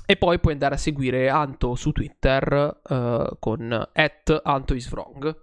E 0.08 0.18
poi 0.18 0.40
puoi 0.40 0.54
andare 0.54 0.76
a 0.76 0.78
seguire 0.78 1.30
Anto 1.30 1.74
su 1.74 1.92
Twitter 1.92 2.80
uh, 2.84 3.40
con 3.40 3.72
at 3.72 4.42
antoiswrong, 4.44 5.36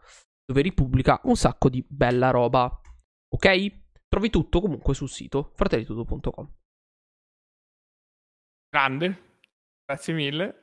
dove 0.45 0.63
ripubblica 0.63 1.21
un 1.25 1.35
sacco 1.35 1.69
di 1.69 1.85
bella 1.87 2.31
roba. 2.31 2.81
Ok? 3.35 3.81
Trovi 4.09 4.31
tutto 4.31 4.61
comunque 4.61 4.95
sul 4.95 5.09
sito 5.09 5.53
fratellitudo.com. 5.57 6.62
Grande, 8.73 9.17
grazie 9.85 10.15
mille. 10.15 10.55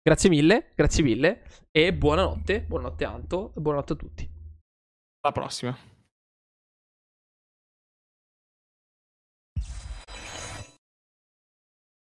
Grazie 0.00 0.30
mille, 0.30 0.72
grazie 0.74 1.02
mille 1.02 1.42
e 1.70 1.92
buonanotte, 1.92 2.62
buonanotte 2.62 3.04
Anto 3.04 3.52
e 3.54 3.60
buonanotte 3.60 3.92
a 3.92 3.96
tutti. 3.96 4.30
Alla 5.20 5.32
prossima. 5.32 5.93